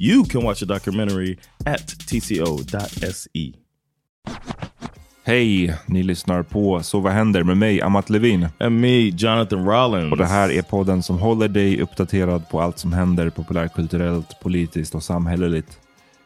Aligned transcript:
You 0.00 0.24
can 0.24 0.44
watch 0.44 0.60
the 0.60 0.66
documentary 0.66 1.38
at 1.66 1.88
tco.se. 1.88 3.52
Hej, 5.24 5.76
ni 5.86 6.02
lyssnar 6.02 6.42
på 6.42 6.82
Så 6.82 7.00
vad 7.00 7.12
händer 7.12 7.42
med 7.42 7.56
mig, 7.56 7.82
Amat 7.82 8.10
Levin. 8.10 8.48
And 8.58 8.80
me, 8.80 9.08
Jonathan 9.08 9.64
Rollins. 9.64 10.12
Och 10.12 10.18
det 10.18 10.26
här 10.26 10.50
är 10.50 10.62
podden 10.62 11.02
som 11.02 11.18
håller 11.18 11.48
dig 11.48 11.80
uppdaterad 11.80 12.48
på 12.48 12.60
allt 12.60 12.78
som 12.78 12.92
händer 12.92 13.30
populärkulturellt, 13.30 14.40
politiskt 14.40 14.94
och 14.94 15.02
samhälleligt. 15.02 15.78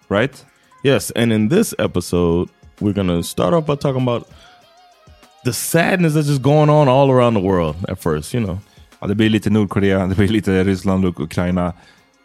Right? 0.09 0.45
Yes, 0.85 1.13
and 1.17 1.33
in 1.33 1.51
this 1.51 1.75
episode, 1.79 2.51
we're 2.79 2.93
gonna 2.93 3.23
start 3.23 3.55
off 3.55 3.67
by 3.67 3.77
talking 3.77 4.03
about 4.03 4.29
the 5.45 5.53
sadness 5.53 6.15
that's 6.15 6.29
just 6.29 6.43
going 6.43 6.71
on 6.71 6.89
all 6.89 7.11
around 7.11 7.35
the 7.37 7.43
world 7.43 7.77
at 7.89 8.03
first, 8.03 8.35
you 8.35 8.45
know. 8.45 8.59
Ja, 9.01 9.07
det 9.07 9.15
blir 9.15 9.31
lite 9.31 9.51
Nordkorea, 9.51 10.07
det 10.07 10.15
blir 10.15 10.29
lite 10.29 10.65
Ryssland 10.65 11.05
och 11.05 11.21
Ukraina. 11.21 11.73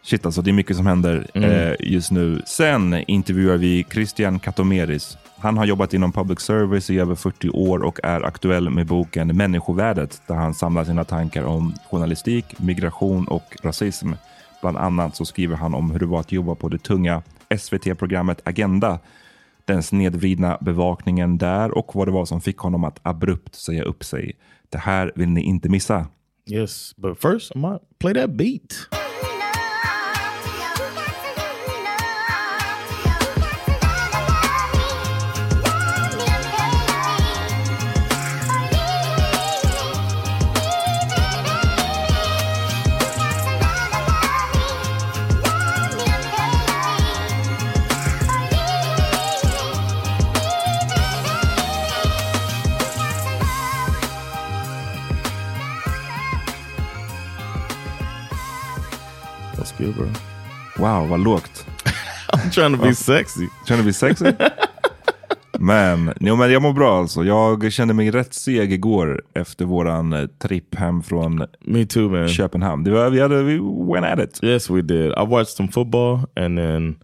Shit 0.08 0.26
alltså, 0.26 0.42
det 0.42 0.50
är 0.50 0.52
mycket 0.52 0.76
som 0.76 0.86
händer 0.86 1.26
Mm. 1.34 1.50
eh, 1.50 1.74
just 1.80 2.10
nu. 2.10 2.42
Sen 2.46 2.94
intervjuar 2.94 3.56
vi 3.56 3.86
Christian 3.92 4.38
Katomeris. 4.38 5.18
Han 5.38 5.56
har 5.58 5.66
jobbat 5.66 5.94
inom 5.94 6.12
public 6.12 6.40
service 6.40 6.90
i 6.90 6.98
över 6.98 7.14
40 7.14 7.50
år 7.50 7.78
och 7.82 7.98
är 8.02 8.22
aktuell 8.22 8.70
med 8.70 8.86
boken 8.86 9.36
Människovärdet 9.36 10.22
där 10.26 10.34
han 10.34 10.54
samlar 10.54 10.84
sina 10.84 11.04
tankar 11.04 11.42
om 11.44 11.74
journalistik, 11.90 12.58
migration 12.58 13.28
och 13.28 13.56
rasism. 13.62 14.12
Bland 14.60 14.76
annat 14.76 15.16
så 15.16 15.24
skriver 15.24 15.56
han 15.56 15.74
om 15.74 15.90
hur 15.90 15.98
det 15.98 16.06
var 16.06 16.20
att 16.20 16.32
jobba 16.32 16.54
på 16.54 16.68
det 16.68 16.78
tunga 16.78 17.22
SVT-programmet 17.58 18.40
Agenda, 18.44 18.98
den 19.64 19.82
snedvridna 19.82 20.58
bevakningen 20.60 21.38
där 21.38 21.78
och 21.78 21.94
vad 21.94 22.08
det 22.08 22.12
var 22.12 22.24
som 22.24 22.40
fick 22.40 22.58
honom 22.58 22.84
att 22.84 22.98
abrupt 23.02 23.54
säga 23.54 23.82
upp 23.82 24.04
sig. 24.04 24.32
Det 24.68 24.78
här 24.78 25.12
vill 25.14 25.28
ni 25.28 25.40
inte 25.42 25.68
missa. 25.68 26.06
Yes, 26.50 26.96
but 26.96 27.22
first, 27.22 27.56
I 27.56 27.58
might 27.58 27.80
play 27.98 28.14
that 28.14 28.30
beat. 28.30 28.88
Good, 59.78 59.94
bro. 59.94 60.06
Wow, 60.76 61.08
vad 61.08 61.20
lågt. 61.20 61.66
I'm 62.32 62.50
trying 62.50 62.76
to 62.76 62.82
be 62.82 62.94
sexy. 62.94 63.48
Trying 63.66 63.80
to 63.80 63.86
be 63.86 63.92
sexy? 63.92 64.24
Men, 65.58 66.12
jo, 66.20 66.36
men 66.36 66.52
jag 66.52 66.62
mår 66.62 66.72
bra 66.72 66.98
alltså. 66.98 67.24
Jag 67.24 67.72
kände 67.72 67.94
mig 67.94 68.10
rätt 68.10 68.34
seg 68.34 68.72
igår 68.72 69.22
efter 69.34 69.64
våran 69.64 70.12
eh, 70.12 70.26
tripp 70.26 70.74
hem 70.74 71.02
från 71.02 71.44
Me 71.60 71.86
too, 71.86 72.10
man. 72.10 72.28
Köpenhamn. 72.28 72.84
Det 72.84 72.90
var, 72.90 73.10
vi, 73.10 73.20
hade, 73.20 73.42
vi 73.42 73.58
went 73.92 74.06
at 74.06 74.18
it. 74.18 74.44
Yes, 74.44 74.70
we 74.70 74.82
did. 74.82 75.10
I 75.10 75.26
watched 75.26 75.48
some 75.56 75.68
football 75.68 76.18
and 76.36 76.58
then 76.58 76.96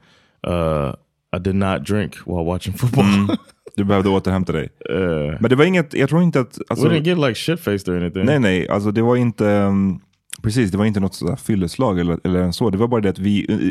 uh, 0.47 0.95
I 1.37 1.39
did 1.41 1.55
not 1.55 1.87
drink 1.87 2.15
while 2.27 2.45
watching 2.45 2.75
football. 2.75 3.05
Mm. 3.05 3.37
Du 3.77 3.85
behövde 3.85 4.09
återhämta 4.09 4.53
dig. 4.53 4.69
Uh, 4.91 5.37
Men 5.41 5.51
det 5.51 5.57
var 5.57 5.65
inget, 5.65 5.95
jag 5.95 6.09
tror 6.09 6.23
inte 6.23 6.41
att... 6.41 6.59
Alltså, 6.69 6.89
we 6.89 6.95
didn't 6.95 7.07
get 7.07 7.19
like 7.19 7.35
shit 7.35 7.61
faced 7.61 7.89
or 7.89 7.97
anything. 7.97 8.25
nej, 8.25 8.39
nej, 8.39 8.69
alltså 8.69 8.91
det 8.91 9.03
var 9.03 9.17
inte... 9.17 9.45
um, 9.45 10.01
precis, 10.45 10.71
det 10.71 10.79
var 10.79 10.85
inte 10.85 11.01
något 11.01 11.15
sådär 11.15 11.37
fylleslag 11.37 12.01
eller, 12.01 12.19
eller 12.25 12.51
så. 12.53 12.71
Det 12.71 12.79
var 12.79 12.89
bara 12.89 13.01
det 13.01 13.09
att 13.11 13.19
vi... 13.19 13.47
uh, 13.51 13.71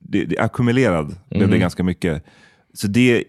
Det, 0.00 0.24
det 0.24 0.38
ackumulerad 0.38 1.06
blev 1.30 1.40
det 1.42 1.46
Mhm. 1.46 1.60
ganska 1.60 1.82
mycket. 1.82 2.24
Så 2.74 2.86
det 2.86 3.24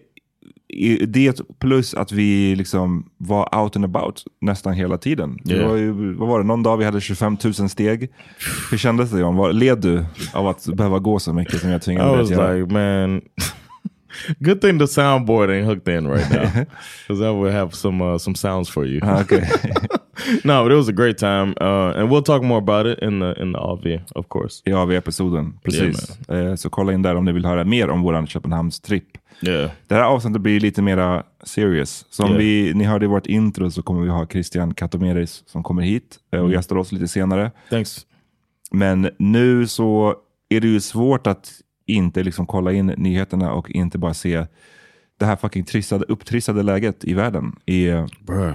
det 1.08 1.40
plus 1.58 1.94
att 1.94 2.12
vi 2.12 2.54
liksom 2.56 3.10
var 3.16 3.58
out 3.62 3.76
and 3.76 3.84
about 3.84 4.24
nästan 4.40 4.72
hela 4.74 4.98
tiden. 4.98 5.38
Det 5.44 5.54
Yeah. 5.54 5.68
var 5.68 5.76
ju, 5.76 6.14
vad 6.14 6.28
var 6.28 6.38
det, 6.38 6.44
någon 6.46 6.62
dag 6.62 6.76
vi 6.76 6.84
hade 6.84 7.00
25 7.00 7.36
000 7.44 7.68
steg. 7.68 8.10
Hur 8.70 8.78
kändes 8.78 9.10
det 9.10 9.20
John? 9.20 9.36
Var, 9.36 9.52
led 9.52 9.78
du 9.80 10.04
av 10.34 10.46
att 10.48 10.66
behöva 10.66 10.98
gå 10.98 11.18
så 11.18 11.32
mycket 11.32 11.60
som 11.60 11.70
jag 11.70 11.82
tvingade 11.82 12.12
dig 12.12 12.20
att 12.22 12.30
göra? 12.30 12.52
like, 12.54 12.72
man, 12.72 13.20
good 14.38 14.60
thing 14.60 14.78
the 14.78 14.86
soundboard 14.86 15.50
ain't 15.50 15.64
hooked 15.64 15.94
in 15.98 16.06
right 16.06 16.30
now, 16.30 16.42
because 17.08 17.24
I 17.24 17.30
would 17.32 17.52
have 17.52 17.70
some 17.72 18.04
uh, 18.04 18.18
some 18.18 18.34
sounds 18.36 18.70
for 18.70 18.86
you. 18.86 19.00
Ah, 19.02 19.20
okej. 19.22 19.50
no, 20.44 20.62
but 20.64 20.72
it 20.72 20.76
was 20.76 20.88
a 20.88 20.92
great 20.92 21.18
time, 21.18 21.54
uh, 21.60 21.96
and 22.00 22.10
we'll 22.10 22.22
talk 22.22 22.42
more 22.42 22.58
about 22.58 22.86
it 22.86 22.98
in 23.02 23.20
the 23.20 23.42
in 23.42 23.52
the 23.52 23.58
AV, 23.58 24.00
of 24.14 24.26
course. 24.28 24.62
I 24.66 24.72
AV-episoden, 24.72 25.58
precis. 25.64 26.28
Eh, 26.28 26.54
så 26.54 26.70
kolla 26.70 26.92
in 26.92 27.02
där 27.02 27.14
om 27.14 27.24
ni 27.24 27.32
vill 27.32 27.44
höra 27.44 27.64
mer 27.64 27.88
om 27.90 28.02
våran 28.02 28.26
Köpenhamns-tripp. 28.26 29.04
Yeah, 29.42 29.70
Det 29.86 29.94
här 29.94 30.02
avsnittet 30.02 30.42
blir 30.42 30.60
lite 30.60 30.82
mera 30.82 31.22
serious. 31.44 32.06
Som 32.10 32.26
Yeah. 32.26 32.38
vi, 32.38 32.72
ni 32.74 32.84
hörde 32.84 33.04
i 33.04 33.08
vårt 33.08 33.26
intro 33.26 33.70
så 33.70 33.82
kommer 33.82 34.02
vi 34.02 34.08
ha 34.08 34.26
Christian 34.26 34.74
Katomeris 34.74 35.42
som 35.46 35.62
kommer 35.62 35.82
hit 35.82 36.18
eh, 36.32 36.38
Mm. 36.38 36.46
och 36.46 36.52
gästar 36.52 36.76
oss 36.76 36.92
lite 36.92 37.08
senare. 37.08 37.50
thanks. 37.70 38.06
Men 38.72 39.10
nu 39.18 39.66
så 39.66 40.14
är 40.48 40.60
det 40.60 40.68
ju 40.68 40.80
svårt 40.80 41.26
att 41.26 41.52
inte 41.86 42.22
liksom 42.22 42.46
kolla 42.46 42.72
in 42.72 42.86
nyheterna 42.86 43.52
och 43.52 43.70
inte 43.70 43.98
bara 43.98 44.14
se 44.14 44.46
det 45.18 45.26
här 45.26 45.36
fucking 45.36 45.64
trissade, 45.64 46.04
upptrissade 46.08 46.62
läget 46.62 47.04
i 47.04 47.14
världen. 47.14 47.56
I, 47.66 47.86
eh, 47.88 48.06
Bruh, 48.26 48.52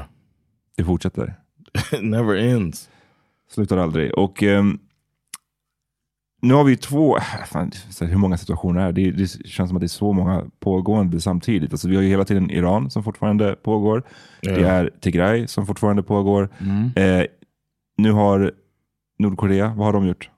det 0.78 0.84
fortsätter. 0.84 1.36
It 1.94 2.02
never 2.04 2.36
ends. 2.36 2.90
Slutar 3.50 3.78
aldrig. 3.78 4.14
Och 4.14 4.44
ehm, 4.44 4.80
nu 6.42 6.54
har 6.54 6.64
vi 6.64 6.78
två, 6.78 7.18
äh, 7.18 7.24
fan, 7.48 7.72
hur 8.02 8.18
många 8.18 8.38
situationer 8.38 8.82
är 8.88 8.92
det? 8.92 9.12
Det 9.12 9.28
känns 9.48 9.70
som 9.70 9.78
att 9.78 9.82
det 9.82 9.86
är 9.86 9.88
så 9.88 10.14
många 10.14 10.46
pågående 10.60 11.22
samtidigt. 11.22 11.72
Alltså, 11.72 11.88
vi 11.88 11.96
har 11.96 12.04
ju 12.04 12.10
hela 12.10 12.26
tiden 12.26 12.52
Iran 12.52 12.90
som 12.92 13.04
fortfarande 13.04 13.56
pågår. 13.56 14.04
Det 14.42 14.50
Ja. 14.62 14.68
är 14.68 14.90
Tigray 15.02 15.48
som 15.48 15.66
fortfarande 15.68 16.04
pågår. 16.04 16.50
Eh, 16.96 17.24
nu 17.98 18.12
har 18.12 18.52
Nordkorea, 19.20 19.74
vad 19.78 19.86
har 19.86 19.94
de 19.94 20.08
gjort? 20.08 20.30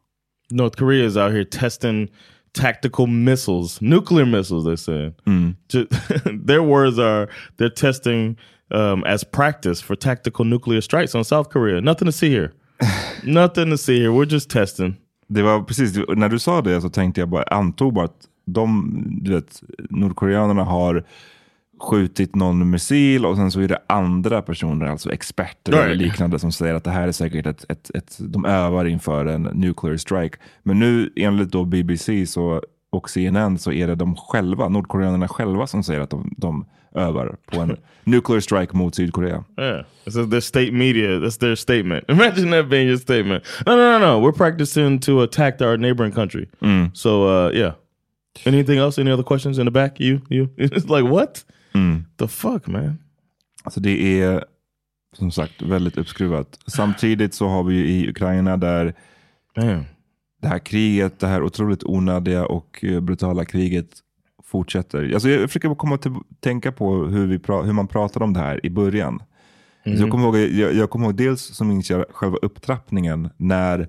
North 0.51 0.78
Korea 0.78 1.06
is 1.06 1.16
out 1.16 1.31
here 1.31 1.45
testing 1.45 2.07
tactical 2.51 3.07
missiles, 3.07 3.81
nuclear 3.81 4.25
missiles. 4.25 4.66
They 4.66 4.78
said. 4.78 5.13
Ju- 5.74 5.86
their 6.48 6.60
words 6.62 7.00
are 7.00 7.28
they're 7.57 7.74
testing 7.75 8.38
um, 8.69 9.04
as 9.04 9.24
practice 9.24 9.84
for 9.84 9.96
tactical 9.96 10.46
nuclear 10.46 10.81
strikes 10.81 11.16
on 11.16 11.25
South 11.25 11.50
Korea. 11.50 11.81
Nothing 11.81 12.06
to 12.08 12.12
see 12.12 12.30
here. 12.30 12.52
Nothing 13.24 13.72
to 13.72 13.78
see 13.78 14.00
here. 14.00 14.10
We're 14.12 14.31
just 14.31 14.50
testing. 14.50 14.96
Det 15.28 15.42
var 15.42 15.62
precis, 15.64 15.98
när 16.16 16.30
du 16.30 16.40
sa 16.40 16.62
det 16.62 16.81
så 16.81 16.90
tänkte 16.90 17.22
jag 17.22 17.30
bara, 17.30 17.44
antog 17.44 17.94
bara 17.94 18.06
att 18.06 18.28
de, 18.46 18.92
du 19.22 19.34
vet, 19.34 19.64
nordkoreanerna 19.90 20.64
har 20.64 21.04
skjutit 21.80 22.36
någon 22.36 22.69
missil 22.69 23.25
och 23.25 23.36
sen 23.38 23.52
så 23.52 23.60
är 23.62 23.68
det 23.68 23.80
andra 23.88 24.42
personer, 24.42 24.86
alltså 24.86 25.12
experter 25.12 25.72
eller 25.74 25.88
Right. 25.88 26.02
liknande 26.02 26.40
som 26.40 26.52
säger 26.52 26.74
att 26.74 26.84
det 26.84 26.92
här 26.92 27.08
är 27.08 27.12
säkert 27.12 27.46
ett, 27.46 27.66
ett, 27.69 27.92
ett, 27.96 28.18
de 28.19 28.46
övar 28.46 28.86
inför 28.86 29.25
en 29.25 29.42
nuclear 29.44 29.98
strike. 29.98 30.38
Men 30.64 30.80
nu 30.80 31.14
enligt 31.16 31.52
då 31.52 31.66
BBC 31.66 32.25
så, 32.25 32.62
och 32.90 33.10
CNN 33.10 33.58
så 33.58 33.72
är 33.72 33.88
det 33.88 33.96
de 33.96 34.16
själva, 34.16 34.69
nordkoreanerna 34.69 35.28
själva 35.28 35.68
som 35.68 35.84
säger 35.84 36.00
att 36.00 36.10
de, 36.10 36.34
de 36.38 36.66
övar 36.97 37.35
på 37.45 37.59
en 37.59 37.77
nuclear 38.03 38.39
strike 38.39 38.77
mot 38.77 38.95
Sydkorea. 38.95 39.44
Yeah. 39.59 39.85
This 40.05 40.15
is 40.15 40.29
their 40.29 40.41
state 40.41 40.71
media. 40.71 41.19
That's 41.19 41.38
their 41.39 41.55
statement. 41.55 42.05
Imagine 42.09 42.51
that 42.51 42.69
being 42.69 42.88
your 42.88 42.97
statement. 42.97 43.44
No, 43.65 43.75
no, 43.75 43.99
no, 43.99 43.99
no. 43.99 44.19
We're 44.19 44.38
practicing 44.38 44.99
to 44.99 45.21
attack 45.21 45.61
our 45.61 45.77
neighboring 45.77 46.13
country. 46.13 46.47
So, 46.94 47.23
uh, 47.27 47.51
yeah. 47.53 47.73
Anything 48.45 48.77
else? 48.79 49.01
Any 49.01 49.11
other 49.11 49.23
questions 49.23 49.57
in 49.57 49.65
the 49.65 49.71
back? 49.71 49.99
You, 49.99 50.21
you. 50.29 50.49
It's 50.57 50.89
like 50.89 51.11
what? 51.11 51.44
The 52.17 52.27
fuck, 52.27 52.67
man. 52.67 52.97
Alltså 53.63 53.79
det 53.79 54.21
är 54.21 54.44
som 55.17 55.31
sagt 55.31 55.61
väldigt 55.61 55.97
uppskruvat. 55.97 56.59
Samtidigt 56.67 57.33
så 57.33 57.47
har 57.47 57.63
vi 57.63 57.75
ju 57.75 57.88
i 57.88 58.09
Ukraina 58.09 58.57
där 58.57 58.94
Man. 59.57 59.85
det 60.41 60.47
här 60.47 60.59
kriget, 60.59 61.19
det 61.19 61.27
här 61.27 61.44
otroligt 61.44 61.83
onödiga 61.83 62.45
och 62.45 62.83
eh, 62.83 62.99
brutala 62.99 63.45
kriget 63.45 63.88
fortsätter. 64.47 65.13
Alltså 65.13 65.29
jag 65.29 65.49
försöker 65.49 65.75
komma 65.75 65.97
till 65.97 66.11
tänka 66.39 66.71
på 66.71 67.05
hur, 67.05 67.27
vi 67.27 67.38
pra- 67.38 67.65
hur 67.65 67.73
man 67.73 67.88
pratade 67.88 68.25
om 68.25 68.33
det 68.33 68.39
här 68.39 68.65
i 68.65 68.69
början. 68.69 69.21
Så 69.83 69.89
jag, 69.89 70.11
kommer 70.11 70.23
ihåg, 70.25 70.38
jag, 70.38 70.73
jag 70.73 70.89
kommer 70.89 71.05
ihåg 71.05 71.15
dels 71.15 71.41
som 71.41 71.67
minns 71.67 71.89
jag 71.89 72.05
själva 72.09 72.38
upptrappningen 72.41 73.29
när 73.38 73.88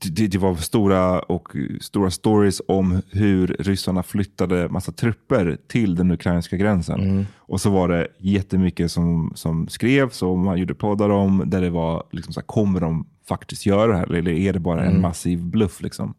det, 0.00 0.26
det 0.26 0.38
var 0.38 0.54
stora, 0.54 1.20
och, 1.20 1.48
stora 1.80 2.10
stories 2.10 2.62
om 2.68 3.02
hur 3.10 3.56
ryssarna 3.58 4.02
flyttade 4.02 4.68
massa 4.68 4.92
trupper 4.92 5.58
till 5.68 5.94
den 5.94 6.10
ukrainska 6.10 6.56
gränsen. 6.56 7.00
Och 7.36 7.60
så 7.60 7.70
var 7.70 7.88
det 7.88 8.08
jättemycket 8.18 8.90
som, 8.90 9.32
som 9.34 9.68
skrevs 9.68 10.22
och 10.22 10.38
man 10.38 10.58
gjorde 10.58 10.74
poddar 10.74 11.10
om 11.10 11.42
där 11.46 11.60
det 11.60 11.70
var, 11.70 12.04
liksom 12.10 12.32
så 12.32 12.40
här, 12.40 12.46
kommer 12.46 12.80
de 12.80 13.06
faktiskt 13.28 13.66
göra 13.66 13.92
det 13.92 13.98
här 13.98 14.12
eller 14.14 14.30
är 14.32 14.52
det 14.52 14.60
bara 14.60 14.84
en 14.84 15.00
massiv 15.00 15.44
bluff? 15.44 15.82
Liksom? 15.82 16.14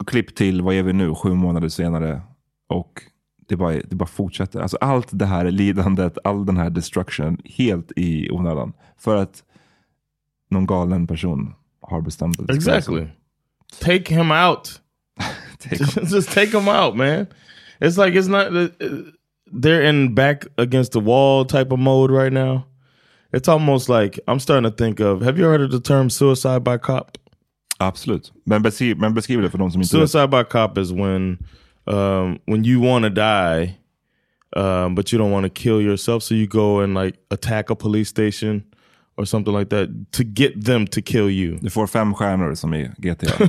Och 0.00 0.08
klipp 0.08 0.34
till, 0.34 0.62
vad 0.62 0.74
är 0.74 0.82
vi 0.82 0.92
nu, 0.92 1.14
sju 1.14 1.34
månader 1.34 1.68
senare 1.68 2.22
och 2.68 3.02
det 3.48 3.56
bara, 3.56 3.72
det 3.72 3.96
bara 3.96 4.06
fortsätter. 4.06 4.60
Alltså 4.60 4.76
allt 4.80 5.08
det 5.10 5.26
här 5.26 5.50
lidandet, 5.50 6.18
all 6.24 6.46
den 6.46 6.56
här 6.56 6.70
destruction, 6.70 7.38
helt 7.44 7.92
i 7.96 8.30
onödan. 8.30 8.72
För 8.98 9.16
att 9.16 9.42
någon 10.50 10.66
galen 10.66 11.06
person 11.06 11.54
har 11.80 12.00
bestämt 12.00 12.40
att. 12.40 12.50
Exactly. 12.50 13.06
Take 13.80 14.14
him 14.14 14.30
out. 14.30 14.80
Take 15.58 16.00
just 16.14 16.30
take 16.32 16.58
him 16.58 16.68
out, 16.68 16.96
man. 16.96 17.26
It's 17.80 18.06
like 18.06 18.18
it's 18.18 18.28
not. 18.28 18.46
uh, 18.52 18.68
They're 19.52 19.88
in 19.88 20.14
back 20.14 20.44
against 20.56 20.92
the 20.92 21.00
wall 21.00 21.44
type 21.44 21.72
of 21.72 21.78
mode 21.78 22.14
right 22.14 22.32
now. 22.32 22.62
It's 23.32 23.48
almost 23.48 23.88
like 23.88 24.20
I'm 24.28 24.38
starting 24.40 24.70
to 24.70 24.76
think 24.76 25.00
of. 25.00 25.22
Have 25.22 25.38
you 25.38 25.44
heard 25.44 25.60
of 25.60 25.70
the 25.70 25.80
term 25.80 26.10
suicide 26.10 26.62
by 26.64 26.78
cop? 26.78 27.18
Absolut. 27.80 28.32
Men, 28.44 28.62
beskriv, 28.62 28.98
men 28.98 29.14
beskriv 29.14 29.42
det 29.42 29.50
för 29.50 29.58
de 29.58 29.70
som 29.70 29.82
inte 29.82 29.96
vet. 29.96 30.10
Suicide 30.10 30.28
by 30.28 30.44
cop 30.44 30.78
is 30.78 30.92
when 30.92 31.38
um, 31.86 32.38
when 32.46 32.64
you 32.64 32.80
want 32.80 33.04
to 33.04 33.08
die, 33.08 33.78
um, 34.56 34.94
but 34.94 35.12
you 35.12 35.18
don't 35.18 35.32
want 35.32 35.44
to 35.46 35.62
kill 35.62 35.80
yourself, 35.80 36.22
so 36.22 36.34
you 36.34 36.46
go 36.46 36.80
and 36.80 36.94
like 36.94 37.18
attack 37.30 37.70
a 37.70 37.74
police 37.74 38.10
station 38.10 38.62
or 39.16 39.24
something 39.24 39.54
like 39.54 39.70
that 39.70 39.88
to 40.12 40.24
get 40.24 40.64
them 40.64 40.86
to 40.86 41.02
kill 41.02 41.30
you. 41.30 41.58
Du 41.62 41.70
får 41.70 41.86
fem 41.86 42.14
stjärnor 42.14 42.54
som 42.54 42.74
i 42.74 42.90
GTA. 42.98 43.48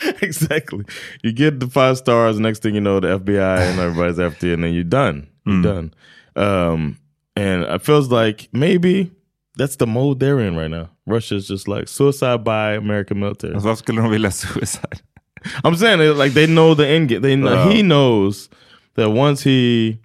exactly. 0.20 0.84
You 1.22 1.32
get 1.32 1.60
the 1.60 1.66
five 1.66 1.96
stars. 1.96 2.38
Next 2.38 2.62
thing 2.62 2.74
you 2.74 2.80
know, 2.80 3.00
the 3.00 3.18
FBI 3.18 3.58
and 3.58 3.80
everybody's 3.80 4.18
after 4.18 4.46
you, 4.46 4.54
and 4.54 4.64
then 4.64 4.74
you're 4.74 4.84
done. 4.84 5.26
You're 5.46 5.62
done. 5.62 5.94
Um, 6.36 6.98
and 7.36 7.62
it 7.64 7.82
feels 7.82 8.10
like 8.10 8.48
maybe 8.52 9.10
that's 9.56 9.76
the 9.76 9.86
mode 9.86 10.20
they're 10.20 10.40
in 10.40 10.56
right 10.56 10.70
now. 10.70 10.90
Russia's 11.06 11.48
just 11.48 11.68
like 11.68 11.88
suicide 11.88 12.44
by 12.44 12.74
American 12.76 13.18
military. 13.20 13.52
varför 13.54 13.74
skulle 13.74 14.02
de 14.02 14.08
vilja 14.10 14.30
suicide? 14.30 15.00
I'm 15.64 15.76
saying 15.76 16.00
it 16.00 16.16
like 16.16 16.32
they 16.34 16.46
know 16.46 16.74
the 16.74 16.86
end 16.88 17.08
game. 17.08 17.20
They 17.22 17.36
know, 17.36 17.52
Yeah. 17.54 17.72
he 17.72 17.82
knows 17.82 18.48
that 18.94 19.10
once 19.10 19.42
he 19.50 19.98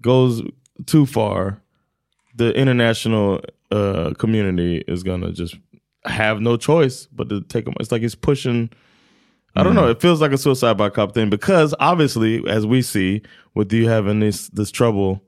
goes 0.00 0.42
too 0.86 1.06
far, 1.06 1.60
the 2.38 2.52
international 2.54 3.40
uh, 3.70 4.12
community 4.18 4.82
is 4.88 5.02
gonna 5.02 5.32
just 5.32 5.56
have 6.04 6.40
no 6.40 6.56
choice 6.56 7.08
but 7.12 7.28
to 7.28 7.40
take 7.42 7.66
him. 7.66 7.74
It's 7.80 7.92
like 7.92 8.02
he's 8.02 8.14
pushing. 8.14 8.70
I 9.58 9.62
don't 9.62 9.74
know. 9.74 9.88
It 9.90 10.00
feels 10.02 10.20
like 10.20 10.32
a 10.34 10.38
suicide 10.38 10.76
by 10.76 10.90
cop 10.90 11.14
thing 11.14 11.30
because 11.30 11.74
obviously, 11.80 12.42
as 12.48 12.64
we 12.66 12.82
see, 12.82 13.22
with 13.54 13.72
you 13.72 13.88
having 13.88 14.20
this 14.20 14.48
this 14.48 14.70
trouble 14.70 15.20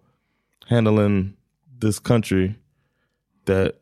handling 0.68 1.34
this 1.80 1.98
country, 1.98 2.54
that 3.46 3.74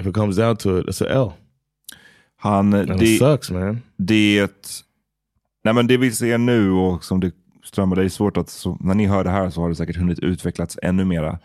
if 0.00 0.06
it 0.06 0.14
comes 0.14 0.36
down 0.36 0.56
to 0.56 0.78
it, 0.78 0.86
it's 0.86 1.04
a 1.04 1.08
L. 1.10 1.32
Han, 2.36 2.74
And 2.74 2.90
it 2.90 2.98
det, 2.98 3.18
sucks, 3.18 3.50
man. 3.50 3.82
det, 3.96 4.50
nej 5.64 5.74
men 5.74 5.86
det 5.86 5.96
vi 5.96 6.12
ser 6.12 6.38
nu 6.38 6.70
och 6.70 7.04
som 7.04 7.20
det 7.20 7.32
strömmar, 7.64 7.96
det 7.96 8.04
är 8.04 8.08
svårt 8.08 8.36
att, 8.36 8.48
så, 8.48 8.76
när 8.80 8.94
ni 8.94 9.06
hör 9.06 9.24
det 9.24 9.30
här 9.30 9.50
så 9.50 9.60
har 9.60 9.68
det 9.68 9.74
säkert 9.74 9.96
hunnit 9.96 10.18
utvecklats 10.18 10.78
ännu 10.82 11.04
mera. 11.04 11.38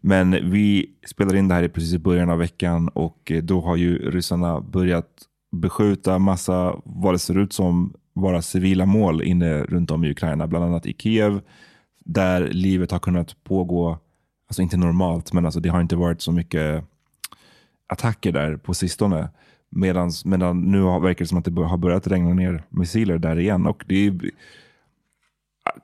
Men 0.00 0.50
vi 0.50 0.86
spelar 1.06 1.36
in 1.36 1.48
det 1.48 1.54
här 1.54 1.62
i 1.62 1.68
precis 1.68 1.94
i 1.94 1.98
början 1.98 2.30
av 2.30 2.38
veckan 2.38 2.88
och 2.88 3.30
eh, 3.30 3.42
då 3.42 3.60
har 3.60 3.76
ju 3.76 4.10
ryssarna 4.10 4.60
börjat 4.60 5.08
beskjuta 5.52 6.18
massa, 6.18 6.76
vad 6.84 7.14
det 7.14 7.18
ser 7.18 7.38
ut 7.38 7.52
som, 7.52 7.94
vara 8.12 8.42
civila 8.42 8.86
mål 8.86 9.22
inne 9.22 9.62
runt 9.62 9.90
om 9.90 10.04
i 10.04 10.10
Ukraina, 10.10 10.46
bland 10.46 10.64
annat 10.64 10.86
i 10.86 10.94
Kiev, 10.98 11.40
där 12.04 12.48
livet 12.48 12.90
har 12.90 12.98
kunnat 12.98 13.44
pågå, 13.44 13.98
alltså 14.48 14.62
inte 14.62 14.76
normalt, 14.76 15.32
men 15.32 15.44
alltså 15.44 15.60
det 15.60 15.68
har 15.68 15.80
inte 15.80 15.96
varit 15.96 16.20
så 16.20 16.32
mycket 16.32 16.84
attacker 17.88 18.32
där 18.32 18.56
på 18.56 18.74
sistone. 18.74 19.28
Medans, 19.70 20.24
medan 20.24 20.60
nu 20.60 20.80
har, 20.82 21.00
verkar 21.00 21.24
det 21.24 21.28
som 21.28 21.38
att 21.38 21.44
det 21.44 21.64
har 21.64 21.76
börjat 21.78 22.06
regna 22.06 22.34
ner 22.34 22.62
missiler 22.68 23.18
där 23.18 23.38
igen. 23.38 23.66
Och 23.66 23.84
det 23.86 24.06
är, 24.06 24.30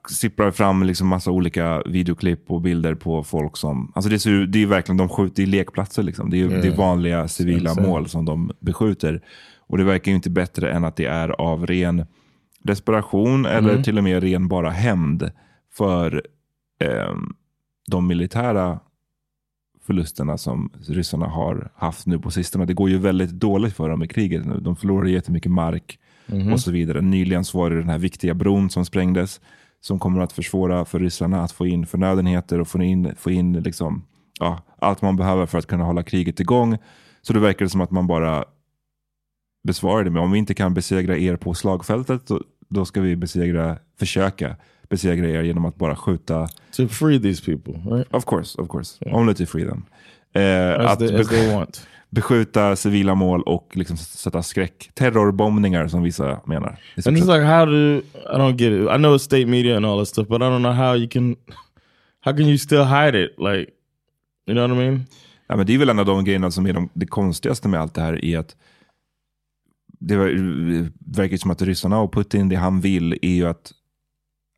sipprar 0.09 0.51
fram 0.51 0.83
liksom 0.83 1.09
massa 1.09 1.31
olika 1.31 1.83
videoklipp 1.87 2.51
och 2.51 2.61
bilder 2.61 2.95
på 2.95 3.25
folk 3.25 3.57
som... 3.57 3.93
Alltså 3.95 4.11
det, 4.11 4.19
ser, 4.19 4.31
ju- 4.31 4.47
det 4.47 4.63
är 4.63 4.67
verkligen, 4.67 4.97
de 4.97 5.09
skjuter, 5.09 5.43
är 5.43 5.47
lekplatser 5.47 6.03
liksom. 6.03 6.31
Det 6.31 6.41
är, 6.41 6.49
det 6.49 6.69
är 6.69 6.77
vanliga 6.77 7.29
civila 7.29 7.75
mål 7.75 8.09
som 8.09 8.25
de 8.25 8.51
beskjuter. 8.61 9.23
Och 9.67 9.79
det 9.79 9.85
verkar 9.85 10.13
ju 10.13 10.17
inte 10.17 10.31
bättre 10.31 10.73
än 10.73 10.85
att 10.85 10.97
det 10.97 11.07
är 11.07 11.29
av 11.41 11.67
ren 11.67 12.05
desperation 12.63 13.47
eller 13.47 13.83
till 13.83 13.99
och 13.99 14.05
med 14.05 14.23
ren 14.23 14.49
bara 14.49 14.71
hämnd 14.71 15.31
för 15.73 16.23
eh, 16.81 17.15
de 17.91 18.07
militära 18.07 18.81
förlusterna 19.87 20.39
som 20.39 20.71
ryssarna 20.89 21.27
har 21.27 21.71
haft 21.75 22.07
nu 22.07 22.19
på 22.19 22.31
sistone. 22.31 22.65
Det 22.65 22.75
går 22.75 22.91
ju 22.91 22.99
väldigt 22.99 23.31
dåligt 23.31 23.77
för 23.77 23.89
dem 23.89 24.03
i 24.03 24.09
kriget 24.09 24.47
nu. 24.47 24.61
De 24.61 24.77
förlorar 24.77 25.07
jättemycket 25.07 25.53
mark 25.53 25.99
och 26.53 26.61
så 26.61 26.71
vidare. 26.71 27.01
Nyligen 27.01 27.45
så 27.45 27.59
var 27.59 27.71
det 27.71 27.77
den 27.77 27.89
här 27.89 27.99
viktiga 27.99 28.35
bron 28.35 28.71
som 28.71 28.85
sprängdes 28.85 29.41
som 29.81 29.99
kommer 29.99 30.21
att 30.21 30.33
försvåra 30.33 30.85
för 30.85 30.99
ryssarna 30.99 31.43
att 31.43 31.53
få 31.53 31.67
in 31.67 31.87
förnödenheter 31.87 32.61
och 32.61 32.69
få 32.69 32.83
in, 32.83 33.15
få 33.17 33.31
in 33.31 33.53
liksom, 33.53 34.05
ja, 34.41 34.63
allt 34.79 35.03
man 35.03 35.17
behöver 35.17 35.47
för 35.47 35.59
att 35.59 35.67
kunna 35.67 35.85
hålla 35.85 36.03
kriget 36.03 36.41
igång. 36.41 36.79
Så 37.23 37.33
det 37.33 37.41
verkar 37.41 37.67
som 37.67 37.81
att 37.81 37.91
man 37.91 38.07
bara 38.07 38.45
besvarar 39.65 40.05
det 40.05 40.11
med 40.11 40.23
om 40.23 40.31
vi 40.31 40.39
inte 40.39 40.55
kan 40.55 40.75
besegra 40.75 41.17
er 41.17 41.37
på 41.37 41.55
slagfältet 41.55 42.27
då, 42.27 42.41
då 42.69 42.85
ska 42.85 43.01
vi 43.01 43.17
besegra, 43.17 43.79
försöka 43.99 44.57
besegra 44.93 45.27
er 45.29 45.43
genom 45.43 45.65
att 45.65 45.77
bara 45.77 45.97
skjuta. 45.97 46.49
To 46.77 46.89
free 46.89 47.21
these 47.21 47.43
people, 47.45 47.97
right? 47.97 48.15
Of 48.15 48.25
course, 48.25 48.61
of 48.63 48.69
course. 48.69 48.99
Only 49.13 49.35
to 49.35 49.47
free 49.47 49.65
them. 49.65 49.85
Eh, 50.35 50.91
att 50.91 50.99
they, 50.99 51.55
want. 51.55 51.87
beskjuta 52.11 52.77
civila 52.77 53.15
mål 53.15 53.43
och 53.43 53.73
liksom 53.77 53.97
sätta 53.97 54.43
skräck. 54.43 54.91
Terrorbombningar 54.95 55.89
som 55.89 56.03
vissa 56.03 56.41
menar. 56.47 56.79
And 57.07 57.17
it's 57.17 57.37
like, 57.37 57.45
how 57.45 57.67
do 57.67 57.99
I 58.35 58.37
don't 58.39 58.57
get 58.57 58.73
it? 58.73 58.89
I 58.91 58.97
know 58.99 59.15
it's 59.15 59.19
state 59.25 59.47
media 59.47 59.77
and 59.77 59.87
all 59.87 59.99
that 59.99 60.09
stuff, 60.09 60.29
but 60.29 60.41
I 60.43 60.45
don't 60.45 60.59
know 60.63 60.73
how 60.73 60.97
you 60.97 61.09
can. 61.09 61.37
How 62.21 62.33
can 62.37 62.47
you 62.47 62.59
still 62.59 62.85
hide 62.85 63.25
it? 63.25 63.31
Like, 63.39 63.71
you 64.47 64.55
know 64.55 64.69
what 64.69 64.77
I 64.79 64.81
mean? 64.91 65.07
Ja, 65.49 65.57
men 65.57 65.67
det 65.67 65.75
är 65.75 65.79
väl 65.79 65.89
en 65.89 65.99
av 65.99 66.07
de 66.07 66.25
grejerna 66.25 66.51
som 66.51 66.67
är 66.67 66.73
de, 66.73 66.89
det 66.93 67.07
konstigaste 67.07 67.69
med 67.69 67.81
allt 67.81 67.95
det 67.95 68.01
här. 68.03 68.25
är 68.25 68.39
att 68.39 68.57
Det 70.01 70.17
ver- 70.17 70.93
verkar 71.17 71.37
som 71.37 71.51
att 71.51 71.63
ryssarna 71.63 72.01
och 72.01 72.13
Putin, 72.15 72.49
det 72.49 72.57
han 72.57 72.81
vill 72.81 73.13
är 73.23 73.35
ju 73.35 73.47
att 73.47 73.73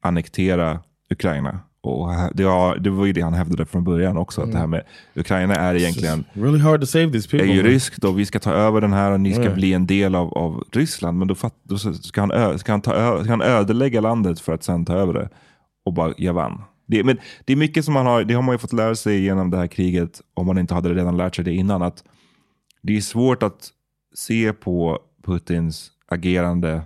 annektera 0.05 0.81
Ukraina. 1.11 1.59
Och 1.81 2.09
det, 2.35 2.45
var, 2.45 2.77
det 2.77 2.91
var 2.91 3.07
ju 3.07 3.13
det 3.13 3.21
han 3.21 3.35
hävdade 3.35 3.67
från 3.67 3.85
början 3.85 4.17
också. 4.17 4.43
Att 4.43 4.53
det 4.53 4.59
här 4.59 4.67
med 4.67 4.83
Ukraina 5.15 5.55
är 5.55 5.75
egentligen 5.75 6.25
Really 6.33 6.59
hard 6.59 6.81
to 6.81 6.87
save 6.87 7.13
these 7.13 7.29
people. 7.29 7.49
är 7.51 7.55
ju 7.55 7.63
ryskt 7.63 8.05
och 8.05 8.19
vi 8.19 8.27
ska 8.27 8.39
ta 8.39 8.53
över 8.53 8.81
den 8.81 8.93
här 8.93 9.13
och 9.13 9.21
ni 9.21 9.33
ska 9.33 9.45
Ja. 9.45 9.55
bli 9.55 9.73
en 9.73 9.87
del 9.87 10.15
av, 10.15 10.35
av 10.35 10.65
Ryssland. 10.73 11.19
Men 11.19 11.29
då, 11.29 11.35
fatt, 11.35 11.55
då 11.63 11.79
ska, 11.79 12.21
han 12.21 12.31
ö, 12.31 12.59
ska, 12.59 12.73
han 12.73 12.81
ta 12.81 12.95
ö, 12.95 13.21
ska 13.25 13.33
han 13.33 13.43
ödelägga 13.43 14.01
landet 14.01 14.41
för 14.41 14.53
att 14.53 14.63
sen 14.65 14.85
ta 14.85 14.95
över 14.95 15.13
det. 15.13 15.29
Och 15.85 15.93
bara, 15.93 16.15
jag 16.17 16.33
vann. 16.35 16.63
Det, 16.87 17.05
men 17.05 17.19
det 17.45 17.53
är 17.53 17.57
mycket 17.57 17.85
som 17.85 17.95
man 17.95 18.07
har, 18.07 18.25
det 18.25 18.35
har 18.35 18.43
man 18.43 18.55
ju 18.55 18.59
fått 18.59 18.73
lära 18.73 18.95
sig 18.95 19.21
genom 19.25 19.51
det 19.51 19.57
här 19.57 19.67
kriget, 19.67 20.21
om 20.35 20.47
man 20.47 20.59
inte 20.59 20.75
hade 20.75 20.95
redan 20.95 21.17
lärt 21.17 21.37
sig 21.37 21.45
det 21.45 21.53
innan. 21.55 21.83
att 21.83 22.05
Det 22.83 22.97
är 22.97 23.01
svårt 23.01 23.43
att 23.43 23.69
se 24.15 24.53
på 24.53 24.99
Putins 25.27 25.91
agerande 26.09 26.83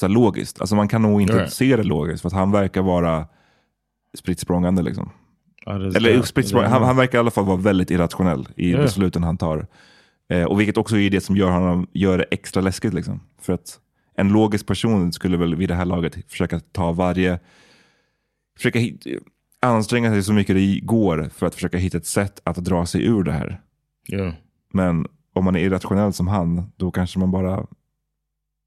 så 0.00 0.06
här 0.06 0.14
logiskt. 0.14 0.60
Alltså 0.60 0.76
man 0.76 0.88
kan 0.88 1.02
nog 1.02 1.22
inte 1.22 1.34
Ja. 1.36 1.46
se 1.46 1.76
det 1.76 1.82
logiskt, 1.82 2.20
för 2.22 2.28
att 2.28 2.32
han 2.34 2.52
verkar 2.52 2.82
vara 2.82 3.26
spritt 4.18 4.40
språngande. 4.40 4.82
Liksom. 4.82 5.10
Eller 5.66 6.22
spritt 6.22 6.52
han, 6.52 6.82
han 6.82 6.96
verkar 6.96 7.18
i 7.18 7.20
alla 7.20 7.30
fall 7.30 7.44
vara 7.44 7.56
väldigt 7.56 7.90
irrationell 7.90 8.48
i 8.56 8.70
Ja. 8.72 8.78
besluten 8.78 9.22
han 9.24 9.36
tar. 9.38 9.66
Eh, 10.32 10.44
och 10.44 10.60
vilket 10.60 10.76
också 10.76 10.96
är 10.98 11.10
det 11.10 11.20
som 11.20 11.36
gör 11.36 11.50
honom 11.50 11.86
gör 11.92 12.18
det 12.18 12.24
extra 12.30 12.60
läskigt. 12.62 12.94
Liksom. 12.94 13.20
För 13.40 13.52
att 13.52 13.78
en 14.14 14.28
logisk 14.28 14.66
person 14.66 15.12
skulle 15.12 15.36
väl 15.36 15.54
vid 15.54 15.68
det 15.68 15.74
här 15.74 15.84
laget 15.84 16.30
försöka 16.30 16.60
ta 16.60 16.92
varje... 16.92 17.38
Försöka 18.56 18.78
hit, 18.78 19.06
anstränga 19.62 20.10
sig 20.10 20.22
så 20.22 20.32
mycket 20.32 20.56
det 20.56 20.80
går 20.80 21.30
för 21.34 21.46
att 21.46 21.54
försöka 21.54 21.78
hitta 21.78 21.98
ett 21.98 22.06
sätt 22.06 22.40
att 22.44 22.56
dra 22.56 22.86
sig 22.86 23.04
ur 23.06 23.22
det 23.22 23.32
här. 23.32 23.60
Yeah. 24.12 24.32
Men 24.72 25.06
om 25.34 25.44
man 25.44 25.56
är 25.56 25.60
irrationell 25.60 26.12
som 26.12 26.28
han, 26.28 26.72
då 26.76 26.90
kanske 26.90 27.18
man 27.18 27.30
bara 27.30 27.66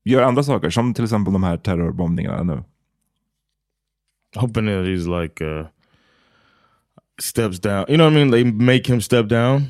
gör 0.03 0.21
andra 0.21 0.43
saker. 0.43 0.69
Som 0.69 0.93
till 0.93 1.03
exempel 1.03 1.33
de 1.33 1.43
här 1.43 1.57
terrorbombningarna 1.57 2.43
nu. 2.43 2.63
hoping 4.35 4.65
that 4.65 4.85
he's 4.85 5.21
like 5.21 5.41
uh 5.45 5.67
steps 7.21 7.59
down. 7.59 7.85
You 7.87 7.97
know 7.97 8.05
what 8.05 8.13
I 8.13 8.25
mean? 8.25 8.31
They 8.31 8.43
make 8.43 8.87
him 8.93 9.01
step 9.01 9.27
down. 9.29 9.61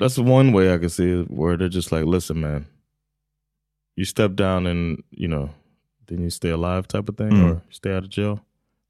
That's 0.00 0.18
one 0.18 0.52
way 0.52 0.74
I 0.74 0.78
can 0.78 0.90
see 0.90 1.20
it, 1.20 1.26
where 1.30 1.56
they're 1.56 1.68
just 1.72 1.92
like, 1.92 2.04
"Listen, 2.04 2.40
man, 2.40 2.66
you 3.96 4.04
step 4.04 4.32
down, 4.36 4.66
and 4.66 5.02
you 5.10 5.28
know, 5.28 5.48
then 6.08 6.20
you 6.20 6.30
stay 6.30 6.50
alive, 6.50 6.82
type 6.88 7.08
of 7.08 7.16
thing, 7.16 7.30
Mm. 7.32 7.44
or 7.50 7.60
stay 7.70 7.96
out 7.96 8.04
of 8.04 8.10
jail, 8.18 8.38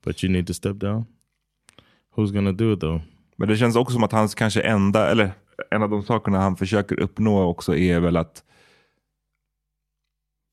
but 0.04 0.22
you 0.24 0.32
need 0.32 0.46
to 0.46 0.54
step 0.54 0.76
down." 0.76 1.04
Who's 2.16 2.32
gonna 2.32 2.52
do 2.52 2.72
it 2.72 2.80
though? 2.80 3.00
Men 3.36 3.48
det 3.48 3.56
känns 3.56 3.76
också 3.76 3.92
som 3.94 4.04
att 4.04 4.12
hans 4.12 4.34
kanske 4.34 4.60
enda, 4.60 5.10
eller 5.10 5.32
en 5.70 5.82
av 5.82 5.90
de 5.90 6.02
sakerna 6.02 6.38
han 6.40 6.56
försöker 6.56 7.00
uppnå 7.00 7.42
också 7.42 7.76
är 7.76 8.00
väl 8.00 8.16
att 8.16 8.44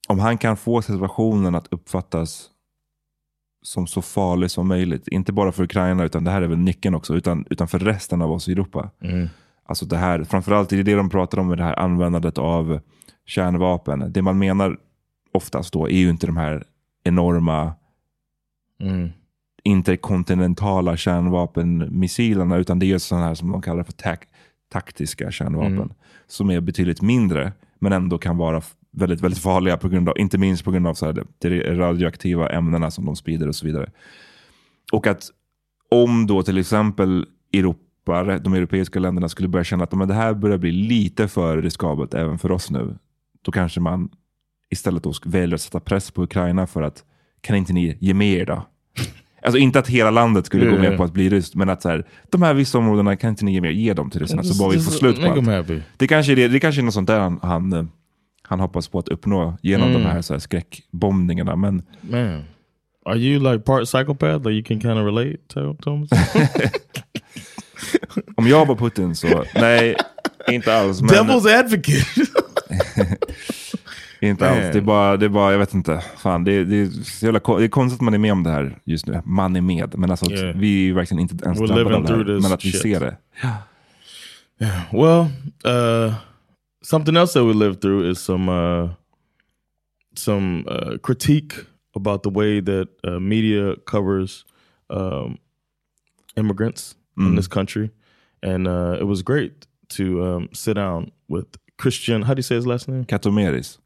om 0.07 0.19
han 0.19 0.37
kan 0.37 0.57
få 0.57 0.81
situationen 0.81 1.55
att 1.55 1.67
uppfattas 1.71 2.49
som 3.61 3.87
så 3.87 4.01
farlig 4.01 4.51
som 4.51 4.67
möjligt, 4.67 5.07
inte 5.07 5.33
bara 5.33 5.51
för 5.51 5.63
Ukraina, 5.63 6.03
utan 6.03 6.23
det 6.23 6.31
här 6.31 6.41
är 6.41 6.47
väl 6.47 6.57
nyckeln 6.57 6.95
också, 6.95 7.15
utan, 7.15 7.45
utan 7.49 7.67
för 7.67 7.79
resten 7.79 8.21
av 8.21 8.31
oss 8.31 8.49
i 8.49 8.51
Europa. 8.51 8.89
Alltså 9.65 9.85
det 9.85 9.97
här, 9.97 10.23
framförallt 10.23 10.73
är 10.73 10.77
det 10.77 10.83
det 10.83 10.95
de 10.95 11.09
pratar 11.09 11.39
om 11.39 11.47
med 11.47 11.57
det 11.57 11.63
här 11.63 11.79
användandet 11.79 12.37
av 12.37 12.79
kärnvapen. 13.25 14.11
Det 14.13 14.21
man 14.21 14.37
menar 14.37 14.77
oftast 15.33 15.73
då 15.73 15.89
är 15.89 15.97
ju 15.97 16.09
inte 16.09 16.27
de 16.27 16.37
här 16.37 16.63
enorma 17.03 17.73
Mm. 18.79 19.09
interkontinentala 19.63 20.97
kärnvapenmissilerna, 20.97 22.57
utan 22.57 22.79
det 22.79 22.91
är 22.91 22.97
sådana 22.97 23.25
här 23.25 23.35
som 23.35 23.51
de 23.51 23.61
kallar 23.61 23.83
för 23.83 23.91
tak 23.91 24.27
taktiska 24.69 25.31
kärnvapen. 25.31 25.73
Mm. 25.73 25.93
Som 26.27 26.49
är 26.49 26.61
betydligt 26.61 27.01
mindre, 27.01 27.53
men 27.79 27.93
ändå 27.93 28.17
kan 28.17 28.37
vara 28.37 28.61
väldigt, 28.95 29.21
väldigt 29.21 29.41
farliga, 29.41 29.77
på 29.77 29.89
grund 29.89 30.09
av, 30.09 30.17
inte 30.17 30.37
minst 30.37 30.63
på 30.63 30.71
grund 30.71 30.87
av 30.87 30.93
så 30.93 31.05
här, 31.05 31.23
de 31.39 31.61
radioaktiva 31.63 32.49
ämnena 32.49 32.91
som 32.91 33.05
de 33.05 33.15
sprider 33.15 33.47
och 33.47 33.55
så 33.55 33.65
vidare. 33.65 33.91
Och 34.91 35.07
att 35.07 35.23
om 35.91 36.27
då 36.27 36.43
till 36.43 36.57
exempel 36.57 37.25
Europa, 37.53 38.39
de 38.39 38.53
europeiska 38.53 38.99
länderna 38.99 39.29
skulle 39.29 39.47
börja 39.47 39.63
känna 39.63 39.83
att 39.83 39.91
men 39.91 40.07
det 40.07 40.13
här 40.13 40.33
börjar 40.33 40.57
bli 40.57 40.71
lite 40.71 41.27
för 41.27 41.61
riskabelt 41.61 42.13
även 42.13 42.39
för 42.39 42.51
oss 42.51 42.71
nu. 42.71 42.97
Då 43.41 43.51
kanske 43.51 43.79
man 43.79 44.09
istället 44.69 45.03
då 45.03 45.13
väljer 45.25 45.55
att 45.55 45.61
sätta 45.61 45.79
press 45.79 46.11
på 46.11 46.23
Ukraina 46.23 46.67
för 46.67 46.81
att 46.81 47.03
kan 47.41 47.55
inte 47.55 47.73
ni 47.73 47.97
ge 47.99 48.13
med 48.13 48.33
er 48.33 48.45
då? 48.45 48.65
Alltså 49.41 49.57
inte 49.57 49.79
att 49.79 49.87
hela 49.87 50.11
landet 50.11 50.45
skulle 50.45 50.65
gå 50.65 50.75
Ja, 50.75 50.81
med 50.81 50.97
på 50.97 51.03
att 51.03 51.13
bli 51.13 51.29
ryskt, 51.29 51.55
men 51.55 51.69
att 51.69 51.81
så 51.81 51.89
här, 51.89 52.07
de 52.29 52.41
här 52.41 52.53
vissa 52.53 52.77
områdena 52.77 53.15
kan 53.15 53.29
inte 53.29 53.45
ni 53.45 53.53
ge 53.53 53.61
mer, 53.61 53.69
ge 53.69 53.93
dem 53.93 54.09
till 54.09 54.21
ryssarna 54.21 54.43
så 54.43 54.63
bara 54.63 54.71
vi 54.71 54.79
får 54.79 54.91
slut 54.91 55.21
på 55.21 55.27
allt. 55.27 55.67
Det 55.97 56.07
kanske 56.07 56.31
är, 56.31 56.35
det, 56.35 56.47
det 56.47 56.59
kanske 56.59 56.81
är 56.81 56.83
något 56.83 56.93
sånt 56.93 57.07
där 57.07 57.19
han, 57.19 57.39
han, 57.41 57.73
eh, 57.73 57.85
han 58.47 58.59
hoppas 58.59 58.87
på 58.87 58.99
att 58.99 59.07
uppnå 59.09 59.57
genom 59.61 59.89
Mm. 59.89 60.01
de 60.03 60.07
här, 60.09 60.21
så 60.21 60.33
här 60.33 60.39
skräckbombningarna. 60.39 61.55
Men 61.55 61.83
Man, 62.01 62.43
are 63.05 63.17
you 63.17 63.51
like 63.51 63.63
part 63.63 63.85
psychopath? 63.85 64.37
Like 64.47 64.49
you 64.51 64.63
can 64.63 64.81
kind 64.81 64.99
of 64.99 65.05
relate 65.05 65.37
to, 65.47 65.59
him? 65.91 66.07
om 68.35 68.47
jag 68.47 68.65
var 68.65 68.75
Putin 68.75 69.15
så, 69.15 69.43
nej, 69.55 69.95
inte 70.51 70.77
alls. 70.77 71.01
Men, 71.01 71.09
Devil's 71.09 71.59
advocate. 71.59 72.25
Inte 74.21 74.49
alls. 74.49 74.59
Det 74.73 74.77
är 74.77 74.81
bara, 74.81 75.17
det 75.17 75.25
är 75.25 75.29
bara 75.29 75.51
jag 75.51 75.59
vet 75.59 75.73
inte. 75.73 76.03
Fan, 76.17 76.43
det, 76.43 76.65
det, 76.65 76.75
är 76.75 76.89
jävla, 77.23 77.57
det 77.57 77.63
är 77.63 77.67
konstigt 77.67 77.97
att 77.97 78.01
man 78.05 78.13
är 78.13 78.17
med 78.17 78.31
om 78.31 78.43
det 78.43 78.49
här 78.49 78.77
just 78.85 79.05
nu. 79.07 79.21
Man 79.25 79.55
är 79.55 79.61
med. 79.61 79.97
Men 79.97 80.11
alltså, 80.11 80.31
Yeah. 80.31 80.57
vi 80.57 80.67
är 80.75 80.83
ju 80.83 80.93
verkligen 80.93 81.21
inte 81.21 81.45
ens 81.45 81.59
We're 81.59 81.67
drabbade 81.67 81.95
av 81.95 82.03
det 82.03 82.33
här. 82.33 82.41
Men 82.41 82.53
att 82.53 82.65
vi 82.65 82.71
shit. 82.71 82.81
ser 82.81 82.99
det. 82.99 83.17
Well, 84.91 85.25
uh, 86.07 86.13
something 86.85 87.17
else 87.17 87.33
that 87.33 87.43
we 87.43 87.53
lived 87.53 87.81
through 87.81 88.09
is 88.09 88.19
some 88.19 88.49
uh, 88.49 88.89
some 90.15 90.65
uh, 90.67 90.97
critique 91.01 91.53
about 91.95 92.23
the 92.23 92.29
way 92.29 92.61
that 92.61 92.87
uh, 93.03 93.19
media 93.19 93.75
covers 93.85 94.45
um, 94.89 95.37
immigrants 96.35 96.95
in 97.17 97.35
this 97.35 97.47
country, 97.47 97.89
and 98.43 98.67
uh, 98.67 98.97
it 98.99 99.05
was 99.07 99.21
great 99.23 99.67
to 99.87 100.23
um, 100.23 100.49
sit 100.53 100.75
down 100.75 101.11
with 101.29 101.47
Christian. 101.77 102.21
How 102.23 102.33
do 102.33 102.39
you 102.39 102.43
say 102.43 102.55
his 102.55 102.67
last 102.67 102.87
name? 102.87 103.05
Katomeris. 103.05 103.79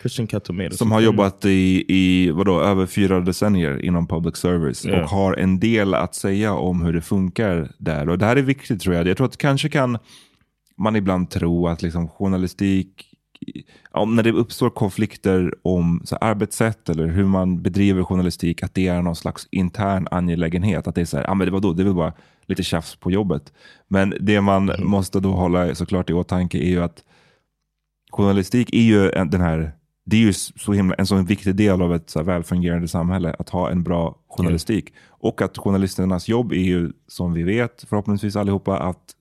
Christian 0.00 0.26
Catomedes. 0.26 0.78
Som 0.78 0.92
har 0.92 1.00
jobbat 1.00 1.44
i, 1.44 1.84
i 1.88 2.30
vadå, 2.30 2.60
över 2.60 2.86
fyra 2.86 3.20
decennier 3.20 3.84
inom 3.84 4.06
public 4.06 4.36
service. 4.36 4.84
Ja. 4.84 5.02
Och 5.02 5.08
har 5.08 5.34
en 5.34 5.60
del 5.60 5.94
att 5.94 6.14
säga 6.14 6.52
om 6.52 6.82
hur 6.82 6.92
det 6.92 7.00
funkar 7.00 7.72
där. 7.78 8.08
Och 8.08 8.18
det 8.18 8.26
här 8.26 8.36
är 8.36 8.42
viktigt 8.42 8.80
tror 8.80 8.94
jag. 8.94 9.08
Jag 9.08 9.16
tror 9.16 9.26
att 9.26 9.36
kanske 9.36 9.68
kan 9.68 9.98
man 10.78 10.96
ibland 10.96 11.30
tro 11.30 11.68
att 11.68 11.82
liksom 11.82 12.08
journalistik, 12.08 13.14
om 13.90 14.16
när 14.16 14.22
det 14.22 14.32
uppstår 14.32 14.70
konflikter 14.70 15.54
om 15.62 16.02
så 16.04 16.18
här, 16.20 16.30
arbetssätt 16.30 16.88
eller 16.88 17.06
hur 17.06 17.24
man 17.24 17.62
bedriver 17.62 18.04
journalistik, 18.04 18.62
att 18.62 18.74
det 18.74 18.86
är 18.86 19.02
någon 19.02 19.16
slags 19.16 19.48
intern 19.50 20.08
angelägenhet. 20.10 20.86
Att 20.86 20.94
det 20.94 21.00
är 21.00 21.04
så 21.04 21.16
här, 21.16 21.30
ah, 21.30 21.34
men 21.34 21.46
det 21.46 21.52
var 21.52 21.60
då, 21.60 21.72
det 21.72 21.82
är 21.82 21.84
väl 21.84 21.94
bara 21.94 22.12
lite 22.46 22.62
tjafs 22.62 22.96
på 22.96 23.10
jobbet. 23.10 23.52
Men 23.88 24.14
det 24.20 24.40
man 24.40 24.70
måste 24.78 25.20
då 25.20 25.32
hålla 25.32 25.74
såklart 25.74 26.10
i 26.10 26.12
åtanke 26.12 26.58
är 26.58 26.68
ju 26.68 26.82
att 26.82 27.04
journalistik 28.10 28.74
är 28.74 28.82
ju 28.82 29.10
en, 29.10 29.30
den 29.30 29.40
här 29.40 29.72
det 30.06 30.16
är 30.16 30.20
ju 30.20 30.32
så 30.32 30.72
himla, 30.72 30.94
en 30.94 31.06
så 31.06 31.16
viktig 31.16 31.54
del 31.56 31.82
av 31.82 31.94
ett 31.94 32.10
så 32.10 32.18
här 32.18 32.26
välfungerande 32.26 32.88
samhälle, 32.88 33.36
att 33.38 33.48
ha 33.48 33.70
en 33.70 33.82
bra 33.82 34.18
journalistik. 34.28 34.92
Och 35.08 35.42
att 35.42 35.58
journalisternas 35.58 36.28
jobb 36.28 36.52
är 36.52 36.56
ju, 36.56 36.92
som 37.08 37.32
vi 37.32 37.42
vet, 37.42 37.84
förhoppningsvis 37.88 38.36
allihopa, 38.36 38.78
att 38.78 39.13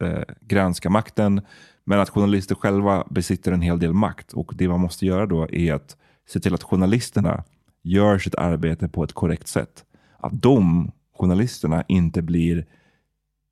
eh, 0.00 0.22
granska 0.40 0.90
makten. 0.90 1.40
Men 1.84 2.00
att 2.00 2.10
journalister 2.10 2.54
själva 2.54 3.06
besitter 3.10 3.52
en 3.52 3.60
hel 3.60 3.78
del 3.78 3.92
makt. 3.92 4.32
Och 4.32 4.52
det 4.54 4.68
man 4.68 4.80
måste 4.80 5.06
göra 5.06 5.26
då 5.26 5.48
är 5.50 5.74
att 5.74 5.96
se 6.28 6.40
till 6.40 6.54
att 6.54 6.62
journalisterna 6.62 7.44
gör 7.82 8.18
sitt 8.18 8.34
arbete 8.34 8.88
på 8.88 9.04
ett 9.04 9.12
korrekt 9.12 9.48
sätt. 9.48 9.84
Att 10.18 10.42
de 10.42 10.90
journalisterna 11.18 11.84
inte 11.88 12.22
blir 12.22 12.66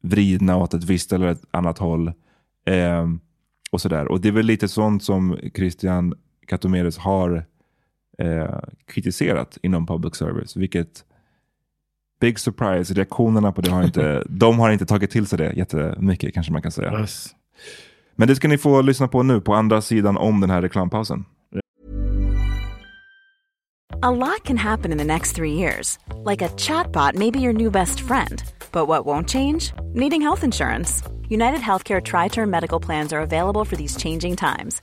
vridna 0.02 0.57
åt 0.57 0.75
ett 0.75 0.85
visst 0.85 1.12
eller 1.12 1.26
ett 1.26 1.45
annat 1.50 1.78
håll. 1.78 2.12
Eh, 2.67 3.07
och 3.71 3.81
sådär. 3.81 4.09
Och 4.09 4.21
det 4.21 4.28
är 4.28 4.33
väl 4.33 4.47
lite 4.47 4.69
sånt 4.69 5.02
som 5.02 5.38
Christian 5.55 6.14
Katomeres 6.47 6.99
har 6.99 7.45
eh, 8.19 8.59
kritiserat 8.87 9.59
inom 9.62 9.87
public 9.87 10.14
service. 10.14 10.57
Vilket 10.57 11.05
big 12.20 12.38
surprise, 12.38 12.94
reaktionerna 12.94 13.52
på 13.52 13.60
det 13.60 13.70
har 13.70 13.82
inte, 13.82 14.22
de 14.28 14.58
har 14.58 14.70
inte 14.70 14.87
tagit 14.87 15.10
till 15.10 15.26
sig 15.26 15.38
det 15.38 15.52
jättemycket 15.52 16.34
kanske 16.34 16.52
man 16.52 16.62
kan 16.62 16.72
säga. 16.72 17.00
Yes. 17.00 17.28
Men 18.16 18.28
det 18.28 18.37
ska 18.37 18.48
ni 18.48 18.58
få 18.58 18.82
lyssna 18.82 19.08
på 19.08 19.22
nu 19.22 19.40
på 19.40 19.54
andra 19.54 19.80
sidan 19.80 20.16
om 20.16 20.40
den 20.40 20.50
här 20.50 20.62
reklampausen. 20.62 21.25
A 24.02 24.10
lot 24.10 24.44
can 24.44 24.56
happen 24.56 24.92
in 24.92 24.98
the 24.98 25.04
next 25.04 25.37
three 25.37 25.52
years. 25.52 25.98
Like 26.25 26.40
a 26.40 26.48
chatbot 26.56 27.14
may 27.14 27.30
be 27.30 27.40
your 27.40 27.52
new 27.52 27.70
best 27.70 28.00
friend. 28.00 28.42
But 28.72 28.87
what 28.87 29.04
won't 29.04 29.28
change? 29.28 29.72
Needing 29.94 30.22
health 30.22 30.44
insurance. 30.44 31.02
United 31.28 31.60
Healthcare 31.60 32.00
Tri 32.00 32.28
Term 32.28 32.50
Medical 32.50 32.80
Plans 32.80 33.12
are 33.12 33.20
available 33.20 33.64
for 33.64 33.76
these 33.76 33.96
changing 33.96 34.37
times. 34.37 34.82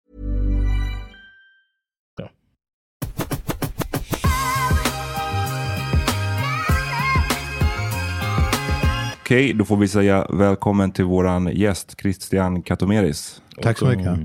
Okej, 9.31 9.53
då 9.53 9.65
får 9.65 9.77
vi 9.77 9.87
säga 9.87 10.27
välkommen 10.29 10.91
till 10.91 11.05
våran 11.05 11.49
gäst 11.53 12.01
Christian 12.01 12.61
Katomeris. 12.61 13.41
Tack 13.61 13.77
så 13.77 13.85
mycket. 13.85 14.19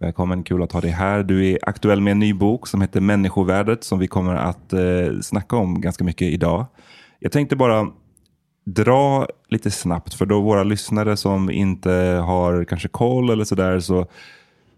Välkommen, 0.00 0.42
kul 0.42 0.62
att 0.62 0.72
ha 0.72 0.80
dig 0.80 0.90
här. 0.90 1.22
Du 1.22 1.50
är 1.50 1.58
aktuell 1.62 2.00
med 2.00 2.10
en 2.10 2.18
ny 2.18 2.34
bok 2.34 2.68
som 2.68 2.80
heter 2.80 3.00
Människovärdet 3.00 3.84
som 3.84 3.98
vi 3.98 4.06
kommer 4.06 4.34
att 4.34 4.72
eh, 4.72 4.80
snacka 5.22 5.56
om 5.56 5.80
ganska 5.80 6.04
mycket 6.04 6.28
idag. 6.28 6.66
Jag 7.18 7.32
tänkte 7.32 7.56
bara 7.56 7.86
dra 8.64 9.28
lite 9.48 9.70
snabbt 9.70 10.14
för 10.14 10.26
då 10.26 10.40
våra 10.40 10.64
lyssnare 10.64 11.16
som 11.16 11.50
inte 11.50 11.90
har 12.26 12.64
kanske 12.64 12.88
koll 12.88 13.30
eller 13.30 13.44
sådär 13.44 13.80
så 13.80 14.06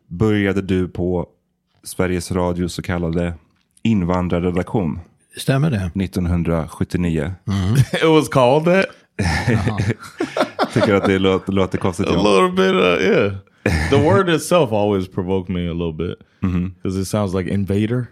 började 0.09 0.62
du 0.62 0.88
på 0.88 1.27
Sveriges 1.83 2.33
Radios 2.33 2.74
så 2.74 2.83
kallade 2.83 3.35
invandrarredaktion 3.83 5.00
Stämmer 5.37 5.70
det? 5.70 6.05
1979. 6.05 7.35
it 7.92 8.03
was 8.03 8.29
called 8.29 8.64
that? 8.64 8.87
Tycker 10.74 10.94
att 10.94 11.05
det 11.05 11.18
låter, 11.18 11.52
låter 11.52 11.79
konstigt. 11.79 12.07
A 12.09 12.11
little 12.16 12.50
bit, 12.50 12.74
uh, 12.74 13.07
yeah. 13.09 13.33
The 13.90 13.96
word 13.96 14.29
itself 14.29 14.72
always 14.72 15.09
provoked 15.09 15.55
me 15.55 15.68
a 15.68 15.72
little 15.72 15.92
bit 15.92 16.18
because 16.83 17.00
it 17.00 17.09
sounds 17.09 17.35
like 17.35 17.50
invader, 17.50 18.07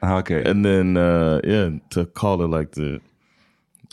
Ah, 0.00 0.18
Okej. 0.18 0.46
and 0.50 0.64
then 0.64 0.96
uh, 0.96 1.40
yeah, 1.44 1.72
to 1.90 2.04
call 2.14 2.44
it 2.44 2.50
like 2.60 2.72
the, 2.72 2.98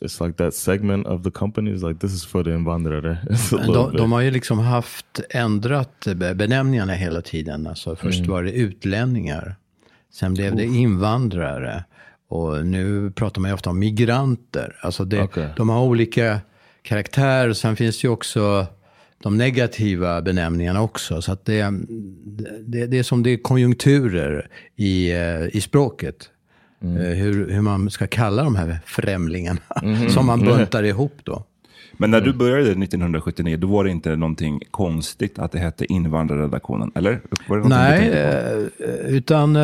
it's 0.06 0.26
like 0.26 0.38
that 0.38 0.54
segment 0.54 1.08
of 1.08 1.24
the 1.24 1.32
company 1.32 1.72
is 1.72 1.84
like 1.84 2.00
this 2.00 2.12
is 2.14 2.26
for 2.26 2.44
the 2.44 2.50
invandrare. 2.54 3.18
De, 3.52 3.98
de 3.98 4.12
har 4.12 4.22
ju 4.22 4.32
liksom 4.32 4.60
haft 4.60 5.20
ändrat 5.30 6.06
be- 6.16 6.36
benämningarna 6.36 6.94
hela 6.94 7.22
tiden. 7.22 7.68
Alltså 7.68 7.96
först 7.96 8.26
var 8.28 8.44
det 8.44 8.52
utlänningar. 8.52 9.56
Sen 10.14 10.34
blev 10.34 10.56
det 10.56 10.66
invandrare. 10.66 11.84
Och 12.30 12.66
nu 12.66 13.12
pratar 13.12 13.42
man 13.42 13.50
ju 13.52 13.56
ofta 13.56 13.70
om 13.70 13.80
migranter. 13.80 14.76
Alltså 14.82 15.06
det, 15.06 15.22
Okej. 15.22 15.48
de 15.58 15.70
har 15.70 15.82
olika 15.84 16.40
karaktär. 16.84 17.54
Sen 17.54 17.76
finns 17.76 18.02
det 18.02 18.06
ju 18.08 18.12
också 18.12 18.68
de 19.24 19.38
negativa 19.38 20.22
benämningarna 20.22 20.82
också. 20.82 21.22
Så 21.22 21.32
att 21.32 21.46
det, 21.46 21.66
det, 22.66 22.88
det 22.88 23.00
är 23.00 23.04
som 23.04 23.24
det 23.24 23.30
är 23.30 23.38
konjunkturer 23.38 24.48
i, 24.76 25.12
eh, 25.12 25.56
i 25.56 25.62
språket. 25.62 26.30
Eh, 26.84 26.90
Hur, 26.90 27.50
hur 27.50 27.62
man 27.62 27.90
ska 27.90 28.08
kalla 28.08 28.44
de 28.44 28.56
här 28.56 28.80
främlingarna. 28.86 29.60
Som 30.10 30.26
man 30.26 30.40
buntar 30.40 30.84
ihop 30.84 31.18
då. 31.24 31.44
Men 31.98 32.12
när 32.12 32.22
du 32.22 32.34
började 32.34 32.62
1979, 32.62 33.58
då 33.58 33.68
var 33.68 33.84
det 33.84 33.90
inte 33.92 34.16
någonting 34.16 34.62
konstigt 34.72 35.40
att 35.40 35.52
det 35.52 35.60
hette 35.60 35.86
invandrarredaktionen, 35.94 36.92
eller? 36.96 37.22
Nej, 37.70 38.10
eh, 38.10 39.16
utan 39.16 39.56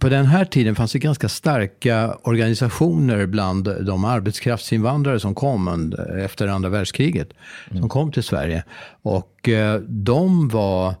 på 0.00 0.08
den 0.08 0.26
här 0.26 0.44
tiden 0.44 0.74
fanns 0.74 0.92
det 0.92 0.98
ganska 0.98 1.28
starka 1.28 2.14
organisationer 2.22 3.26
bland 3.26 3.84
de 3.86 4.04
arbetskraftsinvandrare 4.04 5.20
som 5.20 5.34
kom 5.34 5.92
efter 6.24 6.48
andra 6.48 6.68
världskriget. 6.68 7.28
Som 7.70 7.88
kom 7.88 8.12
till 8.12 8.22
Sverige. 8.22 8.64
Och 9.02 9.48
eh, 9.48 9.80
de 9.80 10.48
var 10.48 10.94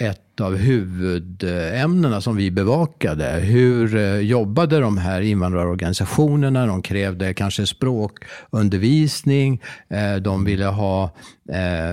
ett 0.00 0.40
av 0.40 0.56
huvudämnena 0.56 2.20
som 2.20 2.36
vi 2.36 2.50
bevakade. 2.50 3.24
Hur 3.24 3.96
eh, 3.96 4.18
jobbade 4.18 4.80
de 4.80 4.98
här 4.98 5.20
invandrarorganisationerna? 5.20 6.66
De 6.66 6.82
krävde 6.82 7.34
kanske 7.34 7.66
språkundervisning. 7.66 9.62
Eh, 9.88 10.16
de 10.16 10.44
ville 10.44 10.64
ha 10.64 11.10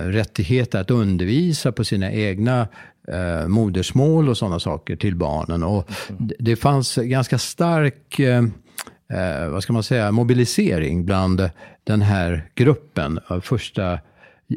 rättighet 0.06 0.74
att 0.74 0.90
undervisa 0.90 1.72
på 1.72 1.84
sina 1.84 2.12
egna 2.12 2.68
eh, 3.08 3.48
modersmål 3.48 4.28
och 4.28 4.36
sådana 4.36 4.60
saker 4.60 4.96
till 4.96 5.16
barnen. 5.16 5.62
Och 5.62 5.90
det, 6.18 6.34
det 6.38 6.56
fanns 6.56 6.96
ganska 6.96 7.38
stark 7.38 8.18
eh, 8.18 8.44
eh, 9.12 9.48
vad 9.48 9.62
ska 9.62 9.72
man 9.72 9.82
säga, 9.82 10.12
mobilisering 10.12 11.04
bland 11.04 11.50
den 11.84 12.02
här 12.02 12.48
gruppen. 12.54 13.20
Av 13.26 13.40
första 13.40 13.98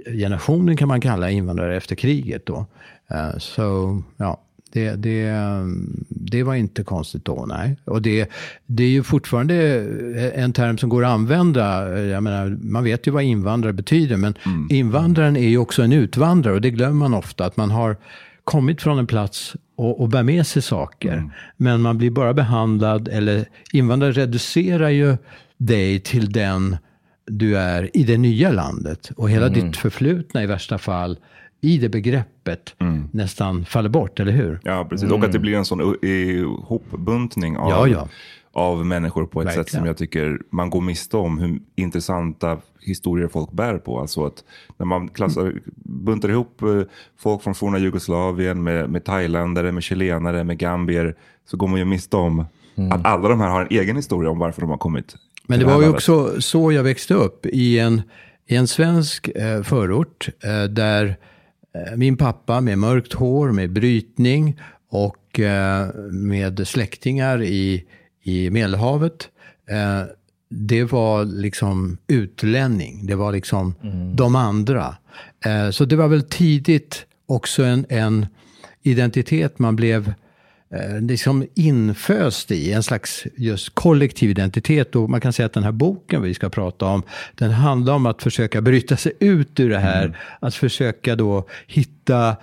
generationen 0.05 0.77
kan 0.77 0.87
man 0.87 1.01
kalla 1.01 1.29
invandrare 1.31 1.77
efter 1.77 1.95
kriget. 1.95 2.45
Då. 2.45 2.65
Eh, 3.11 3.37
Så 3.37 4.01
ja, 4.17 4.41
det, 4.73 4.91
det, 4.95 5.33
det 6.09 6.43
var 6.43 6.55
inte 6.55 6.83
konstigt 6.83 7.25
då, 7.25 7.45
nej. 7.47 7.77
Och 7.85 8.01
det, 8.01 8.29
det 8.65 8.83
är 8.83 8.89
ju 8.89 9.03
fortfarande 9.03 9.55
en 10.35 10.53
term 10.53 10.77
som 10.77 10.89
går 10.89 11.05
att 11.05 11.11
använda. 11.11 11.99
Jag 11.99 12.23
menar, 12.23 12.57
man 12.61 12.83
vet 12.83 13.07
ju 13.07 13.11
vad 13.11 13.23
invandrare 13.23 13.73
betyder, 13.73 14.17
men 14.17 14.33
invandraren 14.69 15.35
är 15.37 15.47
ju 15.47 15.57
också 15.57 15.81
en 15.81 15.93
utvandrare 15.93 16.53
och 16.53 16.61
det 16.61 16.71
glömmer 16.71 16.93
man 16.93 17.13
ofta. 17.13 17.45
Att 17.45 17.57
man 17.57 17.71
har 17.71 17.97
kommit 18.47 18.81
från 18.81 18.99
en 18.99 19.07
plats 19.07 19.55
och, 19.75 20.01
och 20.01 20.09
bär 20.09 20.23
med 20.23 20.47
sig 20.47 20.61
saker. 20.61 21.31
Men 21.57 21.81
man 21.81 21.97
blir 21.97 22.11
bara 22.11 22.33
behandlad, 22.33 23.07
eller 23.07 23.45
invandrare 23.73 24.11
reducerar 24.11 24.89
ju 24.89 25.17
dig 25.57 25.99
till 25.99 26.31
den 26.31 26.77
du 27.25 27.57
är 27.57 27.97
i 27.97 28.03
det 28.03 28.17
nya 28.17 28.51
landet. 28.51 29.11
Och 29.17 29.29
hela 29.29 29.49
ditt 29.49 29.77
förflutna 29.77 30.43
i 30.43 30.45
värsta 30.45 30.77
fall 30.77 31.17
i 31.61 31.77
det 31.77 31.89
begreppet 31.89 32.75
nästan 33.11 33.65
faller 33.65 33.89
bort, 33.89 34.19
eller 34.19 34.31
hur? 34.31 34.59
Ja, 34.63 34.87
precis. 34.89 35.11
Och 35.11 35.23
att 35.23 35.31
det 35.31 35.39
blir 35.39 35.55
en 35.55 35.65
sån 35.65 35.95
ihopbuntning 36.05 37.57
av, 37.57 37.69
Ja, 37.69 37.87
ja. 37.87 38.07
Av 38.57 38.85
människor 38.85 39.25
på 39.25 39.41
ett 39.41 39.47
sätt 39.47 39.57
Verkligen. 39.57 39.81
som 39.81 39.87
jag 39.87 39.97
tycker 39.97 40.39
man 40.49 40.69
går 40.69 40.81
miste 40.81 41.17
om 41.17 41.39
hur 41.39 41.59
intressanta 41.75 42.57
historier 42.81 43.27
folk 43.27 43.51
bär 43.51 43.77
på. 43.77 43.99
Alltså 43.99 44.25
att 44.25 44.43
när 44.77 44.85
man 44.85 45.07
klassar, 45.07 45.53
buntar 45.83 46.29
ihop 46.29 46.61
eh, 46.61 46.81
folk 47.17 47.43
från 47.43 47.55
forna 47.55 47.77
Jugoslavien 47.77 48.63
med, 48.63 48.89
med 48.89 49.03
thailändare, 49.03 49.71
med 49.71 49.83
chilenare, 49.83 50.43
med 50.43 50.57
gambier 50.57 51.15
så 51.45 51.57
går 51.57 51.67
man 51.67 51.79
ju 51.79 51.85
miste 51.85 52.17
om 52.17 52.39
att 52.91 53.05
alla 53.05 53.29
de 53.29 53.39
här 53.39 53.49
har 53.49 53.61
en 53.61 53.67
egen 53.69 53.95
historia 53.95 54.29
om 54.29 54.39
varför 54.39 54.61
de 54.61 54.69
har 54.69 54.77
kommit. 54.77 55.15
Men 55.47 55.59
det 55.59 55.65
var 55.65 55.81
ju 55.81 55.89
också 55.89 56.41
så 56.41 56.71
jag 56.71 56.83
växte 56.83 57.13
upp 57.13 57.45
i 57.45 57.79
en, 57.79 58.01
i 58.47 58.55
en 58.55 58.67
svensk 58.67 59.27
eh, 59.27 59.63
förort 59.63 60.29
eh, 60.43 60.63
där 60.63 61.17
eh, 61.75 61.97
min 61.97 62.17
pappa 62.17 62.61
med 62.61 62.77
mörkt 62.77 63.13
hår, 63.13 63.51
med 63.51 63.71
brytning 63.71 64.59
och 64.89 65.39
eh, 65.39 65.87
med 66.11 66.67
släktingar 66.67 67.41
i, 67.41 67.85
i 68.27 68.49
Medelhavet. 68.49 69.29
Eh, 69.69 70.03
det 70.49 70.83
var 70.83 71.25
liksom 71.25 71.97
utlänning, 72.07 73.05
det 73.05 73.15
var 73.15 73.31
liksom 73.31 73.75
de 74.15 74.35
andra. 74.35 74.95
Eh, 75.45 75.69
så 75.69 75.85
det 75.85 75.95
var 75.95 76.07
väl 76.07 76.21
tidigt 76.21 77.05
också 77.25 77.63
en, 77.63 77.85
en 77.89 78.25
identitet 78.83 79.59
man 79.59 79.75
blev 79.75 80.13
eh, 80.71 81.01
liksom 81.01 81.47
inföst 81.53 82.51
i, 82.51 82.71
en 82.71 82.83
slags 82.83 83.27
just 83.37 83.75
kollektiv 83.75 84.29
identitet. 84.29 84.95
Och 84.95 85.09
man 85.09 85.21
kan 85.21 85.33
säga 85.33 85.45
att 85.45 85.53
den 85.53 85.63
här 85.63 85.71
boken 85.71 86.21
vi 86.21 86.33
ska 86.33 86.49
prata 86.49 86.85
om, 86.85 87.03
den 87.35 87.51
handlar 87.51 87.93
om 87.93 88.05
att 88.05 88.23
försöka 88.23 88.61
bryta 88.61 88.97
sig 88.97 89.11
ut 89.19 89.59
ur 89.59 89.69
det 89.69 89.79
här. 89.79 90.17
Att 90.39 90.55
försöka 90.55 91.15
då 91.15 91.47
hitta 91.67 92.35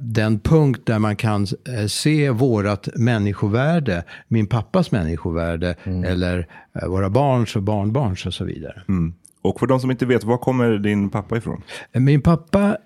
den 0.00 0.40
punkt 0.40 0.80
där 0.84 0.98
man 0.98 1.16
kan 1.16 1.42
eh, 1.42 1.86
se 1.86 2.30
vårat 2.30 2.88
människovärde, 2.94 4.04
min 4.28 4.46
pappas 4.46 4.90
människovärde, 4.90 5.74
eller 5.84 6.48
eh, 6.82 6.88
våra 6.88 7.10
barns 7.10 7.56
och 7.56 7.62
barnbarns 7.62 8.26
och 8.26 8.34
så 8.34 8.44
vidare. 8.44 8.82
Mm. 8.88 9.14
Och 9.42 9.58
för 9.58 9.66
de 9.66 9.80
som 9.80 9.90
inte 9.90 10.06
vet, 10.06 10.24
var 10.24 10.38
kommer 10.38 10.78
din 10.78 11.10
pappa 11.10 11.36
ifrån? 11.36 11.62
Min 11.92 12.22
pappa 12.22 12.76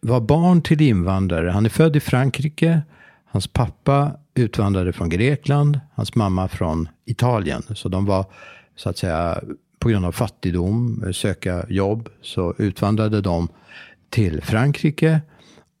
var 0.00 0.20
barn 0.20 0.62
till 0.62 0.80
invandrare. 0.80 1.50
Han 1.50 1.64
är 1.64 1.68
född 1.68 1.96
i 1.96 2.00
Frankrike. 2.00 2.82
Hans 3.24 3.46
pappa 3.46 4.12
utvandrade 4.34 4.92
från 4.92 5.08
Grekland. 5.08 5.80
Hans 5.94 6.14
mamma 6.14 6.48
från 6.48 6.88
Italien. 7.04 7.62
Så 7.74 7.88
de 7.88 8.06
var, 8.06 8.24
så 8.76 8.90
att 8.90 8.98
säga, 8.98 9.40
på 9.78 9.88
grund 9.88 10.06
av 10.06 10.12
fattigdom, 10.12 11.02
eh, 11.06 11.12
söka 11.12 11.64
jobb, 11.68 12.08
så 12.22 12.54
utvandrade 12.58 13.20
de 13.20 13.48
till 14.10 14.42
Frankrike. 14.42 15.20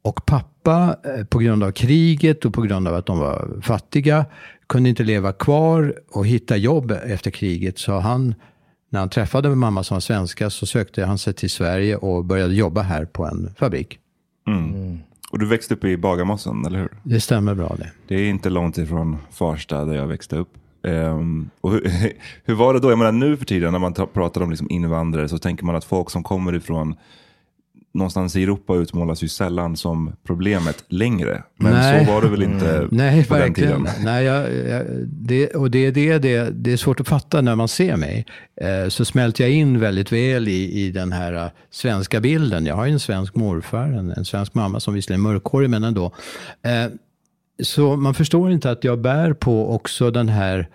Och 0.02 0.26
pappa, 0.26 0.96
eh, 1.04 1.24
på 1.24 1.38
grund 1.38 1.62
av 1.64 1.72
kriget 1.72 2.44
och 2.44 2.54
på 2.54 2.62
grund 2.62 2.88
av 2.88 2.94
att 2.94 3.06
de 3.06 3.18
var 3.18 3.48
fattiga, 3.62 4.26
kunde 4.66 4.88
inte 4.88 5.02
leva 5.02 5.32
kvar 5.32 5.94
och 6.12 6.26
hitta 6.26 6.56
jobb 6.56 6.90
efter 6.90 7.30
kriget. 7.30 7.78
Så 7.78 7.98
han, 7.98 8.34
när 8.90 9.00
han 9.00 9.08
träffade 9.08 9.48
min 9.48 9.58
mamma 9.58 9.84
som 9.84 9.94
var 9.94 10.00
svenska, 10.00 10.50
så 10.50 10.66
sökte 10.66 11.04
han 11.04 11.18
sig 11.18 11.34
till 11.34 11.50
Sverige 11.50 11.96
och 11.96 12.24
började 12.24 12.54
jobba 12.54 12.82
här 12.82 13.04
på 13.04 13.24
en 13.26 13.54
fabrik. 13.58 13.98
Och 15.30 15.38
du 15.38 15.46
växte 15.46 15.74
upp 15.74 15.84
i 15.84 15.96
Bagarmossen, 15.96 16.66
eller 16.66 16.78
hur? 16.78 16.88
Det 17.02 17.20
stämmer 17.20 17.54
bra 17.54 17.76
det. 17.78 17.90
Det 18.08 18.14
är 18.14 18.28
inte 18.28 18.50
långt 18.50 18.78
ifrån 18.78 19.16
Farsta 19.30 19.84
där 19.84 19.94
jag 19.94 20.06
växte 20.06 20.36
upp. 20.36 20.48
Ehm, 20.86 21.50
och 21.60 21.72
hur, 21.72 21.90
hur 22.44 22.54
var 22.54 22.74
det 22.74 22.80
då? 22.80 22.90
Jag 22.90 22.98
menar 22.98 23.12
nu 23.12 23.36
för 23.36 23.44
tiden 23.44 23.72
när 23.72 23.78
man 23.78 23.92
ta- 23.94 24.06
pratar 24.06 24.40
om 24.40 24.50
liksom 24.50 24.70
invandrare 24.70 25.28
så 25.28 25.38
tänker 25.38 25.64
man 25.64 25.76
att 25.76 25.84
folk 25.84 26.10
som 26.10 26.22
kommer 26.22 26.54
ifrån 26.54 26.94
någonstans 27.92 28.36
i 28.36 28.42
Europa 28.42 28.74
utmålas 28.74 29.22
ju 29.22 29.28
sällan 29.28 29.76
som 29.76 30.12
problemet 30.26 30.84
längre. 30.88 31.42
Men 31.56 31.72
Nej. 31.72 32.06
så 32.06 32.12
var 32.12 32.22
det 32.22 32.28
väl 32.28 32.42
inte 32.42 32.88
Nej, 32.90 33.24
på 33.24 33.34
den 33.34 33.42
verkligen. 33.42 33.84
tiden? 33.84 34.04
Nej, 34.04 34.24
jag, 34.24 34.54
jag, 34.68 34.86
det, 35.06 35.48
och 35.48 35.70
det 35.70 35.86
är 35.86 35.92
det, 35.92 36.18
det, 36.18 36.50
det 36.50 36.72
är 36.72 36.76
svårt 36.76 37.00
att 37.00 37.08
fatta 37.08 37.40
när 37.40 37.56
man 37.56 37.68
ser 37.68 37.96
mig. 37.96 38.26
Eh, 38.60 38.88
så 38.88 39.04
smälter 39.04 39.44
jag 39.44 39.52
in 39.52 39.80
väldigt 39.80 40.12
väl 40.12 40.48
i, 40.48 40.86
i 40.86 40.90
den 40.90 41.12
här 41.12 41.32
eh, 41.32 41.50
svenska 41.70 42.20
bilden. 42.20 42.66
Jag 42.66 42.76
har 42.76 42.86
ju 42.86 42.92
en 42.92 43.00
svensk 43.00 43.34
morfar, 43.34 43.84
en, 43.84 44.10
en 44.10 44.24
svensk 44.24 44.54
mamma 44.54 44.80
som 44.80 44.94
visserligen 44.94 45.26
är 45.26 45.28
mörkhårig, 45.32 45.70
men 45.70 45.84
ändå. 45.84 46.04
Eh, 46.62 46.92
så 47.62 47.96
man 47.96 48.14
förstår 48.14 48.52
inte 48.52 48.70
att 48.70 48.84
jag 48.84 49.00
bär 49.00 49.32
på 49.32 49.74
också 49.74 50.10
den 50.10 50.28
här 50.28 50.68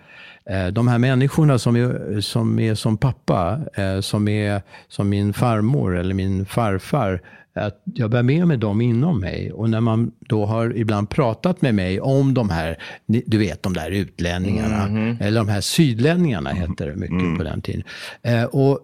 de 0.72 0.88
här 0.88 0.98
människorna 0.98 1.58
som 1.58 1.76
är 1.76 2.20
som, 2.20 2.58
är 2.58 2.74
som 2.74 2.96
pappa, 2.96 3.60
eh, 3.74 4.00
som 4.00 4.28
är 4.28 4.62
som 4.88 5.08
min 5.08 5.32
farmor 5.32 5.96
eller 5.96 6.14
min 6.14 6.46
farfar, 6.46 7.20
att 7.54 7.82
jag 7.84 8.10
bär 8.10 8.22
med 8.22 8.48
mig 8.48 8.56
dem 8.56 8.80
inom 8.80 9.20
mig. 9.20 9.52
Och 9.52 9.70
när 9.70 9.80
man 9.80 10.12
då 10.18 10.46
har 10.46 10.76
ibland 10.76 11.10
pratat 11.10 11.62
med 11.62 11.74
mig 11.74 12.00
om 12.00 12.34
de 12.34 12.50
här, 12.50 12.78
du 13.06 13.38
vet 13.38 13.62
de 13.62 13.72
där 13.72 13.90
utlänningarna, 13.90 14.86
eller 15.20 15.40
de 15.40 15.48
här 15.48 15.60
sydlänningarna 15.60 16.50
hette 16.50 16.86
det 16.86 16.96
mycket 16.96 17.38
på 17.38 17.44
den 17.44 17.62
tiden. 17.62 17.82
Eh, 18.22 18.44
och 18.44 18.80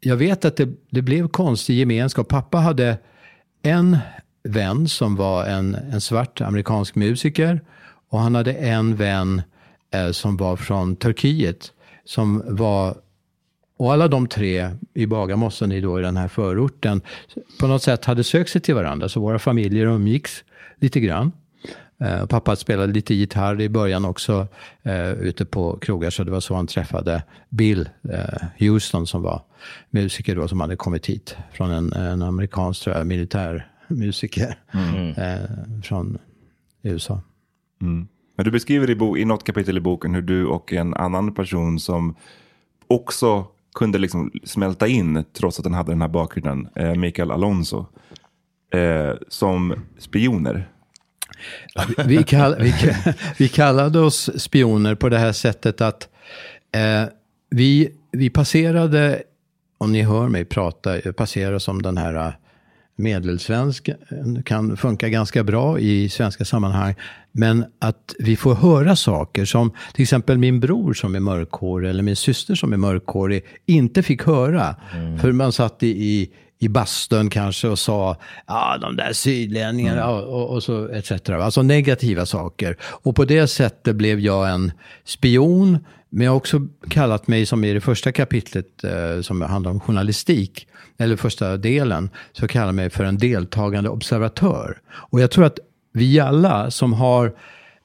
jag 0.00 0.16
vet 0.16 0.44
att 0.44 0.56
det, 0.56 0.68
det 0.90 1.02
blev 1.02 1.28
konstig 1.28 1.78
gemenskap. 1.78 2.28
Pappa 2.28 2.58
hade 2.58 2.98
en 3.62 3.98
vän 4.48 4.88
som 4.88 5.16
var 5.16 5.46
en, 5.46 5.74
en 5.74 6.00
svart 6.00 6.40
amerikansk 6.40 6.94
musiker 6.94 7.60
och 8.10 8.20
han 8.20 8.34
hade 8.34 8.52
en 8.52 8.96
vän 8.96 9.38
eh, 9.38 9.44
som 10.12 10.36
var 10.36 10.56
från 10.56 10.96
Turkiet 10.96 11.72
som 12.04 12.42
var 12.46 12.96
och 13.76 13.92
alla 13.92 14.08
de 14.08 14.28
tre 14.28 14.70
i 14.94 15.06
Bagarmossen 15.06 15.72
i, 15.72 15.80
då, 15.80 16.00
i 16.00 16.02
den 16.02 16.16
här 16.16 16.28
förorten 16.28 17.00
på 17.60 17.66
något 17.66 17.82
sätt 17.82 18.04
hade 18.04 18.24
sökt 18.24 18.50
sig 18.50 18.60
till 18.60 18.74
varandra. 18.74 19.08
Så 19.08 19.20
våra 19.20 19.38
familjer 19.38 19.86
umgicks 19.86 20.44
lite 20.80 21.00
grann. 21.00 21.32
Eh, 22.00 22.26
pappa 22.26 22.56
spelade 22.56 22.92
lite 22.92 23.14
gitarr 23.14 23.60
i 23.60 23.68
början 23.68 24.04
också 24.04 24.46
eh, 24.82 25.10
ute 25.10 25.44
på 25.44 25.78
krogar. 25.78 26.10
Så 26.10 26.24
det 26.24 26.30
var 26.30 26.40
så 26.40 26.54
han 26.54 26.66
träffade 26.66 27.22
Bill 27.48 27.88
eh, 28.12 28.48
Houston 28.58 29.06
som 29.06 29.22
var 29.22 29.42
musiker 29.90 30.36
då 30.36 30.48
som 30.48 30.60
hade 30.60 30.76
kommit 30.76 31.06
hit 31.06 31.36
från 31.52 31.70
en, 31.70 31.92
en 31.92 32.22
amerikansk 32.22 32.82
tror 32.82 32.96
jag, 32.96 33.06
militärmusiker 33.06 34.58
eh, 35.16 35.80
från 35.82 36.18
USA. 36.82 37.22
Men 38.36 38.44
du 38.44 38.50
beskriver 38.50 38.90
i, 38.90 38.94
bo, 38.94 39.16
i 39.16 39.24
något 39.24 39.44
kapitel 39.44 39.76
i 39.76 39.80
boken 39.80 40.14
hur 40.14 40.22
du 40.22 40.46
och 40.46 40.72
en 40.72 40.94
annan 40.94 41.34
person 41.34 41.80
som 41.80 42.14
också 42.86 43.46
kunde 43.74 43.98
liksom 43.98 44.30
smälta 44.44 44.86
in 44.86 45.24
trots 45.32 45.58
att 45.58 45.64
den 45.64 45.74
hade 45.74 45.92
den 45.92 46.00
här 46.00 46.08
bakgrunden, 46.08 46.68
eh, 46.74 46.94
Mikael 46.94 47.30
Alonso, 47.30 47.86
eh, 48.72 49.12
som 49.28 49.74
spioner. 49.98 50.68
Vi, 52.06 52.22
kall, 52.22 52.56
vi, 52.58 52.74
vi 53.38 53.48
kallade 53.48 54.00
oss 54.00 54.30
spioner 54.36 54.94
på 54.94 55.08
det 55.08 55.18
här 55.18 55.32
sättet 55.32 55.80
att 55.80 56.08
eh, 56.72 57.04
vi, 57.50 57.92
vi 58.10 58.30
passerade, 58.30 59.22
om 59.78 59.92
ni 59.92 60.02
hör 60.02 60.28
mig 60.28 60.44
prata, 60.44 61.12
passerar 61.12 61.58
som 61.58 61.82
den 61.82 61.96
här 61.96 62.14
eh, 62.14 62.32
medelsvensk, 62.96 63.90
kan 64.44 64.76
funka 64.76 65.08
ganska 65.08 65.44
bra 65.44 65.78
i 65.78 66.08
svenska 66.08 66.44
sammanhang. 66.44 66.94
Men 67.36 67.64
att 67.78 68.14
vi 68.18 68.36
får 68.36 68.54
höra 68.54 68.96
saker 68.96 69.44
som 69.44 69.72
till 69.94 70.02
exempel 70.02 70.38
min 70.38 70.60
bror 70.60 70.94
som 70.94 71.14
är 71.14 71.20
mörkhårig 71.20 71.90
eller 71.90 72.02
min 72.02 72.16
syster 72.16 72.54
som 72.54 72.72
är 72.72 72.76
mörkhårig 72.76 73.44
inte 73.66 74.02
fick 74.02 74.22
höra. 74.22 74.76
För 75.20 75.32
man 75.32 75.52
satt 75.52 75.82
i, 75.82 75.88
i 75.88 76.30
i 76.58 76.68
bastun 76.68 77.30
kanske 77.30 77.68
och 77.68 77.78
sa 77.78 78.16
ja 78.46 78.78
de 78.80 78.96
där 78.96 79.12
sydlänningarna 79.12 80.00
ja, 80.00 80.20
och, 80.20 80.50
och 80.50 80.62
så 80.62 80.88
etc. 80.88 81.12
Alltså 81.30 81.62
negativa 81.62 82.26
saker. 82.26 82.76
Och 82.82 83.16
på 83.16 83.24
det 83.24 83.46
sättet 83.46 83.96
blev 83.96 84.20
jag 84.20 84.50
en 84.50 84.72
spion. 85.04 85.78
Men 86.10 86.24
jag 86.24 86.32
har 86.32 86.36
också 86.36 86.60
kallat 86.88 87.26
mig, 87.26 87.46
som 87.46 87.64
i 87.64 87.72
det 87.72 87.80
första 87.80 88.12
kapitlet 88.12 88.84
eh, 88.84 89.20
som 89.20 89.42
handlar 89.42 89.70
om 89.70 89.80
journalistik, 89.80 90.66
eller 90.98 91.16
första 91.16 91.56
delen, 91.56 92.10
så 92.32 92.48
kallar 92.48 92.66
jag 92.66 92.74
mig 92.74 92.90
för 92.90 93.04
en 93.04 93.18
deltagande 93.18 93.90
observatör. 93.90 94.78
Och 94.90 95.20
jag 95.20 95.30
tror 95.30 95.44
att 95.44 95.58
vi 95.94 96.20
alla 96.20 96.70
som 96.70 96.92
har 96.92 97.26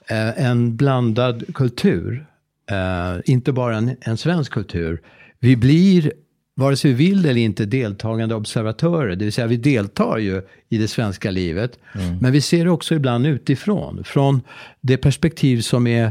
eh, 0.10 0.46
en 0.46 0.76
blandad 0.76 1.56
kultur, 1.56 2.26
eh, 2.72 3.18
inte 3.26 3.52
bara 3.52 3.78
en, 3.78 3.96
en 4.02 4.18
svensk 4.18 4.52
kultur, 4.52 5.02
vi 5.40 5.56
blir 5.56 6.12
vare 6.60 6.76
sig 6.76 6.94
vi 6.94 7.10
vill 7.10 7.26
eller 7.26 7.42
inte 7.42 7.66
deltagande 7.66 8.36
observatörer. 8.36 9.16
Det 9.16 9.26
vill 9.26 9.34
säga 9.34 9.48
vi 9.48 9.58
deltar 9.58 10.18
ju 10.18 10.42
i 10.70 10.78
det 10.78 10.88
svenska 10.88 11.32
livet. 11.32 11.80
Men 12.22 12.32
vi 12.32 12.42
ser 12.42 12.66
det 12.66 12.72
också 12.72 12.96
ibland 12.96 13.28
utifrån. 13.28 14.04
Från 14.04 14.42
det 14.82 14.98
perspektiv 14.98 15.62
som 15.62 15.88
är 15.88 16.06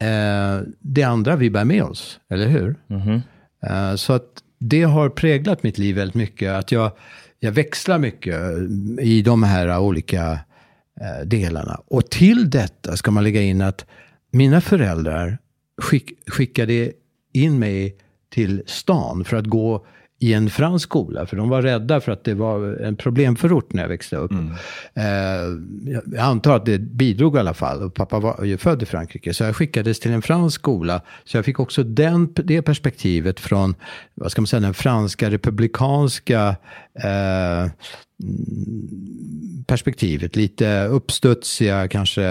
eh, 0.00 0.62
det 0.80 1.02
andra 1.02 1.36
vi 1.36 1.50
bär 1.50 1.64
med 1.64 1.82
oss. 1.82 2.20
Eller 2.30 2.46
hur? 2.46 2.76
Eh, 3.66 3.94
så 3.94 4.12
att 4.12 4.28
det 4.58 4.82
har 4.82 5.08
präglat 5.08 5.62
mitt 5.62 5.78
liv 5.78 5.96
väldigt 5.96 6.14
mycket. 6.14 6.52
Att 6.52 6.72
jag, 6.72 6.92
jag 7.40 7.52
växlar 7.52 7.98
mycket 7.98 8.40
i 9.00 9.22
de 9.22 9.42
här 9.42 9.78
olika 9.78 10.32
eh, 10.32 10.38
Eh, 11.00 11.26
delarna. 11.26 11.80
Och 11.86 12.10
till 12.10 12.50
detta 12.50 12.96
ska 12.96 13.10
man 13.10 13.24
lägga 13.24 13.42
in 13.42 13.62
att 13.62 13.86
mina 14.30 14.60
föräldrar 14.60 15.38
skick, 15.82 16.30
skickade 16.30 16.92
in 17.32 17.58
mig 17.58 17.96
till 18.30 18.62
stan 18.66 19.24
för 19.24 19.36
att 19.36 19.46
gå 19.46 19.86
i 20.24 20.32
en 20.32 20.50
fransk 20.50 20.88
skola. 20.88 21.26
För 21.26 21.36
de 21.36 21.48
var 21.48 21.62
rädda 21.62 22.00
för 22.00 22.12
att 22.12 22.24
det 22.24 22.34
var 22.34 22.76
en 22.76 22.96
problemförort 22.96 23.72
när 23.72 23.82
jag 23.82 23.88
växte 23.88 24.16
upp. 24.16 24.32
Eh, 24.94 25.04
jag 26.06 26.18
antar 26.18 26.56
att 26.56 26.66
det 26.66 26.78
bidrog 26.78 27.36
i 27.36 27.38
alla 27.38 27.54
fall. 27.54 27.82
Och 27.82 27.94
pappa 27.94 28.18
var 28.18 28.44
ju 28.44 28.58
född 28.58 28.82
i 28.82 28.86
Frankrike. 28.86 29.34
Så 29.34 29.44
jag 29.44 29.56
skickades 29.56 30.00
till 30.00 30.12
en 30.12 30.22
fransk 30.22 30.60
skola. 30.60 31.00
Så 31.24 31.36
jag 31.36 31.44
fick 31.44 31.60
också 31.60 31.82
den, 31.82 32.32
det 32.34 32.62
perspektivet 32.62 33.40
från, 33.40 33.74
vad 34.14 34.30
ska 34.30 34.42
man 34.42 34.46
säga, 34.46 34.60
den 34.60 34.74
franska 34.74 35.30
republikanska 35.30 36.56
eh, 37.02 37.70
perspektivet. 39.66 40.36
Lite 40.36 40.84
uppstudsiga 40.84 41.88
kanske. 41.88 42.24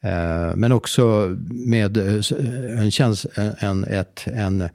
Eh, 0.00 0.54
men 0.56 0.72
också 0.72 1.36
med 1.50 1.96
eh, 1.96 2.80
en, 2.80 2.90
käns 2.90 3.26
en, 3.60 3.84
ett, 3.84 4.26
en, 4.26 4.68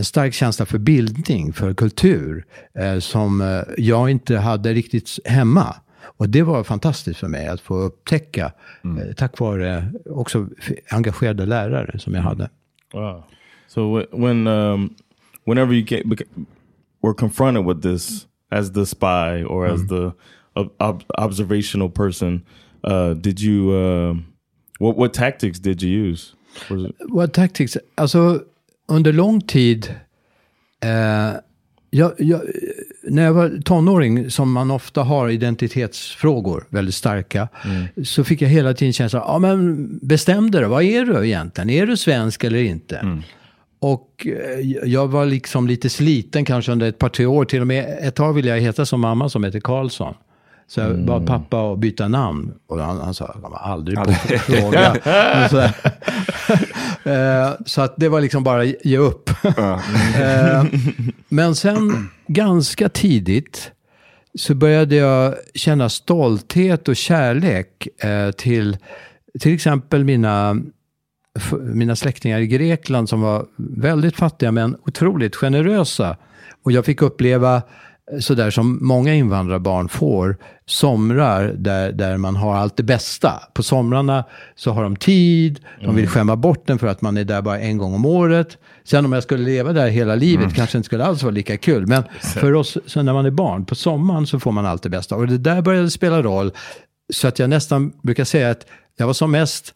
en 0.00 0.04
stark 0.04 0.34
känsla 0.34 0.66
för 0.66 0.78
bildning, 0.78 1.52
för 1.52 1.74
kultur. 1.74 2.44
Eh, 2.74 2.98
som 2.98 3.40
eh, 3.40 3.62
jag 3.78 4.10
inte 4.10 4.36
hade 4.36 4.72
riktigt 4.74 5.18
hemma. 5.24 5.76
Och 6.02 6.28
det 6.28 6.42
var 6.42 6.64
fantastiskt 6.64 7.20
för 7.20 7.28
mig 7.28 7.48
att 7.48 7.60
få 7.60 7.74
upptäcka. 7.74 8.52
Eh, 8.84 9.14
tack 9.16 9.38
vare 9.38 9.92
också 10.10 10.48
engagerade 10.90 11.46
lärare 11.46 11.98
som 11.98 12.14
jag 12.14 12.22
hade. 12.22 12.50
Wow. 12.92 13.22
So 13.68 13.80
wh- 13.80 14.20
when 14.26 14.46
um, 14.46 14.94
whenever 15.46 15.74
you 15.74 15.84
get 15.86 16.06
were 17.02 17.14
confronted 17.14 17.64
with 17.66 17.80
this 17.80 18.26
as 18.50 18.72
the 18.72 18.86
spy 18.86 19.44
or 19.44 19.66
as 19.66 19.88
the 19.88 20.12
ob- 20.54 20.72
ob- 20.78 21.04
observational 21.18 21.90
person, 21.90 22.42
uh, 22.86 23.10
did 23.10 23.40
you 23.40 23.70
uh, 23.72 24.16
what 24.78 24.96
what 24.96 25.12
tactics 25.14 25.60
did 25.60 25.82
you 25.82 26.10
use? 26.10 26.32
What 27.08 27.32
tactics? 27.32 27.78
Alltså, 27.94 28.42
under 28.90 29.12
lång 29.12 29.40
tid... 29.40 29.94
Eh, 30.84 31.40
jag, 31.92 32.12
jag, 32.18 32.40
när 33.02 33.22
jag 33.22 33.32
var 33.32 33.62
tonåring, 33.64 34.30
som 34.30 34.52
man 34.52 34.70
ofta 34.70 35.02
har 35.02 35.28
identitetsfrågor, 35.28 36.64
väldigt 36.68 36.94
starka, 36.94 37.48
så 38.04 38.24
fick 38.24 38.42
jag 38.42 38.48
hela 38.48 38.74
tiden 38.74 38.92
känslan, 38.92 39.22
ja 39.26 39.38
men 39.38 39.88
bestäm 40.02 40.50
dig 40.50 40.64
vad 40.64 40.82
är 40.82 41.04
du 41.04 41.26
egentligen? 41.26 41.70
Är 41.70 41.86
du 41.86 41.96
svensk 41.96 42.44
eller 42.44 42.58
inte? 42.58 43.22
Och 43.80 44.26
eh, 44.26 44.60
jag 44.84 45.08
var 45.08 45.26
liksom 45.26 45.66
lite 45.66 45.88
sliten 45.88 46.44
kanske 46.44 46.72
under 46.72 46.88
ett 46.88 46.98
par, 46.98 47.08
tre 47.08 47.26
år. 47.26 47.44
Till 47.44 47.60
och 47.60 47.66
med 47.66 47.98
ett 48.00 48.14
tag 48.14 48.32
ville 48.32 48.48
jag 48.48 48.60
heta 48.60 48.86
som 48.86 49.00
mamma 49.00 49.28
som 49.28 49.44
heter 49.44 49.60
Karlsson. 49.60 50.14
Så 50.70 50.80
jag 50.80 51.04
bad 51.04 51.26
pappa 51.26 51.72
att 51.72 51.78
byta 51.78 52.08
namn. 52.08 52.52
Och 52.68 52.78
han, 52.78 53.00
han 53.00 53.14
sa, 53.14 53.30
jag 53.34 53.42
kommer 53.42 53.56
aldrig 53.56 53.98
på 53.98 54.12
fråga. 54.38 54.96
Så, 55.50 55.68
Eh, 57.04 57.50
så 57.66 57.80
att 57.82 57.94
det 57.96 58.08
var 58.08 58.20
liksom 58.20 58.44
bara 58.44 58.64
ge 58.64 58.98
upp. 58.98 59.30
Eh, 60.20 60.64
Men 61.28 61.54
sen 61.54 62.08
ganska 62.26 62.88
tidigt 62.88 63.72
så 64.38 64.54
började 64.54 64.96
jag 64.96 65.34
känna 65.54 65.88
stolthet 65.88 66.88
och 66.88 66.96
kärlek 66.96 67.88
eh, 68.04 68.30
till 68.30 68.76
till 69.40 69.54
exempel 69.54 70.04
mina, 70.04 70.56
mina 71.60 71.96
släktingar 71.96 72.40
i 72.40 72.46
Grekland 72.46 73.08
som 73.08 73.20
var 73.20 73.46
väldigt 73.56 74.16
fattiga 74.16 74.52
men 74.52 74.76
otroligt 74.86 75.36
generösa. 75.36 76.16
Och 76.64 76.72
jag 76.72 76.84
fick 76.84 77.02
uppleva 77.02 77.62
sådär 78.20 78.50
som 78.50 78.78
många 78.86 79.14
invandrarbarn 79.14 79.88
får, 79.88 80.36
somrar 80.66 81.54
där, 81.58 81.92
där 81.92 82.16
man 82.16 82.36
har 82.36 82.56
allt 82.56 82.76
det 82.76 82.82
bästa. 82.82 83.42
På 83.54 83.62
somrarna 83.62 84.24
så 84.54 84.70
har 84.70 84.82
de 84.82 84.96
tid, 84.96 85.60
de 85.80 85.96
vill 85.96 86.08
skämma 86.08 86.36
bort 86.36 86.66
den 86.66 86.78
för 86.78 86.86
att 86.86 87.02
man 87.02 87.16
är 87.16 87.24
där 87.24 87.42
bara 87.42 87.58
en 87.58 87.78
gång 87.78 87.94
om 87.94 88.04
året. 88.04 88.58
Sen 88.84 89.04
om 89.04 89.12
jag 89.12 89.22
skulle 89.22 89.44
leva 89.44 89.72
där 89.72 89.88
hela 89.88 90.14
livet 90.14 90.54
kanske 90.54 90.78
inte 90.78 90.86
skulle 90.86 91.04
alls 91.04 91.22
vara 91.22 91.32
lika 91.32 91.56
kul. 91.56 91.86
Men 91.86 92.02
för 92.20 92.54
oss, 92.54 92.78
så 92.86 93.02
när 93.02 93.12
man 93.12 93.26
är 93.26 93.30
barn, 93.30 93.64
på 93.64 93.74
sommaren 93.74 94.26
så 94.26 94.40
får 94.40 94.52
man 94.52 94.66
allt 94.66 94.82
det 94.82 94.90
bästa. 94.90 95.16
Och 95.16 95.26
det 95.26 95.38
där 95.38 95.62
började 95.62 95.90
spela 95.90 96.22
roll. 96.22 96.52
Så 97.12 97.28
att 97.28 97.38
jag 97.38 97.50
nästan 97.50 97.92
brukar 98.02 98.24
säga 98.24 98.50
att 98.50 98.66
jag 98.96 99.06
var 99.06 99.14
som 99.14 99.30
mest 99.30 99.74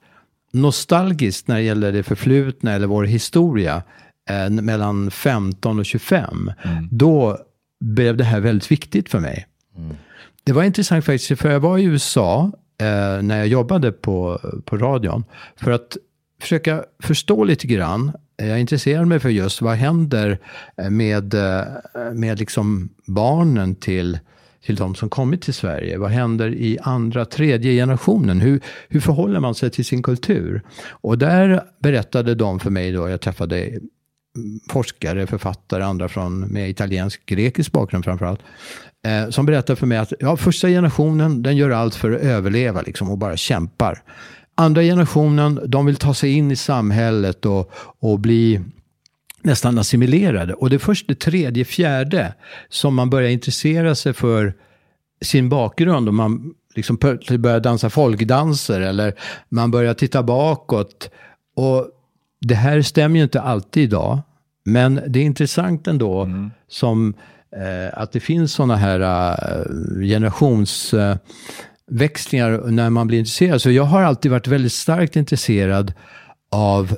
nostalgisk 0.52 1.48
när 1.48 1.56
det 1.56 1.62
gäller 1.62 1.92
det 1.92 2.02
förflutna 2.02 2.72
eller 2.72 2.86
vår 2.86 3.04
historia 3.04 3.82
eh, 4.30 4.50
mellan 4.50 5.10
15 5.10 5.78
och 5.78 5.86
25. 5.86 6.52
Då 6.90 7.38
blev 7.84 8.16
det 8.16 8.24
här 8.24 8.40
väldigt 8.40 8.70
viktigt 8.70 9.08
för 9.08 9.20
mig. 9.20 9.46
Det 10.44 10.52
var 10.52 10.62
intressant 10.62 11.04
faktiskt, 11.04 11.40
för 11.40 11.50
jag 11.50 11.60
var 11.60 11.78
i 11.78 11.84
USA 11.84 12.52
eh, 12.80 13.22
när 13.22 13.38
jag 13.38 13.46
jobbade 13.46 13.92
på, 13.92 14.40
på 14.64 14.76
radion. 14.76 15.24
För 15.56 15.70
att 15.70 15.96
försöka 16.40 16.84
förstå 17.02 17.44
lite 17.44 17.66
grann. 17.66 18.12
Jag 18.36 18.60
intresserade 18.60 19.06
mig 19.06 19.20
för 19.20 19.28
just 19.28 19.62
vad 19.62 19.74
händer 19.74 20.38
eh, 20.76 20.90
med, 20.90 21.34
eh, 21.34 21.64
med 22.12 22.38
liksom 22.38 22.88
barnen 23.06 23.74
till, 23.74 24.18
till 24.64 24.76
de 24.76 24.94
som 24.94 25.08
kommit 25.08 25.42
till 25.42 25.54
Sverige. 25.54 25.98
Vad 25.98 26.10
händer 26.10 26.54
i 26.54 26.78
andra, 26.82 27.24
tredje 27.24 27.72
generationen? 27.72 28.40
Hur, 28.40 28.60
hur 28.88 29.00
förhåller 29.00 29.40
man 29.40 29.54
sig 29.54 29.70
till 29.70 29.84
sin 29.84 30.02
kultur? 30.02 30.62
Och 30.88 31.18
där 31.18 31.62
berättade 31.78 32.34
de 32.34 32.60
för 32.60 32.70
mig 32.70 32.92
då, 32.92 33.08
jag 33.08 33.20
träffade 33.20 33.78
forskare, 34.70 35.26
författare, 35.26 35.82
andra 35.82 36.08
från, 36.08 36.40
med 36.40 36.70
italiensk, 36.70 37.26
grekisk 37.26 37.72
bakgrund 37.72 38.04
framförallt. 38.04 38.40
Eh, 39.06 39.30
som 39.30 39.46
berättar 39.46 39.74
för 39.74 39.86
mig 39.86 39.98
att 39.98 40.12
ja, 40.20 40.36
första 40.36 40.68
generationen 40.68 41.42
den 41.42 41.56
gör 41.56 41.70
allt 41.70 41.94
för 41.94 42.12
att 42.12 42.20
överleva 42.20 42.82
liksom, 42.82 43.10
och 43.10 43.18
bara 43.18 43.36
kämpar. 43.36 44.02
Andra 44.54 44.82
generationen 44.82 45.60
de 45.66 45.86
vill 45.86 45.96
ta 45.96 46.14
sig 46.14 46.32
in 46.32 46.50
i 46.50 46.56
samhället 46.56 47.46
och, 47.46 47.70
och 48.00 48.20
bli 48.20 48.60
nästan 49.42 49.78
assimilerade. 49.78 50.54
Och 50.54 50.70
det 50.70 50.76
är 50.76 50.78
först 50.78 51.08
det 51.08 51.14
tredje, 51.14 51.64
fjärde 51.64 52.34
som 52.68 52.94
man 52.94 53.10
börjar 53.10 53.30
intressera 53.30 53.94
sig 53.94 54.12
för 54.12 54.54
sin 55.22 55.48
bakgrund 55.48 56.08
och 56.08 56.14
man 56.14 56.54
liksom 56.74 56.96
börjar 57.38 57.60
dansa 57.60 57.90
folkdanser 57.90 58.80
eller 58.80 59.14
man 59.48 59.70
börjar 59.70 59.94
titta 59.94 60.22
bakåt. 60.22 61.10
Och 61.56 61.88
det 62.46 62.54
här 62.54 62.82
stämmer 62.82 63.16
ju 63.16 63.22
inte 63.22 63.40
alltid 63.40 63.82
idag, 63.82 64.20
men 64.64 65.00
det 65.06 65.18
är 65.18 65.24
intressant 65.24 65.88
ändå 65.88 66.28
som 66.68 67.14
eh, 67.56 67.98
att 67.98 68.12
det 68.12 68.20
finns 68.20 68.52
sådana 68.52 68.76
här 68.76 69.00
eh, 69.00 69.64
generationsväxlingar 70.00 72.70
när 72.70 72.90
man 72.90 73.06
blir 73.06 73.18
intresserad. 73.18 73.62
Så 73.62 73.70
jag 73.70 73.84
har 73.84 74.02
alltid 74.02 74.30
varit 74.30 74.46
väldigt 74.46 74.72
starkt 74.72 75.16
intresserad 75.16 75.92
av 76.52 76.96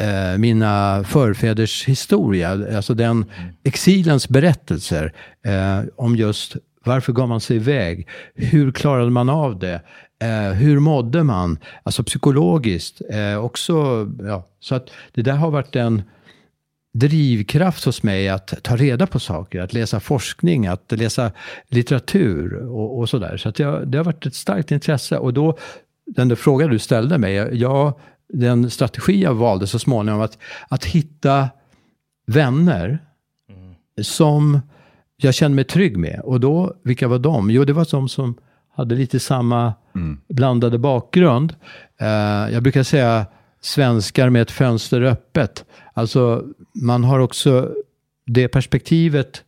eh, 0.00 0.38
mina 0.38 1.04
förfäders 1.04 1.88
historia, 1.88 2.76
alltså 2.76 2.94
den 2.94 3.24
exilens 3.64 4.28
berättelser 4.28 5.12
eh, 5.46 5.80
om 5.96 6.16
just 6.16 6.56
varför 6.84 7.12
gav 7.12 7.28
man 7.28 7.40
sig 7.40 7.56
iväg? 7.56 8.08
Hur 8.34 8.72
klarade 8.72 9.10
man 9.10 9.28
av 9.28 9.58
det? 9.58 9.82
Eh, 10.22 10.52
hur 10.52 10.78
mådde 10.78 11.22
man? 11.22 11.58
Alltså 11.82 12.02
psykologiskt. 12.02 13.02
Eh, 13.10 13.44
också, 13.44 14.08
ja, 14.22 14.48
så 14.60 14.74
att 14.74 14.90
det 15.12 15.22
där 15.22 15.36
har 15.36 15.50
varit 15.50 15.76
en 15.76 16.02
drivkraft 16.94 17.84
hos 17.84 18.02
mig 18.02 18.28
att 18.28 18.54
ta 18.62 18.76
reda 18.76 19.06
på 19.06 19.20
saker, 19.20 19.60
att 19.60 19.72
läsa 19.72 20.00
forskning, 20.00 20.66
att 20.66 20.92
läsa 20.92 21.32
litteratur 21.68 22.54
och, 22.54 22.98
och 22.98 23.08
sådär. 23.08 23.36
Så 23.36 23.48
att 23.48 23.58
jag, 23.58 23.88
det 23.88 23.98
har 23.98 24.04
varit 24.04 24.26
ett 24.26 24.34
starkt 24.34 24.70
intresse. 24.70 25.18
Och 25.18 25.34
då, 25.34 25.58
den 26.06 26.28
där 26.28 26.36
frågan 26.36 26.70
du 26.70 26.78
ställde 26.78 27.18
mig, 27.18 27.34
jag, 27.34 27.94
den 28.28 28.70
strategi 28.70 29.22
jag 29.22 29.34
valde 29.34 29.66
så 29.66 29.78
småningom, 29.78 30.20
att, 30.20 30.38
att 30.68 30.84
hitta 30.84 31.48
vänner 32.26 32.98
som 34.02 34.60
jag 35.16 35.34
kände 35.34 35.54
mig 35.54 35.64
trygg 35.64 35.96
med. 35.96 36.20
Och 36.24 36.40
då, 36.40 36.74
vilka 36.82 37.08
var 37.08 37.18
de? 37.18 37.50
Jo, 37.50 37.64
det 37.64 37.72
var 37.72 37.86
de 37.90 38.08
som 38.08 38.34
hade 38.74 38.94
lite 38.94 39.20
samma 39.20 39.74
blandade 40.28 40.78
bakgrund. 40.78 41.54
Eh, 42.00 42.52
jag 42.52 42.62
brukar 42.62 42.82
säga 42.82 43.26
svenskar 43.60 44.30
med 44.30 44.42
ett 44.42 44.50
fönster 44.50 45.02
öppet. 45.02 45.64
Alltså, 45.94 46.44
man 46.74 47.04
har 47.04 47.18
också 47.18 47.70
det 48.26 48.48
perspektivet 48.48 49.44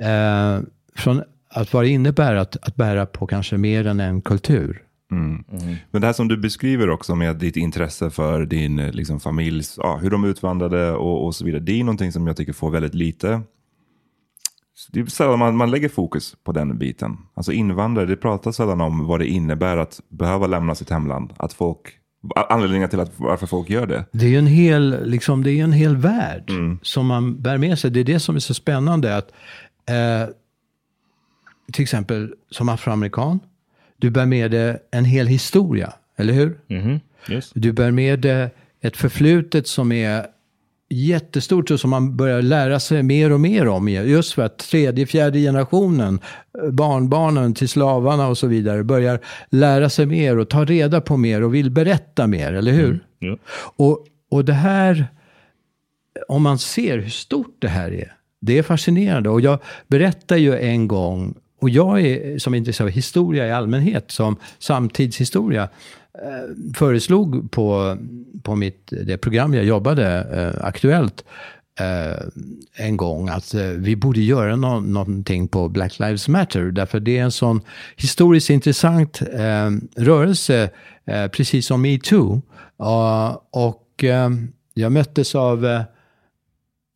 eh, 0.00 0.60
från 0.96 1.22
att 1.50 1.72
vad 1.72 1.84
det 1.84 1.88
innebär 1.88 2.34
att, 2.34 2.56
att 2.62 2.76
bära 2.76 3.06
på 3.06 3.26
kanske 3.26 3.56
mer 3.56 3.86
än 3.86 4.00
en 4.00 4.22
kultur. 4.22 4.82
Men 5.90 6.00
det 6.00 6.06
här 6.06 6.12
som 6.12 6.28
du 6.28 6.36
beskriver 6.36 6.90
också 6.90 7.14
med 7.14 7.36
ditt 7.36 7.56
intresse 7.56 8.10
för 8.10 8.46
din 8.46 8.78
eh, 8.78 8.92
liksom, 8.92 9.20
familjs, 9.20 9.74
ja, 9.76 9.96
hur 9.96 10.10
de 10.10 10.24
utvandrade 10.24 10.92
och, 10.92 11.26
och 11.26 11.34
så 11.34 11.44
vidare. 11.44 11.62
Det 11.62 11.80
är 11.80 11.84
någonting 11.84 12.12
som 12.12 12.26
jag 12.26 12.36
tycker 12.36 12.52
får 12.52 12.70
väldigt 12.70 12.94
lite. 12.94 13.40
Det 14.88 15.00
är 15.00 15.06
sällan 15.06 15.38
man, 15.38 15.56
man 15.56 15.70
lägger 15.70 15.88
fokus 15.88 16.36
på 16.44 16.52
den 16.52 16.78
biten. 16.78 17.16
Alltså 17.34 17.52
invandrare, 17.52 18.06
det 18.06 18.16
pratas 18.16 18.56
sällan 18.56 18.80
om 18.80 19.06
vad 19.06 19.20
det 19.20 19.26
innebär 19.26 19.76
att 19.76 20.00
behöva 20.08 20.46
lämna 20.46 20.74
sitt 20.74 20.90
hemland. 20.90 21.32
Att 21.36 21.52
folk, 21.52 21.78
anledningar 22.48 22.88
till 22.88 23.00
att, 23.00 23.12
varför 23.16 23.46
folk 23.46 23.70
gör 23.70 23.86
det. 23.86 24.04
Det 24.12 24.24
är 24.26 24.30
ju 24.30 24.38
en 24.38 24.46
hel, 24.46 25.10
liksom, 25.10 25.42
det 25.42 25.52
är 25.52 25.64
en 25.64 25.72
hel 25.72 25.96
värld 25.96 26.52
som 26.82 27.06
man 27.06 27.42
bär 27.42 27.58
med 27.58 27.78
sig. 27.78 27.90
Det 27.90 28.00
är 28.00 28.04
det 28.04 28.20
som 28.20 28.36
är 28.36 28.40
så 28.40 28.54
spännande. 28.54 29.16
att 29.16 29.32
eh, 29.88 30.34
Till 31.72 31.82
exempel 31.82 32.34
som 32.50 32.68
afroamerikan, 32.68 33.40
du 33.96 34.10
bär 34.10 34.26
med 34.26 34.50
dig 34.50 34.76
en 34.90 35.04
hel 35.04 35.26
historia, 35.26 35.92
eller 36.16 36.32
hur? 36.32 36.58
Mm-hmm. 36.68 37.00
Yes. 37.28 37.50
Du 37.54 37.72
bär 37.72 37.90
med 37.90 38.20
dig 38.20 38.50
ett 38.80 38.96
förflutet 38.96 39.66
som 39.66 39.92
är 39.92 40.26
jättestort 40.90 41.70
och 41.70 41.80
som 41.80 41.90
man 41.90 42.16
börjar 42.16 42.42
lära 42.42 42.80
sig 42.80 43.02
mer 43.02 43.32
och 43.32 43.40
mer 43.40 43.68
om. 43.68 43.88
Just 43.88 44.32
för 44.32 44.42
att 44.42 44.58
tredje, 44.58 45.06
fjärde 45.06 45.38
generationen, 45.38 46.20
barnbarnen 46.70 47.54
till 47.54 47.68
slavarna 47.68 48.28
och 48.28 48.38
så 48.38 48.46
vidare, 48.46 48.84
börjar 48.84 49.20
lära 49.50 49.90
sig 49.90 50.06
mer 50.06 50.38
och 50.38 50.48
ta 50.48 50.64
reda 50.64 51.00
på 51.00 51.16
mer 51.16 51.42
och 51.42 51.54
vill 51.54 51.70
berätta 51.70 52.26
mer, 52.26 52.52
eller 52.52 52.72
hur? 52.72 52.88
Mm, 52.88 53.00
ja. 53.18 53.36
Och, 53.76 54.06
och 54.30 54.44
det 54.44 54.52
här, 54.52 55.06
om 56.28 56.42
man 56.42 56.58
ser 56.58 56.98
hur 56.98 57.10
stort 57.10 57.56
det 57.58 57.68
här 57.68 57.92
är, 57.92 58.12
det 58.40 58.58
är 58.58 58.62
fascinerande. 58.62 59.30
Och 59.30 59.40
jag 59.40 59.58
berättar 59.88 60.36
ju 60.36 60.58
en 60.58 60.88
gång, 60.88 61.34
och 61.60 61.70
jag 61.70 62.00
är 62.00 62.38
som 62.38 62.54
är 62.54 62.58
intresserad 62.58 62.88
av 62.88 62.92
historia 62.92 63.46
i 63.46 63.52
allmänhet, 63.52 64.10
som 64.10 64.36
samtidshistoria, 64.58 65.62
eh, 66.14 66.72
föreslog 66.74 67.50
på, 67.50 67.96
på 68.42 68.56
mitt, 68.56 68.92
det 69.06 69.18
program 69.18 69.54
jag 69.54 69.64
jobbade, 69.64 70.26
eh, 70.32 70.66
Aktuellt, 70.66 71.24
eh, 71.80 72.86
en 72.86 72.96
gång 72.96 73.28
att 73.28 73.54
eh, 73.54 73.62
vi 73.62 73.96
borde 73.96 74.20
göra 74.20 74.56
no 74.56 74.80
någonting 74.80 75.48
på 75.48 75.68
Black 75.68 75.98
Lives 75.98 76.28
Matter. 76.28 76.62
Därför 76.62 77.00
det 77.00 77.18
är 77.18 77.22
en 77.22 77.32
sån 77.32 77.60
historiskt 77.96 78.50
intressant 78.50 79.22
eh, 79.22 79.70
rörelse, 79.96 80.70
eh, 81.04 81.26
precis 81.26 81.66
som 81.66 81.82
metoo. 81.82 82.42
Uh, 82.82 83.38
och 83.50 84.04
eh, 84.04 84.30
jag 84.74 84.92
möttes 84.92 85.34
av 85.34 85.66
eh, 85.66 85.82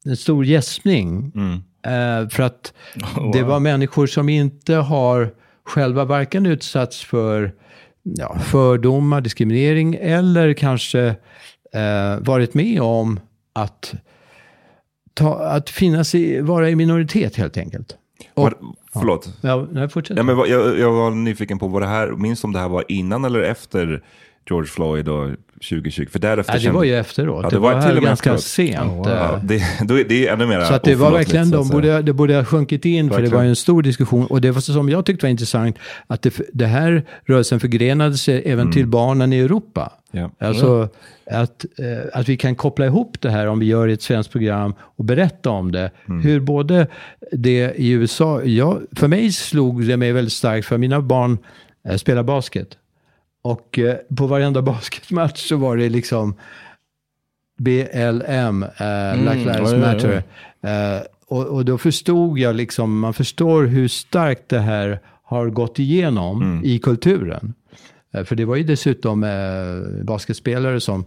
en 0.04 0.16
stor 0.16 0.44
gäspning. 0.44 1.32
Mm. 1.34 1.62
Eh, 1.84 2.28
för 2.28 2.42
att 2.42 2.72
det 3.32 3.42
var 3.42 3.60
människor 3.60 4.06
som 4.06 4.28
inte 4.28 4.74
har 4.74 5.30
själva 5.64 6.04
varken 6.04 6.46
utsatts 6.46 7.04
för 7.04 7.52
ja, 8.02 8.38
fördomar, 8.38 9.20
diskriminering 9.20 9.94
eller 10.00 10.52
kanske 10.54 11.06
eh, 11.72 12.18
varit 12.20 12.54
med 12.54 12.82
om 12.82 13.20
att, 13.52 13.94
ta, 15.14 15.34
att 15.34 15.70
finnas 15.70 16.14
i, 16.14 16.40
vara 16.40 16.70
i 16.70 16.76
minoritet 16.76 17.36
helt 17.36 17.56
enkelt. 17.56 17.96
Och, 18.34 18.42
Var, 18.42 18.54
förlåt. 18.92 19.38
ja, 19.40 19.68
nej, 19.72 19.88
fortsätt. 19.88 20.16
Ja, 20.16 20.22
men 20.22 20.38
jag, 20.38 20.78
jag 20.78 20.92
var 20.92 21.10
nyfiken 21.10 21.58
på 21.58 21.68
vad 21.68 21.82
det 21.82 21.88
här, 21.88 22.08
minns 22.08 22.44
om 22.44 22.52
det 22.52 22.58
här 22.58 22.68
var 22.68 22.84
innan 22.88 23.24
eller 23.24 23.40
efter 23.40 24.02
George 24.48 24.68
Floyd 24.68 25.08
och 25.08 25.30
2020? 25.54 26.06
För 26.10 26.18
därefter 26.18 26.52
Nej, 26.54 26.62
det 26.62 26.70
var 26.70 26.84
ju 26.84 26.96
efteråt. 26.96 27.42
Ja, 27.42 27.50
det, 27.50 27.58
var, 27.58 27.82
till 27.82 27.90
och 27.90 27.94
med 27.94 28.02
ganska 28.02 28.30
efteråt. 28.30 28.42
sent. 28.44 29.06
Ja, 29.06 29.34
eh. 29.34 29.44
det, 29.44 29.62
då 29.88 29.98
är, 29.98 30.04
det 30.04 30.28
är 30.28 30.32
ännu 30.32 30.46
mer 30.46 30.60
Så 30.60 30.74
att 30.74 30.82
det 30.82 30.94
var 30.94 31.10
verkligen, 31.10 31.50
de 31.50 31.68
borde, 31.68 32.02
det 32.02 32.12
borde 32.12 32.36
ha 32.36 32.44
sjunkit 32.44 32.84
in, 32.84 33.08
för 33.08 33.16
det 33.16 33.22
Verkligen. 33.22 33.36
var 33.36 33.42
ju 33.42 33.48
en 33.48 33.56
stor 33.56 33.82
diskussion. 33.82 34.26
Och 34.26 34.40
det 34.40 34.50
var 34.50 34.60
som 34.60 34.88
jag 34.88 35.06
tyckte 35.06 35.26
var 35.26 35.30
intressant, 35.30 35.78
att 36.06 36.22
det, 36.22 36.34
det 36.52 36.66
här 36.66 37.04
rörelsen 37.24 37.60
förgrenade 37.60 38.14
sig 38.14 38.42
även 38.46 38.72
till 38.72 38.86
barnen 38.86 39.32
i 39.32 39.38
Europa. 39.38 39.92
Ja. 40.10 40.30
Alltså 40.38 40.88
att, 41.30 41.64
eh, 41.78 42.20
att 42.20 42.28
vi 42.28 42.36
kan 42.36 42.54
koppla 42.54 42.86
ihop 42.86 43.20
det 43.20 43.30
här 43.30 43.46
om 43.46 43.58
vi 43.58 43.66
gör 43.66 43.88
ett 43.88 44.02
svenskt 44.02 44.32
program 44.32 44.74
och 44.80 45.04
berätta 45.04 45.50
om 45.50 45.72
det. 45.72 45.90
Hur 46.22 46.40
både 46.40 46.86
det 47.32 47.74
i 47.76 47.90
USA, 47.90 48.42
jag, 48.42 48.82
för 48.96 49.08
mig 49.08 49.32
slog 49.32 49.86
det 49.86 49.96
mig 49.96 50.12
väldigt 50.12 50.32
starkt, 50.32 50.66
för 50.66 50.78
mina 50.78 51.00
barn 51.00 51.38
eh, 51.88 51.96
spelar 51.96 52.22
basket. 52.22 52.68
Och 53.44 53.78
eh, 53.78 53.96
på 54.16 54.26
varenda 54.26 54.62
basketmatch 54.72 55.48
så 55.48 55.56
var 55.56 55.76
det 55.76 55.88
liksom 55.88 56.34
BLM, 57.58 58.62
eh, 58.62 59.22
Black 59.22 59.36
Lives 59.36 59.72
ja, 59.72 59.76
ja. 59.76 59.78
Matter. 59.78 60.22
Eh, 60.60 61.02
och, 61.26 61.46
och 61.46 61.64
då 61.64 61.78
förstod 61.78 62.38
jag 62.38 62.56
liksom, 62.56 62.98
man 62.98 63.14
förstår 63.14 63.64
hur 63.64 63.88
starkt 63.88 64.48
det 64.48 64.58
här 64.58 65.00
har 65.22 65.50
gått 65.50 65.78
igenom 65.78 66.60
i 66.64 66.78
kulturen. 66.78 67.54
Eh, 68.14 68.24
för 68.24 68.36
det 68.36 68.44
var 68.44 68.56
ju 68.56 68.62
dessutom 68.62 69.24
eh, 69.24 70.04
basketspelare 70.04 70.80
som, 70.80 71.04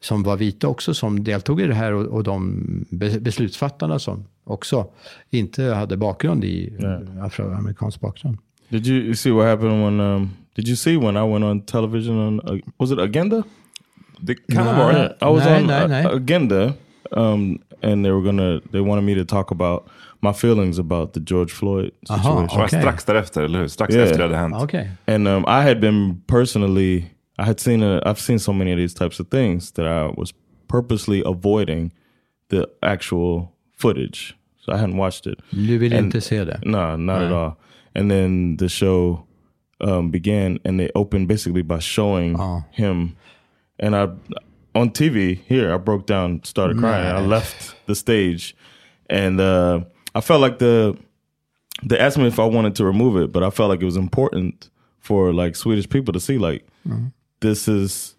som 0.00 0.22
var 0.22 0.36
vita 0.36 0.68
också 0.68 0.94
som 0.94 1.24
deltog 1.24 1.60
i 1.60 1.66
det 1.66 1.74
här 1.74 1.92
och, 1.92 2.06
och 2.06 2.22
de 2.24 2.64
be, 2.90 3.20
beslutsfattarna 3.20 3.98
som 3.98 4.24
också 4.44 4.86
inte 5.30 5.64
hade 5.64 5.96
bakgrund 5.96 6.44
i 6.44 6.72
eh, 6.78 7.24
afroamerikansk 7.24 8.00
bakgrund. 8.00 8.38
Did 8.68 8.86
you 8.86 9.14
see 9.14 9.30
what 9.30 9.46
happened 9.46 9.84
when? 9.84 10.00
Um, 10.00 10.30
did 10.58 10.68
you 10.68 10.76
see 10.76 10.96
when 10.96 11.16
I 11.16 11.22
went 11.32 11.44
on 11.44 11.60
television 11.60 12.18
on? 12.18 12.40
Uh, 12.40 12.58
was 12.80 12.90
it 12.90 12.98
Agenda? 12.98 13.42
Det 14.20 14.34
kan 14.48 14.64
ha 14.66 14.92
Nej. 14.92 15.16
I 15.22 15.24
was 15.24 15.44
Nej, 15.44 15.60
on 15.60 15.66
nej, 15.66 15.82
uh, 15.84 15.88
nej. 15.90 16.06
Agenda, 16.06 16.72
um, 17.10 17.58
and 17.82 18.04
they 18.04 18.12
were 18.12 18.22
gonna. 18.22 18.60
They 18.72 18.80
wanted 18.80 19.04
me 19.04 19.14
to 19.14 19.24
talk 19.24 19.50
about 19.50 19.82
my 20.22 20.32
feelings 20.32 20.78
about 20.78 21.12
the 21.12 21.20
George 21.20 21.50
Floyd 21.52 21.90
situation. 22.08 22.42
Det 22.48 22.56
var 22.56 22.64
Okej. 22.64 22.80
strax 22.80 23.04
därefter, 23.04 23.42
eller 23.42 23.58
hur? 23.58 23.68
Strax 23.68 23.94
Yeah. 23.94 24.04
efter 24.10 24.18
det 24.18 24.24
hade 24.36 24.36
hänt. 24.36 24.54
Okej. 24.62 24.90
And 25.06 25.28
um, 25.28 25.44
I 25.48 25.62
had 25.62 25.80
been 25.80 26.20
personally, 26.26 26.96
I 27.38 27.42
had 27.42 27.60
seen, 27.60 27.82
a, 27.82 28.00
I've 28.06 28.18
seen 28.18 28.38
so 28.38 28.52
many 28.52 28.72
of 28.72 28.78
these 28.78 28.94
types 29.04 29.20
of 29.20 29.26
things 29.30 29.72
that 29.72 29.86
I 29.86 30.14
was 30.20 30.34
purposely 30.68 31.22
avoiding 31.26 31.90
the 32.50 32.64
actual 32.82 33.42
footage. 33.78 34.34
So 34.64 34.72
I 34.72 34.76
hadn't 34.76 34.96
watched 34.96 35.26
it. 35.32 35.38
Du 35.50 35.78
vill 35.78 35.92
And- 35.92 36.04
inte 36.06 36.20
se 36.20 36.44
det? 36.44 36.60
No, 36.64 36.96
not 36.96 37.22
at 37.22 37.32
all. 37.32 37.52
And 37.94 38.10
then 38.10 38.56
the 38.56 38.68
show 38.68 39.18
um, 39.80 40.10
began, 40.10 40.58
and 40.64 40.78
they 40.80 40.90
opened 40.94 41.28
basically 41.28 41.62
by 41.62 41.78
showing 41.78 42.38
Oh. 42.38 42.64
him. 42.70 43.16
And 43.78 43.94
I, 43.94 44.08
on 44.74 44.90
TV 44.90 45.40
here, 45.44 45.72
I 45.72 45.76
broke 45.78 46.06
down, 46.06 46.42
started 46.44 46.78
crying. 46.78 47.06
I 47.06 47.20
left 47.20 47.74
the 47.86 47.94
stage, 47.94 48.56
and 49.08 49.40
uh, 49.40 49.80
I 50.14 50.20
felt 50.20 50.40
like 50.40 50.58
the 50.58 50.96
they 51.84 51.96
asked 51.98 52.18
me 52.18 52.26
if 52.26 52.40
I 52.40 52.44
wanted 52.44 52.74
to 52.76 52.84
remove 52.84 53.16
it, 53.16 53.30
but 53.32 53.44
I 53.44 53.50
felt 53.50 53.68
like 53.70 53.80
it 53.80 53.84
was 53.84 53.96
important 53.96 54.68
for 54.98 55.32
like 55.32 55.54
Swedish 55.54 55.88
people 55.88 56.12
to 56.12 56.18
see 56.20 56.36
like 56.38 56.66
this 57.40 57.68
is 57.68 58.16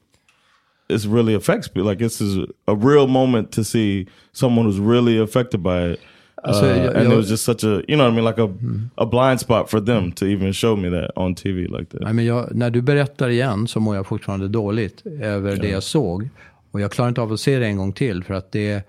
this 0.87 1.05
really 1.05 1.33
affects 1.33 1.67
people. 1.67 1.83
Like 1.83 1.99
this 1.99 2.21
is 2.21 2.45
a 2.67 2.75
real 2.75 3.07
moment 3.07 3.51
to 3.51 3.63
see 3.65 4.07
someone 4.31 4.65
who's 4.65 4.79
really 4.79 5.17
affected 5.19 5.61
by 5.61 5.81
it. 5.81 5.99
Alltså, 6.43 6.65
Uh, 6.65 6.77
jag- 6.77 6.95
and 6.95 7.03
it 7.05 7.09
jag- 7.09 7.17
was 7.17 7.29
just 7.29 7.43
such 7.43 7.63
a 7.63 7.67
you 7.67 7.83
know 7.85 7.97
what 7.99 8.11
I 8.11 8.15
mean 8.15 8.25
like 8.25 8.41
a 8.41 8.49
a 8.95 9.05
blind 9.11 9.39
spot 9.39 9.69
for 9.69 9.79
them 9.81 10.11
to 10.11 10.25
even 10.25 10.53
show 10.53 10.77
me 10.77 10.89
that 11.01 11.11
on 11.17 11.35
TV 11.35 11.61
like 11.61 11.85
that. 11.85 12.01
Nej, 12.01 12.13
men 12.13 12.25
jag, 12.25 12.55
när 12.55 12.69
du 12.69 12.81
berättar 12.81 13.29
igen 13.29 13.67
så 13.67 13.79
mår 13.79 13.95
jag 13.95 14.07
fortfarande 14.07 14.47
dåligt 14.47 15.03
över 15.21 15.55
det 15.55 15.69
jag 15.69 15.83
såg. 15.83 16.29
Och 16.71 16.81
jag 16.81 16.91
klarar 16.91 17.09
inte 17.09 17.21
av 17.21 17.33
att 17.33 17.39
se 17.39 17.59
det 17.59 17.65
en 17.65 17.77
gång 17.77 17.93
till 17.93 18.23
för 18.23 18.33
att 18.33 18.51
det, 18.51 18.83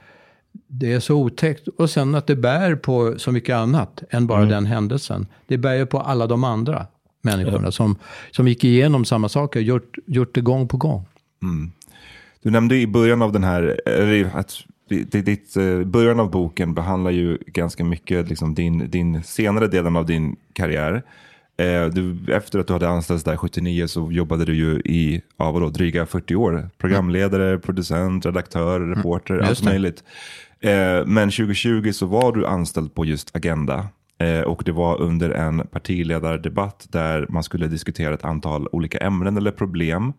det 0.66 0.92
är 0.92 1.00
så 1.00 1.14
otäckt. 1.16 1.68
Och 1.68 1.90
sen 1.90 2.14
att 2.14 2.26
det 2.26 2.36
bär 2.36 2.74
på 2.74 3.14
så 3.16 3.32
mycket 3.32 3.54
annat 3.56 4.02
än 4.10 4.26
bara 4.26 4.44
den 4.44 4.66
händelsen. 4.66 5.26
Det 5.46 5.58
bär 5.58 5.74
ju 5.74 5.86
på 5.86 6.00
alla 6.00 6.26
de 6.26 6.44
andra 6.44 6.86
människorna 7.22 7.72
som, 7.72 7.96
som 8.30 8.48
gick 8.48 8.64
igenom 8.64 9.04
samma 9.04 9.28
saker, 9.28 9.60
gjort, 9.60 9.96
gjort 10.06 10.34
det 10.34 10.40
gång 10.40 10.68
på 10.68 10.76
gång. 10.76 11.04
Du 12.42 12.50
nämnde 12.50 12.76
i 12.76 12.86
början 12.86 13.22
av 13.22 13.32
den 13.32 13.44
här, 13.44 13.80
eller 13.86 14.30
att 14.34 14.52
ditt, 14.90 15.57
eh, 15.57 15.81
början 15.85 16.20
av 16.20 16.31
boken 16.31 16.74
behandlar 16.74 17.11
ju 17.11 17.38
ganska 17.46 17.85
mycket 17.85 18.29
liksom 18.29 18.55
din, 18.55 18.90
din 18.90 19.22
senare 19.22 19.66
delen 19.66 19.96
av 19.96 20.07
din 20.07 20.37
karriär. 20.53 21.03
Eh, 21.57 21.87
Du, 21.87 22.35
efter 22.35 22.59
att 22.59 22.66
du 22.66 22.72
hade 22.72 22.88
anställts 22.88 23.24
där 23.24 23.37
79 23.37 23.87
så 23.87 24.12
jobbade 24.12 24.44
du 24.44 24.55
ju 24.55 24.81
i 24.85 25.22
ja, 25.37 25.50
vadå, 25.50 25.68
dryga 25.68 26.07
40 26.07 26.35
år. 26.35 26.68
Programledare, 26.79 27.59
producent, 27.59 28.26
redaktör, 28.26 28.81
reporter, 28.81 29.38
allt 29.38 29.48
just 29.48 29.64
det. 29.64 29.70
möjligt. 29.70 30.05
Eh, 30.61 31.07
Men 31.07 31.31
2020 31.31 31.92
så 31.92 32.07
var 32.07 32.33
du 32.33 32.46
anställd 32.46 32.94
på 32.94 33.05
just 33.05 33.37
Agenda. 33.37 33.88
Eh, 34.18 34.40
Och 34.40 34.62
det 34.64 34.72
var 34.72 35.00
under 35.00 35.31
en 35.31 35.66
partiledardebatt 35.66 36.87
där 36.90 37.26
man 37.29 37.42
skulle 37.42 37.66
diskutera 37.66 38.14
ett 38.14 38.24
antal 38.24 38.68
olika 38.72 38.98
ämnen 38.98 39.37
eller 39.37 39.50
problem. 39.50 40.12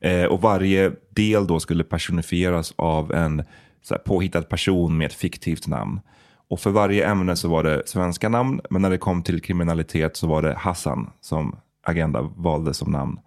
Eh, 0.00 0.24
och 0.24 0.40
varje 0.40 0.92
del 1.10 1.46
då 1.46 1.60
skulle 1.60 1.84
personifieras 1.84 2.74
av 2.76 3.12
en 3.12 3.42
så 3.88 3.94
här, 3.94 4.02
påhittad 4.02 4.42
person 4.42 4.98
med 4.98 5.06
ett 5.06 5.12
fiktivt 5.12 5.66
namn. 5.66 6.00
Och 6.48 6.60
för 6.60 6.70
varje 6.70 7.06
ämne 7.06 7.36
så 7.36 7.48
var 7.48 7.62
det 7.62 7.82
svenska 7.86 8.28
namn, 8.28 8.60
men 8.70 8.82
när 8.82 8.90
det 8.90 8.98
kom 8.98 9.22
till 9.22 9.42
kriminalitet 9.42 10.16
så 10.16 10.26
var 10.26 10.42
det 10.42 10.54
Hassan 10.54 11.10
som 11.20 11.56
Agenda 11.86 12.22
valde 12.36 12.74
som 12.74 12.92
namn. 12.92 13.18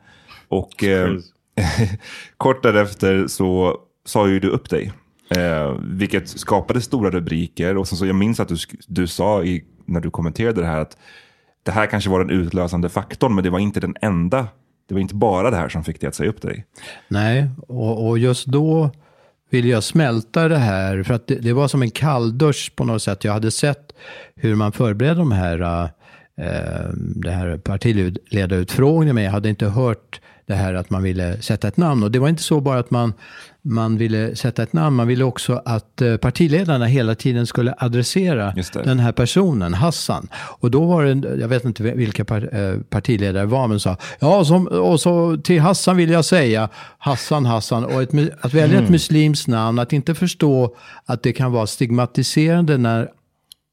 Och 0.47 0.83
eh, 0.83 1.09
kort 2.37 2.63
därefter 2.63 3.27
så 3.27 3.77
sa 4.05 4.27
ju 4.27 4.39
du 4.39 4.49
upp 4.49 4.69
dig. 4.69 4.91
Eh, 5.35 5.75
vilket 5.81 6.29
skapade 6.29 6.81
stora 6.81 7.09
rubriker. 7.09 7.77
Och 7.77 7.87
sen 7.87 7.97
så 7.97 8.05
jag 8.05 8.15
minns 8.15 8.39
att 8.39 8.47
du, 8.47 8.55
du 8.87 9.07
sa 9.07 9.43
i, 9.43 9.63
när 9.85 9.99
du 9.99 10.11
kommenterade 10.11 10.61
det 10.61 10.67
här 10.67 10.79
att 10.79 10.97
det 11.63 11.71
här 11.71 11.85
kanske 11.87 12.09
var 12.09 12.19
den 12.19 12.29
utlösande 12.29 12.89
faktorn, 12.89 13.35
men 13.35 13.43
det 13.43 13.49
var 13.49 13.59
inte 13.59 13.79
den 13.79 13.95
enda. 14.01 14.47
Det 14.87 14.93
var 14.93 15.01
inte 15.01 15.15
bara 15.15 15.51
det 15.51 15.57
här 15.57 15.69
som 15.69 15.83
fick 15.83 16.01
dig 16.01 16.07
att 16.07 16.15
säga 16.15 16.29
upp 16.29 16.41
dig. 16.41 16.65
Nej, 17.07 17.49
och, 17.67 18.09
och 18.09 18.19
just 18.19 18.47
då 18.47 18.91
ville 19.51 19.67
jag 19.67 19.83
smälta 19.83 20.47
det 20.47 20.57
här. 20.57 21.03
För 21.03 21.13
att 21.13 21.27
det, 21.27 21.35
det 21.35 21.53
var 21.53 21.67
som 21.67 21.81
en 21.81 21.91
kalldusch 21.91 22.71
på 22.75 22.83
något 22.83 23.01
sätt. 23.01 23.23
Jag 23.23 23.33
hade 23.33 23.51
sett 23.51 23.93
hur 24.35 24.55
man 24.55 24.71
förberedde 24.71 25.19
de 25.19 25.31
här, 25.31 25.61
eh, 25.61 25.89
eh, 26.45 26.89
det 26.95 27.31
här 27.31 27.57
partiledarutfrågningen. 27.57 29.15
Men 29.15 29.23
jag 29.23 29.31
hade 29.31 29.49
inte 29.49 29.65
hört 29.65 30.21
det 30.45 30.53
här 30.53 30.73
att 30.73 30.89
man 30.89 31.03
ville 31.03 31.41
sätta 31.41 31.67
ett 31.67 31.77
namn. 31.77 32.03
Och 32.03 32.11
det 32.11 32.19
var 32.19 32.29
inte 32.29 32.43
så 32.43 32.59
bara 32.59 32.79
att 32.79 32.91
man 32.91 33.13
man 33.61 33.97
ville 33.97 34.35
sätta 34.35 34.63
ett 34.63 34.73
namn. 34.73 34.95
Man 34.95 35.07
ville 35.07 35.23
också 35.23 35.61
att 35.65 36.01
eh, 36.01 36.17
partiledarna 36.17 36.85
hela 36.85 37.15
tiden 37.15 37.47
skulle 37.47 37.73
adressera 37.77 38.53
den 38.73 38.99
här 38.99 39.11
personen, 39.11 39.73
Hassan. 39.73 40.27
Och 40.33 40.71
då 40.71 40.85
var 40.85 41.03
det, 41.03 41.41
jag 41.41 41.47
vet 41.47 41.65
inte 41.65 41.83
vilka 41.83 42.37
eh, 42.37 42.79
partiledare 42.89 43.41
det 43.41 43.45
var, 43.45 43.67
men 43.67 43.79
sa, 43.79 43.97
ja, 44.19 44.45
som, 44.45 44.67
och 44.67 44.99
så 44.99 45.37
till 45.37 45.61
Hassan 45.61 45.97
vill 45.97 46.09
jag 46.09 46.25
säga, 46.25 46.69
Hassan, 46.97 47.45
Hassan, 47.45 47.85
och 47.85 48.01
ett, 48.01 48.09
att 48.41 48.53
välja 48.53 48.81
ett 48.81 48.89
muslimskt 48.89 49.47
namn, 49.47 49.79
att 49.79 49.93
inte 49.93 50.15
förstå 50.15 50.75
att 51.05 51.23
det 51.23 51.33
kan 51.33 51.51
vara 51.51 51.67
stigmatiserande 51.67 52.77
när 52.77 53.09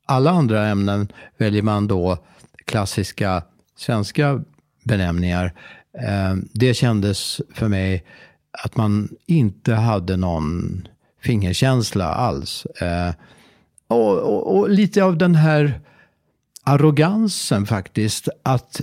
alla 0.07 0.30
andra 0.30 0.66
ämnen 0.66 1.09
väljer 1.39 1.62
man 1.62 1.86
då 1.86 2.18
klassiska 2.64 3.43
svenska 3.76 4.41
benämningar. 4.84 5.53
Eh, 5.99 6.36
det 6.53 6.74
kändes 6.74 7.41
för 7.55 7.68
mig 7.68 8.05
att 8.51 8.76
man 8.76 9.09
inte 9.26 9.74
hade 9.74 10.16
någon 10.16 10.82
fingerkänsla 11.22 12.05
alls. 12.05 12.66
Eh, 12.66 13.14
och, 13.88 14.18
och, 14.18 14.57
och 14.57 14.70
lite 14.70 15.05
av 15.05 15.18
den 15.18 15.34
här 15.34 15.80
arrogansen 16.64 17.66
faktiskt, 17.66 18.28
att 18.42 18.80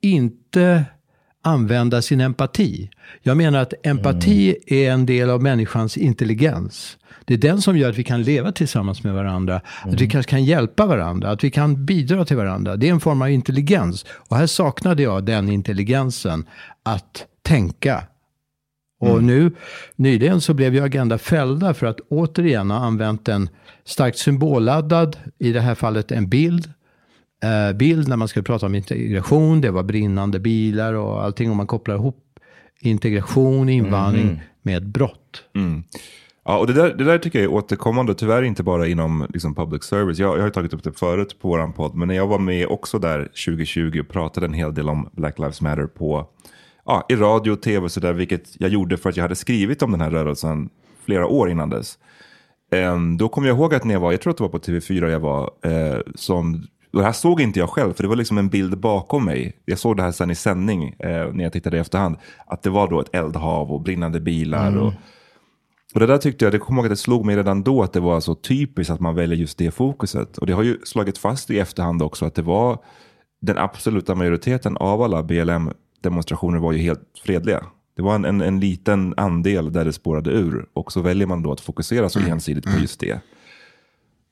inte 0.00 0.84
använda 1.42 2.02
sin 2.02 2.20
empati. 2.20 2.90
Jag 3.22 3.36
menar 3.36 3.58
att 3.58 3.74
empati 3.82 4.56
är 4.66 4.90
en 4.90 5.06
del 5.06 5.30
av 5.30 5.42
människans 5.42 5.96
intelligens. 5.96 6.96
Det 7.24 7.34
är 7.34 7.38
den 7.38 7.60
som 7.60 7.78
gör 7.78 7.90
att 7.90 7.96
vi 7.96 8.04
kan 8.04 8.22
leva 8.22 8.52
tillsammans 8.52 9.04
med 9.04 9.14
varandra, 9.14 9.60
att 9.84 10.00
vi 10.00 10.08
kanske 10.08 10.30
kan 10.30 10.44
hjälpa 10.44 10.86
varandra, 10.86 11.30
att 11.30 11.44
vi 11.44 11.50
kan 11.50 11.86
bidra 11.86 12.24
till 12.24 12.36
varandra. 12.36 12.76
Det 12.76 12.88
är 12.88 12.92
en 12.92 13.00
form 13.00 13.22
av 13.22 13.30
intelligens. 13.30 14.04
Och 14.10 14.36
här 14.36 14.46
saknade 14.46 15.02
jag 15.02 15.24
den 15.24 15.48
intelligensen, 15.48 16.46
att 16.82 17.26
tänka. 17.42 18.04
Och 19.00 19.24
nu, 19.24 19.52
nyligen 19.96 20.40
så 20.40 20.54
blev 20.54 20.74
ju 20.74 20.84
Agenda 20.84 21.18
fällda 21.18 21.74
för 21.74 21.86
att 21.86 22.00
återigen 22.00 22.70
ha 22.70 22.78
använt 22.78 23.28
en 23.28 23.48
starkt 23.84 24.18
symbolladdad, 24.18 25.16
i 25.38 25.52
det 25.52 25.60
här 25.60 25.74
fallet 25.74 26.12
en 26.12 26.28
bild, 26.28 26.72
eh, 27.42 27.76
bild 27.76 28.08
när 28.08 28.16
man 28.16 28.28
skulle 28.28 28.42
prata 28.42 28.66
om 28.66 28.74
integration. 28.74 29.60
Det 29.60 29.70
var 29.70 29.82
brinnande 29.82 30.38
bilar 30.38 30.94
och 30.94 31.24
allting. 31.24 31.50
Och 31.50 31.56
man 31.56 31.66
kopplar 31.66 31.94
ihop 31.94 32.16
integration, 32.80 33.68
invandring 33.68 34.42
med 34.62 34.88
brott. 34.88 35.44
Mm. 35.54 35.84
Ja, 36.44 36.58
och 36.58 36.66
det 36.66 36.72
där, 36.72 36.94
det 36.94 37.04
där 37.04 37.18
tycker 37.18 37.38
jag 37.38 37.44
är 37.44 37.54
återkommande, 37.54 38.14
tyvärr 38.14 38.42
inte 38.42 38.62
bara 38.62 38.86
inom 38.86 39.26
liksom, 39.28 39.54
public 39.54 39.84
service. 39.84 40.18
Jag, 40.18 40.38
jag 40.38 40.42
har 40.42 40.50
tagit 40.50 40.74
upp 40.74 40.84
det 40.84 40.92
förut 40.92 41.36
på 41.40 41.48
vår 41.48 41.72
podd, 41.72 41.94
men 41.94 42.08
när 42.08 42.14
jag 42.14 42.26
var 42.26 42.38
med 42.38 42.66
också 42.66 42.98
där 42.98 43.18
2020 43.24 44.00
och 44.00 44.08
pratade 44.08 44.46
en 44.46 44.52
hel 44.52 44.74
del 44.74 44.88
om 44.88 45.08
Black 45.12 45.38
Lives 45.38 45.60
Matter 45.60 45.86
på, 45.86 46.26
ja, 46.90 47.04
i 47.08 47.16
radio 47.16 47.52
och 47.52 47.62
tv 47.62 47.84
och 47.84 47.92
sådär, 47.92 48.12
vilket 48.12 48.60
jag 48.60 48.70
gjorde 48.70 48.96
för 48.96 49.10
att 49.10 49.16
jag 49.16 49.24
hade 49.24 49.36
skrivit 49.36 49.82
om 49.82 49.90
den 49.90 50.00
här 50.00 50.10
rörelsen 50.10 50.70
flera 51.04 51.26
år 51.26 51.50
innan 51.50 51.70
dess. 51.70 51.98
Ehm, 52.72 53.16
då 53.16 53.28
kommer 53.28 53.48
jag 53.48 53.56
ihåg 53.56 53.74
att 53.74 53.84
när 53.84 53.94
jag 53.94 54.00
var, 54.00 54.12
jag 54.12 54.20
tror 54.20 54.30
att 54.30 54.36
det 54.36 54.42
var 54.42 54.50
på 54.50 54.58
TV4 54.58 55.08
jag 55.08 55.20
var, 55.20 55.50
eh, 55.62 55.98
som, 56.14 56.66
och 56.92 56.98
det 56.98 57.04
här 57.04 57.12
såg 57.12 57.40
inte 57.40 57.58
jag 57.58 57.70
själv, 57.70 57.92
för 57.92 58.02
det 58.02 58.08
var 58.08 58.16
liksom 58.16 58.38
en 58.38 58.48
bild 58.48 58.78
bakom 58.78 59.24
mig. 59.24 59.56
Jag 59.64 59.78
såg 59.78 59.96
det 59.96 60.02
här 60.02 60.12
sen 60.12 60.30
i 60.30 60.34
sändning, 60.34 60.94
eh, 60.98 61.32
när 61.32 61.44
jag 61.44 61.52
tittade 61.52 61.76
i 61.76 61.80
efterhand, 61.80 62.16
att 62.46 62.62
det 62.62 62.70
var 62.70 62.90
då 62.90 63.00
ett 63.00 63.14
eldhav 63.14 63.72
och 63.72 63.80
brinnande 63.80 64.20
bilar. 64.20 64.76
Och, 64.76 64.92
och 65.94 66.00
det 66.00 66.06
där 66.06 66.18
tyckte 66.18 66.44
jag, 66.44 66.52
det 66.52 66.58
kommer 66.58 66.80
ihåg 66.80 66.86
att 66.86 66.92
det 66.92 66.96
slog 66.96 67.26
mig 67.26 67.36
redan 67.36 67.62
då 67.62 67.82
att 67.82 67.92
det 67.92 68.00
var 68.00 68.20
så 68.20 68.34
typiskt 68.34 68.90
att 68.90 69.00
man 69.00 69.14
väljer 69.14 69.38
just 69.38 69.58
det 69.58 69.70
fokuset. 69.70 70.38
Och 70.38 70.46
det 70.46 70.52
har 70.52 70.62
ju 70.62 70.78
slagit 70.84 71.18
fast 71.18 71.50
i 71.50 71.58
efterhand 71.58 72.02
också 72.02 72.26
att 72.26 72.34
det 72.34 72.42
var 72.42 72.78
den 73.40 73.58
absoluta 73.58 74.14
majoriteten 74.14 74.76
av 74.76 75.02
alla 75.02 75.22
BLM-demonstrationer 76.02 76.58
var 76.58 76.72
ju 76.72 76.78
helt 76.78 77.00
fredliga. 77.24 77.64
Det 77.96 78.02
var 78.02 78.14
en, 78.14 78.24
en, 78.24 78.40
en 78.40 78.60
liten 78.60 79.14
andel 79.16 79.72
där 79.72 79.84
det 79.84 79.92
spårade 79.92 80.30
ur. 80.30 80.66
Och 80.72 80.92
så 80.92 81.00
väljer 81.00 81.26
man 81.26 81.42
då 81.42 81.52
att 81.52 81.60
fokusera 81.60 82.08
så 82.08 82.20
ensidigt 82.20 82.64
på 82.64 82.80
just 82.80 83.00
det. 83.00 83.20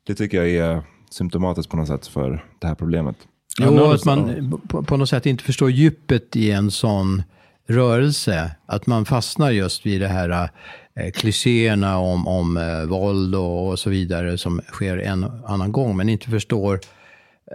Det 0.06 0.14
tycker 0.14 0.44
jag 0.44 0.50
är 0.50 0.82
symptomatiskt 1.10 1.70
på 1.70 1.76
något 1.76 1.88
sätt 1.88 2.06
för 2.06 2.44
det 2.58 2.66
här 2.66 2.74
problemet. 2.74 3.16
Jo, 3.60 3.84
att 3.84 4.04
man 4.04 4.50
på, 4.68 4.82
på 4.82 4.96
något 4.96 5.08
sätt 5.08 5.26
inte 5.26 5.44
förstår 5.44 5.70
djupet 5.70 6.36
i 6.36 6.50
en 6.50 6.70
sån 6.70 7.22
rörelse. 7.68 8.50
Att 8.66 8.86
man 8.86 9.04
fastnar 9.04 9.50
just 9.50 9.86
vid 9.86 10.00
det 10.00 10.08
här 10.08 10.50
eh, 10.94 11.10
klichéerna 11.12 11.98
om, 11.98 12.28
om 12.28 12.56
eh, 12.56 12.84
våld 12.84 13.34
och, 13.34 13.68
och 13.68 13.78
så 13.78 13.90
vidare 13.90 14.38
som 14.38 14.60
sker 14.66 14.98
en 14.98 15.24
annan 15.24 15.72
gång, 15.72 15.96
men 15.96 16.08
inte 16.08 16.30
förstår 16.30 16.80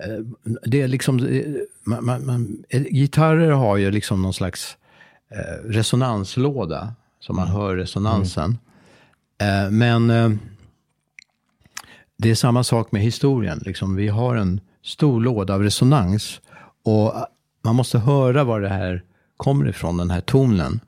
eh, 0.06 0.26
det 0.66 0.82
är 0.82 0.88
liksom, 0.88 1.20
eh, 1.20 1.46
man, 1.84 2.06
man, 2.06 2.26
man, 2.26 2.64
eh, 2.70 2.82
gitarrer 2.84 3.52
har 3.52 3.78
ju 3.78 3.92
liksom 3.92 4.22
någon 4.22 4.34
slags 4.34 4.78
eh, 5.32 5.68
resonanslåda, 5.70 6.94
så 7.20 7.34
man 7.34 7.48
hör 7.48 7.76
resonansen. 7.76 8.58
Eh, 9.42 9.72
men 9.72 10.10
eh, 10.10 10.30
det 12.18 12.32
är 12.32 12.36
samma 12.36 12.64
sak 12.64 12.92
med 12.92 13.02
historien. 13.02 13.62
Liksom, 13.66 13.96
vi 13.96 14.08
har 14.08 14.36
en 14.36 14.62
stor 14.84 15.22
låda 15.22 15.54
av 15.54 15.64
resonans. 15.64 16.42
Och 16.86 17.14
man 17.64 17.76
måste 17.76 18.00
höra 18.00 18.44
var 18.44 18.62
det 18.62 18.70
här 18.70 19.04
kommer 19.38 19.70
ifrån, 19.70 19.98
den 19.98 20.12
här 20.12 20.22
tonen. 20.22 20.80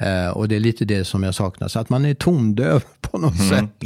Eh, 0.00 0.28
och 0.28 0.48
det 0.48 0.56
är 0.56 0.60
lite 0.60 0.84
det 0.84 1.04
som 1.04 1.22
jag 1.22 1.34
saknar. 1.34 1.68
Så 1.68 1.78
att 1.80 1.88
man 1.88 2.04
är 2.04 2.14
tondöv 2.14 2.84
på 3.00 3.18
något 3.18 3.48
sätt. 3.48 3.82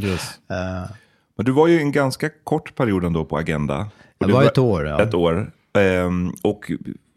Eh, 0.51 0.91
Men 1.37 1.47
du 1.47 1.53
var 1.53 1.69
ju 1.69 1.79
en 1.79 1.93
ganska 1.93 2.31
kort 2.45 2.75
period 2.75 3.05
ändå 3.05 3.25
på 3.25 3.37
Agenda. 3.37 3.89
Det 4.19 4.33
var 4.33 4.45
ett 4.45 4.59
år, 4.59 4.87
ja. 4.87 5.03
Ett 5.03 5.15
år. 5.15 5.53
Um, 5.75 6.35
och, 6.43 6.73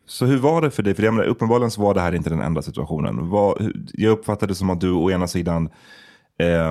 så 0.06 0.26
hur 0.26 0.38
var 0.38 0.62
det 0.62 0.72
för 0.72 0.84
dig? 0.84 0.94
För 0.94 1.04
jag 1.04 1.14
menar, 1.14 1.28
uppenbarligen 1.28 1.72
så 1.72 1.82
var 1.82 1.94
det 1.94 2.02
här 2.02 2.16
inte 2.16 2.30
den 2.30 2.42
enda 2.42 2.62
situationen. 2.62 3.30
Var, 3.30 3.72
jag 3.94 4.12
uppfattade 4.12 4.52
det 4.52 4.56
som 4.56 4.70
att 4.70 4.82
du 4.82 4.92
å 4.92 5.12
ena 5.12 5.28
sidan 5.28 5.70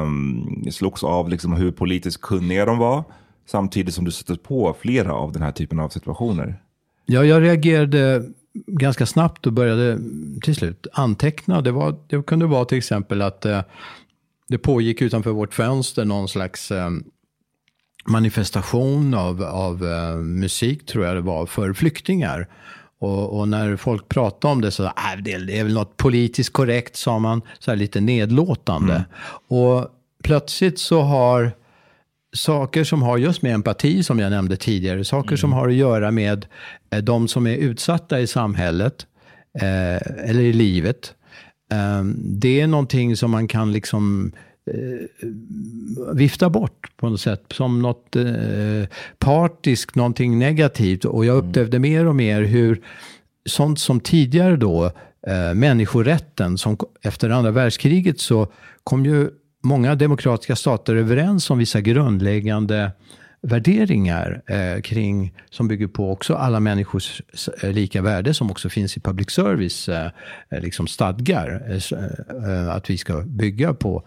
um, 0.03 0.65
slogs 0.71 1.05
av 1.05 1.29
liksom 1.29 1.53
hur 1.53 1.73
politiskt 1.73 2.21
kunniga 2.21 2.65
de 2.65 2.79
var. 2.79 3.05
Samtidigt 3.47 3.95
som 3.95 4.05
du 4.05 4.11
stötte 4.11 4.43
på 4.43 4.77
flera 4.81 5.15
av 5.15 5.33
den 5.33 5.43
här 5.43 5.53
typen 5.53 5.81
av 5.81 5.89
situationer. 5.89 6.63
Ja, 7.07 7.25
jag 7.25 7.43
reagerade 7.43 8.25
ganska 8.67 9.07
snabbt 9.07 9.47
och 9.47 9.53
började 9.53 9.99
till 10.43 10.55
slut 10.55 10.87
anteckna. 10.93 11.61
Det, 11.61 11.71
var, 11.71 11.97
det 12.07 12.27
kunde 12.27 12.47
vara 12.47 12.65
till 12.65 12.79
exempel 12.79 13.23
att 13.23 13.45
eh, 13.45 13.61
det 14.49 14.59
pågick 14.59 15.03
utanför 15.03 15.31
vårt 15.31 15.55
fönster 15.55 16.05
någon 16.05 16.29
slags 16.29 16.71
eh, 16.71 16.91
manifestation 18.05 19.15
av, 19.15 19.43
av 19.43 19.87
eh, 19.87 20.17
musik, 20.17 20.87
tror 20.87 21.05
jag 21.05 21.17
det 21.17 21.21
var, 21.21 21.47
för 21.47 21.73
flyktingar. 21.73 22.49
Och, 22.99 23.39
och 23.39 23.49
när 23.49 23.77
folk 23.77 24.09
pratade 24.09 24.53
om 24.53 24.61
det 24.61 24.71
så, 24.71 24.85
äh, 24.85 24.91
det, 25.25 25.39
det 25.39 25.59
är 25.59 25.65
väl 25.65 25.75
något 25.75 25.97
politiskt 25.97 26.53
korrekt, 26.53 26.97
sa 26.97 27.19
man, 27.19 27.43
så 27.59 27.71
här 27.71 27.77
lite 27.79 28.01
nedlåtande. 28.01 29.05
Och 29.49 29.89
plötsligt 30.23 30.79
så 30.79 31.01
har 31.01 31.53
saker 32.37 32.85
som 32.85 33.03
har 33.03 33.19
just 33.19 33.43
med 33.43 33.55
empati, 33.55 34.03
som 34.03 34.19
jag 34.19 34.31
nämnde 34.31 34.57
tidigare, 34.57 35.05
saker 35.05 35.37
som 35.37 35.53
har 35.53 35.69
att 35.69 35.75
göra 35.75 36.11
med 36.11 36.47
eh, 36.91 37.03
de 37.03 37.29
som 37.29 37.47
är 37.47 37.57
utsatta 37.57 38.21
i 38.21 38.27
samhället, 38.27 39.07
eh, 39.61 40.29
eller 40.31 40.41
i 40.41 40.53
livet. 40.53 41.15
Eh, 41.73 42.05
det 42.17 42.61
är 42.61 42.67
någonting 42.67 43.17
som 43.17 43.31
man 43.31 43.49
kan 43.49 43.73
liksom 43.73 44.33
vifta 46.15 46.51
bort 46.51 46.97
på 46.97 47.09
något 47.09 47.21
sätt, 47.21 47.45
som 47.51 47.83
något 47.83 48.17
eh, 48.17 48.89
partiskt, 49.19 49.95
någonting 49.95 50.39
negativt. 50.39 51.05
Och 51.05 51.25
jag 51.25 51.37
upplevde 51.37 51.79
mer 51.79 52.07
och 52.07 52.17
mer 52.17 52.43
hur 52.43 52.83
sånt 53.47 53.79
som 53.79 54.01
tidigare 54.01 54.57
då, 54.57 54.85
eh, 55.27 55.55
människorätten, 55.55 56.59
som 56.59 56.77
efter 57.03 57.31
andra 57.31 57.51
världskriget 57.51 58.21
så 58.21 58.53
kom 58.85 59.05
ju 59.05 59.31
många 59.63 59.95
demokratiska 59.95 60.57
stater 60.57 60.97
överens 60.97 61.51
om 61.51 61.59
vissa 61.59 61.81
grundläggande 61.81 62.93
värderingar 63.43 64.43
eh, 64.47 64.81
kring, 64.81 65.33
som 65.51 65.69
bygger 65.69 65.87
på 65.87 66.13
också 66.13 66.35
alla 66.35 66.61
människors 66.61 67.23
eh, 67.63 67.73
lika 67.73 68.03
värde, 68.03 68.35
som 68.35 68.51
också 68.51 68.69
finns 68.69 68.97
i 68.97 69.01
public 69.01 69.31
service, 69.31 69.89
eh, 69.89 70.07
eh 70.51 70.61
liksom 70.61 70.87
stadgar, 70.87 71.63
eh, 71.69 71.99
eh, 71.99 72.61
eh, 72.61 72.71
att 72.71 72.91
vi 72.91 72.99
ska 72.99 73.21
bygga 73.21 73.75
på, 73.75 74.03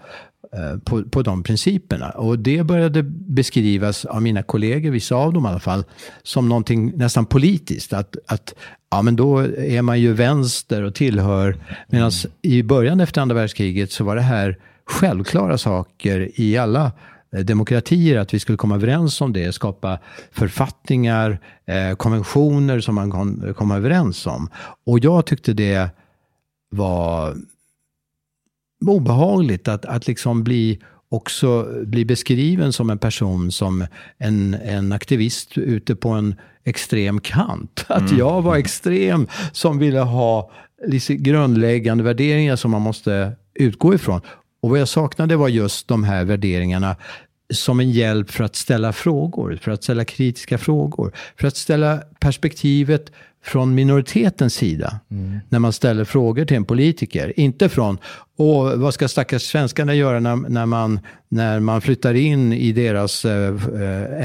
eh, 0.53 0.79
på, 0.79 1.03
på 1.03 1.21
de 1.21 1.43
principerna. 1.43 2.09
Och 2.09 2.39
det 2.39 2.63
började 2.63 3.03
beskrivas 3.03 4.05
av 4.05 4.21
mina 4.21 4.43
kollegor, 4.43 4.91
vissa 4.91 5.15
av 5.15 5.33
dem 5.33 5.45
i 5.45 5.49
alla 5.49 5.59
fall, 5.59 5.83
som 6.23 6.49
någonting 6.49 6.97
nästan 6.97 7.25
politiskt. 7.25 7.93
Att, 7.93 8.15
att 8.27 8.55
ja, 8.91 9.01
men 9.01 9.15
då 9.15 9.39
är 9.57 9.81
man 9.81 10.01
ju 10.01 10.13
vänster 10.13 10.83
och 10.83 10.95
tillhör, 10.95 11.57
medan 11.87 12.11
i 12.41 12.63
början 12.63 12.99
efter 12.99 13.21
andra 13.21 13.35
världskriget 13.35 13.91
så 13.91 14.03
var 14.03 14.15
det 14.15 14.21
här 14.21 14.57
självklara 14.85 15.57
saker 15.57 16.31
i 16.35 16.57
alla 16.57 16.91
demokratier, 17.43 18.17
att 18.17 18.33
vi 18.33 18.39
skulle 18.39 18.57
komma 18.57 18.75
överens 18.75 19.21
om 19.21 19.33
det, 19.33 19.53
skapa 19.53 19.99
författningar, 20.31 21.39
eh, 21.65 21.95
konventioner 21.95 22.79
som 22.79 22.95
man 22.95 23.11
kan 23.11 23.53
komma 23.57 23.77
överens 23.77 24.27
om. 24.27 24.49
Och 24.85 24.99
jag 24.99 25.25
tyckte 25.25 25.53
det 25.53 25.89
var 26.69 27.35
obehagligt 28.85 29.67
att, 29.67 29.85
att 29.85 30.07
liksom 30.07 30.43
bli 30.43 30.79
också 31.09 31.69
bli 31.85 32.05
beskriven 32.05 32.73
som 32.73 32.89
en 32.89 32.97
person 32.97 33.51
som 33.51 33.85
en, 34.17 34.53
en 34.53 34.91
aktivist 34.91 35.57
ute 35.57 35.95
på 35.95 36.09
en 36.09 36.35
extrem 36.63 37.19
kant. 37.19 37.85
Att 37.89 38.11
jag 38.11 38.41
var 38.41 38.55
extrem 38.55 39.27
som 39.51 39.79
ville 39.79 39.99
ha 39.99 40.51
lite 40.87 41.15
grundläggande 41.15 42.03
värderingar 42.03 42.55
som 42.55 42.71
man 42.71 42.81
måste 42.81 43.31
utgå 43.53 43.93
ifrån. 43.93 44.21
Och 44.61 44.69
vad 44.69 44.79
jag 44.79 44.87
saknade 44.87 45.35
var 45.35 45.47
just 45.47 45.87
de 45.87 46.03
här 46.03 46.23
värderingarna 46.23 46.95
som 47.53 47.79
en 47.79 47.91
hjälp 47.91 48.31
för 48.31 48.43
att 48.43 48.55
ställa 48.55 48.93
frågor, 48.93 49.59
för 49.61 49.71
att 49.71 49.83
ställa 49.83 50.05
kritiska 50.05 50.57
frågor, 50.57 51.11
för 51.37 51.47
att 51.47 51.57
ställa 51.57 51.97
perspektivet 52.19 53.11
från 53.45 53.75
minoritetens 53.75 54.53
sida 54.53 54.99
mm. 55.11 55.39
när 55.49 55.59
man 55.59 55.73
ställer 55.73 56.03
frågor 56.03 56.45
till 56.45 56.57
en 56.57 56.65
politiker. 56.65 57.39
Inte 57.39 57.69
från, 57.69 57.97
Åh, 58.37 58.75
vad 58.75 58.93
ska 58.93 59.07
stackars 59.07 59.41
svenskarna 59.41 59.93
göra 59.93 60.19
när, 60.19 60.35
när, 60.35 60.65
man, 60.65 60.99
när 61.29 61.59
man 61.59 61.81
flyttar 61.81 62.13
in 62.13 62.53
i 62.53 62.71
deras 62.71 63.25
eh, 63.25 63.55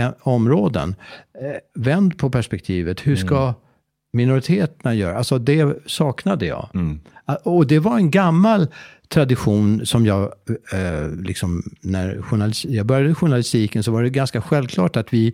eh, 0.03 0.11
områden? 0.21 0.95
Eh, 1.41 1.83
vänd 1.83 2.19
på 2.19 2.31
perspektivet. 2.31 3.07
Hur 3.07 3.17
ska 3.17 3.43
mm. 3.43 3.55
minoriteterna 4.13 4.95
göra? 4.95 5.19
Alltså 5.19 5.39
det 5.39 5.77
saknade 5.87 6.47
jag. 6.47 6.69
Mm. 6.75 7.01
Och 7.43 7.67
det 7.67 7.79
var 7.79 7.97
en 7.97 8.11
gammal 8.11 8.67
tradition 9.15 9.87
som 9.87 10.07
jag, 10.07 10.33
eh, 10.73 11.11
liksom, 11.23 11.63
när 11.81 12.23
jag 12.69 12.87
började 12.87 13.15
journalistiken 13.15 13.83
så 13.83 13.93
var 13.93 14.03
det 14.03 14.11
ganska 14.11 14.43
självklart 14.43 14.97
att 14.97 15.13
vi 15.13 15.33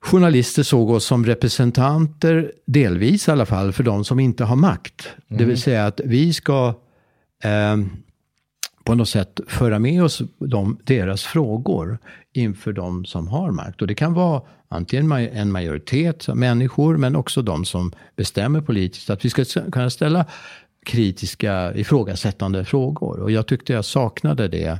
journalister 0.00 0.62
såg 0.62 0.90
oss 0.90 1.04
som 1.04 1.26
representanter, 1.26 2.52
delvis 2.66 3.28
i 3.28 3.30
alla 3.30 3.46
fall, 3.46 3.72
för 3.72 3.82
de 3.82 4.04
som 4.04 4.20
inte 4.20 4.44
har 4.44 4.56
makt. 4.56 5.08
Mm. 5.28 5.38
Det 5.38 5.44
vill 5.44 5.60
säga 5.60 5.86
att 5.86 6.00
vi 6.04 6.32
ska 6.32 6.74
eh, 7.44 7.76
på 8.84 8.94
något 8.94 9.08
sätt 9.08 9.40
föra 9.46 9.78
med 9.78 10.04
oss 10.04 10.22
de, 10.38 10.78
deras 10.84 11.22
frågor 11.22 11.98
inför 12.32 12.72
de 12.72 13.04
som 13.04 13.28
har 13.28 13.50
makt. 13.50 13.82
Och 13.82 13.88
det 13.88 13.94
kan 13.94 14.14
vara 14.14 14.42
antingen 14.68 15.12
en 15.12 15.52
majoritet 15.52 16.28
av 16.28 16.36
människor, 16.36 16.96
men 16.96 17.16
också 17.16 17.42
de 17.42 17.64
som 17.64 17.92
bestämmer 18.16 18.60
politiskt. 18.60 19.10
Att 19.10 19.24
vi 19.24 19.30
ska 19.30 19.44
kunna 19.44 19.90
ställa 19.90 20.26
kritiska, 20.84 21.74
ifrågasättande 21.74 22.64
frågor. 22.64 23.20
Och 23.20 23.30
jag 23.30 23.46
tyckte 23.46 23.72
jag 23.72 23.84
saknade 23.84 24.48
det 24.48 24.78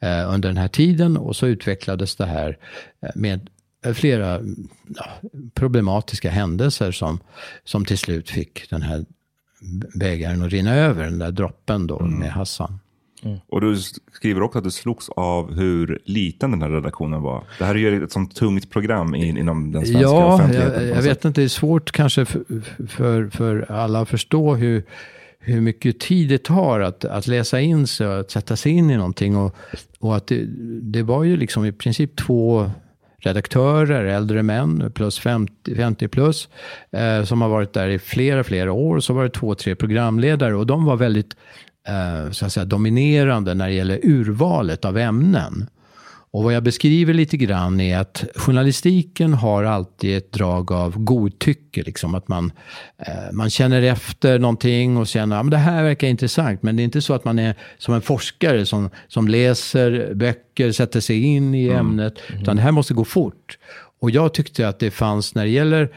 eh, 0.00 0.34
under 0.34 0.48
den 0.48 0.56
här 0.56 0.68
tiden. 0.68 1.16
Och 1.16 1.36
så 1.36 1.46
utvecklades 1.46 2.16
det 2.16 2.26
här 2.26 2.58
eh, 3.02 3.10
med 3.14 3.50
flera 3.94 4.40
ja, 4.88 5.04
problematiska 5.54 6.30
händelser 6.30 6.92
som, 6.92 7.18
som 7.64 7.84
till 7.84 7.98
slut 7.98 8.30
fick 8.30 8.70
den 8.70 8.82
här 8.82 9.04
bägaren 9.94 10.42
att 10.42 10.50
rinna 10.50 10.74
över, 10.74 11.04
den 11.04 11.18
där 11.18 11.30
droppen 11.30 11.86
då 11.86 12.00
mm. 12.00 12.18
med 12.18 12.32
Hassan. 12.32 12.78
Mm. 13.24 13.38
Och 13.48 13.60
du 13.60 13.76
skriver 14.12 14.42
också 14.42 14.58
att 14.58 14.64
du 14.64 14.70
slogs 14.70 15.08
av 15.08 15.54
hur 15.54 16.02
liten 16.04 16.50
den 16.50 16.62
här 16.62 16.70
redaktionen 16.70 17.22
var. 17.22 17.44
Det 17.58 17.64
här 17.64 17.74
är 17.74 17.78
ju 17.78 18.04
ett 18.04 18.12
sånt 18.12 18.36
tungt 18.36 18.70
program 18.70 19.14
in, 19.14 19.36
inom 19.36 19.72
den 19.72 19.86
svenska 19.86 20.02
ja, 20.02 20.34
offentligheten. 20.34 20.88
Jag, 20.88 20.96
jag 20.96 21.02
vet 21.02 21.24
inte, 21.24 21.40
det 21.40 21.44
är 21.44 21.48
svårt 21.48 21.92
kanske 21.92 22.24
för, 22.24 22.44
för, 22.88 23.28
för 23.28 23.72
alla 23.72 24.00
att 24.00 24.08
förstå 24.08 24.54
hur, 24.54 24.84
hur 25.44 25.60
mycket 25.60 26.00
tid 26.00 26.28
det 26.28 26.44
tar 26.44 26.80
att, 26.80 27.04
att 27.04 27.26
läsa 27.26 27.60
in 27.60 27.86
sig 27.86 28.06
och 28.06 28.20
att 28.20 28.30
sätta 28.30 28.56
sig 28.56 28.72
in 28.72 28.90
i 28.90 28.96
någonting. 28.96 29.36
Och, 29.36 29.56
och 29.98 30.16
att 30.16 30.26
det, 30.26 30.44
det 30.82 31.02
var 31.02 31.24
ju 31.24 31.36
liksom 31.36 31.64
i 31.64 31.72
princip 31.72 32.16
två 32.16 32.70
redaktörer, 33.18 34.04
äldre 34.04 34.42
män, 34.42 34.92
plus 34.94 35.18
50, 35.18 35.74
50 35.74 36.08
plus, 36.08 36.48
eh, 36.92 37.24
som 37.24 37.42
har 37.42 37.48
varit 37.48 37.72
där 37.72 37.88
i 37.88 37.98
flera, 37.98 38.44
flera 38.44 38.72
år. 38.72 39.00
Så 39.00 39.14
var 39.14 39.22
det 39.22 39.30
två, 39.30 39.54
tre 39.54 39.74
programledare 39.74 40.54
och 40.54 40.66
de 40.66 40.84
var 40.84 40.96
väldigt 40.96 41.36
eh, 41.88 42.30
så 42.30 42.46
att 42.46 42.52
säga, 42.52 42.64
dominerande 42.64 43.54
när 43.54 43.68
det 43.68 43.74
gäller 43.74 44.00
urvalet 44.02 44.84
av 44.84 44.98
ämnen. 44.98 45.66
Och 46.32 46.42
vad 46.42 46.54
jag 46.54 46.62
beskriver 46.62 47.14
lite 47.14 47.36
grann 47.36 47.80
är 47.80 47.98
att 47.98 48.24
journalistiken 48.34 49.34
har 49.34 49.64
alltid 49.64 50.16
ett 50.16 50.32
drag 50.32 50.72
av 50.72 50.98
godtycke. 50.98 51.82
Liksom 51.82 52.14
att 52.14 52.28
man, 52.28 52.52
eh, 52.98 53.32
man 53.32 53.50
känner 53.50 53.82
efter 53.82 54.38
någonting 54.38 54.96
och 54.96 55.06
känner 55.06 55.36
att 55.36 55.46
ah, 55.46 55.50
det 55.50 55.56
här 55.56 55.82
verkar 55.82 56.08
intressant. 56.08 56.62
Men 56.62 56.76
det 56.76 56.82
är 56.82 56.84
inte 56.84 57.02
så 57.02 57.14
att 57.14 57.24
man 57.24 57.38
är 57.38 57.54
som 57.78 57.94
en 57.94 58.02
forskare 58.02 58.66
som, 58.66 58.90
som 59.08 59.28
läser 59.28 60.14
böcker, 60.14 60.72
sätter 60.72 61.00
sig 61.00 61.22
in 61.22 61.54
i 61.54 61.64
mm. 61.64 61.78
ämnet. 61.78 62.14
Mm. 62.28 62.42
Utan 62.42 62.56
det 62.56 62.62
här 62.62 62.72
måste 62.72 62.94
gå 62.94 63.04
fort. 63.04 63.58
Och 64.00 64.10
jag 64.10 64.34
tyckte 64.34 64.68
att 64.68 64.78
det 64.78 64.90
fanns 64.90 65.34
när 65.34 65.44
det 65.44 65.50
gäller, 65.50 65.92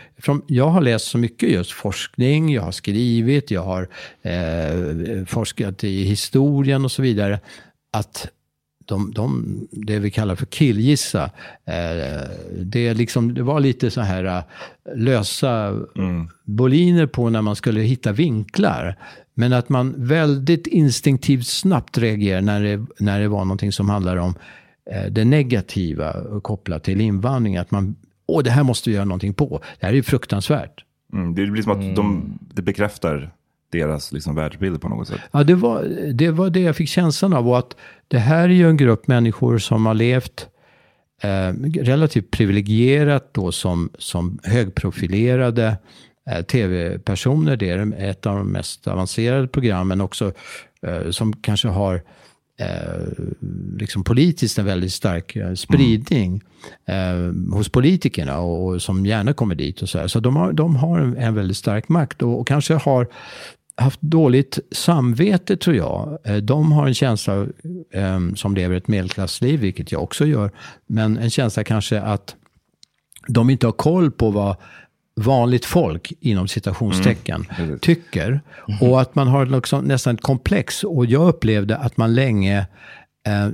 jag 0.47 0.67
har 0.67 0.81
läst 0.81 1.05
så 1.05 1.17
mycket 1.17 1.49
just 1.49 1.71
forskning, 1.71 2.53
jag 2.53 2.61
har 2.61 2.71
skrivit, 2.71 3.51
jag 3.51 3.63
har 3.63 3.89
eh, 4.21 5.25
forskat 5.25 5.83
i 5.83 6.03
historien 6.03 6.85
och 6.85 6.91
så 6.91 7.01
vidare. 7.01 7.39
Att 7.93 8.27
de, 8.85 9.11
de, 9.11 9.59
det 9.71 9.99
vi 9.99 10.11
kallar 10.11 10.35
för 10.35 10.45
killgissa. 10.45 11.23
Eh, 11.65 12.29
det, 12.61 12.93
liksom, 12.93 13.33
det 13.33 13.43
var 13.43 13.59
lite 13.59 13.91
så 13.91 14.01
här 14.01 14.25
eh, 14.25 14.43
lösa 14.95 15.67
mm. 15.95 16.29
boliner 16.43 17.07
på 17.07 17.29
när 17.29 17.41
man 17.41 17.55
skulle 17.55 17.81
hitta 17.81 18.11
vinklar. 18.11 18.95
Men 19.33 19.53
att 19.53 19.69
man 19.69 19.93
väldigt 19.97 20.67
instinktivt 20.67 21.47
snabbt 21.47 21.97
reagerar 21.97 22.41
när 22.41 22.63
det, 22.63 22.85
när 22.99 23.19
det 23.19 23.27
var 23.27 23.45
någonting 23.45 23.71
som 23.71 23.89
handlar 23.89 24.17
om 24.17 24.33
eh, 24.91 25.11
det 25.11 25.25
negativa 25.25 26.15
kopplat 26.41 26.83
till 26.83 27.01
invandring. 27.01 27.57
Att 27.57 27.71
man, 27.71 27.95
åh 28.25 28.43
det 28.43 28.51
här 28.51 28.63
måste 28.63 28.89
vi 28.89 28.95
göra 28.95 29.05
någonting 29.05 29.33
på. 29.33 29.61
Det 29.79 29.85
här 29.85 29.93
är 29.93 29.97
ju 29.97 30.03
fruktansvärt. 30.03 30.83
Mm, 31.13 31.35
det 31.35 31.45
blir 31.45 31.61
som 31.61 31.71
att 31.71 31.77
mm. 31.77 31.95
de, 31.95 32.39
det 32.53 32.61
bekräftar 32.61 33.31
deras 33.75 34.11
liksom 34.11 34.35
världsbild 34.35 34.81
på 34.81 34.89
något 34.89 35.07
sätt. 35.07 35.19
Ja, 35.31 35.43
det 35.43 35.55
var, 35.55 35.83
det 36.13 36.31
var 36.31 36.49
det 36.49 36.61
jag 36.61 36.75
fick 36.75 36.89
känslan 36.89 37.33
av. 37.33 37.49
Och 37.49 37.57
att 37.57 37.75
det 38.07 38.19
här 38.19 38.43
är 38.43 38.53
ju 38.53 38.69
en 38.69 38.77
grupp 38.77 39.07
människor 39.07 39.57
som 39.57 39.85
har 39.85 39.93
levt 39.93 40.47
eh, 41.21 41.53
relativt 41.81 42.31
privilegierat 42.31 43.33
då 43.33 43.51
som, 43.51 43.89
som 43.97 44.39
högprofilerade 44.43 45.77
eh, 46.29 46.41
tv-personer. 46.41 47.57
Det 47.57 47.69
är 47.69 48.09
ett 48.09 48.25
av 48.25 48.37
de 48.37 48.47
mest 48.47 48.87
avancerade 48.87 49.47
programmen 49.47 50.01
också. 50.01 50.31
Eh, 50.87 51.09
som 51.11 51.33
kanske 51.33 51.67
har 51.67 52.01
eh, 52.59 53.07
liksom 53.77 54.03
politiskt 54.03 54.57
en 54.57 54.65
väldigt 54.65 54.93
stark 54.93 55.35
eh, 55.35 55.53
spridning 55.53 56.41
mm. 56.85 57.51
hos 57.53 57.69
politikerna 57.69 58.39
och, 58.39 58.67
och, 58.67 58.81
som 58.81 59.05
gärna 59.05 59.33
kommer 59.33 59.55
dit. 59.55 59.81
och 59.81 59.89
Så, 59.89 59.99
här. 59.99 60.07
så 60.07 60.19
de 60.19 60.35
har, 60.35 60.53
de 60.53 60.75
har 60.75 60.99
en, 60.99 61.17
en 61.17 61.35
väldigt 61.35 61.57
stark 61.57 61.89
makt 61.89 62.21
och, 62.21 62.39
och 62.39 62.47
kanske 62.47 62.73
har 62.73 63.07
haft 63.77 64.01
dåligt 64.01 64.59
samvete 64.71 65.57
tror 65.57 65.75
jag. 65.75 66.17
Eh, 66.23 66.35
de 66.35 66.71
har 66.71 66.87
en 66.87 66.93
känsla, 66.93 67.47
um, 67.93 68.35
som 68.35 68.55
lever 68.55 68.75
ett 68.75 68.87
medelklassliv, 68.87 69.59
vilket 69.59 69.91
jag 69.91 70.03
också 70.03 70.25
gör, 70.25 70.51
men 70.87 71.17
en 71.17 71.29
känsla 71.29 71.63
kanske 71.63 72.01
att 72.01 72.35
de 73.27 73.49
inte 73.49 73.67
har 73.67 73.71
koll 73.71 74.11
på 74.11 74.31
vad 74.31 74.55
vanligt 75.15 75.65
folk, 75.65 76.13
inom 76.19 76.47
citationstecken, 76.47 77.45
mm. 77.57 77.79
tycker. 77.79 78.27
Mm. 78.67 78.81
Och 78.81 79.01
att 79.01 79.15
man 79.15 79.27
har 79.27 79.45
liksom 79.45 79.85
nästan 79.85 80.15
ett 80.15 80.21
komplex. 80.21 80.83
Och 80.83 81.05
jag 81.05 81.27
upplevde 81.27 81.77
att 81.77 81.97
man 81.97 82.15
länge 82.15 82.67
eh, 83.27 83.45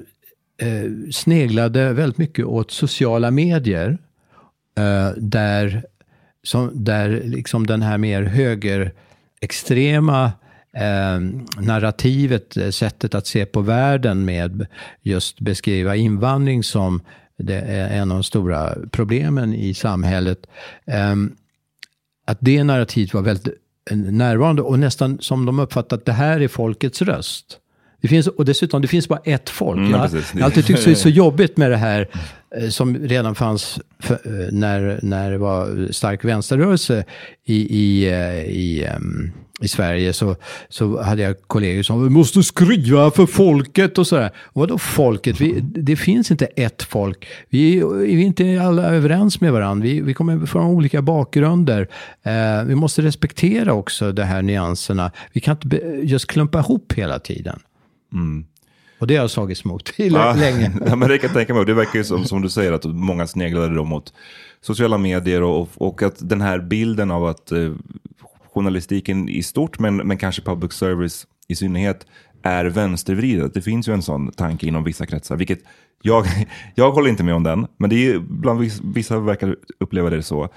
eh, 0.68 0.92
sneglade 1.12 1.94
väldigt 1.94 2.18
mycket 2.18 2.46
åt 2.46 2.72
sociala 2.72 3.32
medier. 3.32 3.98
Eh, 4.78 5.10
där, 5.18 5.84
som, 6.44 6.72
där 6.74 7.22
liksom 7.26 7.68
den 7.68 7.82
här 7.82 7.98
mer 7.98 8.24
höger 8.24 8.94
extrema 9.42 10.32
eh, 10.74 11.20
narrativet, 11.62 12.58
eh, 12.58 12.70
sättet 12.70 13.16
att 13.16 13.28
se 13.28 13.46
på 13.46 13.62
världen 13.62 14.26
med 14.26 14.68
just 15.02 15.40
beskriva 15.40 15.96
invandring 15.96 16.64
som 16.64 17.02
det 17.38 17.60
är 17.60 18.02
en 18.02 18.12
av 18.12 18.18
de 18.18 18.24
stora 18.24 18.76
problemen 18.92 19.54
i 19.54 19.74
samhället. 19.74 20.48
Eh, 20.86 21.16
att 22.26 22.38
det 22.42 22.64
narrativet 22.64 23.14
var 23.14 23.22
väldigt 23.22 23.54
eh, 23.92 23.98
närvarande 23.98 24.62
och 24.62 24.80
nästan 24.80 25.20
som 25.20 25.46
de 25.46 25.60
uppfattat 25.60 26.00
att 26.00 26.06
det 26.06 26.14
här 26.14 26.40
är 26.40 26.48
folkets 26.48 27.02
röst. 27.02 27.61
Det 28.02 28.08
finns, 28.08 28.28
och 28.28 28.46
dessutom, 28.46 28.82
det 28.82 28.88
finns 28.88 29.08
bara 29.08 29.20
ett 29.24 29.50
folk. 29.50 29.78
Mm, 29.78 29.92
jag, 29.92 29.98
har 29.98 30.42
alltid 30.42 30.66
tyckt 30.66 30.86
det 30.86 30.92
är 30.92 30.96
så 30.96 31.10
jobbigt 31.24 31.58
med 31.58 31.72
det 31.72 31.78
här 31.78 32.08
eh, 32.58 32.70
som 32.70 32.98
redan 32.98 33.36
fanns 33.36 33.80
för, 34.00 34.14
eh, 34.14 34.52
när, 34.52 35.00
när 35.02 35.32
det 35.32 35.38
var 35.38 35.92
stark 35.92 36.26
vänsterrörelse 36.26 37.04
i, 37.46 37.56
i, 37.56 38.10
eh, 38.10 38.46
i, 38.46 38.88
um, 38.98 39.32
i 39.62 39.68
Sverige. 39.68 40.14
Så, 40.14 40.36
så 40.70 41.02
hade 41.02 41.22
jag 41.22 41.36
kollegor 41.48 41.84
som 41.84 42.04
vi 42.04 42.10
måste 42.10 42.44
skriva 42.44 43.12
för 43.12 43.26
folket 43.26 43.98
och 43.98 44.08
sådär. 44.08 44.32
Vadå 44.54 44.78
folket? 44.78 45.42
Vi, 45.42 45.60
det 45.62 45.96
finns 45.96 46.32
inte 46.32 46.46
ett 46.46 46.84
folk. 46.84 47.28
Vi, 47.50 47.84
vi 47.96 48.14
är 48.14 48.26
inte 48.26 48.62
alla 48.62 48.84
överens 48.84 49.42
med 49.42 49.54
varandra. 49.54 49.84
Vi, 49.84 50.02
vi 50.02 50.14
kommer 50.14 50.46
från 50.46 50.66
olika 50.66 51.02
bakgrunder. 51.02 51.88
Eh, 52.24 52.64
vi 52.66 52.76
måste 52.76 53.02
respektera 53.02 53.74
också 53.74 54.12
de 54.12 54.24
här 54.24 54.42
nyanserna. 54.42 55.12
Vi 55.34 55.42
kan 55.42 55.58
inte 55.64 55.78
just 56.04 56.28
klumpa 56.28 56.60
ihop 56.60 56.94
hela 56.94 57.20
tiden. 57.20 57.60
Mm. 58.14 58.46
Och 59.00 59.08
det 59.08 59.16
har 59.16 59.24
jag 59.24 59.32
slagits 59.32 59.66
mot 59.66 59.94
ja, 59.98 60.34
länge. 60.34 60.72
ja, 60.86 60.96
men 60.96 61.10
det 61.10 61.18
kan 61.18 61.28
jag 61.28 61.38
tänka 61.38 61.54
mig. 61.54 61.66
Det 61.66 61.74
verkar 61.74 62.00
ju 62.00 62.04
som, 62.04 62.26
som 62.26 62.42
du 62.42 62.50
säger 62.50 62.72
att 62.72 62.86
många 62.86 63.28
sneglade 63.28 63.76
då 63.76 63.84
mot 63.84 64.14
sociala 64.62 64.98
medier 64.98 65.44
och, 65.44 65.70
och 65.76 66.04
att 66.04 66.30
den 66.30 66.42
här 66.42 66.60
bilden 66.60 67.12
av 67.12 67.26
att 67.26 67.52
eh, 67.52 67.72
journalistiken 68.54 69.30
i 69.30 69.44
stort, 69.44 69.80
men, 69.80 69.96
men 69.96 70.18
kanske 70.18 70.42
public 70.42 70.74
service 70.74 71.28
i 71.48 71.56
synnerhet, 71.56 72.06
är 72.44 72.66
vänstervridet. 72.66 73.54
Det 73.54 73.62
finns 73.62 73.88
ju 73.88 73.94
en 73.94 74.02
sån 74.02 74.32
tanke 74.32 74.68
inom 74.68 74.84
vissa 74.84 75.06
kretsar, 75.06 75.36
vilket 75.36 75.60
jag, 76.02 76.26
jag 76.76 76.92
håller 76.92 77.10
inte 77.10 77.24
med 77.24 77.36
om 77.36 77.44
den, 77.44 77.68
men 77.78 77.90
det 77.90 78.08
är 78.08 78.20
bland 78.20 78.60
vissa, 78.60 78.84
vissa 78.86 79.20
verkar 79.20 79.56
uppleva 79.80 80.10
det 80.10 80.24
så. 80.24 80.50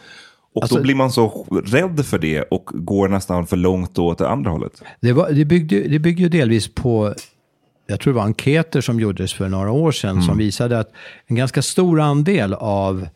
Och 0.55 0.63
alltså, 0.63 0.77
då 0.77 0.83
blir 0.83 0.95
man 0.95 1.13
så 1.13 1.47
rädd 1.65 2.07
för 2.07 2.19
det 2.19 2.43
och 2.43 2.71
går 2.75 3.09
nästan 3.09 3.47
för 3.47 3.57
långt 3.57 3.99
åt 3.99 4.19
det 4.19 4.29
andra 4.29 4.51
hållet. 4.51 4.83
Det, 5.01 5.13
var, 5.13 5.31
det, 5.31 5.45
byggde, 5.45 5.81
det 5.89 5.99
byggde 5.99 6.29
delvis 6.29 6.75
på 6.75 7.15
jag 7.87 8.01
tror 8.01 8.13
det 8.13 8.17
var 8.17 8.27
enkäter 8.27 8.81
som 8.81 9.01
gjordes 9.01 9.33
för 9.33 9.49
några 9.49 9.71
år 9.71 9.93
sedan 9.93 10.23
som 10.23 10.39
visade 10.39 10.79
att 10.79 10.93
en 11.27 11.37
ganska 11.37 11.63
stor 11.63 12.01
andel 12.01 12.55
av, 12.55 13.09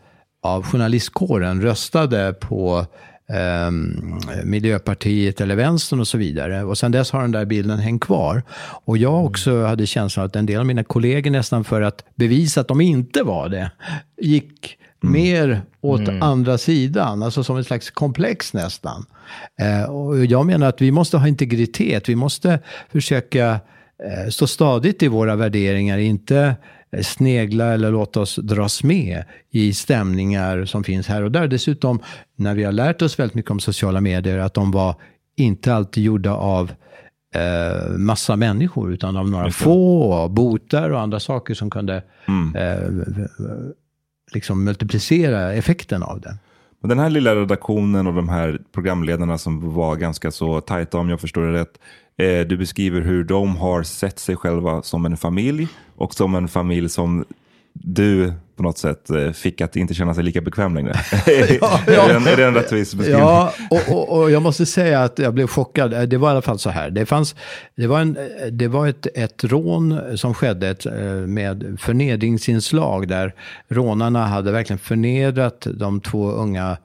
av 0.42 0.64
journalistkåren 0.64 1.62
röstade 1.62 2.34
på 2.40 2.86
ehm, 3.28 4.18
Miljöpartiet 4.44 5.40
eller 5.40 5.56
Vänstern 5.56 6.00
och 6.00 6.08
så 6.08 6.18
vidare. 6.18 6.64
Och 6.64 6.78
sen 6.78 6.92
dess 6.92 7.10
har 7.10 7.20
den 7.20 7.32
där 7.32 7.44
bilden 7.44 7.78
hängt 7.78 8.04
kvar. 8.04 8.42
Och 8.84 8.98
jag 8.98 9.24
också 9.24 9.64
hade 9.64 9.86
känslan 9.86 10.26
att 10.26 10.36
en 10.36 10.46
del 10.46 10.60
av 10.60 10.66
mina 10.66 10.84
kollegor 10.84 11.30
nästan 11.30 11.64
för 11.64 11.82
att 11.82 12.04
bevisa 12.14 12.60
att 12.60 12.68
de 12.68 12.80
inte 12.80 13.22
var 13.22 13.48
det, 13.48 13.70
gick 14.20 14.78
mer 15.00 15.62
åt 15.80 16.08
andra 16.08 16.58
sidan, 16.58 17.22
alltså 17.22 17.44
som 17.44 17.56
ett 17.56 17.66
slags 17.66 17.90
komplex 17.90 18.52
nästan. 18.52 19.04
Eh, 19.60 19.90
och 19.90 20.24
jag 20.24 20.46
menar 20.46 20.66
att 20.66 20.80
vi 20.80 20.90
måste 20.90 21.16
ha 21.16 21.28
integritet, 21.28 22.08
vi 22.08 22.16
måste 22.16 22.58
försöka 22.92 23.50
eh, 23.50 23.58
stå 24.30 24.46
stadigt 24.46 25.02
i 25.02 25.08
våra 25.08 25.36
värderingar, 25.36 25.98
inte 25.98 26.56
eh, 26.90 27.02
snegla 27.02 27.64
eller 27.64 27.90
låta 27.90 28.20
oss 28.20 28.36
dras 28.36 28.82
med 28.82 29.24
i 29.50 29.72
stämningar 29.72 30.64
som 30.64 30.84
finns 30.84 31.06
här 31.06 31.22
och 31.22 31.32
där. 31.32 31.48
Dessutom, 31.48 32.00
när 32.36 32.54
vi 32.54 32.64
har 32.64 32.72
lärt 32.72 33.02
oss 33.02 33.18
väldigt 33.18 33.34
mycket 33.34 33.50
om 33.50 33.60
sociala 33.60 34.00
medier, 34.00 34.38
att 34.38 34.54
de 34.54 34.70
var 34.70 34.94
inte 35.36 35.74
alltid 35.74 36.04
gjorda 36.04 36.32
av 36.32 36.72
eh, 37.34 37.96
massa 37.96 38.36
människor, 38.36 38.92
utan 38.92 39.16
av 39.16 39.30
några 39.30 39.50
få, 39.50 40.28
botar 40.28 40.90
och 40.90 41.00
andra 41.00 41.20
saker 41.20 41.54
som 41.54 41.70
kunde 41.70 42.02
eh, 42.56 42.88
liksom 44.34 44.64
multiplicera 44.64 45.52
effekten 45.52 46.02
av 46.02 46.20
det. 46.20 46.36
Men 46.80 46.88
den 46.88 46.98
här 46.98 47.10
lilla 47.10 47.34
redaktionen 47.34 48.06
och 48.06 48.14
de 48.14 48.28
här 48.28 48.60
programledarna 48.74 49.38
som 49.38 49.74
var 49.74 49.96
ganska 49.96 50.30
så 50.30 50.60
tajta 50.60 50.98
om 50.98 51.08
jag 51.08 51.20
förstår 51.20 51.42
det 51.42 51.52
rätt. 51.52 51.78
Eh, 52.18 52.46
du 52.46 52.56
beskriver 52.56 53.00
hur 53.00 53.24
de 53.24 53.56
har 53.56 53.82
sett 53.82 54.18
sig 54.18 54.36
själva 54.36 54.82
som 54.82 55.06
en 55.06 55.16
familj 55.16 55.68
och 55.96 56.14
som 56.14 56.34
en 56.34 56.48
familj 56.48 56.88
som 56.88 57.24
du 57.72 58.32
på 58.56 58.62
något 58.62 58.78
sätt 58.78 59.10
eh, 59.10 59.30
fick 59.30 59.60
att 59.60 59.76
inte 59.76 59.94
känna 59.94 60.14
sig 60.14 60.24
lika 60.24 60.40
bekväm 60.40 60.74
längre. 60.74 60.92
ja. 61.60 61.80
är, 61.86 62.20
det 62.20 62.30
är 62.30 62.36
det 62.36 62.46
en 62.46 62.54
rättvis 62.54 62.94
beskrivning? 62.94 63.24
Ja, 63.24 63.52
och, 63.70 63.92
och, 63.92 64.18
och 64.18 64.30
jag 64.30 64.42
måste 64.42 64.66
säga 64.66 65.02
att 65.02 65.18
jag 65.18 65.34
blev 65.34 65.46
chockad. 65.46 66.08
Det 66.08 66.16
var 66.16 66.28
i 66.28 66.30
alla 66.30 66.42
fall 66.42 66.58
så 66.58 66.70
här. 66.70 66.90
Det, 66.90 67.06
fanns, 67.06 67.34
det 67.74 67.86
var, 67.86 68.00
en, 68.00 68.18
det 68.50 68.68
var 68.68 68.86
ett, 68.86 69.06
ett 69.14 69.44
rån 69.44 70.00
som 70.14 70.34
skedde 70.34 70.68
ett, 70.68 70.86
eh, 70.86 70.92
med 71.26 71.76
förnedringsinslag 71.80 73.08
där 73.08 73.34
rånarna 73.68 74.26
hade 74.26 74.52
verkligen 74.52 74.78
förnedrat 74.78 75.66
de 75.74 76.00
två 76.00 76.30
unga 76.30 76.70
eh, 76.70 76.76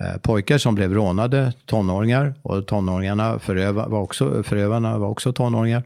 Eh, 0.00 0.16
pojkar 0.22 0.58
som 0.58 0.74
blev 0.74 0.94
rånade, 0.94 1.52
tonåringar. 1.66 2.34
Och 2.42 2.66
tonåringarna, 2.66 3.38
föröva, 3.38 3.88
var 3.88 4.00
också, 4.00 4.42
förövarna 4.42 4.98
var 4.98 5.08
också 5.08 5.32
tonåringar. 5.32 5.82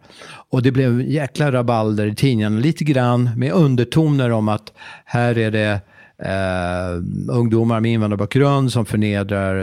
Och 0.50 0.62
det 0.62 0.72
blev 0.72 1.02
jäkla 1.02 1.52
rabalder 1.52 2.06
i 2.06 2.14
tidningarna, 2.14 2.60
lite 2.60 2.84
grann 2.84 3.30
med 3.36 3.52
undertoner 3.52 4.30
om 4.30 4.48
att 4.48 4.72
här 5.04 5.38
är 5.38 5.50
det 5.50 5.80
eh, 6.18 7.02
ungdomar 7.36 7.80
med 7.80 7.92
invandrarbakgrund 7.92 8.72
som 8.72 8.86
förnedrar 8.86 9.56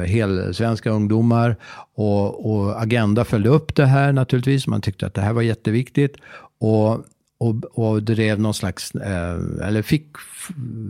eh, 0.00 0.06
helsvenska 0.06 0.90
ungdomar. 0.90 1.56
Och, 1.94 2.50
och 2.50 2.82
Agenda 2.82 3.24
följde 3.24 3.48
upp 3.48 3.74
det 3.74 3.86
här 3.86 4.12
naturligtvis. 4.12 4.66
Man 4.66 4.80
tyckte 4.80 5.06
att 5.06 5.14
det 5.14 5.20
här 5.20 5.32
var 5.32 5.42
jätteviktigt. 5.42 6.16
Och, 6.58 7.04
och, 7.38 7.64
och 7.78 8.02
drev 8.02 8.40
någon 8.40 8.54
slags, 8.54 8.94
eh, 8.94 9.68
eller 9.68 9.82
fick, 9.82 10.06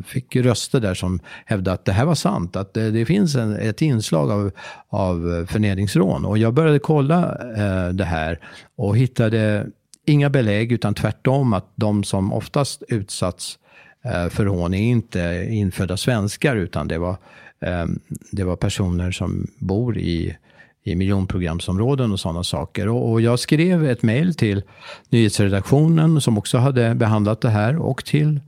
fick 0.06 0.36
röster 0.36 0.80
där 0.80 0.94
som 0.94 1.20
hävdade 1.44 1.74
att 1.74 1.84
det 1.84 1.92
här 1.92 2.04
var 2.04 2.14
sant. 2.14 2.56
Att 2.56 2.74
det, 2.74 2.90
det 2.90 3.04
finns 3.06 3.34
en, 3.34 3.56
ett 3.56 3.82
inslag 3.82 4.30
av, 4.30 4.50
av 4.88 5.46
förnedringsrån. 5.48 6.24
Och 6.24 6.38
jag 6.38 6.54
började 6.54 6.78
kolla 6.78 7.38
eh, 7.56 7.88
det 7.88 8.04
här 8.04 8.40
och 8.76 8.96
hittade 8.96 9.66
inga 10.06 10.30
belägg 10.30 10.72
utan 10.72 10.94
tvärtom 10.94 11.52
att 11.52 11.72
de 11.74 12.04
som 12.04 12.32
oftast 12.32 12.82
utsatts 12.88 13.58
eh, 14.04 14.28
för 14.28 14.44
rån 14.44 14.74
är 14.74 14.82
inte 14.82 15.46
infödda 15.50 15.96
svenskar 15.96 16.56
utan 16.56 16.88
det 16.88 16.98
var, 16.98 17.16
eh, 17.60 17.86
det 18.32 18.44
var 18.44 18.56
personer 18.56 19.10
som 19.10 19.46
bor 19.58 19.98
i, 19.98 20.36
i 20.86 20.94
miljonprogramsområden 20.94 22.12
och 22.12 22.20
sådana 22.20 22.44
saker. 22.44 22.88
Och, 22.88 23.10
och 23.10 23.20
jag 23.20 23.38
skrev 23.38 23.86
ett 23.86 24.02
mejl 24.02 24.34
till 24.34 24.62
nyhetsredaktionen 25.08 26.20
som 26.20 26.38
också 26.38 26.58
hade 26.58 26.94
behandlat 26.94 27.40
det 27.40 27.48
här 27.48 27.76
och 27.76 28.04
till 28.04 28.40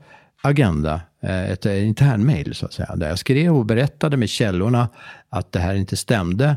Agenda, 0.42 1.00
eh, 1.22 1.50
ett 1.50 1.66
internmejl 1.66 2.54
så 2.54 2.66
att 2.66 2.72
säga, 2.72 2.96
där 2.96 3.08
jag 3.08 3.18
skrev 3.18 3.56
och 3.56 3.66
berättade 3.66 4.16
med 4.16 4.28
källorna 4.28 4.88
att 5.28 5.52
det 5.52 5.58
här 5.58 5.74
inte 5.74 5.96
stämde. 5.96 6.56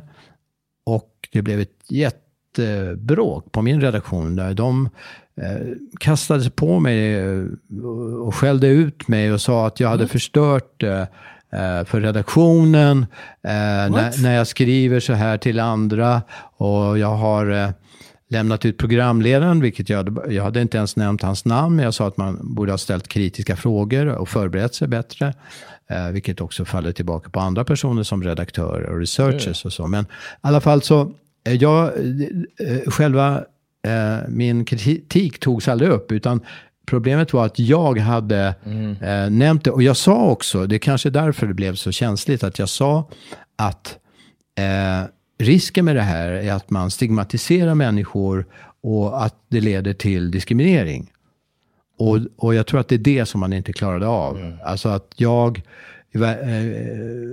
Och 0.85 1.29
det 1.31 1.41
blev 1.41 1.59
ett 1.59 1.85
jättebråk 1.89 3.51
på 3.51 3.61
min 3.61 3.81
redaktion 3.81 4.35
där 4.35 4.53
de 4.53 4.89
eh, 5.41 5.67
kastade 5.99 6.41
sig 6.41 6.51
på 6.51 6.79
mig 6.79 7.15
eh, 7.15 7.43
och 8.21 8.35
skällde 8.35 8.67
ut 8.67 9.07
mig 9.07 9.33
och 9.33 9.41
sa 9.41 9.67
att 9.67 9.79
jag 9.79 9.89
hade 9.89 10.07
förstört 10.07 10.83
eh, 10.83 10.99
eh, 10.99 11.07
för 11.85 12.01
redaktionen 12.01 12.97
eh, 13.43 13.51
när, 13.91 14.23
när 14.23 14.35
jag 14.35 14.47
skriver 14.47 14.99
så 14.99 15.13
här 15.13 15.37
till 15.37 15.59
andra. 15.59 16.21
Och 16.57 16.97
jag 16.97 17.15
har 17.15 17.51
eh, 17.51 17.69
lämnat 18.29 18.65
ut 18.65 18.77
programledaren, 18.77 19.61
vilket 19.61 19.89
jag, 19.89 20.19
jag 20.29 20.43
hade 20.43 20.61
inte 20.61 20.77
ens 20.77 20.95
nämnt 20.95 21.21
hans 21.21 21.45
namn, 21.45 21.75
men 21.75 21.85
jag 21.85 21.93
sa 21.93 22.07
att 22.07 22.17
man 22.17 22.39
borde 22.55 22.71
ha 22.71 22.77
ställt 22.77 23.07
kritiska 23.07 23.55
frågor 23.55 24.07
och 24.07 24.29
förberett 24.29 24.75
sig 24.75 24.87
bättre. 24.87 25.33
Eh, 25.89 26.07
vilket 26.07 26.41
också 26.41 26.65
faller 26.65 26.91
tillbaka 26.91 27.29
på 27.29 27.39
andra 27.39 27.63
personer 27.63 28.03
som 28.03 28.23
redaktörer 28.23 28.89
och 28.89 28.99
researchers 28.99 29.65
och 29.65 29.73
så. 29.73 29.87
Men 29.87 30.03
i 30.03 30.07
alla 30.41 30.61
fall 30.61 30.81
så, 30.81 31.13
eh, 31.47 31.53
jag, 31.53 31.85
eh, 31.87 32.91
själva 32.91 33.43
eh, 33.87 34.29
min 34.29 34.65
kritik 34.65 35.39
togs 35.39 35.67
aldrig 35.67 35.89
upp, 35.89 36.11
utan 36.11 36.41
problemet 36.85 37.33
var 37.33 37.45
att 37.45 37.59
jag 37.59 37.99
hade 37.99 38.55
eh, 39.01 39.29
nämnt 39.29 39.63
det. 39.63 39.71
Och 39.71 39.83
jag 39.83 39.97
sa 39.97 40.29
också, 40.29 40.67
det 40.67 40.75
är 40.75 40.79
kanske 40.79 41.09
därför 41.09 41.47
det 41.47 41.53
blev 41.53 41.75
så 41.75 41.91
känsligt, 41.91 42.43
att 42.43 42.59
jag 42.59 42.69
sa 42.69 43.09
att 43.55 43.97
eh, 44.57 45.09
risken 45.39 45.85
med 45.85 45.95
det 45.95 46.01
här 46.01 46.31
är 46.31 46.53
att 46.53 46.69
man 46.69 46.91
stigmatiserar 46.91 47.75
människor 47.75 48.45
och 48.83 49.25
att 49.25 49.35
det 49.47 49.61
leder 49.61 49.93
till 49.93 50.31
diskriminering. 50.31 51.11
Och, 51.97 52.19
och 52.37 52.55
jag 52.55 52.67
tror 52.67 52.79
att 52.79 52.87
det 52.87 52.95
är 52.95 52.99
det 52.99 53.25
som 53.25 53.39
man 53.39 53.53
inte 53.53 53.73
klarade 53.73 54.07
av. 54.07 54.57
Alltså 54.65 54.89
att 54.89 55.13
jag 55.15 55.61
eh, 56.13 56.21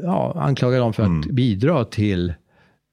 ja, 0.02 0.34
anklagar 0.36 0.78
dem 0.78 0.92
för 0.92 1.02
att 1.02 1.26
bidra 1.26 1.84
till, 1.84 2.34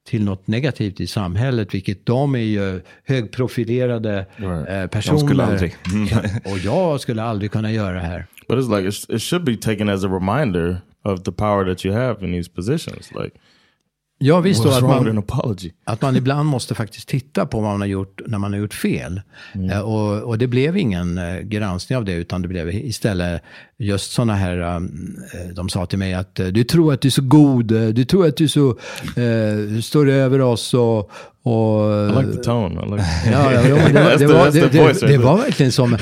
till 0.06 0.24
något 0.24 0.46
negativt 0.46 1.00
i 1.00 1.06
samhället, 1.06 1.74
vilket 1.74 2.06
de 2.06 2.34
är 2.34 2.38
ju 2.38 2.80
högprofilerade 3.04 4.26
eh, 4.68 4.86
personer. 4.86 5.18
De 5.18 5.26
skulle 5.26 5.44
aldrig. 5.44 5.76
Mm. 5.92 6.08
och 6.44 6.58
jag 6.58 7.00
skulle 7.00 7.22
aldrig 7.22 7.50
kunna 7.50 7.72
göra 7.72 7.94
det 7.94 8.06
här. 8.06 8.26
But 8.48 8.58
it's 8.58 8.76
like 8.76 8.88
it's, 8.88 9.14
it 9.16 9.22
should 9.22 9.44
be 9.44 9.56
taken 9.56 9.88
as 9.88 10.04
a 10.04 10.08
reminder 10.08 10.80
of 11.02 11.22
the 11.22 11.32
power 11.32 11.64
that 11.64 11.86
you 11.86 11.94
have 11.94 12.26
in 12.26 12.32
these 12.32 12.50
positions. 12.50 13.10
Like, 13.12 13.38
Jag 14.18 14.42
visste 14.42 14.68
what's 14.68 14.76
att 14.76 15.04
man, 15.04 15.66
att 15.84 16.02
man 16.02 16.16
ibland 16.16 16.48
måste 16.48 16.74
faktiskt 16.74 17.08
titta 17.08 17.46
på 17.46 17.60
vad 17.60 17.70
man 17.70 17.80
har 17.80 17.88
gjort 17.88 18.20
när 18.26 18.38
man 18.38 18.52
har 18.52 18.60
gjort 18.60 18.74
fel. 18.74 19.20
Eh, 19.72 19.80
och, 19.80 20.22
och 20.22 20.38
det 20.38 20.46
blev 20.46 20.76
ingen 20.76 21.18
eh, 21.18 21.40
granskning 21.40 21.96
av 21.96 22.04
det, 22.04 22.12
utan 22.12 22.42
det 22.42 22.48
blev 22.48 22.74
istället 22.74 23.42
just 23.78 24.12
sådana 24.12 24.34
här, 24.34 24.76
um, 24.76 25.16
eh, 25.34 25.54
de 25.54 25.68
sa 25.68 25.86
till 25.86 25.98
mig 25.98 26.14
att 26.14 26.40
eh, 26.40 26.46
du 26.46 26.64
tror 26.64 26.92
att 26.92 27.00
du 27.00 27.08
är 27.08 27.10
så 27.10 27.22
god, 27.22 27.72
eh, 27.72 27.88
du 27.88 28.04
tror 28.04 28.26
att 28.26 28.36
du 28.36 28.44
är 28.44 28.48
så, 28.48 28.68
eh, 29.20 29.80
står 29.80 30.08
över 30.08 30.40
oss 30.40 30.74
och... 30.74 31.10
och 31.42 31.90
I 32.10 32.22
like 32.22 32.36
the 32.36 32.42
tone. 32.42 32.86
I 32.86 32.90
like 32.90 33.04
Ja, 33.32 33.52
ja, 33.52 33.68
ja, 33.68 33.74
men 33.76 33.92
det, 33.94 34.02
var, 34.02 34.10
That's 34.10 34.18
det, 34.18 34.26
the- 34.26 34.32
var, 34.34 34.46
that's 34.46 34.52
the 34.52 34.60
det, 34.60 34.68
det, 34.68 34.78
voice 34.82 35.00
det 35.00 35.06
right 35.06 35.20
var 35.20 35.36
verkligen 35.36 35.72
som, 35.72 35.96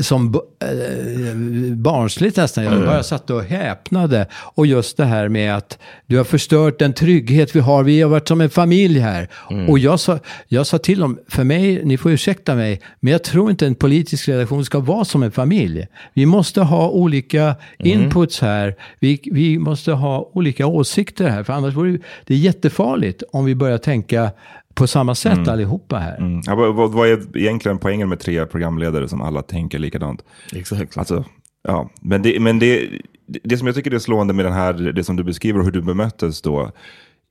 som 0.00 0.34
eh, 0.34 1.34
barnsligt 1.76 2.36
nästan. 2.36 2.64
Jag 2.64 2.84
bara 2.86 3.02
satt 3.02 3.30
och 3.30 3.42
häpnade. 3.44 4.26
Och 4.32 4.66
just 4.66 4.96
det 4.96 5.04
här 5.04 5.28
med 5.28 5.56
att 5.56 5.78
du 6.06 6.16
har 6.16 6.24
förstört 6.24 6.78
den 6.78 6.92
trygghet 6.92 7.56
vi 7.56 7.60
har. 7.60 7.82
Vi 7.84 8.02
har 8.02 8.10
varit 8.10 8.28
som 8.28 8.40
en 8.40 8.50
familj 8.50 8.98
här. 8.98 9.28
Och 9.68 9.78
jag 9.78 10.00
sa, 10.00 10.18
jag 10.48 10.66
sa 10.66 10.78
till 10.78 10.98
dem, 11.00 11.18
för 11.28 11.44
mig, 11.44 11.84
ni 11.84 11.96
får 11.96 12.12
ursäkta 12.12 12.54
mig, 12.54 12.80
men 13.00 13.12
jag 13.12 13.22
tror 13.24 13.50
inte 13.50 13.66
en 13.66 13.74
politisk 13.74 14.28
redaktion 14.28 14.64
ska 14.64 14.78
vara 14.78 15.04
som 15.04 15.22
en 15.22 15.32
familj. 15.32 15.86
Vi 16.14 16.26
måste 16.26 16.60
ha 16.60 16.73
olika 16.76 17.54
inputs 17.78 18.40
här. 18.40 18.74
Vi, 19.00 19.20
vi 19.32 19.58
måste 19.58 19.92
ha 19.92 20.30
olika 20.32 20.66
åsikter 20.66 21.28
här. 21.28 21.42
För 21.42 21.52
annars 21.52 21.74
vore 21.74 21.90
det, 21.92 21.98
det 22.26 22.34
är 22.34 22.38
jättefarligt 22.38 23.22
om 23.32 23.44
vi 23.44 23.54
börjar 23.54 23.78
tänka 23.78 24.30
på 24.74 24.86
samma 24.86 25.14
sätt 25.14 25.48
allihopa 25.48 25.96
här. 25.98 26.18
Mm. 26.18 26.40
Ja, 26.46 26.54
vad, 26.54 26.92
vad- 26.92 27.08
är 27.08 27.36
egentligen 27.38 27.78
poängen 27.78 28.08
med 28.08 28.20
tre 28.20 28.46
programledare 28.46 29.08
som 29.08 29.22
alla 29.22 29.42
tänker 29.42 29.78
likadant? 29.78 30.24
exactly. 30.52 30.98
Alltså, 31.00 31.24
ja. 31.68 31.90
Men, 32.00 32.22
det, 32.22 32.40
men 32.40 32.58
det, 32.58 32.88
det 33.26 33.56
som 33.58 33.66
jag 33.66 33.76
tycker 33.76 33.94
är 33.94 33.98
slående 33.98 34.34
med 34.34 34.44
den 34.44 34.52
här, 34.52 34.72
det 34.72 35.04
som 35.04 35.16
du 35.16 35.24
beskriver 35.24 35.58
och 35.58 35.64
hur 35.64 35.72
du 35.72 35.82
bemöttes 35.82 36.42
då, 36.42 36.70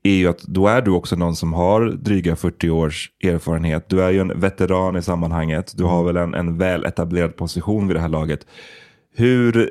är 0.03 0.15
ju 0.15 0.27
att 0.27 0.41
då 0.41 0.67
är 0.67 0.81
du 0.81 0.91
också 0.91 1.15
någon 1.15 1.35
som 1.35 1.53
har 1.53 1.81
dryga 1.85 2.35
40 2.35 2.69
års 2.69 3.11
erfarenhet. 3.23 3.89
Du 3.89 4.03
är 4.03 4.11
ju 4.11 4.19
en 4.19 4.39
veteran 4.39 4.95
i 4.97 5.01
sammanhanget. 5.01 5.73
Du 5.77 5.83
har 5.83 6.03
väl 6.03 6.17
en, 6.17 6.33
en 6.33 6.57
väl 6.57 6.85
etablerad 6.85 7.35
position 7.35 7.87
vid 7.87 7.95
det 7.95 7.99
här 8.01 8.09
laget. 8.09 8.47
Hur, 9.13 9.69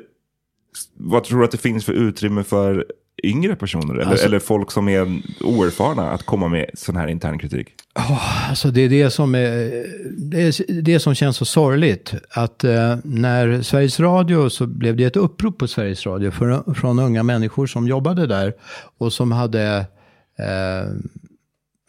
vad 0.97 1.23
tror 1.23 1.39
du 1.39 1.45
att 1.45 1.51
det 1.51 1.57
finns 1.57 1.85
för 1.85 1.93
utrymme 1.93 2.43
för 2.43 2.85
yngre 3.23 3.55
personer? 3.55 3.93
Eller, 3.93 4.05
Alltså- 4.11 4.25
eller 4.25 4.39
folk 4.39 4.71
som 4.71 4.89
är 4.89 5.21
oerfarna 5.41 6.11
att 6.11 6.23
komma 6.23 6.47
med 6.47 6.69
sån 6.73 6.95
här 6.95 7.07
intern 7.07 7.39
kritik? 7.39 7.67
Alltså 8.49 8.71
det 8.71 8.81
är 8.81 8.89
det 8.89 9.09
som, 9.09 9.35
är, 9.35 9.85
det, 10.17 10.41
är 10.41 10.81
det 10.81 10.99
som 10.99 11.15
känns 11.15 11.37
så 11.37 11.45
sorgligt. 11.45 12.13
Att 12.29 12.63
eh, 12.63 12.97
när 13.03 13.61
Sveriges 13.61 13.99
Radio 13.99 14.49
så 14.49 14.67
blev 14.67 14.95
det 14.95 15.03
ett 15.03 15.15
upprop 15.15 15.57
på 15.57 15.67
Sveriges 15.67 16.05
Radio 16.05 16.31
för, 16.31 16.73
från 16.73 16.99
unga 16.99 17.23
människor 17.23 17.67
som 17.67 17.87
jobbade 17.87 18.27
där. 18.27 18.53
Och 18.97 19.13
som 19.13 19.31
hade 19.31 19.85
eh, 20.39 20.91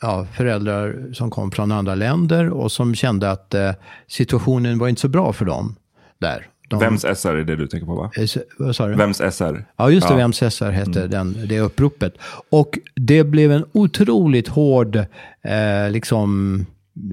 ja, 0.03 0.27
föräldrar 0.37 1.13
som 1.13 1.31
kom 1.31 1.51
från 1.51 1.73
andra 1.73 1.95
länder. 1.95 2.51
Och 2.51 2.73
som 2.73 2.95
kände 2.95 3.31
att 3.31 3.55
eh, 3.55 3.73
situationen 4.07 4.79
var 4.79 4.89
inte 4.89 5.01
så 5.01 5.09
bra 5.09 5.33
för 5.33 5.45
dem 5.45 5.77
där. 6.19 6.47
De, 6.79 6.85
Vems 6.85 7.05
SR 7.21 7.29
är 7.35 7.45
det 7.45 7.57
du 7.57 7.67
tänker 7.67 7.87
på 7.87 7.95
va? 7.95 8.11
eh, 8.17 8.23
s- 8.23 8.39
Vad 8.59 8.77
sa 8.77 8.87
du? 8.87 8.95
Vems 8.95 9.21
SR? 9.21 9.65
Ja, 9.77 9.91
just 9.91 10.09
det. 10.09 10.15
Ja. 10.15 10.19
Vems 10.19 10.43
SR 10.43 10.71
hette 10.71 11.07
den, 11.07 11.37
det 11.49 11.61
uppropet. 11.61 12.15
Och 12.51 12.79
det 12.95 13.25
blev 13.25 13.53
en 13.53 13.65
otroligt 13.73 14.49
hård, 14.49 14.97
eh, 14.97 15.91
liksom, 15.91 16.67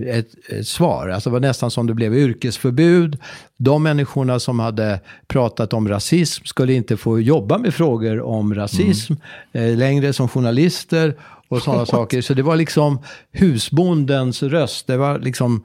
ett, 0.07 0.27
ett 0.49 0.67
svar. 0.67 1.09
Alltså 1.09 1.29
det 1.29 1.33
var 1.33 1.39
nästan 1.39 1.71
som 1.71 1.87
det 1.87 1.93
blev 1.93 2.15
yrkesförbud. 2.15 3.17
De 3.57 3.83
människorna 3.83 4.39
som 4.39 4.59
hade 4.59 4.99
pratat 5.27 5.73
om 5.73 5.87
rasism 5.89 6.45
skulle 6.45 6.73
inte 6.73 6.97
få 6.97 7.19
jobba 7.19 7.57
med 7.57 7.73
frågor 7.73 8.21
om 8.21 8.55
rasism 8.55 9.13
eh, 9.53 9.77
längre 9.77 10.13
som 10.13 10.27
journalister 10.27 11.15
och 11.51 11.61
sådana 11.61 11.85
saker. 11.85 12.21
Så 12.21 12.33
det 12.33 12.41
var 12.41 12.55
liksom 12.55 12.99
husbondens 13.31 14.43
röst. 14.43 14.87
Det 14.87 14.97
var 14.97 15.19
liksom, 15.19 15.63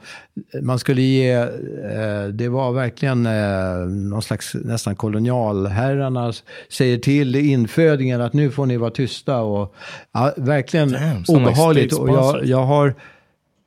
man 0.62 0.78
skulle 0.78 1.02
ge, 1.02 1.32
eh, 1.32 2.24
det 2.32 2.48
var 2.48 2.72
verkligen 2.72 3.26
eh, 3.26 3.76
någon 3.88 4.22
slags 4.22 4.54
nästan 4.54 4.96
kolonialherrarna 4.96 6.32
säger 6.68 6.98
till 6.98 7.36
infödingen 7.36 8.20
att 8.20 8.32
nu 8.32 8.50
får 8.50 8.66
ni 8.66 8.76
vara 8.76 8.90
tysta. 8.90 9.40
Och, 9.40 9.74
ja, 10.12 10.34
verkligen 10.36 10.92
Damn, 10.92 11.24
obehagligt. 11.28 11.92
och 11.92 12.08
jag, 12.08 12.44
jag 12.44 12.62
har 12.62 12.94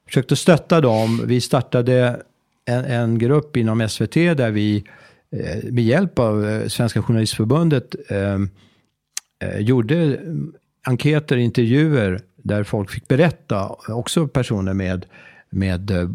försökt 0.07 0.31
att 0.31 0.39
stötta 0.39 0.81
dem. 0.81 1.21
Vi 1.25 1.41
startade 1.41 2.21
en, 2.65 2.85
en 2.85 3.19
grupp 3.19 3.57
inom 3.57 3.89
SVT 3.89 4.13
där 4.13 4.51
vi 4.51 4.83
eh, 5.31 5.71
med 5.71 5.83
hjälp 5.83 6.19
av 6.19 6.49
eh, 6.49 6.67
Svenska 6.67 7.01
Journalistförbundet 7.01 7.95
eh, 8.09 8.39
gjorde 9.59 10.19
enkäter, 10.87 11.37
intervjuer 11.37 12.21
där 12.43 12.63
folk 12.63 12.91
fick 12.91 13.07
berätta, 13.07 13.75
också 13.87 14.27
personer 14.27 14.73
med, 14.73 15.05
med 15.49 15.91
eh, 15.91 16.09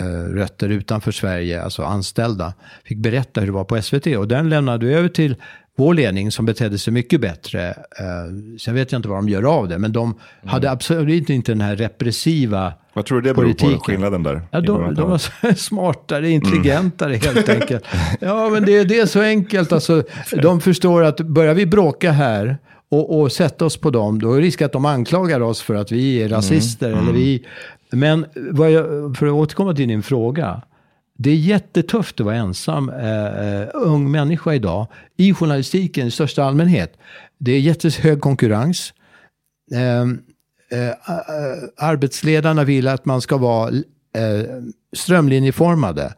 eh, 0.00 0.32
rötter 0.32 0.68
utanför 0.68 1.12
Sverige, 1.12 1.62
alltså 1.62 1.82
anställda, 1.82 2.54
fick 2.84 2.98
berätta 2.98 3.40
hur 3.40 3.46
det 3.46 3.52
var 3.52 3.64
på 3.64 3.82
SVT. 3.82 4.06
Och 4.06 4.28
den 4.28 4.48
lämnade 4.48 4.86
vi 4.86 4.94
över 4.94 5.08
till 5.08 5.36
vår 5.76 5.94
ledning 5.94 6.30
som 6.30 6.46
betedde 6.46 6.78
sig 6.78 6.92
mycket 6.92 7.20
bättre. 7.20 7.68
Eh, 7.68 8.56
sen 8.58 8.74
vet 8.74 8.92
jag 8.92 8.98
inte 8.98 9.08
vad 9.08 9.18
de 9.18 9.28
gör 9.28 9.42
av 9.42 9.68
det, 9.68 9.78
men 9.78 9.92
de 9.92 10.14
hade 10.44 10.70
absolut 10.70 11.30
inte 11.30 11.52
den 11.52 11.60
här 11.60 11.76
repressiva 11.76 12.72
Vad 12.92 13.06
tror 13.06 13.20
du 13.20 13.28
det 13.28 13.34
beror 13.34 13.52
på, 13.52 13.58
politiken. 13.58 13.80
skillnaden 13.80 14.22
där? 14.22 14.42
Ja, 14.50 14.60
de, 14.60 14.94
de 14.94 15.10
var 15.10 15.54
smartare, 15.54 16.30
intelligentare 16.30 17.14
helt 17.14 17.48
enkelt. 17.48 17.84
Ja, 18.20 18.48
men 18.48 18.64
det, 18.64 18.84
det 18.84 18.98
är 19.00 19.06
så 19.06 19.20
enkelt. 19.20 19.72
Alltså, 19.72 20.02
de 20.42 20.60
förstår 20.60 21.04
att 21.04 21.20
börjar 21.20 21.54
vi 21.54 21.66
bråka 21.66 22.12
här 22.12 22.58
och, 22.90 23.20
och 23.20 23.32
sätta 23.32 23.64
oss 23.64 23.76
på 23.76 23.90
dem, 23.90 24.18
då 24.18 24.32
är 24.32 24.40
det 24.40 24.46
risk 24.46 24.62
att 24.62 24.72
de 24.72 24.84
anklagar 24.84 25.40
oss 25.40 25.62
för 25.62 25.74
att 25.74 25.92
vi 25.92 26.22
är 26.22 26.28
rasister. 26.28 26.90
Eller 26.90 27.12
vi... 27.12 27.46
Men 27.90 28.26
vad 28.34 28.70
jag, 28.70 29.16
för 29.16 29.26
att 29.26 29.32
återkomma 29.32 29.74
till 29.74 29.88
din 29.88 30.02
fråga. 30.02 30.62
Det 31.18 31.30
är 31.30 31.36
jättetufft 31.36 32.20
att 32.20 32.26
vara 32.26 32.36
ensam 32.36 32.88
eh, 32.88 33.60
eh, 33.60 33.68
ung 33.72 34.10
människa 34.10 34.54
idag 34.54 34.86
i 35.16 35.34
journalistiken 35.34 36.06
i 36.06 36.10
största 36.10 36.44
allmänhet. 36.44 36.98
Det 37.38 37.52
är 37.52 37.60
jättehög 37.60 38.20
konkurrens. 38.20 38.92
Eh, 39.72 40.02
eh, 40.80 40.94
arbetsledarna 41.76 42.64
vill 42.64 42.88
att 42.88 43.04
man 43.04 43.20
ska 43.20 43.36
vara 43.36 43.68
eh, 44.14 44.44
strömlinjeformade. 44.96 46.14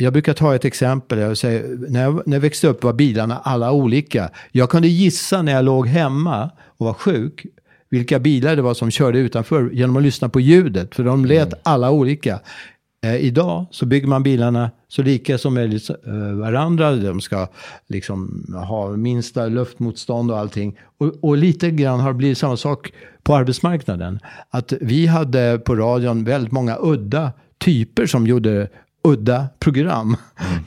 Jag 0.00 0.12
brukar 0.12 0.32
ta 0.34 0.54
ett 0.54 0.64
exempel. 0.64 1.18
Jag 1.18 1.38
säger, 1.38 1.76
när, 1.88 2.02
jag, 2.02 2.22
när 2.26 2.36
jag 2.36 2.40
växte 2.40 2.68
upp 2.68 2.84
var 2.84 2.92
bilarna 2.92 3.38
alla 3.38 3.72
olika. 3.72 4.30
Jag 4.52 4.70
kunde 4.70 4.88
gissa 4.88 5.42
när 5.42 5.52
jag 5.52 5.64
låg 5.64 5.86
hemma 5.86 6.50
och 6.66 6.86
var 6.86 6.94
sjuk 6.94 7.46
vilka 7.90 8.18
bilar 8.18 8.56
det 8.56 8.62
var 8.62 8.74
som 8.74 8.90
körde 8.90 9.18
utanför 9.18 9.70
genom 9.70 9.96
att 9.96 10.02
lyssna 10.02 10.28
på 10.28 10.40
ljudet. 10.40 10.94
För 10.94 11.04
de 11.04 11.24
lät 11.24 11.54
alla 11.62 11.90
olika. 11.90 12.40
Eh, 13.04 13.16
idag 13.16 13.66
så 13.70 13.86
bygger 13.86 14.06
man 14.06 14.22
bilarna 14.22 14.70
så 14.88 15.02
lika 15.02 15.38
som 15.38 15.54
möjligt 15.54 15.90
eh, 15.90 16.32
varandra. 16.34 16.92
De 16.92 17.20
ska 17.20 17.48
liksom 17.88 18.46
ha 18.68 18.96
minsta 18.96 19.46
luftmotstånd 19.46 20.30
och 20.30 20.38
allting. 20.38 20.78
Och, 20.98 21.24
och 21.24 21.36
lite 21.36 21.70
grann 21.70 22.00
har 22.00 22.12
det 22.12 22.18
blivit 22.18 22.38
samma 22.38 22.56
sak 22.56 22.92
på 23.22 23.34
arbetsmarknaden. 23.34 24.20
Att 24.50 24.72
vi 24.80 25.06
hade 25.06 25.58
på 25.58 25.76
radion 25.76 26.24
väldigt 26.24 26.52
många 26.52 26.76
udda 26.80 27.32
typer 27.58 28.06
som 28.06 28.26
gjorde 28.26 28.68
udda 29.02 29.48
program. 29.58 30.16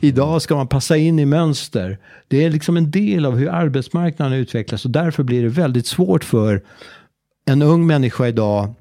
Idag 0.01 0.41
ska 0.41 0.55
man 0.55 0.67
passa 0.67 0.97
in 0.97 1.19
i 1.19 1.25
mönster. 1.25 1.97
Det 2.27 2.45
är 2.45 2.49
liksom 2.49 2.77
en 2.77 2.91
del 2.91 3.25
av 3.25 3.37
hur 3.37 3.49
arbetsmarknaden 3.49 4.33
utvecklas 4.33 4.85
och 4.85 4.91
därför 4.91 5.23
blir 5.23 5.43
det 5.43 5.49
väldigt 5.49 5.87
svårt 5.87 6.23
för 6.23 6.61
en 7.45 7.61
ung 7.61 7.87
människa 7.87 8.27
idag 8.27 8.73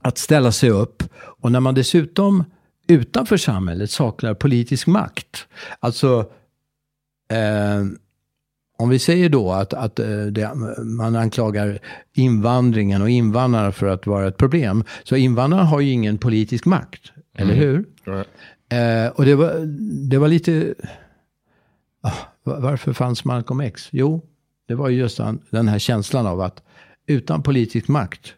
att 0.00 0.18
ställa 0.18 0.52
sig 0.52 0.70
upp. 0.70 1.02
Och 1.14 1.52
när 1.52 1.60
man 1.60 1.74
dessutom 1.74 2.44
utanför 2.88 3.36
samhället 3.36 3.90
saknar 3.90 4.34
politisk 4.34 4.86
makt. 4.86 5.46
Alltså, 5.80 6.30
eh, 7.30 7.84
om 8.78 8.88
vi 8.88 8.98
säger 8.98 9.28
då 9.28 9.52
att, 9.52 9.74
att 9.74 9.98
eh, 9.98 10.20
det, 10.20 10.50
man 10.84 11.16
anklagar 11.16 11.78
invandringen 12.14 13.02
och 13.02 13.10
invandrare 13.10 13.72
för 13.72 13.86
att 13.86 14.06
vara 14.06 14.28
ett 14.28 14.36
problem. 14.36 14.84
Så 15.04 15.16
invandrarna 15.16 15.64
har 15.64 15.80
ju 15.80 15.90
ingen 15.90 16.18
politisk 16.18 16.64
makt, 16.64 17.12
eller 17.34 17.54
hur? 17.54 17.84
Eh, 18.68 19.08
och 19.12 19.24
det 19.24 19.34
var, 19.34 19.54
det 20.08 20.18
var 20.18 20.28
lite... 20.28 20.74
Ah, 22.02 22.12
va- 22.44 22.58
varför 22.60 22.92
fanns 22.92 23.24
Malcolm 23.24 23.60
X? 23.60 23.88
Jo, 23.92 24.22
det 24.68 24.74
var 24.74 24.88
ju 24.88 24.98
just 24.98 25.20
den, 25.50 25.68
här 25.68 25.78
känslan 25.78 26.26
av 26.26 26.40
att 26.40 26.62
utan 27.06 27.42
politisk 27.42 27.88
makt, 27.88 28.34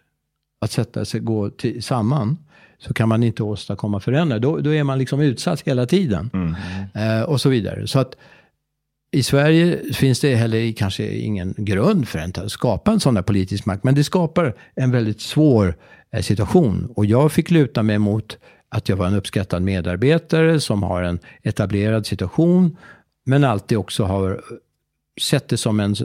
att 0.60 0.70
sätta 0.70 1.04
sig 1.04 1.20
gå 1.20 1.50
till, 1.50 1.82
samman, 1.82 2.38
så 2.78 2.94
kan 2.94 3.08
man 3.08 3.22
inte 3.22 3.42
åstadkomma 3.42 4.00
förändringar. 4.00 4.38
Då, 4.40 4.58
då 4.58 4.74
är 4.74 4.84
man 4.84 4.98
liksom 4.98 5.20
utsatt 5.20 5.60
hela 5.60 5.86
tiden. 5.86 6.30
Eh, 6.94 7.22
och 7.22 7.40
så 7.40 7.48
vidare. 7.48 7.86
Så 7.86 7.98
att 7.98 8.16
i 9.12 9.22
Sverige 9.22 9.92
finns 9.94 10.20
det 10.20 10.34
heller 10.34 10.72
kanske 10.72 11.08
ingen 11.14 11.54
grund 11.58 12.08
för 12.08 12.18
att 12.18 12.50
skapa 12.52 12.92
en 12.92 13.00
sån 13.00 13.14
där 13.14 13.22
politisk 13.22 13.66
makt. 13.66 13.84
Men 13.84 13.94
det 13.94 14.04
skapar 14.04 14.54
en 14.74 14.90
väldigt 14.90 15.20
svår 15.20 15.74
eh, 16.12 16.22
situation. 16.22 16.92
Och 16.96 17.06
jag 17.06 17.32
fick 17.32 17.50
luta 17.50 17.82
mig 17.82 17.98
mot 17.98 18.38
att 18.70 18.88
jag 18.88 18.96
var 18.96 19.06
en 19.06 19.14
uppskattad 19.14 19.62
medarbetare 19.62 20.60
som 20.60 20.82
har 20.82 21.02
en 21.02 21.18
etablerad 21.42 22.06
situation. 22.06 22.76
Men 23.24 23.44
alltid 23.44 23.78
också 23.78 24.04
har 24.04 24.40
sett 25.20 25.48
det 25.48 25.56
som 25.56 25.80
en 25.80 25.96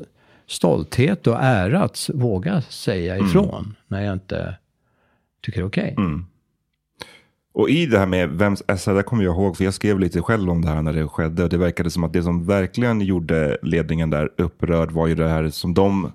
stolthet 0.47 1.27
och 1.27 1.37
ära 1.41 1.83
att 1.83 2.09
våga 2.13 2.61
säga 2.61 3.17
ifrån. 3.17 3.75
När 3.87 4.01
jag 4.01 4.13
inte 4.13 4.57
tycker 5.41 5.59
det 5.59 5.63
är 5.63 5.67
okej. 5.67 5.95
Och 7.53 7.69
i 7.69 7.85
det 7.85 7.99
här 7.99 8.05
med 8.05 8.29
vems 8.29 8.63
SR, 8.77 8.93
där 8.93 9.01
kommer 9.01 9.23
jag 9.23 9.33
ihåg, 9.35 9.57
för 9.57 9.63
jag 9.63 9.73
skrev 9.73 9.99
lite 9.99 10.21
själv 10.21 10.49
om 10.49 10.61
det 10.61 10.69
här 10.69 10.81
när 10.81 10.93
det 10.93 11.07
skedde. 11.07 11.43
Och 11.43 11.49
det 11.49 11.57
verkade 11.57 11.89
som 11.89 12.03
att 12.03 12.13
det 12.13 12.23
som 12.23 12.45
verkligen 12.45 13.01
gjorde 13.01 13.57
ledningen 13.61 14.09
där 14.09 14.29
upprörd 14.37 14.91
var 14.91 15.07
ju 15.07 15.15
det 15.15 15.29
här 15.29 15.49
som 15.49 15.73
de 15.73 16.11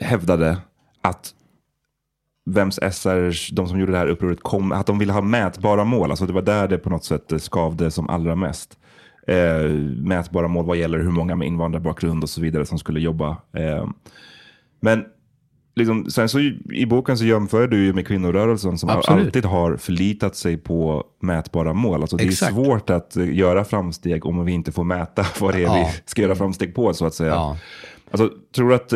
hävdade 0.00 0.58
att 1.00 1.34
vems 2.54 2.78
SR, 2.92 3.54
de 3.54 3.68
som 3.68 3.80
gjorde 3.80 3.92
det 3.92 3.98
här 3.98 4.06
upproret, 4.06 4.42
kom, 4.42 4.72
att 4.72 4.86
de 4.86 4.98
ville 4.98 5.12
ha 5.12 5.20
mätbara 5.20 5.84
mål. 5.84 6.10
Alltså 6.10 6.26
det 6.26 6.32
var 6.32 6.42
där 6.42 6.68
det 6.68 6.78
på 6.78 6.90
något 6.90 7.04
sätt 7.04 7.32
skavde 7.38 7.90
som 7.90 8.08
allra 8.10 8.34
mest. 8.34 8.78
Eh, 9.26 9.70
mätbara 9.96 10.48
mål 10.48 10.66
vad 10.66 10.76
gäller 10.76 10.98
hur 10.98 11.10
många 11.10 11.36
med 11.36 11.48
invandrarbakgrund 11.48 12.22
och 12.22 12.30
så 12.30 12.40
vidare 12.40 12.66
som 12.66 12.78
skulle 12.78 13.00
jobba. 13.00 13.28
Eh, 13.52 13.88
men 14.80 15.04
liksom, 15.76 16.10
sen 16.10 16.28
så 16.28 16.40
i, 16.40 16.86
boken 16.86 17.18
så 17.18 17.24
jämför 17.24 17.66
du 17.66 17.84
ju 17.84 17.92
med 17.92 18.06
kvinnorörelsen 18.06 18.78
som 18.78 18.88
Absolut. 18.90 19.26
alltid 19.26 19.44
har 19.44 19.76
förlitat 19.76 20.36
sig 20.36 20.56
på 20.56 21.04
mätbara 21.20 21.72
mål. 21.72 22.00
Alltså 22.00 22.16
det 22.16 22.24
Exakt. 22.24 22.52
är 22.52 22.54
svårt 22.54 22.90
att 22.90 23.16
eh, 23.16 23.34
göra 23.36 23.64
framsteg 23.64 24.26
om 24.26 24.44
vi 24.44 24.52
inte 24.52 24.72
får 24.72 24.84
mäta 24.84 25.26
vad 25.40 25.54
det 25.54 25.58
är 25.58 25.62
Ja. 25.62 25.90
vi 25.94 26.02
ska 26.04 26.22
göra 26.22 26.34
framsteg 26.34 26.74
på 26.74 26.94
så 26.94 27.06
att 27.06 27.14
säga. 27.14 27.30
Ja. 27.30 27.56
Alltså, 28.10 28.30
tror 28.54 28.68
du 28.68 28.74
att... 28.74 28.92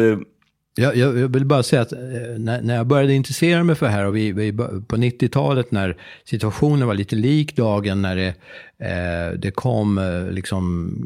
Jag, 0.75 0.97
jag, 0.97 1.19
jag 1.19 1.29
vill 1.29 1.45
bara 1.45 1.63
säga 1.63 1.83
att 1.83 1.93
eh, 1.93 1.99
när, 2.39 2.63
när 2.63 2.77
jag 2.77 2.87
började 2.87 3.15
intressera 3.15 3.65
mig 3.65 3.77
för 3.77 3.87
det 3.87 3.93
här 3.93 4.07
och 4.07 4.17
vi, 4.17 4.33
vi, 4.33 4.53
på 4.53 4.97
90-talet 4.97 5.71
när 5.71 5.97
situationen 6.25 6.87
var 6.87 6.95
lite 6.95 7.17
lik 7.17 7.57
dagen 7.57 8.03
när 8.03 8.17
det, 8.17 8.35
eh, 8.79 9.39
det 9.39 9.51
kom 9.51 9.99
eh, 9.99 10.31
liksom 10.31 10.97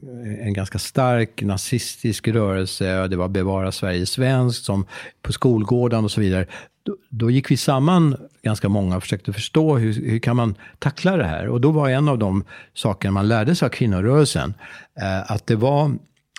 en 0.41 0.53
ganska 0.53 0.79
stark 0.79 1.43
nazistisk 1.43 2.29
rörelse, 2.29 3.07
det 3.07 3.17
var 3.17 3.29
Bevara 3.29 3.73
Sverige 3.73 4.07
svenskt 4.07 4.65
som 4.65 4.87
på 5.23 5.33
skolgården 5.33 6.05
och 6.05 6.11
så 6.11 6.21
vidare. 6.21 6.47
Då, 6.83 6.97
då 7.09 7.31
gick 7.31 7.51
vi 7.51 7.57
samman 7.57 8.17
ganska 8.43 8.69
många 8.69 8.97
och 8.97 9.03
försökte 9.03 9.33
förstå 9.33 9.77
hur, 9.77 9.93
hur 9.93 10.19
kan 10.19 10.37
man 10.37 10.55
tackla 10.79 11.17
det 11.17 11.25
här. 11.25 11.49
Och 11.49 11.61
då 11.61 11.71
var 11.71 11.89
en 11.89 12.09
av 12.09 12.19
de 12.19 12.45
saker 12.75 13.11
man 13.11 13.29
lärde 13.29 13.55
sig 13.55 13.67
av 13.67 13.71
kvinnorörelsen 13.71 14.55
eh, 15.01 15.31
att 15.31 15.47
det 15.47 15.57
var 15.57 15.93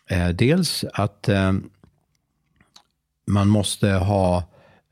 eh, 0.09 0.29
dels 0.29 0.85
att 0.93 1.29
eh, 1.29 1.53
man 3.27 3.47
måste 3.47 3.89
ha 3.89 4.43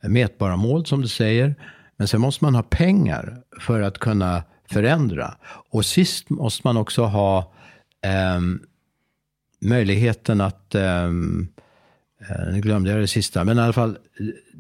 mätbara 0.02 0.56
mål 0.56 0.86
som 0.86 1.02
du 1.02 1.08
säger. 1.08 1.56
Men 1.98 2.08
sen 2.08 2.22
måste 2.22 2.44
man 2.44 2.56
ha 2.56 2.64
pengar 2.64 3.42
för 3.60 3.82
att 3.82 3.98
kunna 3.98 4.44
förändra. 4.70 5.38
Och 5.70 5.86
sist 5.86 6.30
måste 6.30 6.62
man 6.64 6.78
också 6.78 7.04
ha 7.04 7.54
eh, 8.04 8.40
möjligheten 9.62 10.42
att, 10.42 10.76
ehm, 10.76 11.48
eh, 12.30 12.54
nu 12.54 12.62
glömde 12.62 12.92
jag 12.92 13.00
det 13.00 13.08
sista, 13.08 13.44
men 13.44 13.58
i 13.58 13.62
alla 13.62 13.74
fall 13.74 13.98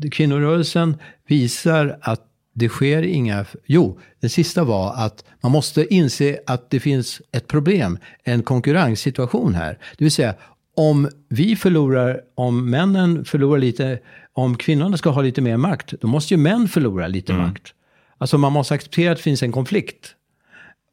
eh, 0.03 0.09
kvinnorörelsen 0.09 0.97
visar 1.28 1.97
att 2.01 2.21
det 2.53 2.69
sker 2.69 3.03
inga... 3.03 3.45
Jo, 3.65 3.99
det 4.19 4.30
sista 4.30 4.63
var 4.63 4.93
att 4.93 5.23
man 5.41 5.51
måste 5.51 5.93
inse 5.93 6.39
att 6.47 6.69
det 6.69 6.80
finns 6.80 7.21
ett 7.32 7.47
problem, 7.47 7.97
en 8.23 8.43
konkurrenssituation 8.43 9.55
här. 9.55 9.80
Det 9.97 10.05
vill 10.05 10.11
säga, 10.11 10.36
om 10.76 11.09
vi 11.30 11.55
förlorar, 11.55 12.21
om 12.36 12.69
männen 12.69 13.26
förlorar 13.26 13.59
lite, 13.59 13.99
om 14.34 14.57
kvinnorna 14.57 14.97
ska 14.97 15.09
ha 15.09 15.21
lite 15.21 15.41
mer 15.41 15.57
makt, 15.57 15.93
då 16.01 16.07
måste 16.07 16.34
ju 16.34 16.38
män 16.38 16.67
förlora 16.67 17.07
lite 17.07 17.34
mm. 17.34 17.45
makt. 17.45 17.73
Alltså 18.17 18.38
man 18.38 18.51
måste 18.51 18.73
acceptera 18.73 19.11
att 19.11 19.17
det 19.17 19.23
finns 19.23 19.43
en 19.43 19.51
konflikt. 19.51 20.15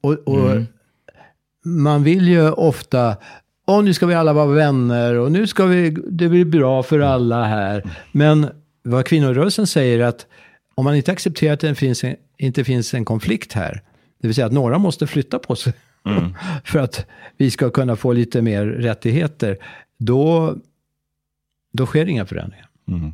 Och, 0.02 0.12
och 0.12 0.50
mm. 0.50 0.66
man 1.64 2.04
vill 2.04 2.28
ju 2.28 2.50
ofta, 2.50 3.16
och 3.66 3.84
nu 3.84 3.94
ska 3.94 4.06
vi 4.06 4.14
alla 4.14 4.32
vara 4.32 4.46
vänner 4.46 5.14
och 5.14 5.32
nu 5.32 5.46
ska 5.46 5.66
vi, 5.66 5.90
det 5.90 6.28
blir 6.28 6.44
bra 6.44 6.82
för 6.82 7.00
alla 7.00 7.44
här. 7.44 7.90
Men 8.12 8.46
vad 8.82 9.06
kvinnorörelsen 9.06 9.66
säger 9.66 9.98
är 9.98 10.04
att 10.04 10.26
om 10.74 10.84
man 10.84 10.94
inte 10.94 11.12
accepterar 11.12 11.54
att 11.54 11.60
det 11.60 11.74
finns 11.74 12.04
en, 12.04 12.16
inte 12.38 12.64
finns 12.64 12.94
en 12.94 13.04
konflikt 13.04 13.52
här, 13.52 13.82
det 14.20 14.28
vill 14.28 14.34
säga 14.34 14.46
att 14.46 14.52
några 14.52 14.78
måste 14.78 15.06
flytta 15.06 15.38
på 15.38 15.56
sig 15.56 15.72
mm. 16.06 16.34
för 16.64 16.78
att 16.78 17.06
vi 17.36 17.50
ska 17.50 17.70
kunna 17.70 17.96
få 17.96 18.12
lite 18.12 18.42
mer 18.42 18.66
rättigheter, 18.66 19.58
då, 19.98 20.56
då 21.72 21.86
sker 21.86 22.06
inga 22.06 22.26
förändringar. 22.26 22.68
Mm. 22.88 23.12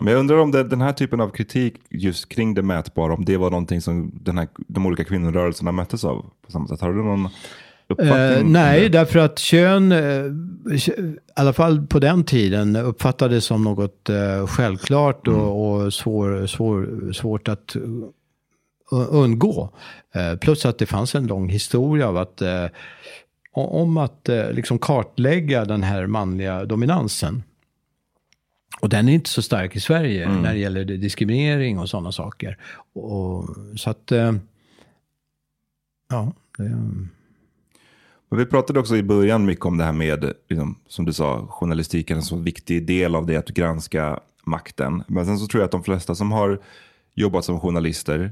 Men 0.00 0.12
jag 0.12 0.20
undrar 0.20 0.36
om 0.36 0.50
det, 0.50 0.64
den 0.64 0.80
här 0.80 0.92
typen 0.92 1.20
av 1.20 1.30
kritik 1.30 1.74
just 1.90 2.28
kring 2.28 2.54
det 2.54 2.62
mätbara, 2.62 3.14
om 3.14 3.24
det 3.24 3.36
var 3.36 3.50
någonting 3.50 3.80
som 3.80 4.10
den 4.22 4.38
här, 4.38 4.48
de 4.68 4.86
olika 4.86 5.04
kvinnorörelserna 5.04 5.72
möttes 5.72 6.04
av 6.04 6.30
på 6.46 6.52
samma 6.52 6.68
sätt. 6.68 6.80
Har 6.80 6.92
du 6.92 7.02
någon 7.02 7.28
Uh, 8.02 8.44
nej, 8.44 8.88
därför 8.88 9.18
att 9.18 9.38
kön, 9.38 9.92
uh, 9.92 10.32
i 10.74 11.16
alla 11.36 11.52
fall 11.52 11.86
på 11.86 11.98
den 11.98 12.24
tiden, 12.24 12.76
uppfattades 12.76 13.44
som 13.44 13.64
något 13.64 14.10
uh, 14.10 14.46
självklart 14.46 15.28
och, 15.28 15.34
mm. 15.34 15.46
och 15.46 15.94
svår, 15.94 16.46
svår, 16.46 17.12
svårt 17.12 17.48
att 17.48 17.76
undgå. 18.90 19.70
plus 20.40 20.66
att 20.66 20.78
det 20.78 20.86
fanns 20.86 21.14
en 21.14 21.26
lång 21.26 21.48
historia 21.48 22.08
av 22.08 22.16
att 22.16 22.42
om 23.52 23.96
att 23.96 24.28
liksom 24.52 24.78
kartlägga 24.78 25.64
den 25.64 25.82
här 25.82 26.06
manliga 26.06 26.64
dominansen. 26.64 27.42
Och 28.80 28.88
den 28.88 29.08
är 29.08 29.12
inte 29.12 29.30
så 29.30 29.42
stark 29.42 29.76
i 29.76 29.80
Sverige 29.80 30.24
mm. 30.24 30.42
när 30.42 30.52
det 30.52 30.58
gäller 30.58 30.84
diskriminering 30.84 31.78
och 31.78 31.88
sådana 31.88 32.12
saker. 32.12 32.58
Och, 32.92 33.56
så 33.76 33.90
att, 33.90 34.12
ja. 36.08 36.32
Det, 36.58 36.76
men 38.30 38.38
vi 38.38 38.46
pratade 38.46 38.80
också 38.80 38.96
i 38.96 39.02
början 39.02 39.44
mycket 39.44 39.64
om 39.64 39.76
det 39.76 39.84
här 39.84 39.92
med, 39.92 40.32
liksom, 40.48 40.78
som 40.88 41.04
du 41.04 41.12
sa, 41.12 41.46
journalistiken 41.46 42.16
en 42.16 42.22
så 42.22 42.36
viktig 42.36 42.86
del 42.86 43.14
av 43.14 43.26
det 43.26 43.36
att 43.36 43.48
granska 43.48 44.20
makten. 44.44 45.02
Men 45.06 45.26
sen 45.26 45.38
så 45.38 45.46
tror 45.46 45.60
jag 45.60 45.64
att 45.64 45.72
de 45.72 45.84
flesta 45.84 46.14
som 46.14 46.32
har 46.32 46.60
jobbat 47.14 47.44
som 47.44 47.60
journalister, 47.60 48.20
eh, 48.20 48.30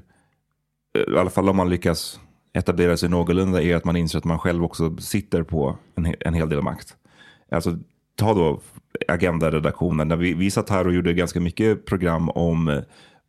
Eh, 0.99 1.15
i 1.15 1.19
alla 1.19 1.31
fall 1.31 1.49
om 1.49 1.57
man 1.57 1.71
lyckas 1.71 2.21
etablera 2.55 2.97
sig 2.97 3.09
någorlunda, 3.09 3.63
är 3.63 3.77
att 3.77 3.85
man 3.85 3.97
inser 3.97 4.19
att 4.19 4.25
man 4.25 4.39
själv 4.39 4.65
också 4.65 4.97
sitter 4.97 5.43
på 5.43 5.77
en, 5.97 6.15
en 6.21 6.35
hel 6.35 6.49
del 6.49 6.63
makt. 6.63 6.97
Alltså, 7.51 7.79
ta 8.17 8.35
då 8.35 8.61
Agenda-redaktionen. 9.09 10.19
Vi, 10.19 10.35
vi 10.35 10.51
satt 10.51 10.71
här 10.71 10.87
och 10.87 10.93
gjorde 10.93 11.13
ganska 11.13 11.41
mycket 11.41 11.87
program 11.87 12.31
om 12.31 12.69
eh, 12.69 12.81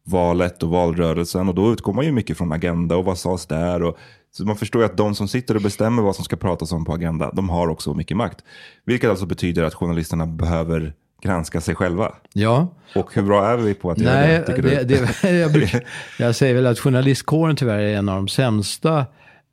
valet 0.04 0.64
och 0.64 0.70
valrörelsen 0.70 1.50
och 1.50 1.56
då 1.56 1.72
utgår 1.72 1.94
man 1.94 2.06
ju 2.06 2.12
mycket 2.12 2.38
från 2.38 2.52
Agenda 2.52 2.96
och 2.98 3.06
vad 3.06 3.18
sades 3.18 3.46
där. 3.46 3.84
Och 3.84 3.98
så 4.32 4.46
man 4.46 4.56
förstår 4.56 4.82
ju 4.82 4.86
att 4.86 4.98
de 4.98 5.16
som 5.16 5.28
sitter 5.28 5.56
och 5.56 5.62
bestämmer 5.62 6.02
vad 6.02 6.16
som 6.16 6.26
ska 6.26 6.36
pratas 6.36 6.72
om 6.72 6.86
på 6.86 6.94
Agenda, 6.94 7.32
de 7.34 7.50
har 7.50 7.68
också 7.68 7.94
mycket 7.94 8.18
makt. 8.18 8.44
Vilket 8.86 9.10
alltså 9.10 9.26
betyder 9.26 9.64
att 9.64 9.74
journalisterna 9.74 10.26
behöver 10.28 10.94
granska 11.22 11.62
sig 11.62 11.76
själva. 11.76 12.16
Ja. 12.34 12.74
Och 12.96 13.16
hur 13.16 13.22
bra 13.22 13.46
är 13.46 13.58
vi 13.58 13.74
på 13.74 13.92
att 13.92 13.98
Nej, 13.98 14.32
göra 14.32 14.56
det? 14.56 14.84
det, 14.84 14.84
det 15.24 15.32
jag, 15.40 15.54
brukar, 15.54 15.84
jag, 16.20 16.36
säger 16.36 16.56
väl 16.56 16.68
att 16.68 16.80
journalistkåren 16.80 17.56
tyvärr 17.56 17.80
är 17.80 17.98
en 17.98 18.10
av 18.10 18.16
de 18.16 18.28
sämsta 18.28 19.06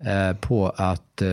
eh, 0.04 0.36
på 0.40 0.68
att 0.76 1.22
eh, 1.22 1.28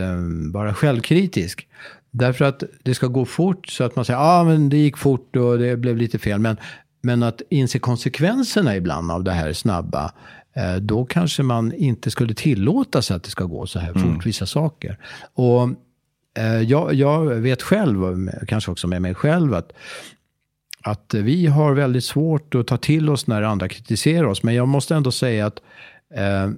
vara 0.52 0.74
självkritisk. 0.74 1.68
Därför 2.10 2.44
att 2.44 2.62
det 2.82 2.94
ska 2.94 3.06
gå 3.06 3.24
fort 3.24 3.66
så 3.66 3.84
att 3.84 3.96
man 3.96 4.04
säger 4.04 4.20
ja 4.20 4.40
ah, 4.40 4.44
men 4.44 4.68
det 4.68 4.76
gick 4.76 4.98
fort 4.98 5.36
och 5.36 5.58
det 5.58 5.76
blev 5.76 5.96
lite 5.96 6.18
fel. 6.18 6.38
Men, 6.38 6.56
men 7.02 7.22
att 7.22 7.42
inse 7.50 7.78
konsekvenserna 7.78 8.76
ibland 8.76 9.10
av 9.10 9.24
det 9.24 9.32
här 9.32 9.52
snabba 9.52 10.12
Eh, 10.56 10.76
då 10.76 11.04
kanske 11.04 11.42
man 11.42 11.72
inte 11.72 12.10
skulle 12.10 12.34
tillåta 12.34 13.02
sig 13.02 13.16
att 13.16 13.22
det 13.22 13.30
ska 13.30 13.44
gå 13.44 13.66
så 13.66 13.78
här 13.78 13.92
fort, 13.92 14.02
mm. 14.02 14.20
vissa 14.24 14.46
saker. 14.46 14.98
Och 15.34 15.68
eh, 16.38 16.60
jag, 16.60 16.94
jag, 16.94 17.24
vet 17.24 17.62
själv, 17.62 18.30
kanske 18.48 18.70
också 18.70 18.88
med 18.88 19.02
mig 19.02 19.14
själv, 19.14 19.54
att, 19.54 19.72
att 20.84 21.14
vi 21.14 21.46
har 21.46 21.74
väldigt 21.74 22.04
svårt 22.04 22.54
att 22.54 22.66
ta 22.66 22.76
till 22.76 23.10
oss 23.10 23.26
när 23.26 23.42
andra 23.42 23.68
kritiserar 23.68 24.24
oss. 24.24 24.42
Men 24.42 24.54
jag 24.54 24.68
måste 24.68 24.94
ändå 24.94 25.10
säga 25.10 25.46
att 25.46 25.60
eh, 26.14 26.50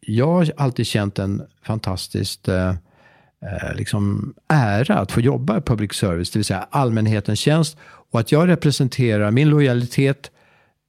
jag 0.00 0.26
har 0.26 0.52
alltid 0.56 0.86
känt 0.86 1.18
en 1.18 1.42
fantastisk 1.62 2.48
eh, 2.48 2.68
eh, 3.42 3.74
liksom 3.74 4.34
ära 4.48 4.98
att 4.98 5.12
få 5.12 5.20
jobba 5.20 5.58
i 5.58 5.60
public 5.60 5.92
service, 5.92 6.30
det 6.30 6.38
vill 6.38 6.44
säga 6.44 6.66
allmänhetens 6.70 7.38
tjänst. 7.38 7.76
Och 7.82 8.20
att 8.20 8.32
jag 8.32 8.48
representerar, 8.48 9.30
min 9.30 9.48
lojalitet 9.48 10.30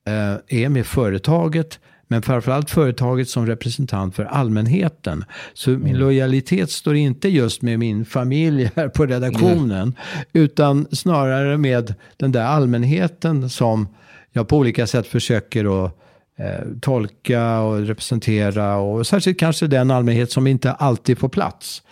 eh, 0.07 0.61
är 0.61 0.69
med 0.69 0.85
företaget, 0.85 1.79
men 2.13 2.21
framförallt 2.21 2.69
företaget 2.69 3.29
som 3.29 3.45
representant 3.45 4.15
för 4.15 4.25
allmänheten. 4.25 5.25
Så 5.53 5.69
min 5.69 5.81
mm. 5.81 5.95
lojalitet 5.95 6.71
står 6.71 6.95
inte 6.95 7.29
just 7.29 7.61
med 7.61 7.79
min 7.79 8.05
familj 8.05 8.71
här 8.75 8.87
på 8.89 9.05
redaktionen, 9.05 9.81
mm. 9.81 9.93
utan 10.33 10.87
snarare 10.91 11.57
med 11.57 11.95
den 12.17 12.31
där 12.31 12.43
allmänheten 12.43 13.49
som 13.49 13.87
jag 14.31 14.47
på 14.47 14.57
olika 14.57 14.87
sätt 14.87 15.07
försöker 15.07 15.85
att 15.85 15.97
eh, 16.37 16.67
tolka 16.81 17.59
och 17.59 17.79
representera. 17.79 18.77
Och 18.77 19.07
särskilt 19.07 19.39
kanske 19.39 19.67
den 19.67 19.91
allmänhet 19.91 20.31
som 20.31 20.47
inte 20.47 20.71
alltid 20.71 21.17
får 21.17 21.29
plats. 21.29 21.83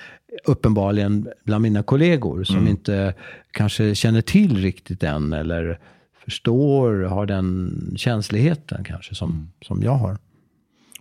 Uppenbarligen 0.45 1.27
bland 1.43 1.61
mina 1.61 1.83
kollegor 1.83 2.43
som 2.43 2.57
mm. 2.57 2.67
inte 2.67 3.13
kanske 3.51 3.95
känner 3.95 4.21
till 4.21 4.57
riktigt 4.57 5.03
än 5.03 5.33
eller 5.33 5.79
förstår, 6.23 7.03
har 7.03 7.25
den 7.25 7.93
känsligheten 7.97 8.83
kanske 8.83 9.15
som, 9.15 9.31
mm. 9.31 9.47
som 9.61 9.83
jag 9.83 9.91
har. 9.91 10.17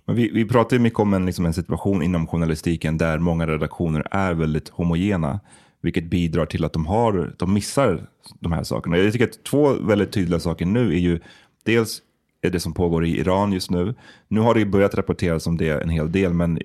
Men 0.04 0.16
vi, 0.16 0.30
vi 0.30 0.44
pratar 0.44 0.76
ju 0.76 0.82
mycket 0.82 0.98
om 1.00 1.14
en, 1.14 1.26
liksom 1.26 1.46
en 1.46 1.54
situation 1.54 2.02
inom 2.02 2.26
journalistiken 2.26 2.98
där 2.98 3.18
många 3.18 3.46
redaktioner 3.46 4.06
är 4.10 4.34
väldigt 4.34 4.68
homogena. 4.68 5.40
Vilket 5.82 6.04
bidrar 6.04 6.46
till 6.46 6.64
att 6.64 6.72
de, 6.72 6.86
har, 6.86 7.34
de 7.38 7.54
missar 7.54 8.06
de 8.40 8.52
här 8.52 8.62
sakerna. 8.62 8.98
Jag 8.98 9.12
tycker 9.12 9.28
att 9.28 9.44
två 9.44 9.72
väldigt 9.72 10.12
tydliga 10.12 10.40
saker 10.40 10.66
nu 10.66 10.88
är 10.88 10.98
ju 10.98 11.20
dels 11.64 12.02
är 12.42 12.50
det 12.50 12.60
som 12.60 12.72
pågår 12.72 13.04
i 13.04 13.18
Iran 13.18 13.52
just 13.52 13.70
nu. 13.70 13.94
Nu 14.28 14.40
har 14.40 14.54
det 14.54 14.64
börjat 14.64 14.94
rapporteras 14.94 15.46
om 15.46 15.56
det 15.56 15.82
en 15.82 15.88
hel 15.88 16.12
del, 16.12 16.32
men 16.32 16.58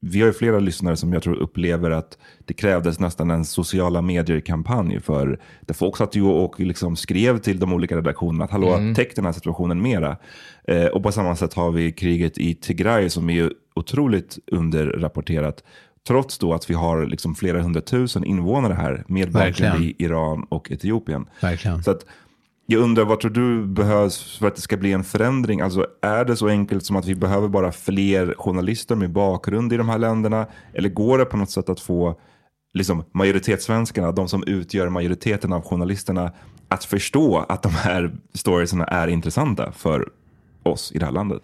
vi 0.00 0.20
har 0.20 0.26
ju 0.26 0.32
flera 0.32 0.58
lyssnare 0.58 0.96
som 0.96 1.12
jag 1.12 1.22
tror 1.22 1.34
upplever 1.34 1.90
att 1.90 2.18
det 2.44 2.54
krävdes 2.54 2.98
nästan 2.98 3.30
en 3.30 3.44
sociala 3.44 4.02
medier-kampanj 4.02 5.00
för 5.00 5.40
där 5.60 5.74
folk 5.74 5.96
satt 5.96 6.16
ju 6.16 6.22
och 6.22 6.60
liksom 6.60 6.96
skrev 6.96 7.38
till 7.38 7.58
de 7.58 7.72
olika 7.72 7.96
redaktionerna 7.96 8.44
att 8.44 8.50
hallå, 8.50 8.74
mm. 8.74 8.94
täck 8.94 9.16
den 9.16 9.24
här 9.24 9.32
situationen 9.32 9.82
mera. 9.82 10.16
Eh, 10.64 10.86
och 10.86 11.02
på 11.02 11.12
samma 11.12 11.36
sätt 11.36 11.54
har 11.54 11.70
vi 11.70 11.92
kriget 11.92 12.38
i 12.38 12.54
Tigray 12.54 13.10
som 13.10 13.30
är 13.30 13.34
ju 13.34 13.50
otroligt 13.74 14.38
underrapporterat. 14.46 15.64
Trots 16.06 16.38
då 16.38 16.54
att 16.54 16.70
vi 16.70 16.74
har 16.74 17.06
liksom 17.06 17.34
flera 17.34 17.62
hundratusen 17.62 18.24
invånare 18.24 18.74
här 18.74 19.04
med 19.08 19.32
bakgrund 19.32 19.84
i 19.84 19.94
Iran 19.98 20.46
och 20.48 20.70
Etiopien. 20.70 21.26
Verkligen. 21.40 21.82
Så 21.82 21.90
att, 21.90 22.04
jag 22.72 22.82
undrar, 22.82 23.04
vad 23.04 23.20
tror 23.20 23.30
du 23.30 23.66
behövs 23.66 24.38
för 24.38 24.48
att 24.48 24.56
det 24.56 24.60
ska 24.60 24.76
bli 24.76 24.92
en 24.92 25.04
förändring? 25.04 25.60
Alltså, 25.60 25.86
är 26.02 26.24
det 26.24 26.36
så 26.36 26.48
enkelt 26.48 26.84
som 26.84 26.96
att 26.96 27.06
vi 27.06 27.14
behöver 27.14 27.48
bara 27.48 27.72
fler 27.72 28.34
journalister 28.38 28.94
med 28.94 29.10
bakgrund 29.10 29.72
i 29.72 29.76
de 29.76 29.88
här 29.88 29.98
länderna? 29.98 30.46
Eller 30.74 30.88
går 30.88 31.18
det 31.18 31.24
på 31.24 31.36
något 31.36 31.50
sätt 31.50 31.68
att 31.68 31.80
få 31.80 32.20
liksom, 32.74 33.04
majoritetssvenskarna, 33.12 34.12
de 34.12 34.28
som 34.28 34.44
utgör 34.46 34.88
majoriteten 34.88 35.52
av 35.52 35.62
journalisterna, 35.62 36.32
att 36.68 36.84
förstå 36.84 37.44
att 37.48 37.62
de 37.62 37.72
här 37.72 38.12
storiesarna 38.34 38.84
är 38.84 39.08
intressanta 39.08 39.72
för 39.72 40.08
oss 40.62 40.92
i 40.92 40.98
det 40.98 41.04
här 41.04 41.12
landet? 41.12 41.42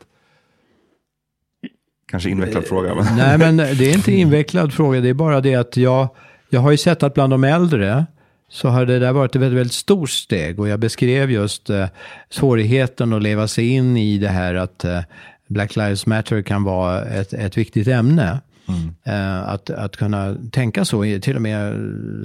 Kanske 2.10 2.30
invecklad 2.30 2.64
eh, 2.64 2.68
fråga. 2.68 2.94
Men. 2.94 3.16
Nej, 3.16 3.38
men 3.38 3.56
det 3.56 3.90
är 3.90 3.94
inte 3.94 4.12
invecklad 4.12 4.72
fråga. 4.72 5.00
Det 5.00 5.08
är 5.08 5.14
bara 5.14 5.40
det 5.40 5.54
att 5.54 5.76
jag, 5.76 6.08
jag 6.48 6.60
har 6.60 6.70
ju 6.70 6.76
sett 6.76 7.02
att 7.02 7.14
bland 7.14 7.32
de 7.32 7.44
äldre 7.44 8.06
så 8.48 8.68
har 8.68 8.86
det 8.86 8.98
där 8.98 9.12
varit 9.12 9.36
ett 9.36 9.42
väldigt, 9.42 9.58
väldigt 9.58 9.72
stort 9.72 10.10
steg. 10.10 10.60
Och 10.60 10.68
jag 10.68 10.80
beskrev 10.80 11.30
just 11.30 11.70
eh, 11.70 11.86
svårigheten 12.30 13.12
att 13.12 13.22
leva 13.22 13.48
sig 13.48 13.68
in 13.68 13.96
i 13.96 14.18
det 14.18 14.28
här 14.28 14.54
att 14.54 14.84
eh, 14.84 15.00
Black 15.48 15.76
Lives 15.76 16.06
Matter 16.06 16.42
kan 16.42 16.64
vara 16.64 17.04
ett, 17.04 17.32
ett 17.32 17.58
viktigt 17.58 17.88
ämne. 17.88 18.40
Eh, 19.04 19.48
att, 19.48 19.70
att 19.70 19.96
kunna 19.96 20.36
tänka 20.52 20.84
så, 20.84 21.02
till 21.22 21.36
och 21.36 21.42
med 21.42 21.74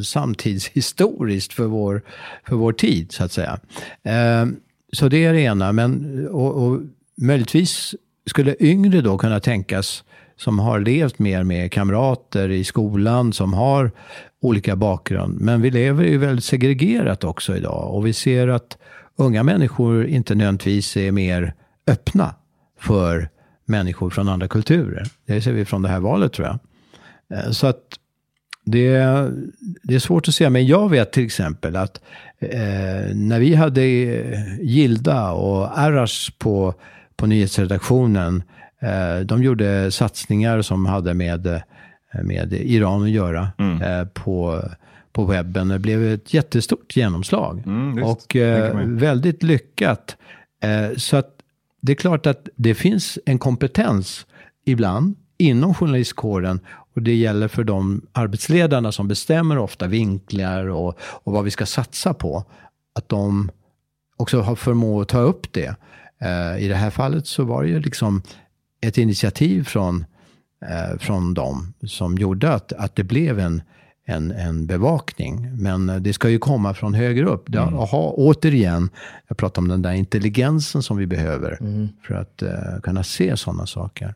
samtidshistoriskt 0.06 1.54
för 1.54 1.66
vår, 1.66 2.02
för 2.48 2.56
vår 2.56 2.74
tid, 2.74 3.12
så 3.12 3.24
att 3.24 3.32
säga. 3.32 3.60
Eh, 4.04 4.46
så 4.94 5.08
det 5.08 5.26
är 5.26 5.34
det 5.34 5.42
ena, 5.42 5.72
men 5.72 6.28
och, 6.28 6.66
och 6.66 6.80
möjligtvis 7.18 7.96
skulle 8.30 8.56
yngre 8.60 9.02
då 9.02 9.18
kunna 9.18 9.40
tänkas 9.40 10.04
som 10.42 10.60
har 10.60 10.80
levt 10.80 11.20
mer 11.20 11.44
med 11.44 11.72
kamrater 11.72 12.50
i 12.50 12.64
skolan, 12.64 13.34
som 13.34 13.54
har 13.54 13.92
olika 14.42 14.76
bakgrund. 14.76 15.42
Men 15.42 15.62
vi 15.62 15.72
lever 15.72 16.04
ju 16.04 16.18
väldigt 16.18 16.46
segregerat 16.46 17.24
också 17.24 17.58
idag 17.58 17.96
och 17.96 18.08
vi 18.08 18.14
ser 18.14 18.48
att 18.48 18.78
unga 19.16 19.44
människor 19.44 20.06
inte 20.06 20.36
nödvändigtvis 20.36 20.98
är 20.98 21.12
mer 21.12 21.54
öppna 21.88 22.36
för 22.80 23.30
människor 23.66 24.10
från 24.10 24.30
andra 24.30 24.48
kulturer. 24.48 25.08
Det 25.26 25.42
ser 25.42 25.54
vi 25.54 25.66
från 25.66 25.82
det 25.82 25.90
här 25.90 26.00
valet 26.00 26.34
tror 26.34 26.48
jag. 26.48 26.60
Eh, 27.38 27.52
så 27.52 27.68
att 27.68 27.82
det, 28.66 28.90
det 29.84 29.96
är 29.96 30.00
svårt 30.00 30.28
att 30.28 30.34
säga, 30.36 30.50
men 30.50 30.68
jag 30.68 30.90
vet 30.90 31.12
till 31.12 31.26
exempel 31.26 31.76
att 31.76 32.02
eh, 32.40 33.16
när 33.16 33.40
vi 33.40 33.56
hade 33.56 33.86
Gilda 34.62 35.32
och 35.32 35.80
Arash 35.80 36.32
på, 36.38 36.74
på 37.16 37.26
nyhetsredaktionen, 37.26 38.36
eh, 38.38 38.61
de 39.26 39.44
gjorde 39.44 39.92
satsningar 39.92 40.62
som 40.62 40.86
hade 40.86 41.14
med, 41.14 41.62
med 42.24 42.54
Iran 42.54 43.04
att 43.04 43.10
göra 43.10 43.50
Mm. 43.58 43.82
eh, 43.82 44.06
på, 44.08 44.64
på 45.12 45.26
webben. 45.26 45.68
Det 45.68 45.80
blev 45.80 46.04
ett 46.14 46.34
jättestort 46.34 46.96
genomslag 46.98 47.64
Mm, 47.66 48.04
och 48.04 48.36
eh, 48.36 48.76
väldigt 48.86 49.44
lyckat. 49.44 50.18
Eh, 50.64 50.98
så 50.98 51.18
att 51.18 51.30
det 51.82 51.92
är 51.92 51.96
klart 51.96 52.26
att 52.26 52.48
det 52.56 52.76
finns 52.76 53.20
en 53.26 53.40
kompetens 53.40 54.26
ibland 54.66 55.16
inom 55.38 55.74
journalistkåren 55.74 56.60
och 56.96 57.02
det 57.02 57.16
gäller 57.16 57.48
för 57.48 57.64
de 57.64 58.02
arbetsledarna 58.12 58.92
som 58.92 59.08
bestämmer 59.08 59.58
ofta 59.58 59.88
vinklar 59.88 60.68
och, 60.70 61.00
och 61.02 61.34
vad 61.34 61.44
vi 61.44 61.52
ska 61.52 61.66
satsa 61.66 62.14
på. 62.14 62.44
Att 62.96 63.10
de 63.10 63.52
också 64.18 64.42
har 64.42 64.56
förmåga 64.56 65.02
att 65.02 65.08
ta 65.08 65.20
upp 65.20 65.54
det. 65.54 65.76
Eh, 66.22 66.64
I 66.64 66.68
det 66.68 66.76
här 66.76 66.90
fallet 66.90 67.28
så 67.28 67.44
var 67.44 67.64
det 67.64 67.70
ju 67.70 67.80
liksom 67.80 68.22
ett 68.82 68.98
initiativ 68.98 69.64
från, 69.64 70.06
eh, 70.66 71.00
från 71.00 71.34
dem 71.34 71.74
som 71.84 72.18
gjorde 72.18 72.54
att, 72.54 72.74
att 72.74 72.96
det 72.96 73.04
blev 73.04 73.40
en, 73.40 73.62
en, 74.06 74.32
en 74.32 74.68
bevakning. 74.68 75.62
Men 75.62 76.04
det 76.04 76.14
ska 76.14 76.30
ju 76.30 76.40
komma 76.40 76.74
från 76.74 76.94
högre 76.94 77.26
upp. 77.26 77.44
Det, 77.48 77.62
aha, 77.62 78.14
återigen, 78.18 78.90
jag 79.28 79.38
pratar 79.38 79.62
om 79.62 79.68
den 79.68 79.82
där 79.82 79.94
intelligensen 79.94 80.84
som 80.84 80.98
vi 80.98 81.08
behöver 81.08 81.58
för 82.08 82.14
att 82.14 82.42
eh, 82.42 82.80
kunna 82.84 83.04
se 83.04 83.38
sådana 83.38 83.66
saker. 83.66 84.16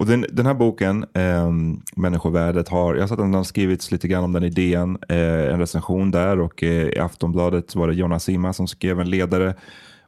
Och 0.00 0.06
den, 0.06 0.26
den 0.32 0.46
här 0.46 0.54
boken, 0.54 1.04
eh, 1.14 1.50
Människovärdet, 1.96 2.68
har, 2.68 2.94
jag 2.94 3.02
har 3.02 3.08
sett 3.08 3.18
att 3.18 3.24
den 3.24 3.34
har 3.34 3.44
skrivits 3.44 3.92
lite 3.92 4.08
grann 4.08 4.24
om 4.24 4.32
den 4.32 4.44
i 4.44 4.50
DN, 4.50 4.98
eh, 5.08 5.52
en 5.52 5.58
recension 5.58 6.10
där 6.10 6.40
och 6.40 6.62
eh, 6.62 6.88
i 6.88 6.98
Aftonbladet 6.98 7.74
var 7.74 7.88
det 7.88 7.94
Jonas 7.94 8.24
Sima 8.24 8.52
som 8.52 8.68
skrev 8.68 9.00
en 9.00 9.10
ledare. 9.10 9.54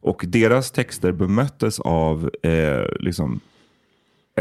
Och 0.03 0.25
deras 0.29 0.71
texter 0.71 1.13
bemöttes 1.13 1.81
av 1.81 2.31
eh, 2.43 2.85
liksom 3.01 3.41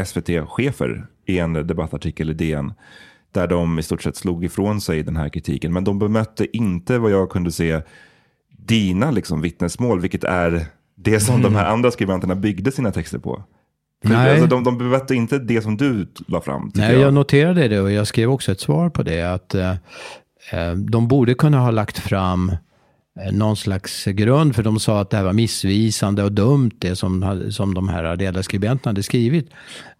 SVT-chefer 0.05 1.07
i 1.25 1.39
en 1.39 1.53
debattartikel 1.53 2.29
i 2.29 2.33
DN. 2.33 2.73
Där 3.31 3.47
de 3.47 3.79
i 3.79 3.83
stort 3.83 4.03
sett 4.03 4.15
slog 4.15 4.45
ifrån 4.45 4.81
sig 4.81 5.03
den 5.03 5.15
här 5.15 5.29
kritiken. 5.29 5.73
Men 5.73 5.83
de 5.83 5.99
bemötte 5.99 6.57
inte 6.57 6.97
vad 6.97 7.11
jag 7.11 7.29
kunde 7.29 7.51
se 7.51 7.81
dina 8.57 9.11
liksom, 9.11 9.41
vittnesmål, 9.41 9.99
vilket 9.99 10.23
är 10.23 10.65
det 10.95 11.19
som 11.19 11.41
de 11.41 11.55
här 11.55 11.65
andra 11.65 11.91
skribenterna 11.91 12.35
byggde 12.35 12.71
sina 12.71 12.91
texter 12.91 13.19
på. 13.19 13.43
Nej. 14.03 14.31
Alltså, 14.31 14.47
de, 14.47 14.63
de 14.63 14.77
bemötte 14.77 15.15
inte 15.15 15.39
det 15.39 15.61
som 15.61 15.77
du 15.77 16.07
la 16.27 16.41
fram. 16.41 16.71
Nej, 16.75 16.99
jag 16.99 17.13
noterade 17.13 17.67
det 17.67 17.81
och 17.81 17.91
jag 17.91 18.07
skrev 18.07 18.31
också 18.31 18.51
ett 18.51 18.59
svar 18.59 18.89
på 18.89 19.03
det. 19.03 19.33
Att 19.33 19.55
eh, 19.55 19.71
eh, 20.51 20.73
de 20.75 21.07
borde 21.07 21.33
kunna 21.33 21.59
ha 21.59 21.71
lagt 21.71 21.99
fram 21.99 22.51
Eh, 23.19 23.33
någon 23.33 23.57
slags 23.57 24.05
grund, 24.05 24.55
för 24.55 24.63
de 24.63 24.79
sa 24.79 25.01
att 25.01 25.09
det 25.09 25.17
här 25.17 25.23
var 25.23 25.33
missvisande 25.33 26.23
och 26.23 26.31
dumt, 26.31 26.71
det 26.77 26.95
som, 26.95 27.43
som 27.51 27.73
de 27.73 27.89
här 27.89 28.15
ledarskribenterna 28.15 28.89
hade 28.89 29.03
skrivit. 29.03 29.49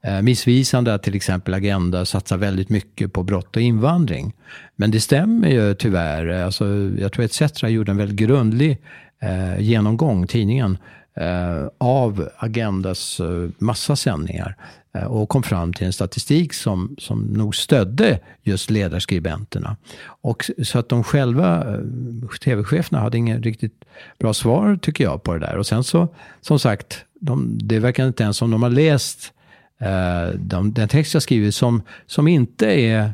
Eh, 0.04 0.22
missvisande 0.22 0.94
att 0.94 1.04
till 1.04 1.16
exempel 1.16 1.54
Agenda 1.54 2.06
satsar 2.06 2.38
väldigt 2.38 2.70
mycket 2.70 3.14
på 3.14 3.24
brott 3.24 3.56
och 3.56 3.62
invandring. 3.62 4.34
Men 4.76 4.92
det 4.92 5.00
stämmer 5.00 5.50
ju 5.50 5.74
tyvärr. 5.74 6.28
Alltså, 6.28 6.66
jag 7.00 7.12
tror 7.12 7.26
ETC 7.26 7.64
gjorde 7.64 7.92
en 7.92 7.98
väldigt 7.98 8.18
grundlig 8.18 8.78
eh, 9.22 9.60
genomgång, 9.60 10.28
tidningen, 10.28 10.78
eh, 11.16 11.68
av 11.78 12.30
Agendas 12.38 13.20
eh, 13.20 13.50
massa 13.58 13.96
sändningar 13.96 14.56
eh, 14.96 15.04
och 15.04 15.30
kom 15.30 15.44
fram 15.44 15.74
till 15.74 15.86
en 15.86 15.94
statistik 15.94 16.54
som, 16.54 16.96
som 16.98 17.22
nog 17.22 17.56
stödde 17.56 18.20
just 18.44 18.70
ledarskribenterna. 18.70 19.78
Och 20.04 20.52
så 20.64 20.80
att 20.80 20.90
de 20.90 21.04
själva, 21.04 21.74
eh, 21.74 22.30
tv-cheferna, 22.44 23.00
hade 23.00 23.18
ingen 23.18 23.44
riktigt 23.44 23.86
bra 24.20 24.34
svar 24.34 24.80
tycker 24.82 25.04
jag 25.04 25.24
på 25.24 25.34
det 25.34 25.40
där. 25.40 25.58
Och 25.58 25.68
sen 25.68 25.84
så, 25.84 26.08
som 26.42 26.60
sagt, 26.60 27.06
de, 27.20 27.58
det 27.58 27.80
verkar 27.80 28.08
inte 28.08 28.24
ens 28.24 28.38
som 28.38 28.52
de 28.52 28.64
har 28.64 28.70
läst 28.70 29.34
eh, 29.80 30.28
de, 30.36 30.74
den 30.74 30.88
text 30.88 31.14
jag 31.14 31.24
skrivit 31.24 31.56
som, 31.56 31.82
som 32.06 32.28
inte 32.28 32.68
är 32.68 33.14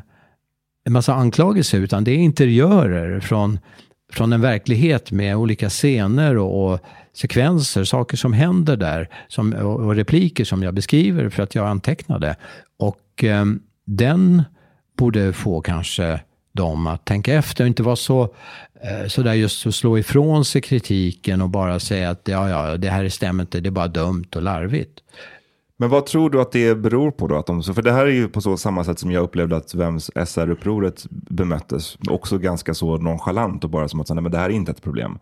en 0.84 0.92
massa 0.92 1.14
anklagelser, 1.14 1.78
utan 1.78 2.04
det 2.04 2.10
är 2.10 2.16
interiörer 2.16 3.20
från, 3.20 3.58
från 4.12 4.32
en 4.32 4.40
verklighet 4.40 5.10
med 5.10 5.36
olika 5.36 5.68
scener 5.68 6.36
och, 6.36 6.72
och 6.72 6.80
sekvenser, 7.20 7.84
saker 7.84 8.16
som 8.16 8.32
händer 8.32 8.76
där 8.76 9.08
som, 9.28 9.52
och, 9.52 9.94
repliker 9.94 10.44
som 10.44 10.62
jag 10.62 10.74
beskriver 10.74 11.28
för 11.28 11.42
att 11.42 11.54
jag 11.54 11.66
antecknade. 11.66 12.36
Och 12.78 13.24
eh, 13.24 13.44
den 13.84 14.42
borde 14.96 15.32
få 15.32 15.60
kanske 15.60 16.20
dem 16.52 16.86
att 16.86 17.04
tänka 17.04 17.34
efter 17.34 17.64
och 17.64 17.68
inte 17.68 17.82
vara 17.82 17.96
så, 17.96 18.22
eh, 18.82 19.08
så 19.08 19.22
där 19.22 19.34
just 19.34 19.66
att 19.66 19.74
slå 19.74 19.98
ifrån 19.98 20.44
sig 20.44 20.60
kritiken 20.60 21.42
och 21.42 21.48
bara 21.48 21.80
säga 21.80 22.10
att 22.10 22.28
ja, 22.28 22.48
ja, 22.48 22.76
det 22.76 22.88
här 22.88 23.08
stämmer 23.08 23.42
inte, 23.42 23.60
det 23.60 23.68
är 23.68 23.70
bara 23.70 23.88
dumt 23.88 24.28
och 24.36 24.42
larvigt. 24.42 25.00
Men 25.80 25.88
vad 25.88 26.06
tror 26.06 26.30
du 26.30 26.40
att 26.40 26.52
det 26.52 26.74
beror 26.74 27.10
på 27.10 27.28
då? 27.28 27.36
Att 27.36 27.46
de, 27.46 27.62
för 27.62 27.82
det 27.82 27.92
här 27.92 28.06
är 28.06 28.10
ju 28.10 28.28
på 28.28 28.40
så 28.40 28.56
samma 28.56 28.84
sätt 28.84 28.98
som 28.98 29.10
jag 29.10 29.22
upplevde 29.22 29.56
att 29.56 29.74
Vems 29.74 30.10
SR-upproret 30.26 31.06
bemöttes. 31.10 31.98
Också 32.08 32.38
ganska 32.38 32.74
så 32.74 32.96
nonchalant 32.96 33.64
och 33.64 33.70
bara 33.70 33.88
som 33.88 34.00
att 34.00 34.08
säga, 34.08 34.14
nej 34.14 34.22
men 34.22 34.32
det 34.32 34.38
här 34.38 34.50
är 34.50 34.54
inte 34.54 34.72
ett 34.72 34.82
problem. 34.82 35.18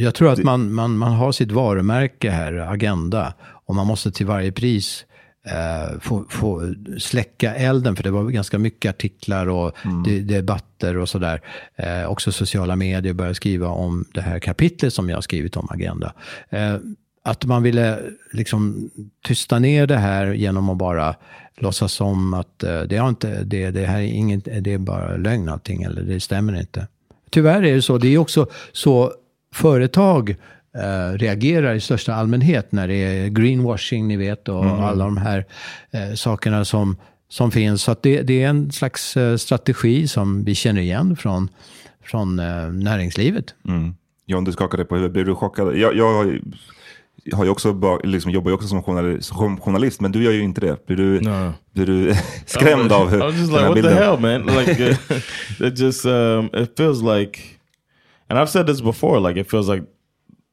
Jag 0.00 0.14
tror 0.14 0.32
att 0.32 0.44
man, 0.44 0.72
man, 0.74 0.98
man 0.98 1.12
har 1.12 1.32
sitt 1.32 1.52
varumärke 1.52 2.30
här, 2.30 2.52
Agenda, 2.72 3.34
och 3.40 3.74
man 3.74 3.86
måste 3.86 4.10
till 4.10 4.26
varje 4.26 4.52
pris 4.52 5.04
eh, 5.46 6.00
få, 6.00 6.24
få 6.28 6.74
släcka 6.98 7.54
elden, 7.54 7.96
för 7.96 8.02
det 8.02 8.10
var 8.10 8.24
ganska 8.24 8.58
mycket 8.58 8.90
artiklar 8.90 9.46
och 9.46 9.76
de, 10.04 10.20
debatter 10.20 10.96
och 10.96 11.08
sådär. 11.08 11.40
Eh, 11.76 12.10
också 12.10 12.32
sociala 12.32 12.76
medier 12.76 13.12
började 13.12 13.34
skriva 13.34 13.68
om 13.68 14.04
det 14.14 14.20
här 14.20 14.38
kapitlet 14.38 14.94
som 14.94 15.08
jag 15.08 15.16
har 15.16 15.22
skrivit 15.22 15.56
om 15.56 15.68
Agenda. 15.70 16.12
Eh, 16.50 16.76
att 17.24 17.44
man 17.44 17.62
ville 17.62 17.98
liksom 18.32 18.90
tysta 19.26 19.58
ner 19.58 19.86
det 19.86 19.96
här 19.96 20.32
genom 20.32 20.68
att 20.68 20.78
bara 20.78 21.14
låtsas 21.56 21.92
som 21.92 22.34
att 22.34 22.62
eh, 22.62 22.80
det, 22.80 22.96
har 22.96 23.08
inte, 23.08 23.44
det, 23.44 23.70
det 23.70 23.86
här 23.86 23.98
är 23.98 24.06
inget, 24.06 24.44
det 24.44 24.72
är 24.72 24.78
bara 24.78 25.16
lögn 25.16 25.48
allting, 25.48 25.82
eller 25.82 26.02
det 26.02 26.20
stämmer 26.20 26.60
inte. 26.60 26.86
Tyvärr 27.30 27.62
är 27.62 27.74
det 27.74 27.82
så. 27.82 27.98
Det 27.98 28.08
är 28.08 28.18
också 28.18 28.46
så 28.72 29.12
företag 29.58 30.30
eh, 30.76 31.18
reagerar 31.18 31.74
i 31.74 31.80
största 31.80 32.14
allmänhet 32.14 32.72
när 32.72 32.88
det 32.88 32.94
är 32.94 33.28
greenwashing, 33.28 34.08
ni 34.08 34.16
vet, 34.16 34.48
och 34.48 34.64
alla 34.64 35.04
de 35.04 35.16
här 35.16 35.44
eh, 35.90 36.14
sakerna 36.14 36.64
som, 36.64 36.96
som 37.28 37.50
finns. 37.50 37.82
Så 37.82 37.90
att 37.92 38.02
det, 38.02 38.22
det 38.22 38.42
är 38.42 38.48
en 38.48 38.72
slags 38.72 39.16
eh, 39.16 39.36
strategi 39.36 40.08
som 40.08 40.44
vi 40.44 40.54
känner 40.54 40.80
igen 40.80 41.16
från, 41.16 41.48
från 42.04 42.36
näringslivet. 42.84 43.54
Mm. 43.68 43.94
John, 44.26 44.44
du 44.44 44.52
skakade 44.52 44.84
på 44.84 44.94
huvudet. 44.94 45.12
Blir 45.12 45.24
du 45.24 45.34
chockad? 45.34 45.76
Jag, 45.76 45.96
jag 45.96 46.14
har 46.14 47.44
ju- 47.44 47.50
också, 47.50 47.98
liksom, 48.04 48.30
jobbar 48.30 48.50
ju 48.50 48.54
också 48.54 48.68
som 48.68 48.82
journalist, 48.82 49.28
som 49.28 49.60
journalist, 49.60 50.00
men 50.00 50.12
du 50.12 50.22
gör 50.22 50.32
ju 50.32 50.42
inte 50.42 50.60
det. 50.60 50.86
Blir 50.86 50.96
du, 50.96 51.20
No. 51.20 51.52
blir 51.74 51.86
du 51.86 52.14
skrämd 52.46 52.92
av 52.92 53.08
hur, 53.08 53.16
I 53.18 53.20
was 53.20 53.34
just 53.34 53.52
den 53.52 53.72
like, 53.74 53.88
här 53.88 54.08
what 54.08 54.22
the 54.22 54.28
bilden? 54.28 54.42
hell, 54.42 54.42
man? 54.46 54.64
Like, 54.64 54.90
uh, 55.60 55.66
it 55.68 55.78
just 55.78 56.04
um, 56.06 56.50
it 56.54 56.70
feels 56.76 57.02
like, 57.02 57.40
and 58.28 58.38
I've 58.38 58.50
said 58.50 58.66
this 58.66 58.80
before. 58.80 59.20
Like, 59.20 59.36
it 59.36 59.48
feels 59.48 59.68
like 59.68 59.84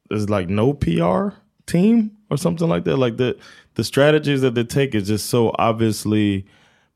there's 0.08 0.30
like 0.30 0.48
no 0.48 0.72
PR 0.72 1.30
team 1.66 2.12
or 2.30 2.36
something 2.36 2.68
like 2.68 2.84
that. 2.84 2.96
Like 2.96 3.16
the 3.16 3.36
the 3.74 3.84
strategies 3.84 4.40
that 4.40 4.54
they 4.54 4.64
take 4.64 4.94
is 4.94 5.08
just 5.08 5.26
so 5.26 5.54
obviously 5.58 6.46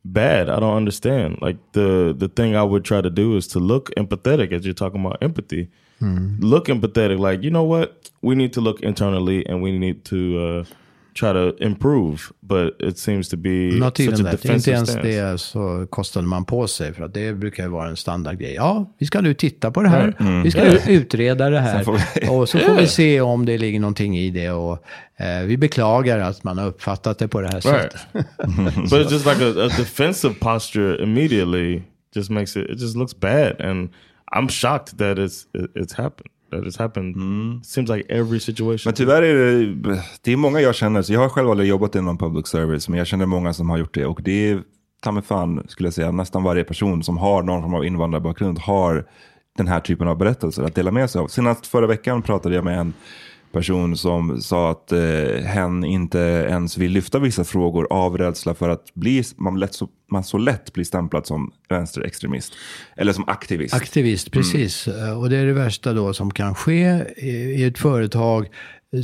bad. 0.05 0.49
I 0.49 0.59
don't 0.61 0.77
understand. 0.77 1.39
Like 1.41 1.57
the 1.73 2.15
the 2.17 2.29
thing 2.29 2.57
I 2.57 2.63
would 2.63 2.85
try 2.85 3.01
to 3.01 3.11
do 3.11 3.37
is 3.37 3.47
to 3.49 3.59
look 3.59 3.91
empathetic, 3.97 4.53
as 4.53 4.65
you're 4.65 4.75
talking 4.75 5.05
about 5.05 5.19
empathy. 5.23 5.71
Look 6.41 6.67
empathetic. 6.67 7.19
Like 7.19 7.43
you 7.43 7.51
know 7.51 7.65
what, 7.65 8.11
we 8.23 8.35
need 8.35 8.53
to 8.55 8.61
look 8.61 8.81
internally, 8.81 9.47
and 9.47 9.63
we 9.63 9.77
need 9.79 10.05
to 10.07 10.39
uh, 10.39 10.65
try 11.15 11.33
to 11.33 11.65
improve, 11.65 12.19
but 12.41 12.81
it 12.83 12.99
seems 12.99 13.29
to 13.29 13.37
be 13.37 13.71
Not 13.79 13.97
such 13.97 14.07
even 14.09 14.27
a 14.27 14.31
that. 14.31 14.33
Inte 14.33 14.47
defensive 14.49 14.75
ens 14.75 14.91
stance. 14.91 15.09
det 15.09 15.39
så 15.41 15.87
kostade 15.91 16.27
man 16.27 16.45
på 16.45 16.67
sig. 16.69 16.95
För 16.95 17.05
att 17.05 17.15
det 17.15 17.33
brukar 17.33 17.63
ju 17.63 17.69
vara 17.69 17.89
en 17.89 17.97
standardgrej. 17.97 18.55
Ja, 18.55 18.95
vi 18.99 19.07
ska 19.07 19.21
nu 19.21 19.35
titta 19.35 19.71
på 19.71 19.83
det 19.83 19.89
här. 19.89 20.43
Vi 20.45 20.51
ska 20.51 20.65
nu 20.65 20.79
utreda 20.89 21.51
det 21.51 21.61
här. 21.61 21.89
Och 22.31 22.49
så 22.49 22.59
får 22.59 22.75
vi 22.75 22.87
se 22.87 23.21
om 23.21 23.47
det 23.47 23.59
ligger 23.59 23.81
någonting 23.81 24.19
i 24.19 24.31
det. 24.31 24.51
Och 24.51 24.85
eh, 25.17 25.43
vi 25.47 25.57
beklagar 25.57 26.19
att 26.19 26.45
man 26.45 26.59
har 26.59 26.67
uppfattat 26.67 27.19
det 27.19 27.29
på 27.29 27.41
det 27.41 27.47
här 27.49 27.61
Right. 27.61 27.93
sättet. 27.93 28.27
but 28.91 28.93
it's 29.07 29.11
just 29.13 29.27
like 29.27 29.45
a, 29.45 29.65
a 29.65 29.69
defensive 29.79 30.35
posture 30.41 31.03
immediately 31.03 31.83
just 32.17 32.31
makes 32.31 32.57
it, 32.57 32.71
it 32.71 32.81
just 32.81 32.97
looks 32.97 33.21
bad. 33.21 33.61
And 33.61 33.89
I'm 34.37 34.49
shocked 34.49 34.99
that 34.99 35.19
it's, 35.19 35.47
it, 35.55 35.71
it's 35.77 35.93
happened. 35.97 36.31
That 36.51 36.65
it's 36.65 36.79
happened. 36.79 37.17
Seems 37.67 37.91
like 37.91 38.05
every 38.09 38.41
situation. 38.41 38.89
Men 38.89 38.95
tyvärr 38.95 39.23
är 39.23 39.35
det, 39.35 40.03
det 40.23 40.33
är 40.33 40.37
många 40.37 40.61
jag 40.61 40.75
känner, 40.75 41.03
så 41.03 41.13
jag 41.13 41.21
har 41.21 41.29
själv 41.29 41.51
aldrig 41.51 41.69
jobbat 41.69 41.95
inom 41.95 42.19
public 42.19 42.47
service, 42.47 42.89
men 42.89 42.99
jag 42.99 43.07
känner 43.07 43.27
många 43.27 43.53
som 43.53 43.71
har 43.71 43.79
gjort 43.79 43.95
det. 43.95 44.07
Och 44.07 44.23
det 44.23 44.51
är, 44.51 44.63
ta 45.03 45.13
mig 45.13 45.23
fan, 45.23 45.65
skulle 45.69 45.87
jag 45.87 45.95
säga, 45.95 46.11
nästan 46.11 46.43
varje 46.43 46.65
person 46.65 47.03
som 47.03 47.19
har 47.19 47.43
någon 47.43 47.63
form 47.63 47.75
av 47.75 47.85
invandrarbakgrund 47.85 48.59
har 48.59 49.07
den 49.57 49.69
här 49.69 49.81
typen 49.81 50.09
av 50.09 50.19
berättelser 50.19 50.63
att 50.63 50.75
dela 50.75 50.91
med 50.91 51.11
sig 51.11 51.21
av. 51.21 51.27
Senast 51.29 51.67
förra 51.67 51.87
veckan 51.87 52.23
pratade 52.23 52.55
jag 52.55 52.65
med 52.65 52.79
en 52.79 52.93
person 53.53 53.97
som 53.97 54.41
sa 54.41 54.71
att 54.71 54.93
eh, 54.93 55.45
hen 55.45 55.85
inte 55.85 56.19
ens 56.51 56.79
vill 56.79 56.93
lyfta 56.93 57.19
vissa 57.19 57.45
frågor 57.45 57.87
av 57.91 58.19
rädsla 58.19 58.55
för 58.55 58.69
att 58.69 58.95
bli, 58.95 59.23
man, 59.37 59.59
lätt 59.59 59.75
så, 59.75 59.89
man 60.11 60.25
så 60.25 60.39
lätt 60.39 60.73
blir 60.73 60.85
stämplad 60.85 61.27
som 61.27 61.53
vänsterextremist. 61.69 62.53
Eller 62.97 63.13
som 63.13 63.29
aktivist. 63.29 63.75
Aktivist, 63.75 64.31
precis. 64.33 64.89
Eh, 64.89 65.19
Och 65.21 65.31
det 65.31 65.37
är 65.37 65.47
det 65.47 65.53
värsta 65.53 65.93
då 65.93 66.13
som 66.15 66.31
kan 66.31 66.55
ske 66.55 67.05
i 67.17 67.31
i 67.31 67.65
ett 67.65 67.79
företag 67.79 68.47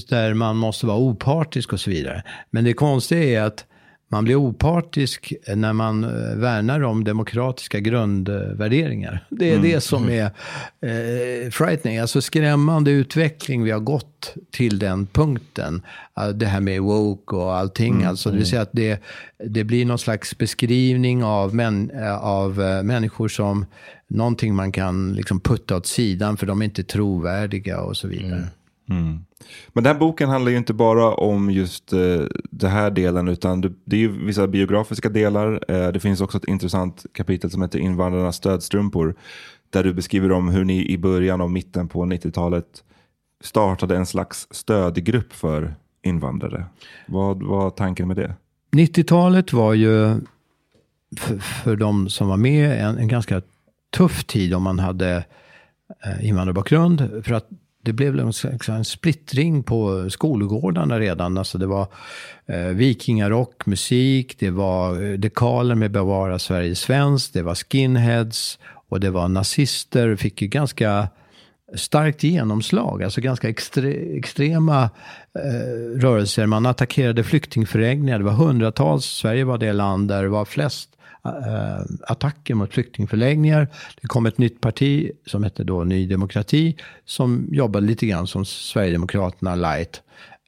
där 0.09 0.35
man 0.35 0.57
måste 0.57 0.87
vara 0.87 0.99
opartisk 0.99 1.73
och 1.73 1.81
så 1.81 1.91
vidare. 1.91 2.23
Men 2.51 2.65
det 2.65 2.73
konstiga 2.73 3.41
är 3.41 3.47
att 3.47 3.65
man 4.09 4.25
blir 4.25 4.37
opartisk 4.37 5.33
när 5.55 5.73
man 5.73 6.05
eh, 6.05 6.37
värnar 6.37 6.83
om 6.83 7.05
demokratiska 7.05 7.81
grundvärderingar. 7.81 9.27
Det 9.31 9.53
är 9.53 9.59
det 9.59 9.81
som 9.81 10.09
är 10.09 10.25
eh, 10.25 11.51
frightening, 11.51 11.99
alltså 11.99 12.21
skrämmande 12.21 12.91
utveckling 12.91 13.63
vi 13.63 13.71
har 13.71 13.81
gått 13.81 14.35
till 14.51 14.79
den 14.79 15.07
punkten. 15.07 15.83
Det 16.35 16.47
här 16.47 16.61
med 16.61 16.83
woke 16.83 17.37
och 17.37 17.57
allting, 17.57 18.05
alltså 18.05 18.31
det 18.31 18.37
vill 18.37 18.47
säga 18.47 18.63
att 18.63 18.73
det, 18.73 19.03
det 19.45 19.65
blir 19.65 19.87
någon 19.87 19.99
slags 19.99 20.39
beskrivning 20.39 21.25
av, 21.25 21.55
män, 21.55 21.91
eh, 21.91 22.17
av 22.17 22.63
eh, 22.63 22.83
människor 22.83 23.29
som 23.29 23.67
någonting 24.09 24.55
man 24.55 24.73
kan 24.73 25.15
liksom 25.15 25.41
putta 25.41 25.77
åt 25.77 25.87
sidan 25.87 26.37
för 26.37 26.47
de 26.47 26.61
är 26.61 26.65
inte 26.65 26.83
trovärdiga 26.85 27.81
och 27.81 27.97
så 27.97 28.09
vidare. 28.09 28.47
Men 29.69 29.85
den 29.85 29.93
här 29.93 30.01
boken 30.01 30.29
handlar 30.29 30.51
ju 30.53 30.59
inte 30.59 30.75
bara 30.75 31.15
om 31.15 31.51
just 31.51 31.93
eh, 31.93 32.21
den 32.51 32.71
här 32.71 32.91
delen, 32.91 33.29
utan 33.29 33.61
det, 33.61 33.73
det 33.85 33.97
är 33.97 34.01
ju 34.01 34.27
vissa 34.27 34.47
biografiska 34.47 35.09
delar. 35.09 35.65
Eh, 35.69 35.93
det 35.93 36.01
finns 36.01 36.21
också 36.21 36.39
ett 36.39 36.45
intressant 36.45 37.07
kapitel 37.13 37.51
som 37.51 37.63
heter 37.63 37.79
Invandrarnas 37.79 38.37
stödstrumpor, 38.37 39.15
där 39.71 39.85
du 39.85 39.95
beskriver 39.95 40.33
om 40.33 40.49
hur 40.49 40.65
ni 40.65 40.91
i 40.93 40.99
början 40.99 41.41
och 41.41 41.51
mitten 41.51 41.89
på 41.89 42.05
90-talet 42.05 42.83
startade 43.41 43.97
en 43.97 44.07
slags 44.07 44.49
stödgrupp 44.51 45.33
för 45.33 45.75
invandrare. 46.03 46.65
Vad 47.07 47.43
var 47.43 47.71
tanken 47.71 48.09
med 48.09 48.17
det? 48.17 48.35
90-talet 48.73 49.53
var 49.53 49.75
ju 49.75 50.21
för, 51.17 51.39
för 51.39 51.77
de 51.77 52.09
som 52.09 52.29
var 52.29 52.37
med 52.37 52.87
en, 52.87 52.99
en 52.99 53.09
ganska 53.09 53.43
tuff 53.97 54.25
tid 54.25 54.55
om 54.55 54.63
man 54.63 54.79
hade 54.79 55.25
eh, 56.05 56.29
invandrarbakgrund. 56.29 57.25
För 57.25 57.35
att 57.35 57.49
det 57.87 57.93
blev 57.93 58.19
en, 58.69 58.85
splittring 58.85 59.63
på 59.63 60.11
skolgårdarna 60.11 61.01
redan. 61.01 61.39
Alltså 61.39 61.59
det 61.59 61.67
var 61.67 61.87
eh, 62.47 62.59
vikingarock, 62.59 63.67
musik, 63.67 64.37
det 64.39 64.51
var 64.51 65.03
eh, 65.03 65.13
dekaler 65.13 65.75
med 65.75 65.91
Bevara 65.91 66.39
Sverige 66.39 66.75
svenskt, 66.75 67.33
det 67.33 67.43
var 67.43 67.55
skinheads 67.55 68.59
och 68.89 69.01
det 69.01 69.11
var 69.11 69.29
nazister. 69.29 70.17
Fick 70.17 70.43
ju 70.43 70.49
ganska 70.49 71.09
starkt 71.75 72.23
genomslag, 72.23 73.03
alltså 73.03 73.21
ganska 73.21 73.49
extre, 73.49 73.93
extrema 73.93 74.91
eh, 75.39 76.01
rörelser. 76.01 76.47
Man 76.47 76.67
attackerade 76.67 77.25
flyktingförläggningar, 77.25 78.19
det 78.19 78.25
var 78.25 78.33
hundratals, 78.33 79.05
Sverige 79.05 79.45
var 79.45 79.59
det 79.59 79.73
land 79.73 80.09
där 80.09 80.23
det 80.23 80.29
var 80.29 80.45
flest 80.45 80.96
attacker 82.01 82.55
mot 82.55 82.73
flyktingförläggningar. 82.73 83.69
Det 84.01 84.07
kom 84.09 84.27
ett 84.27 84.39
nytt 84.39 84.61
parti 84.61 85.11
som 85.27 85.43
hette 85.43 85.65
då 85.65 85.85
Ny 85.85 86.07
Demokrati 86.07 86.77
som 87.05 87.49
jobbade 87.53 87.87
lite 87.87 88.07
grann 88.07 88.27
som 88.27 88.45
Sverigedemokraterna 88.45 89.55
light 89.55 90.03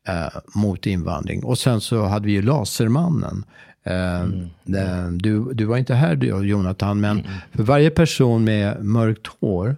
eh, 0.09 0.39
mot 0.55 0.87
invandring. 0.87 1.45
Och 1.45 1.59
sen 1.59 1.81
så 1.81 2.05
hade 2.05 2.26
vi 2.26 2.33
ju 2.33 2.43
Lasermannen. 2.43 3.45
Eh, 3.85 4.26
det- 4.64 5.11
du, 5.18 5.53
du 5.55 5.64
var 5.64 5.76
inte 5.76 5.95
här 5.95 6.16
Jonathan, 6.45 7.01
men 7.01 7.22
för 7.55 7.62
varje 7.62 7.91
person 7.91 8.45
med 8.45 8.85
mörkt 8.85 9.26
hår 9.41 9.76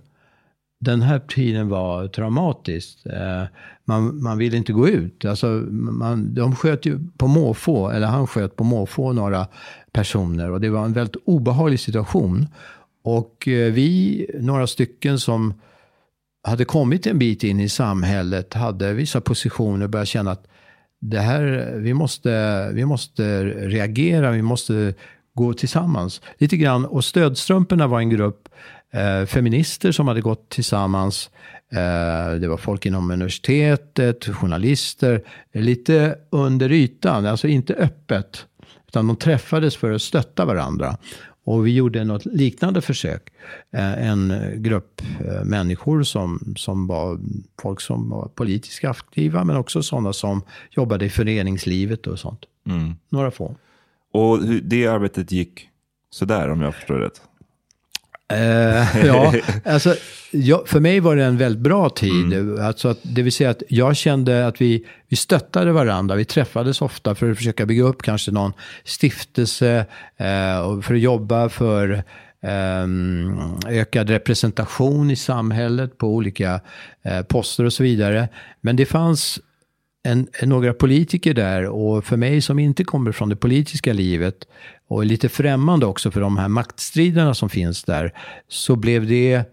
den 0.81 1.03
här 1.03 1.18
tiden 1.18 1.68
var 1.68 2.09
traumatisk. 2.09 3.07
Eh, 3.07 3.45
man, 3.85 4.22
man 4.22 4.39
ville 4.39 4.57
inte 4.57 4.72
gå 4.72 4.89
ut. 4.89 5.24
Alltså, 5.24 5.47
man, 5.70 6.35
de 6.35 6.57
sköt 6.57 6.87
ju 6.87 6.99
på 7.18 7.26
måfå, 7.26 7.91
eller 7.91 8.07
han 8.07 8.26
sköt 8.26 8.57
på 8.57 8.64
måfå 8.64 9.12
några 9.12 9.47
personer. 9.93 10.51
Och 10.51 10.61
det 10.61 10.70
var 10.70 10.85
en 10.85 10.93
väldigt 10.93 11.22
obehaglig 11.24 11.81
situation. 11.81 12.47
Och 13.03 13.49
eh, 13.49 13.72
vi, 13.72 14.26
några 14.41 14.66
stycken 14.66 15.18
som 15.18 15.55
hade 16.43 16.64
kommit 16.64 17.07
en 17.07 17.18
bit 17.18 17.45
in 17.45 17.61
i 17.61 17.68
samhället, 17.68 18.55
hade 18.55 18.93
vissa 18.93 19.20
positioner 19.20 19.85
och 19.85 19.91
började 19.91 20.07
känna 20.07 20.31
att 20.31 20.47
det 21.01 21.20
här, 21.20 21.74
vi 21.76 21.95
måste, 21.95 22.70
vi 22.72 22.85
måste 22.85 23.45
reagera, 23.45 24.31
vi 24.31 24.43
måste 24.43 24.95
gå 25.35 25.53
tillsammans. 25.53 26.20
Lite 26.39 26.57
grann, 26.57 26.85
och 26.85 27.05
Stödstrumporna 27.05 27.87
var 27.87 27.99
en 27.99 28.11
grupp 28.11 28.49
eh, 28.93 29.26
feminister 29.26 29.93
som 29.93 30.09
hade 30.09 30.20
gått 30.20 30.49
tillsammans. 30.49 31.30
Eh, 31.72 32.41
det 32.41 32.49
var 32.49 32.57
folk 32.57 32.86
inom 32.86 33.11
universitetet, 33.11 34.24
journalister, 34.26 35.22
lite 35.53 36.18
under 36.30 36.72
ytan, 36.72 37.26
alltså 37.26 37.49
inte 37.49 37.74
öppet. 37.74 38.47
Utan 38.88 39.07
de 39.07 39.16
träffades 39.16 39.76
för 39.76 39.91
att 39.93 40.03
stötta 40.03 40.45
varandra. 40.45 40.97
Och 41.45 41.66
vi 41.66 41.74
gjorde 41.74 42.05
något 42.05 42.24
liknande 42.24 42.80
försök. 42.80 43.22
Eh, 43.72 44.09
En 44.09 44.34
grupp 44.57 45.03
människor 45.45 46.03
som, 46.03 46.55
som 46.57 46.86
var 46.86 47.18
folk 47.62 47.80
som 47.80 48.11
var 48.11 48.28
politiskt 48.28 48.84
aktiva, 48.84 49.45
men 49.45 49.57
också 49.57 49.82
sådana 49.82 50.12
som 50.12 50.43
jobbade 50.70 51.05
i 51.05 51.11
föreningslivet 51.11 52.07
och 52.07 52.18
sånt. 52.18 52.41
Några 53.09 53.30
få. 53.30 53.57
Och 54.12 54.38
det 54.62 54.86
arbetet 54.86 55.32
gick 55.32 55.68
sådär 56.11 56.49
om 56.49 56.61
jag 56.61 56.74
förstår 56.74 56.95
rätt. 56.95 57.22
Eh, 58.31 59.07
ja, 59.07 59.35
alltså, 59.64 59.95
jag, 60.31 60.68
för 60.68 60.81
mig 60.81 61.01
var 61.01 61.16
det 61.16 61.24
en 61.24 61.37
väldigt 61.37 61.62
bra 61.62 61.91
tid. 61.91 62.59
Alltså 62.61 62.89
att, 62.89 62.99
det 63.03 63.22
vill 63.22 63.33
säga 63.33 63.51
att 63.51 63.62
jag 63.68 63.97
kände 63.97 64.47
att 64.47 64.61
vi, 64.61 64.87
vi 65.09 65.16
stöttade 65.16 65.72
varandra. 65.72 66.14
Vi 66.14 66.24
träffades 66.24 66.83
ofta 66.83 67.14
för 67.14 67.31
att 67.31 67.37
försöka 67.37 67.66
bygga 67.66 67.85
upp 67.85 68.03
kanske 68.03 68.31
någon 68.31 68.53
stiftelse 68.85 69.87
eh, 70.16 70.61
och 70.61 70.85
för 70.85 70.95
att 70.95 71.01
jobba 71.01 71.49
för 71.49 72.03
ehm, 72.43 73.41
ökad 73.68 74.11
representation 74.11 75.11
i 75.11 75.16
samhället 75.16 75.99
på 75.99 76.07
olika 76.07 76.61
eh, 77.03 77.22
poster 77.22 77.64
och 77.64 77.72
så 77.72 77.83
vidare. 77.83 78.28
Men 78.61 78.76
det 78.76 78.87
fanns 78.87 79.41
en, 80.03 80.28
några 80.43 80.72
politiker 80.72 81.35
där 81.35 81.66
och 81.66 82.05
för 82.05 82.16
mig 82.16 82.41
som 82.41 82.59
inte 82.59 82.85
kommer 82.85 83.12
från 83.12 83.28
det 83.28 83.37
politiska 83.37 83.93
livet 83.93 84.47
och 84.91 85.03
är 85.03 85.07
lite 85.07 85.28
främmande 85.28 85.86
också 85.86 86.11
för 86.11 86.20
de 86.20 86.36
här 86.36 86.49
maktstriderna 86.49 87.34
som 87.34 87.49
finns 87.49 87.84
där, 87.84 88.14
så 88.49 88.76
blev 88.76 89.07
det 89.07 89.45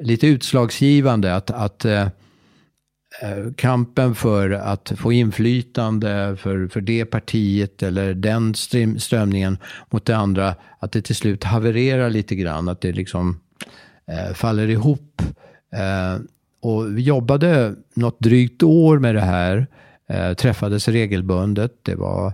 lite 0.00 0.26
utslagsgivande 0.26 1.34
att, 1.34 1.50
att 1.50 1.84
eh, 1.84 2.02
eh 2.02 3.52
kampen 3.56 4.14
för 4.14 4.50
att 4.50 4.92
få 4.96 5.12
inflytande 5.12 6.36
för, 6.36 6.68
för 6.68 6.80
det 6.80 7.04
partiet 7.04 7.82
eller 7.82 8.14
den 8.14 8.54
strömningen 8.98 9.58
mot 9.90 10.04
det 10.04 10.16
andra, 10.16 10.54
att 10.78 10.92
det 10.92 11.02
till 11.02 11.16
slut 11.16 11.44
havererar 11.44 12.10
lite 12.10 12.34
grann, 12.34 12.68
att 12.68 12.80
det 12.80 12.92
liksom 12.92 13.40
eh, 14.10 14.34
faller 14.34 14.68
ihop. 14.68 15.22
Eh, 15.74 16.20
och 16.62 16.98
vi 16.98 17.02
jobbade 17.02 17.74
något 17.94 18.20
drygt 18.20 18.62
år 18.62 18.98
med 18.98 19.14
det 19.14 19.20
här, 19.20 19.66
eh, 20.08 20.34
träffades 20.34 20.88
regelbundet. 20.88 21.72
Det 21.82 21.94
var 21.94 22.26
eh, 22.26 22.32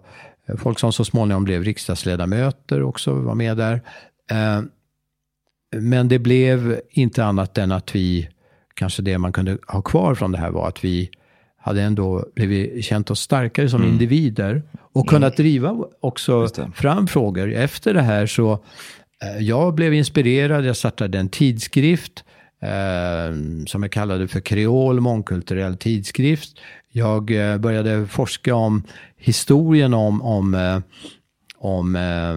folk 0.59 0.79
som 0.79 0.93
så 0.93 1.05
småningom 1.05 1.45
blev 1.45 1.65
riksdagsledamöter 1.65 2.83
också, 2.83 3.15
var 3.15 3.35
med 3.35 3.57
där. 3.57 3.83
Eh, 4.31 4.63
men 5.77 6.09
det 6.09 6.19
blev 6.19 6.81
inte 6.91 7.25
annat 7.25 7.59
än 7.59 7.73
att 7.73 7.95
vi, 7.95 8.29
kanske 8.75 9.03
det 9.03 9.19
man 9.19 9.33
kunde 9.33 9.59
ha 9.67 9.83
kvar 9.83 10.15
från 10.15 10.33
det 10.33 10.39
här 10.39 10.51
var 10.51 10.69
att 10.69 10.85
vi 10.85 11.11
hade 11.63 11.83
ändå 11.83 12.27
blivit 12.35 12.85
känt 12.85 13.11
oss 13.11 13.21
starkare 13.21 13.69
som 13.69 13.85
individer 13.85 14.63
och 14.93 15.09
kunnat 15.09 15.37
driva 15.37 15.77
också 16.01 16.49
fram 16.75 17.07
frågor. 17.07 17.53
Efter 17.53 17.95
det 17.95 18.03
här 18.03 18.27
så, 18.27 18.53
eh, 19.23 19.43
jag 19.43 19.75
blev 19.75 19.95
inspirerad, 19.95 20.65
jag 20.65 20.77
startade 20.77 21.19
en 21.19 21.29
tidskrift 21.29 22.25
eh, 22.63 23.37
som 23.67 23.83
jag 23.83 23.93
kallade 23.93 24.29
för 24.29 24.41
kreol 24.41 25.01
mångkulturell 25.01 25.77
tidskrift. 25.77 26.59
Jag 26.93 27.53
eh, 27.53 27.59
började 27.59 28.07
forska 28.07 28.55
om 28.55 28.83
historien 29.17 29.95
om, 29.95 30.23
om 30.23 30.55
eh, 30.55 30.79
om 31.61 31.97
eh, 31.97 32.31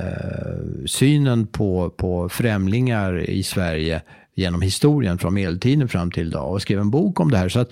eh, 0.00 0.84
synen 0.86 1.46
på, 1.46 1.90
på 1.90 2.28
främlingar 2.28 3.30
i 3.30 3.42
Sverige 3.42 4.02
genom 4.34 4.62
historien 4.62 5.18
från 5.18 5.34
medeltiden 5.34 5.88
fram 5.88 6.10
till 6.10 6.26
idag 6.26 6.52
och 6.52 6.62
skrev 6.62 6.80
en 6.80 6.90
bok 6.90 7.20
om 7.20 7.30
det 7.30 7.38
här. 7.38 7.48
Så 7.48 7.60
att 7.60 7.70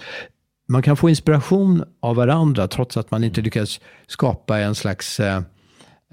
man 0.68 0.82
kan 0.82 0.96
få 0.96 1.08
inspiration 1.08 1.84
av 2.00 2.16
varandra 2.16 2.68
trots 2.68 2.96
att 2.96 3.10
man 3.10 3.24
inte 3.24 3.40
lyckas 3.40 3.80
skapa 4.06 4.58
en 4.58 4.74
slags, 4.74 5.20
eh, 5.20 5.36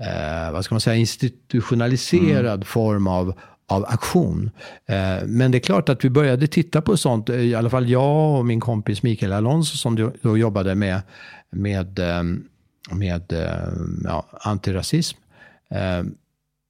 eh 0.01 0.51
vad 0.51 0.65
ska 0.65 0.75
man 0.75 0.81
säga, 0.81 0.95
institutionaliserad 0.95 2.53
mm. 2.53 2.65
form 2.65 3.07
av, 3.07 3.39
av 3.67 3.85
aktion. 3.85 4.51
Eh, 4.85 5.25
men 5.25 5.51
det 5.51 5.57
är 5.57 5.59
klart 5.59 5.89
att 5.89 6.05
vi 6.05 6.09
började 6.09 6.47
titta 6.47 6.81
på 6.81 6.97
sånt, 6.97 7.29
eh, 7.29 7.35
i 7.35 7.55
alla 7.55 7.69
fall 7.69 7.89
jag 7.89 8.39
och 8.39 8.45
min 8.45 8.59
kompis 8.59 9.03
Mikael 9.03 9.33
Alonso 9.33 9.77
som 9.77 10.13
då, 10.21 10.37
jobbade 10.37 10.75
med, 10.75 11.01
med 11.51 11.99
ehm, 11.99 12.43
med 12.91 13.33
ehm, 13.33 14.01
ja, 14.03 14.25
antirasism. 14.31 15.17
Ehm, 15.69 16.15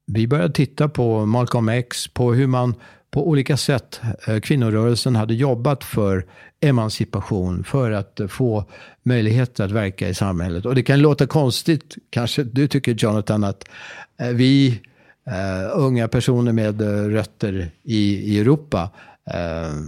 vi 0.06 0.28
började 0.28 0.54
titta 0.54 0.90
på 0.90 1.26
Malcolm 1.26 1.70
X, 1.70 2.08
på 2.08 2.34
hur 2.34 2.48
man 2.48 2.76
på 3.12 3.28
olika 3.28 3.58
sätt, 3.58 4.02
eh, 4.28 4.40
kvinnorörelsen 4.40 5.16
hade 5.16 5.34
jobbat 5.34 5.84
för 5.84 6.26
emancipation, 6.62 7.64
för 7.64 7.92
att 7.92 8.20
få 8.30 8.66
möjlighet 9.04 9.60
att 9.60 9.72
verka 9.72 10.10
i 10.10 10.14
samhället. 10.14 10.66
Och 10.66 10.76
det 10.76 10.84
kan 10.84 11.02
låta 11.02 11.28
konstigt, 11.28 11.96
kanske 12.10 12.44
du 12.44 12.68
tycker 12.68 12.94
Jonathan, 12.94 13.44
att 13.44 13.64
vi 14.34 14.82
uh, 15.28 15.86
unga 15.86 16.08
personer 16.08 16.52
med 16.52 16.82
rötter 17.12 17.72
i, 17.84 18.34
i 18.34 18.40
Europa 18.40 18.90
uh, 19.28 19.80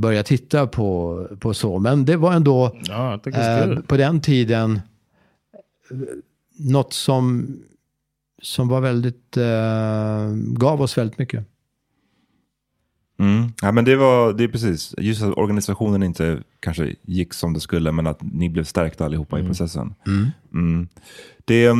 börjar 0.00 0.22
titta 0.22 0.66
på, 0.66 1.26
på 1.40 1.54
så. 1.54 1.78
Men 1.78 2.04
det 2.04 2.16
var 2.16 2.32
ändå 2.32 2.76
ja, 2.82 3.20
uh, 3.26 3.80
på 3.80 3.96
den 3.96 4.20
tiden 4.20 4.80
något 6.58 6.92
som, 6.92 7.46
som 8.42 8.68
var 8.68 8.80
väldigt, 8.80 9.36
eh, 9.36 10.34
gav 10.34 10.82
oss 10.82 10.98
väldigt 10.98 11.18
mycket. 11.18 11.44
Mm. 13.18 13.52
Ja, 13.62 13.72
men 13.72 13.84
det 13.84 13.96
var 13.96 14.32
det 14.32 14.44
är 14.44 14.48
precis, 14.48 14.94
just 14.98 15.22
att 15.22 15.38
organisationen 15.38 16.02
inte 16.02 16.42
kanske 16.60 16.94
gick 17.02 17.34
som 17.34 17.52
det 17.52 17.60
skulle, 17.60 17.92
men 17.92 18.06
att 18.06 18.22
ni 18.22 18.48
blev 18.48 18.64
stärkta 18.64 19.04
allihopa 19.04 19.36
mm. 19.36 19.46
i 19.46 19.48
processen. 19.48 19.94
Mm. 20.06 20.26
mm. 20.52 20.88
Det, 21.44 21.74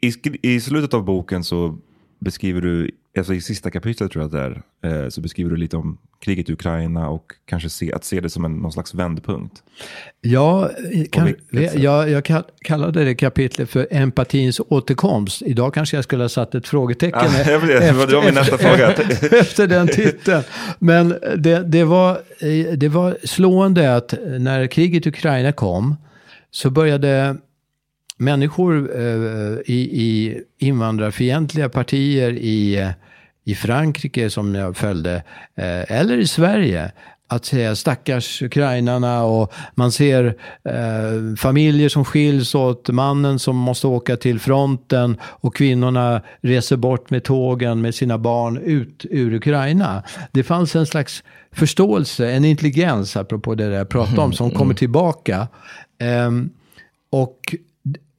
i, 0.00 0.12
I 0.42 0.60
slutet 0.60 0.94
av 0.94 1.04
boken 1.04 1.44
så 1.44 1.78
beskriver 2.18 2.60
du 2.60 2.90
alltså 3.18 3.34
i 3.34 3.40
sista 3.40 3.70
kapitlet 3.70 4.12
tror 4.12 4.22
jag 4.22 4.26
att 4.26 4.62
det 4.82 4.88
är, 4.88 5.02
eh, 5.02 5.08
så 5.08 5.20
beskriver 5.20 5.50
du 5.50 5.56
lite 5.56 5.76
om 5.76 5.98
kriget 6.20 6.48
i 6.48 6.52
Ukraina 6.52 7.08
och 7.08 7.32
kanske 7.44 7.68
se, 7.68 7.92
att 7.92 8.04
se 8.04 8.20
det 8.20 8.30
som 8.30 8.44
en, 8.44 8.56
någon 8.56 8.72
slags 8.72 8.94
vändpunkt. 8.94 9.62
Ja, 10.20 10.70
kan, 11.10 11.34
jag, 11.74 12.10
jag 12.10 12.44
kallade 12.64 13.04
det 13.04 13.14
kapitlet 13.14 13.70
för 13.70 13.86
empatins 13.90 14.60
återkomst. 14.68 15.42
Idag 15.42 15.74
kanske 15.74 15.96
jag 15.96 16.04
skulle 16.04 16.24
ha 16.24 16.28
satt 16.28 16.54
ett 16.54 16.68
frågetecken 16.68 17.20
ja, 17.22 17.40
efter, 17.40 18.06
det 18.06 18.14
var 18.14 18.24
min 18.24 18.34
nästa 18.34 18.58
fråga. 18.58 18.90
efter 19.40 19.66
den 19.66 19.88
titeln. 19.88 20.42
Men 20.78 21.08
det, 21.36 21.62
det, 21.62 21.84
var, 21.84 22.18
det 22.76 22.88
var 22.88 23.16
slående 23.24 23.96
att 23.96 24.14
när 24.38 24.66
kriget 24.66 25.06
i 25.06 25.08
Ukraina 25.08 25.52
kom 25.52 25.96
så 26.50 26.70
började 26.70 27.36
människor 28.18 29.00
eh, 29.00 29.58
i, 29.66 29.88
i 29.92 30.40
invandrarfientliga 30.58 31.68
partier 31.68 32.30
i, 32.30 32.92
i 33.44 33.54
Frankrike 33.54 34.30
som 34.30 34.54
jag 34.54 34.76
följde, 34.76 35.14
eh, 35.56 35.98
eller 35.98 36.18
i 36.18 36.26
Sverige, 36.26 36.92
att 37.28 37.44
säga 37.44 37.76
stackars 37.76 38.42
ukrainarna 38.42 39.24
och 39.24 39.52
man 39.74 39.92
ser 39.92 40.24
eh, 40.64 41.36
familjer 41.36 41.88
som 41.88 42.04
skiljs 42.04 42.54
åt, 42.54 42.88
mannen 42.88 43.38
som 43.38 43.56
måste 43.56 43.86
åka 43.86 44.16
till 44.16 44.40
fronten 44.40 45.16
och 45.22 45.56
kvinnorna 45.56 46.22
reser 46.40 46.76
bort 46.76 47.10
med 47.10 47.24
tågen 47.24 47.80
med 47.80 47.94
sina 47.94 48.18
barn 48.18 48.56
ut 48.56 49.06
ur 49.10 49.34
Ukraina. 49.34 50.02
Det 50.32 50.42
fanns 50.42 50.76
en 50.76 50.86
slags 50.86 51.24
förståelse, 51.52 52.30
en 52.30 52.44
intelligens, 52.44 53.16
apropå 53.16 53.54
det 53.54 53.68
där 53.68 53.76
jag 53.76 53.88
pratade 53.88 54.20
om, 54.20 54.32
som 54.32 54.50
kommer 54.50 54.74
tillbaka. 54.74 55.48
Eh, 56.00 56.30
och 57.10 57.38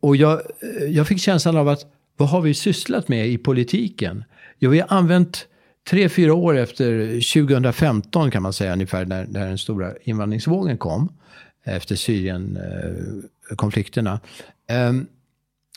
och 0.05 0.15
jag, 0.15 0.33
eh, 0.33 0.39
jag 0.87 1.07
fick 1.07 1.19
känslan 1.19 1.57
av 1.57 1.67
att 1.67 1.85
vad 2.17 2.29
har 2.29 2.41
vi 2.41 2.53
sysslat 2.53 3.07
med 3.07 3.27
i 3.27 3.37
politiken? 3.37 4.23
Jo, 4.59 4.69
vi 4.69 4.79
har 4.79 4.97
använt 4.97 5.47
tre, 5.89 6.09
fyra 6.09 6.33
år 6.33 6.57
efter 6.57 7.07
2015 7.33 8.31
kan 8.31 8.43
man 8.43 8.53
säga 8.53 8.73
ungefär 8.73 9.05
när, 9.05 9.25
när 9.25 9.47
den 9.47 9.57
stora 9.57 9.93
invandringsvågen 10.03 10.77
kom. 10.77 11.13
Efter 11.65 11.95
Syrienkonflikterna. 11.95 14.19
Eh, 14.69 14.93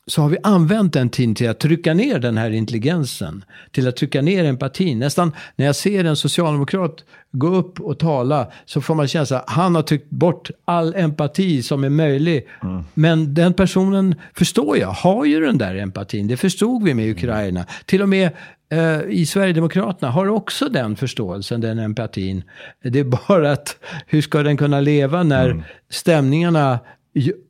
så 0.09 0.23
har 0.23 0.29
vi 0.29 0.37
använt 0.43 0.93
den 0.93 1.11
tiden 1.11 1.35
till 1.35 1.51
att 1.51 1.61
trycka 1.61 1.95
ner 1.95 2.19
den 2.19 2.39
här 2.39 2.51
intelligensen. 2.51 3.45
Till 3.73 3.89
att 3.89 3.97
trycka 3.97 4.23
ner 4.23 4.45
empatin. 4.45 4.99
Nästan 4.99 5.33
när 5.57 5.67
jag 5.67 5.77
ser 5.77 6.05
en 6.05 6.17
socialdemokrat 6.17 7.05
gå 7.33 7.47
upp 7.47 7.81
och 7.81 7.99
tala 7.99 8.51
så 8.65 8.81
får 8.81 8.95
man 8.95 9.09
känsla 9.09 9.39
att 9.39 9.51
han 9.51 9.75
har 9.75 9.83
tryckt 9.83 10.11
bort 10.11 10.51
all 10.65 10.95
empati 10.95 11.63
som 11.63 11.85
är 11.85 11.89
möjlig. 11.89 12.47
Mm. 12.63 12.85
Men 12.95 13.35
den 13.35 13.55
personen, 13.55 14.15
förstår 14.35 14.79
jag, 14.79 14.89
har 14.89 15.25
ju 15.25 15.41
den 15.41 15.59
där 15.59 15.75
empatin. 15.75 16.29
Det 16.29 16.37
förstod 16.37 16.83
vi 16.83 16.95
med 16.95 17.11
Ukraina. 17.11 17.61
Mm. 17.61 17.73
Till 17.87 18.03
och 18.03 18.09
med 18.09 18.31
eh, 18.73 19.01
i 19.09 19.27
Sverigedemokraterna 19.27 20.11
har 20.11 20.29
också 20.29 20.69
den 20.69 20.97
förståelsen, 20.97 21.61
den 21.61 21.79
empatin. 21.79 22.43
Det 22.83 22.99
är 22.99 23.29
bara 23.29 23.53
att 23.53 23.77
hur 24.07 24.23
ska 24.23 24.43
den 24.43 24.57
kunna 24.57 24.81
leva 24.81 25.23
när 25.23 25.51
mm. 25.51 25.63
stämningarna 25.91 26.79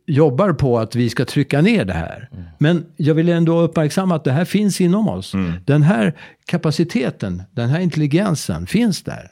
jobbar 0.07 0.53
på 0.53 0.79
att 0.79 0.95
vi 0.95 1.11
ska 1.11 1.25
trycka 1.25 1.61
ner 1.61 1.85
det 1.85 1.93
här. 1.93 2.29
Mm. 2.33 2.45
Men 2.59 2.87
jag 2.97 3.15
vill 3.15 3.29
ändå 3.29 3.61
uppmärksamma 3.61 4.15
att 4.17 4.25
det 4.25 4.33
här 4.33 4.45
finns 4.45 4.81
inom 4.81 5.09
oss. 5.09 5.35
Mm. 5.35 5.53
Den 5.67 5.83
här 5.83 6.15
kapaciteten, 6.45 7.43
den 7.53 7.69
här 7.69 7.81
intelligensen 7.81 8.67
finns 8.67 9.03
där. 9.03 9.31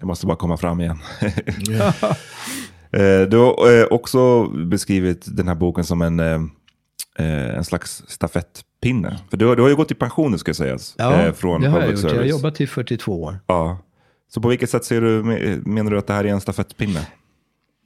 Det 0.00 0.06
måste 0.06 0.26
bara 0.26 0.36
komma 0.36 0.56
fram 0.56 0.80
igen. 0.80 0.98
Eh, 2.92 3.28
du 3.28 3.36
har 3.36 3.80
eh, 3.80 3.84
också 3.90 4.48
beskrivit 4.48 5.36
den 5.36 5.48
här 5.48 5.54
boken 5.54 5.84
som 5.84 6.02
en, 6.02 6.20
eh, 6.20 6.40
en 7.56 7.64
slags 7.64 8.02
stafettpinne. 8.08 9.18
För 9.30 9.36
du 9.36 9.46
har, 9.46 9.56
du 9.56 9.62
har 9.62 9.68
ju 9.68 9.76
gått 9.76 9.90
i 9.90 9.94
pension, 9.94 10.38
ska 10.38 10.54
sägas. 10.54 10.94
Ja, 10.98 11.32
från 11.32 11.60
det 11.60 11.68
har 11.68 11.80
jag 11.80 11.90
gjort. 11.90 11.98
Service. 11.98 12.12
Jag 12.12 12.20
har 12.20 12.28
jobbat 12.28 12.60
i 12.60 12.66
42 12.66 13.22
år. 13.22 13.38
Ja. 13.46 13.78
Så 14.28 14.40
på 14.40 14.48
vilket 14.48 14.70
sätt 14.70 14.84
ser 14.84 15.00
du, 15.00 15.22
menar 15.64 15.90
du 15.90 15.98
att 15.98 16.06
det 16.06 16.12
här 16.12 16.24
är 16.24 16.28
en 16.28 16.40
stafettpinne? 16.40 17.06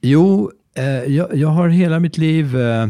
Jo, 0.01 0.51
Eh, 0.77 1.03
jag, 1.03 1.35
jag, 1.35 1.47
har 1.47 1.69
hela 1.69 1.99
mitt 1.99 2.17
liv 2.17 2.57
eh, 2.57 2.87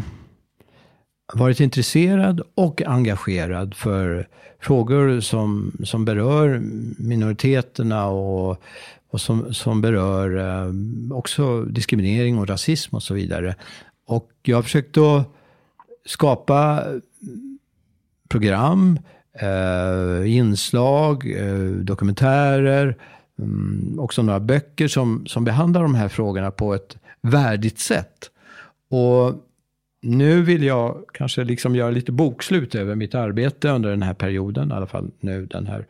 varit 1.34 1.60
intresserad 1.60 2.42
och 2.56 2.82
engagerad 2.82 3.76
för 3.76 4.28
frågor 4.60 5.20
som, 5.20 5.72
som 5.84 6.06
berör 6.06 6.62
minoriteterna 6.98 8.08
och, 8.08 8.62
och 9.12 9.22
som, 9.22 9.54
som 9.54 9.82
berör 9.82 10.38
eh, 10.38 10.72
också 11.18 11.62
diskriminering 11.62 12.38
och 12.38 12.48
rasism 12.48 12.96
och 12.96 13.04
så 13.04 13.14
vidare. 13.14 13.56
Och 14.08 14.32
jag 14.44 14.58
har 14.58 14.64
försökt 14.64 14.98
att 14.98 15.34
skapa 16.06 16.84
eh, 16.86 17.00
program, 18.30 19.00
eh, 19.40 20.36
inslag, 20.36 21.32
eh, 21.32 21.70
dokumentärer, 21.70 22.98
um, 23.38 23.96
också 24.00 24.22
några 24.22 24.40
böcker 24.40 24.88
som, 24.88 25.26
som 25.28 25.44
behandlar 25.46 25.82
de 25.82 25.96
här 25.96 26.08
frågorna 26.08 26.52
på 26.52 26.74
ett 26.74 26.98
värdigt 27.26 27.80
sätt. 27.80 28.32
Och 28.90 29.34
nu 30.02 30.42
vill 30.42 30.64
jag 30.64 31.06
kanske 31.14 31.44
liksom 31.44 31.76
göra 31.76 31.92
lite 31.92 32.12
bokslut 32.12 32.76
över 32.76 32.96
mitt 32.96 33.16
arbete 33.16 33.70
under 33.70 33.90
den 33.90 34.02
här 34.02 34.14
perioden. 34.14 34.72
I 34.72 34.74
alla 34.74 34.88
fall 34.88 35.12
nu 35.20 35.46
den 35.46 35.68
här. 35.68 35.88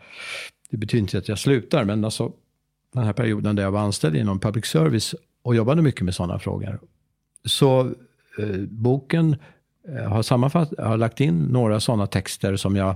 Det 0.69 0.77
betyder 0.77 1.01
inte 1.01 1.17
att 1.17 1.29
jag 1.29 1.39
slutar, 1.39 1.83
men 1.83 2.05
alltså 2.05 2.31
den 2.93 3.03
här 3.03 3.13
perioden 3.13 3.55
där 3.55 3.63
jag 3.63 3.71
var 3.71 3.79
anställd 3.79 4.15
inom 4.15 4.39
public 4.39 4.65
service 4.65 5.15
och 5.43 5.55
jobbade 5.55 5.81
mycket 5.81 6.01
med 6.01 6.15
sådana 6.15 6.39
frågor. 6.39 6.79
Så 7.45 7.79
eh, 8.39 8.59
boken 8.69 9.35
Eh, 9.35 9.54
har, 10.07 10.23
sammanfatt, 10.23 10.73
har 10.77 10.97
lagt 10.97 11.21
in 11.21 11.39
några 11.39 11.79
sådana 11.79 12.07
texter 12.07 12.55
som, 12.55 12.75
jag, 12.75 12.89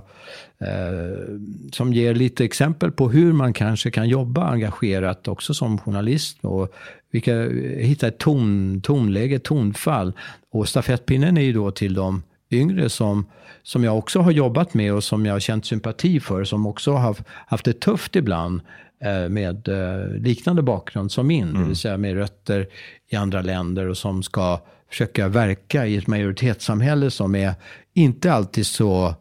eh, 0.58 1.38
som 1.72 1.92
ger 1.92 2.14
lite 2.14 2.44
exempel 2.44 2.90
på 2.90 3.10
hur 3.10 3.32
man 3.32 3.52
kanske 3.52 3.90
kan 3.90 4.08
jobba 4.08 4.44
engagerat 4.44 5.28
också 5.28 5.54
som 5.54 5.78
journalist. 5.78 6.38
Och 6.40 6.74
vilka, 7.10 7.42
hitta 7.78 8.08
ett 8.08 8.18
ton, 8.18 8.80
tonläge, 8.80 9.38
tonfall. 9.38 10.12
Och 10.52 10.68
stafettpinnen 10.68 11.36
är 11.36 11.42
ju 11.42 11.52
då 11.52 11.70
till 11.70 11.94
de 11.94 12.22
yngre 12.50 12.88
som, 12.88 13.26
som 13.62 13.84
jag 13.84 13.98
också 13.98 14.20
har 14.20 14.30
jobbat 14.30 14.74
med 14.74 14.94
och 14.94 15.04
som 15.04 15.26
jag 15.26 15.32
har 15.32 15.40
känt 15.40 15.66
sympati 15.66 16.20
för. 16.20 16.44
Som 16.44 16.66
också 16.66 16.92
har 16.92 17.16
haft 17.46 17.64
det 17.64 17.80
tufft 17.80 18.16
ibland 18.16 18.60
eh, 19.04 19.28
med 19.28 19.68
eh, 19.68 20.08
liknande 20.08 20.62
bakgrund 20.62 21.12
som 21.12 21.26
min. 21.26 21.48
Mm. 21.48 21.62
Det 21.62 21.68
vill 21.68 21.76
säga 21.76 21.96
med 21.96 22.14
rötter 22.14 22.66
i 23.08 23.16
andra 23.16 23.42
länder 23.42 23.88
och 23.88 23.96
som 23.96 24.22
ska 24.22 24.60
försöka 24.90 25.28
verka 25.28 25.86
i 25.86 25.96
ett 25.96 26.06
majoritetssamhälle 26.06 27.10
som 27.10 27.34
är 27.34 27.54
inte 27.94 28.32
alltid 28.32 28.66
så 28.66 29.14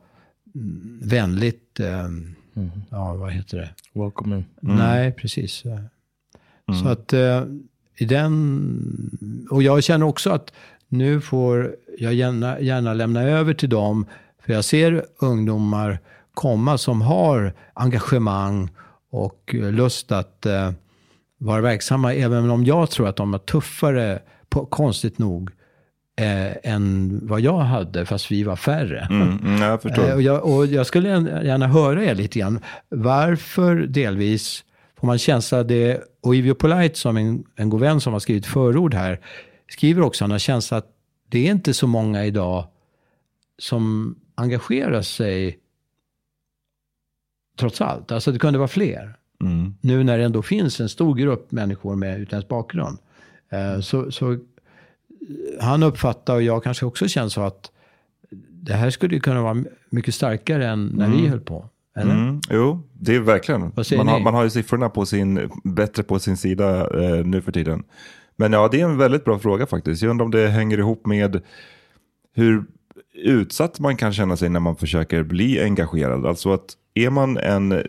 mm, 0.55 0.99
vänligt 1.03 1.79
eh, 1.79 2.07
ja, 2.89 3.13
vad 3.13 3.31
heter 3.31 3.57
det? 3.57 3.69
Welcoming. 3.93 4.45
Nej, 4.61 5.11
precis. 5.11 5.63
Så 6.81 6.87
att 6.87 7.13
eh, 7.13 7.43
i 7.97 8.05
den... 8.05 9.47
Och 9.49 9.63
jag 9.63 9.83
känner 9.83 10.05
också 10.05 10.29
att 10.29 10.53
nu 10.87 11.21
får 11.21 11.75
jag 11.97 12.13
gärna, 12.13 12.59
gärna 12.59 12.93
lämna 12.93 13.21
över 13.21 13.53
till 13.53 13.69
dem. 13.69 14.05
För 14.45 14.53
jag 14.53 14.65
ser 14.65 15.05
ungdomar 15.19 15.99
komma 16.33 16.77
som 16.77 17.01
har 17.01 17.53
engagemang 17.73 18.69
och 19.11 19.53
lust 19.53 20.11
att 20.11 20.45
eh, 20.45 20.71
vara 21.37 21.61
verksamma. 21.61 22.13
Även 22.13 22.49
om 22.49 22.65
jag 22.65 22.89
tror 22.89 23.07
att 23.07 23.15
de 23.15 23.33
är 23.33 23.37
tuffare, 23.37 24.19
på, 24.49 24.65
konstigt 24.65 25.17
nog, 25.17 25.51
eh, 26.19 26.73
än 26.73 27.19
vad 27.23 27.41
jag 27.41 27.59
hade, 27.59 28.05
fast 28.05 28.31
vi 28.31 28.43
var 28.43 28.55
färre. 28.55 29.07
Mm, 29.09 29.37
mm, 29.37 29.61
jag 29.61 29.81
förstår. 29.81 30.09
Eh, 30.09 30.15
Och 30.15 30.21
jag, 30.21 30.45
och 30.45 30.65
jag 30.65 30.85
skulle 30.85 31.09
gärna 31.43 31.67
höra 31.67 32.03
er 32.03 32.15
lite 32.15 32.39
grann. 32.39 32.59
Varför 32.89 33.75
delvis 33.75 34.63
får 34.99 35.07
man 35.07 35.17
känsla 35.17 35.63
det, 35.63 36.01
och 36.21 36.35
Ivio 36.35 36.53
Polite 36.53 36.99
som 36.99 37.17
en, 37.17 37.43
en 37.55 37.69
god 37.69 37.81
vän 37.81 38.01
som 38.01 38.13
har 38.13 38.19
skrivit 38.19 38.45
förord 38.45 38.93
här, 38.93 39.19
skriver 39.71 40.01
också, 40.01 40.23
han 40.23 40.31
har 40.31 40.39
känsla 40.39 40.77
att 40.77 40.87
det 41.29 41.47
är 41.47 41.51
inte 41.51 41.73
så 41.73 41.87
många 41.87 42.25
idag 42.25 42.67
som 43.57 44.15
engagerar 44.35 45.01
sig 45.01 45.57
trots 47.59 47.81
allt. 47.81 48.11
Alltså 48.11 48.31
det 48.31 48.39
kunde 48.39 48.59
vara 48.59 48.67
fler. 48.67 49.15
Mm. 49.41 49.75
Nu 49.81 50.03
när 50.03 50.17
det 50.17 50.23
ändå 50.23 50.41
finns 50.41 50.79
en 50.79 50.89
stor 50.89 51.15
grupp 51.15 51.51
människor 51.51 51.95
med 51.95 52.19
utländsk 52.19 52.47
bakgrund. 52.47 52.97
Eh, 53.49 53.79
så, 53.79 54.11
så 54.11 54.37
han 55.61 55.83
uppfattar, 55.83 56.35
och 56.35 56.43
jag 56.43 56.63
kanske 56.63 56.85
också 56.85 57.07
känner 57.07 57.29
så 57.29 57.41
att 57.41 57.71
det 58.51 58.73
här 58.73 58.89
skulle 58.89 59.15
ju 59.15 59.21
kunna 59.21 59.41
vara 59.41 59.63
mycket 59.89 60.15
starkare 60.15 60.67
än 60.67 60.85
när 60.85 61.09
vi 61.09 61.27
höll 61.27 61.39
på. 61.39 61.65
Eller? 61.95 62.11
Mm, 62.11 62.41
jo, 62.49 62.81
det 62.93 63.15
är 63.15 63.19
verkligen. 63.19 63.61
Man 63.97 64.07
har, 64.07 64.19
man 64.19 64.33
har 64.33 64.43
ju 64.43 64.49
siffrorna 64.49 64.89
på 64.89 65.05
sin, 65.05 65.49
bättre 65.63 66.03
på 66.03 66.19
sin 66.19 66.37
sida 66.37 66.79
eh, 67.03 67.25
nu 67.25 67.41
för 67.41 67.51
tiden. 67.51 67.83
Men 68.35 68.53
ja, 68.53 68.67
det 68.71 68.81
är 68.81 68.85
en 68.85 68.97
väldigt 68.97 69.25
bra 69.25 69.39
fråga 69.39 69.65
faktiskt. 69.65 70.01
Jag 70.01 70.09
undrar 70.09 70.25
om 70.25 70.31
det 70.31 70.47
hänger 70.47 70.77
ihop 70.77 71.05
med 71.05 71.41
hur 72.35 72.63
utsatt 73.13 73.79
man 73.79 73.95
kan 73.95 74.13
känna 74.13 74.37
sig 74.37 74.49
när 74.49 74.59
man 74.59 74.75
försöker 74.75 75.23
bli 75.23 75.63
engagerad. 75.63 76.25
Alltså 76.25 76.53
att 76.53 76.73
är 76.93 77.09
man 77.09 77.37
en 77.37 77.83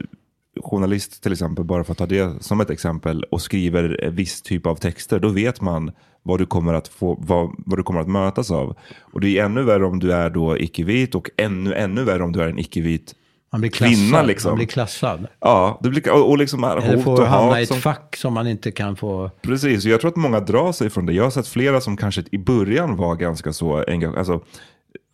journalist 0.62 1.22
till 1.22 1.32
exempel, 1.32 1.64
bara 1.64 1.84
för 1.84 1.92
att 1.92 1.98
ta 1.98 2.06
det 2.06 2.42
som 2.44 2.60
ett 2.60 2.70
exempel, 2.70 3.24
och 3.30 3.42
skriver 3.42 4.10
viss 4.10 4.42
typ 4.42 4.66
av 4.66 4.76
texter, 4.76 5.18
då 5.18 5.28
vet 5.28 5.60
man 5.60 5.92
vad 6.22 6.38
du 6.38 6.46
kommer 6.46 6.74
att, 6.74 6.88
få, 6.88 7.16
vad, 7.20 7.50
vad 7.58 7.78
du 7.78 7.82
kommer 7.82 8.00
att 8.00 8.08
mötas 8.08 8.50
av. 8.50 8.76
Och 9.00 9.20
det 9.20 9.38
är 9.38 9.44
ännu 9.44 9.62
värre 9.62 9.84
om 9.86 9.98
du 9.98 10.12
är 10.12 10.30
då 10.30 10.58
icke-vit 10.58 11.14
och 11.14 11.30
ännu, 11.36 11.74
ännu 11.74 12.04
värre 12.04 12.22
om 12.22 12.32
du 12.32 12.42
är 12.42 12.48
en 12.48 12.58
icke-vit 12.58 13.14
Man 13.52 13.60
blir 13.60 13.70
klassad. 13.70 13.96
kvinna. 13.96 14.22
Liksom. 14.22 14.48
Man 14.50 14.56
blir 14.56 14.66
klassad. 14.66 15.26
Ja, 15.40 15.78
det 15.82 15.88
blir, 15.88 16.12
och, 16.12 16.30
och 16.30 16.38
liksom 16.38 16.64
är 16.64 16.76
Eller 16.76 16.94
hot 16.96 17.04
får 17.04 17.20
och 17.20 17.26
hamna 17.26 17.60
i 17.60 17.62
ett 17.62 17.68
Som, 17.68 17.80
fack 17.80 18.16
som 18.16 18.34
man 18.34 18.46
inte 18.46 18.70
kan 18.70 18.96
få... 18.96 19.30
precis, 19.42 19.84
och 19.84 19.90
jag 19.90 20.00
tror 20.00 20.10
att 20.10 20.16
många 20.16 20.40
drar 20.40 20.72
sig 20.72 20.90
från 20.90 21.06
det. 21.06 21.12
Jag 21.12 21.24
har 21.24 21.30
sett 21.30 21.48
flera 21.48 21.80
som 21.80 21.96
kanske 21.96 22.24
i 22.32 22.38
början 22.38 22.96
var 22.96 23.14
ganska 23.14 23.52
så 23.52 23.84
engagerade. 23.88 24.18
Alltså, 24.18 24.40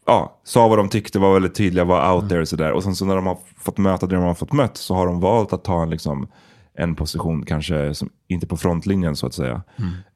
ja, 0.07 0.41
sa 0.45 0.69
vad 0.69 0.79
de 0.79 0.89
tyckte, 0.89 1.19
var 1.19 1.33
väldigt 1.35 1.55
tydliga, 1.55 1.85
var 1.85 2.15
out 2.15 2.29
there 2.29 2.41
och 2.41 2.49
sådär. 2.49 2.73
Och 2.73 2.83
sen 2.83 2.95
så 2.95 3.05
när 3.05 3.17
de 3.17 3.27
har 3.27 3.39
fått 3.59 3.79
möta 3.79 4.07
det 4.07 4.15
de 4.15 4.25
har 4.25 4.35
fått 4.35 4.53
mött 4.53 4.77
så 4.77 4.95
har 4.95 5.07
de 5.07 5.21
valt 5.21 5.53
att 5.53 5.65
ta 5.65 5.83
en, 5.83 5.91
liksom, 5.91 6.29
en 6.75 6.95
position, 6.95 7.45
kanske 7.45 7.95
som, 7.95 8.11
inte 8.29 8.47
på 8.47 8.57
frontlinjen 8.57 9.17
så 9.17 9.27
att 9.27 9.35
säga. 9.35 9.63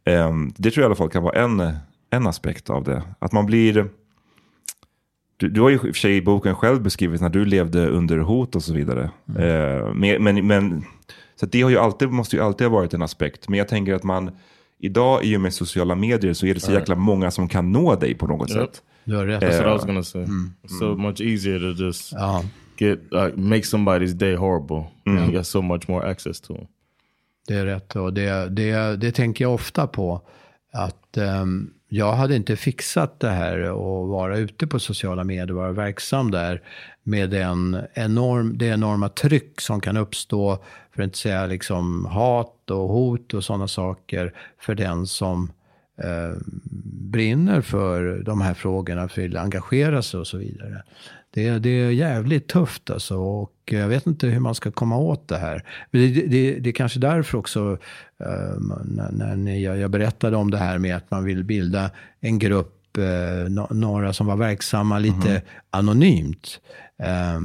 Ehm, 0.05 0.53
det 0.57 0.71
tror 0.71 0.83
jag 0.83 0.85
i 0.85 0.89
alla 0.89 0.95
fall 0.95 1.11
kan 1.11 1.23
vara 1.23 1.43
en, 1.43 1.73
en 2.11 2.27
aspekt 2.27 2.71
av 2.71 2.85
det. 2.85 3.03
Att 3.19 3.33
man 3.33 3.47
blir... 3.47 3.89
Du, 5.37 5.49
du 5.49 5.61
har 5.61 5.69
ju 5.69 5.75
i 5.75 5.79
och 5.79 5.83
för 5.83 5.93
sig 5.93 6.17
i 6.17 6.23
boken 6.23 6.55
själv 6.55 6.83
beskrivit 6.83 7.21
när 7.21 7.29
du 7.29 7.45
levde 7.45 7.87
under 7.89 8.19
hot 8.19 8.57
och 8.57 8.63
så 8.63 8.75
vidare. 8.75 9.11
Eh, 9.39 9.95
men, 9.95 10.23
men, 10.23 10.47
men, 10.47 10.85
så 11.41 11.47
det 11.47 11.63
har 11.63 11.71
ju 11.71 11.79
alltid, 11.79 12.09
måste 12.11 12.37
ju 12.37 12.43
alltid 12.43 12.67
ha 12.67 12.75
varit 12.75 12.95
en 12.95 13.03
aspekt. 13.03 13.49
Men 13.49 13.59
jag 13.59 13.69
tänker 13.69 13.95
att 13.95 14.03
man 14.05 14.31
idag 14.79 15.25
i 15.25 15.37
och 15.37 15.41
med 15.41 15.55
sociala 15.55 15.95
medier 15.95 16.33
så 16.33 16.47
är 16.47 16.55
det 16.55 16.61
så 16.61 16.73
jäkla 16.73 16.95
många 16.95 17.31
som 17.31 17.49
kan 17.49 17.73
nå 17.73 17.95
dig 17.95 18.15
på 18.15 18.27
något 18.27 18.51
Yep. 18.51 18.59
sätt. 18.61 18.83
Du 19.05 19.17
har 19.17 19.27
rätt. 19.27 19.43
That's 19.43 19.47
what 19.51 19.61
I 19.61 19.63
Yeah. 19.65 19.73
was 19.73 19.85
gonna 19.85 20.03
say. 20.03 20.21
It's 20.63 20.79
so 20.79 20.97
much 20.97 21.21
easier 21.21 21.59
to 21.59 21.85
just 21.85 22.13
Ja, 22.13 22.43
get 22.77 22.99
like 23.13 23.37
make 23.37 23.63
somebody's 23.63 24.13
day 24.15 24.35
horrible. 24.37 24.85
You 25.07 25.33
got 25.33 25.47
so 25.47 25.63
much 25.63 25.89
more 25.89 26.11
access 26.11 26.41
to 26.41 26.55
them. 26.55 26.67
det 27.49 27.55
är 27.55 27.65
rätt. 27.67 27.97
Och 27.97 28.13
det, 28.15 28.49
det, 28.49 28.97
det 28.97 29.13
tänker 29.13 29.45
jag 29.45 29.55
ofta 29.55 29.87
på. 29.87 30.23
Att 30.73 31.17
ehm, 31.17 31.71
jag 31.89 32.13
hade 32.13 32.37
inte 32.37 32.57
fixat 32.57 33.21
det 33.21 33.31
här 33.31 33.71
och 33.71 34.09
vara 34.09 34.39
ute 34.39 34.67
på 34.67 34.79
sociala 34.79 35.25
medier, 35.25 35.55
vara 35.55 35.73
verksam 35.73 36.31
där 36.31 36.63
med 37.03 37.31
den 37.31 37.81
enorm, 37.95 38.59
det 38.59 38.67
enorma 38.67 39.09
tryck 39.09 39.61
som 39.61 39.81
kan 39.81 39.97
uppstå, 39.97 40.59
för 40.95 41.03
att 41.03 41.07
inte 41.07 41.19
säga 41.19 41.47
liksom 41.47 42.05
hat 42.05 42.71
och 42.71 42.89
hot 42.89 43.35
och 43.35 43.45
sådana 43.45 43.69
saker 43.69 44.35
för 44.59 44.75
den 44.75 45.07
som 45.07 45.53
eh, 46.05 46.37
brinner 47.11 47.61
för 47.61 48.23
de 48.25 48.41
här 48.41 48.55
frågorna, 48.55 49.09
vill 49.17 49.37
engagera 49.37 50.03
sig 50.03 50.21
och 50.21 50.27
så 50.27 50.39
vidare. 50.39 50.83
Det, 51.35 51.59
det 51.59 51.71
är 51.71 51.91
jävligt 51.91 52.49
tufft 52.49 52.91
alltså 52.91 53.17
och 53.17 53.53
jag 53.65 53.89
vet 53.89 54.07
inte 54.07 54.27
hur 54.27 54.41
man 54.41 54.55
ska 54.55 54.71
komma 54.71 54.97
åt 54.97 55.29
det 55.29 55.39
här. 55.39 55.65
Men 55.91 56.01
Det, 56.01 56.23
det, 56.23 56.59
det 56.59 56.71
är 56.71 56.73
kanske 56.73 56.99
därför 57.01 57.39
också, 57.39 57.79
eh, 58.21 58.61
när, 58.85 59.11
när 59.13 59.37
ni, 59.37 59.63
jag, 59.63 59.91
berättade 59.91 60.37
om 60.37 60.51
det 60.51 60.59
här 60.59 60.79
med 60.79 60.97
att 60.97 61.11
man 61.11 61.25
vill 61.25 61.45
bilda 61.45 61.91
en 62.21 62.39
grupp, 62.39 62.97
eh, 62.99 63.67
några 63.71 64.13
som 64.13 64.27
var 64.27 64.37
verksamma 64.37 64.99
lite 64.99 65.43
anonymt. 65.71 66.61
Eh, 66.99 67.41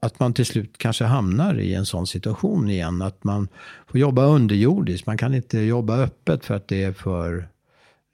att 0.00 0.20
man 0.20 0.34
till 0.34 0.46
slut 0.46 0.78
kanske 0.78 1.04
hamnar 1.04 1.60
i 1.60 1.74
en 1.74 1.86
sån 1.86 2.06
situation 2.06 2.70
igen. 2.70 3.02
Att 3.02 3.24
man 3.24 3.48
får 3.86 4.00
jobba 4.00 4.24
underjordiskt. 4.24 5.06
Man 5.06 5.18
kan 5.18 5.34
inte 5.34 5.58
jobba 5.58 5.96
öppet 5.98 6.44
för 6.44 6.54
att 6.54 6.68
det 6.68 6.82
är 6.82 6.92
för 6.92 7.48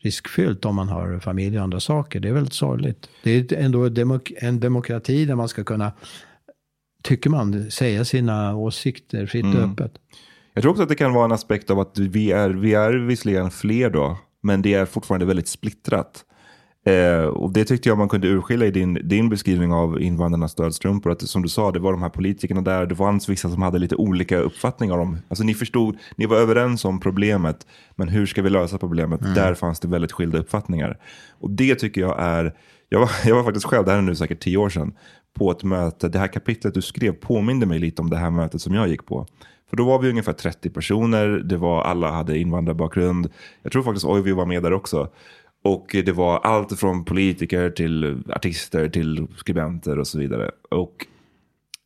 riskfyllt 0.02 0.64
om 0.64 0.74
man 0.74 0.88
har 0.88 1.18
familj 1.18 1.58
och 1.58 1.64
andra 1.64 1.80
saker. 1.80 2.20
Det 2.20 2.28
är 2.28 2.32
väldigt 2.32 2.54
sorgligt. 2.54 3.08
Det 3.22 3.52
är 3.52 3.56
ändå 3.58 3.88
demok- 3.88 4.34
en 4.36 4.60
demokrati 4.60 5.24
där 5.24 5.34
man 5.34 5.48
ska 5.48 5.64
kunna, 5.64 5.92
tycker 7.02 7.30
man, 7.30 7.70
säga 7.70 8.04
sina 8.04 8.56
åsikter 8.56 9.26
fritt 9.26 9.44
och 9.44 9.60
öppet. 9.60 9.92
Jag 10.54 10.62
tror 10.62 10.70
också 10.70 10.82
att 10.82 10.88
det 10.88 10.94
kan 10.94 11.12
vara 11.12 11.24
en 11.24 11.32
aspekt 11.32 11.70
av 11.70 11.80
att 11.80 11.98
vi 11.98 12.32
är, 12.32 12.50
vi 12.50 12.74
är 12.74 12.92
visserligen 12.92 13.50
fler 13.50 13.90
då, 13.90 14.18
men 14.42 14.62
det 14.62 14.74
är 14.74 14.86
fortfarande 14.86 15.26
väldigt 15.26 15.48
splittrat. 15.48 16.24
Eh, 16.84 17.24
och 17.24 17.52
det 17.52 17.64
tyckte 17.64 17.88
jag 17.88 17.98
man 17.98 18.08
kunde 18.08 18.28
urskilja 18.28 18.66
i 18.66 18.70
din, 18.70 18.98
din 19.04 19.28
beskrivning 19.28 19.72
av 19.72 20.02
invandrarnas 20.02 20.52
stödstrumpor. 20.52 21.10
Att 21.10 21.22
som 21.22 21.42
du 21.42 21.48
sa, 21.48 21.70
det 21.70 21.78
var 21.78 21.92
de 21.92 22.02
här 22.02 22.08
politikerna 22.08 22.60
där, 22.60 22.86
det 22.86 22.96
fanns 22.96 23.28
vissa 23.28 23.50
som 23.50 23.62
hade 23.62 23.78
lite 23.78 23.96
olika 23.96 24.38
uppfattningar 24.38 24.98
om, 24.98 25.18
alltså 25.28 25.44
ni 25.44 25.54
förstod, 25.54 25.96
ni 26.16 26.26
var 26.26 26.36
överens 26.36 26.84
om 26.84 27.00
problemet, 27.00 27.66
men 27.96 28.08
hur 28.08 28.26
ska 28.26 28.42
vi 28.42 28.50
lösa 28.50 28.78
problemet? 28.78 29.34
Där 29.34 29.54
fanns 29.54 29.80
det 29.80 29.88
väldigt 29.88 30.12
skilda 30.12 30.38
uppfattningar. 30.38 30.98
Och 31.40 31.50
det 31.50 31.74
tycker 31.74 32.00
jag 32.00 32.16
är, 32.18 32.54
jag 32.88 33.00
var, 33.00 33.10
jag 33.24 33.36
var 33.36 33.44
faktiskt 33.44 33.66
själv, 33.66 33.84
det 33.84 33.90
här 33.90 33.98
är 33.98 34.02
nu 34.02 34.14
säkert 34.14 34.40
tio 34.40 34.56
år 34.56 34.68
sedan, 34.68 34.92
på 35.38 35.50
ett 35.50 35.64
möte, 35.64 36.08
det 36.08 36.18
här 36.18 36.28
kapitlet 36.28 36.74
du 36.74 36.82
skrev 36.82 37.12
påminde 37.12 37.66
mig 37.66 37.78
lite 37.78 38.02
om 38.02 38.10
det 38.10 38.16
här 38.16 38.30
mötet 38.30 38.60
som 38.60 38.74
jag 38.74 38.88
gick 38.88 39.06
på. 39.06 39.26
För 39.70 39.76
då 39.76 39.84
var 39.84 39.98
vi 39.98 40.10
ungefär 40.10 40.32
30 40.32 40.70
personer, 40.70 41.28
det 41.28 41.56
var, 41.56 41.82
alla 41.82 42.10
hade 42.10 42.38
invandrarbakgrund. 42.38 43.30
Jag 43.62 43.72
tror 43.72 43.82
faktiskt 43.82 44.06
Oivi 44.06 44.32
var 44.32 44.46
med 44.46 44.62
där 44.62 44.72
också. 44.72 45.08
Och 45.64 45.86
det 46.04 46.12
var 46.12 46.38
allt 46.38 46.78
från 46.78 47.04
politiker 47.04 47.70
till 47.70 48.22
artister 48.28 48.88
till 48.88 49.26
skribenter 49.36 49.98
och 49.98 50.06
så 50.06 50.18
vidare. 50.18 50.50
Och 50.70 51.06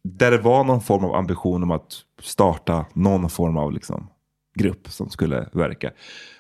där 0.05 0.31
det 0.31 0.39
var 0.39 0.65
någon 0.65 0.81
form 0.81 1.05
av 1.05 1.15
ambition 1.15 1.63
om 1.63 1.71
att 1.71 1.93
starta 2.23 2.87
någon 2.93 3.31
form 3.31 3.57
av 3.57 3.73
liksom, 3.73 4.11
grupp 4.55 4.89
som 4.89 5.11
skulle 5.11 5.49
verka. 5.53 5.91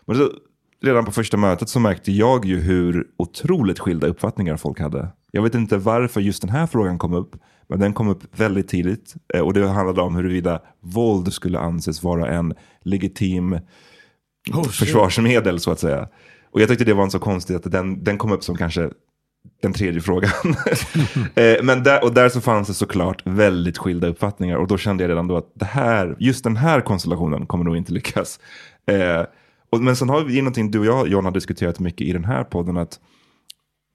Men 0.06 0.16
så, 0.16 0.30
redan 0.82 1.04
på 1.04 1.12
första 1.12 1.36
mötet 1.36 1.68
så 1.68 1.80
märkte 1.80 2.12
jag 2.12 2.44
ju 2.44 2.60
hur 2.60 3.06
otroligt 3.16 3.78
skilda 3.78 4.06
uppfattningar 4.06 4.56
folk 4.56 4.80
hade. 4.80 5.08
Jag 5.32 5.42
vet 5.42 5.54
inte 5.54 5.76
varför 5.78 6.20
just 6.20 6.42
den 6.42 6.50
här 6.50 6.66
frågan 6.66 6.98
kom 6.98 7.14
upp, 7.14 7.36
men 7.68 7.80
den 7.80 7.92
kom 7.92 8.08
upp 8.08 8.38
väldigt 8.40 8.68
tidigt. 8.68 9.14
Eh, 9.34 9.40
Och 9.40 9.52
det 9.52 9.68
handlade 9.68 10.02
om 10.02 10.16
huruvida 10.16 10.62
våld 10.80 11.32
skulle 11.32 11.58
anses 11.58 12.02
vara 12.02 12.28
en 12.28 12.54
legitim 12.80 13.58
försvarsmedel 14.72 15.60
så 15.60 15.70
att 15.70 15.80
säga. 15.80 16.08
Och 16.50 16.60
jag 16.60 16.68
tyckte 16.68 16.84
det 16.84 16.94
var 16.94 17.04
en 17.04 17.10
så 17.10 17.18
konstigt 17.18 17.56
att 17.56 17.72
den, 17.72 18.04
den 18.04 18.18
kom 18.18 18.32
upp 18.32 18.44
som 18.44 18.56
kanske 18.56 18.90
den 19.62 19.72
tredje 19.72 20.00
frågan. 20.00 20.30
Eh, 21.34 21.62
men 21.62 21.82
där, 21.82 22.04
och 22.04 22.14
där 22.14 22.28
så 22.28 22.40
fanns 22.40 22.68
det 22.68 22.74
såklart 22.74 23.22
väldigt 23.24 23.78
skilda 23.78 24.08
uppfattningar. 24.08 24.56
Och 24.56 24.66
då 24.66 24.78
kände 24.78 25.04
jag 25.04 25.10
redan 25.10 25.28
då 25.28 25.36
att 25.36 25.52
det 25.54 25.64
här, 25.64 26.16
just 26.18 26.44
den 26.44 26.56
här 26.56 26.80
konstellationen 26.80 27.46
kommer 27.46 27.64
nog 27.64 27.76
inte 27.76 27.92
lyckas. 27.92 28.40
Eh, 28.86 29.24
och, 29.70 29.80
men 29.80 29.96
sen 29.96 30.08
har 30.08 30.24
vi 30.24 30.40
någonting 30.40 30.70
du 30.70 30.78
och 30.78 30.86
jag, 30.86 31.08
John, 31.08 31.24
har 31.24 31.32
diskuterat 31.32 31.78
mycket 31.78 32.06
i 32.06 32.12
den 32.12 32.24
här 32.24 32.44
podden. 32.44 32.76
att 32.76 33.00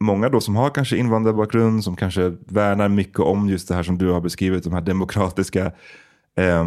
Många 0.03 0.29
då 0.29 0.41
som 0.41 0.55
har 0.55 0.69
kanske 0.69 0.97
invandrarbakgrund, 0.97 1.83
som 1.83 1.95
kanske 1.95 2.33
värnar 2.47 2.89
mycket 2.89 3.19
om 3.19 3.49
just 3.49 3.67
det 3.67 3.75
här 3.75 3.83
som 3.83 3.97
du 3.97 4.09
har 4.09 4.21
beskrivit, 4.21 4.63
de 4.63 4.73
här 4.73 4.81
demokratiska 4.81 5.71
eh, 6.37 6.65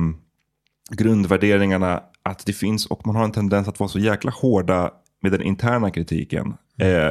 grundvärderingarna. 0.91 2.03
Att 2.23 2.47
det 2.47 2.53
finns, 2.53 2.87
och 2.87 3.07
man 3.07 3.17
har 3.17 3.25
en 3.25 3.33
tendens 3.33 3.69
att 3.69 3.81
vara 3.81 3.89
så 3.89 3.99
jäkla 3.99 4.31
hårda 4.31 4.91
med 5.23 5.33
den 5.33 5.43
interna 5.43 5.91
kritiken. 5.91 6.55
Eh, 6.81 7.11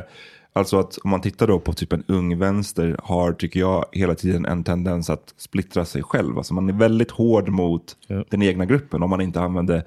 Alltså 0.58 0.80
att 0.80 0.98
om 0.98 1.10
man 1.10 1.22
tittar 1.22 1.48
då 1.48 1.60
på 1.60 1.74
typ 1.74 1.94
en 1.94 2.04
ung 2.08 2.38
vänster 2.38 2.96
har, 3.04 3.34
tycker 3.34 3.60
jag, 3.60 3.86
hela 3.92 4.16
tiden 4.16 4.46
en 4.46 4.64
tendens 4.64 5.10
att 5.10 5.34
splittra 5.38 5.86
sig 5.86 6.04
själv. 6.04 6.38
Alltså 6.38 6.54
man 6.54 6.70
är 6.70 6.74
väldigt 6.74 7.12
hård 7.12 7.50
mot 7.50 7.98
den 8.30 8.42
egna 8.42 8.66
gruppen 8.66 9.04
om 9.04 9.10
man 9.10 9.22
inte 9.22 9.42
använder 9.42 9.84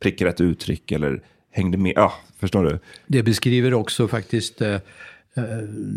prickrätt 0.00 0.40
uttryck 0.40 0.92
eller 0.92 1.22
hängde 1.50 1.78
med. 1.78 1.92
Ja, 1.96 2.12
förstår 2.38 2.64
du? 2.64 2.78
Det 3.06 3.22
beskriver 3.22 3.74
också 3.74 4.08
faktiskt 4.08 4.60
eh, 4.60 4.76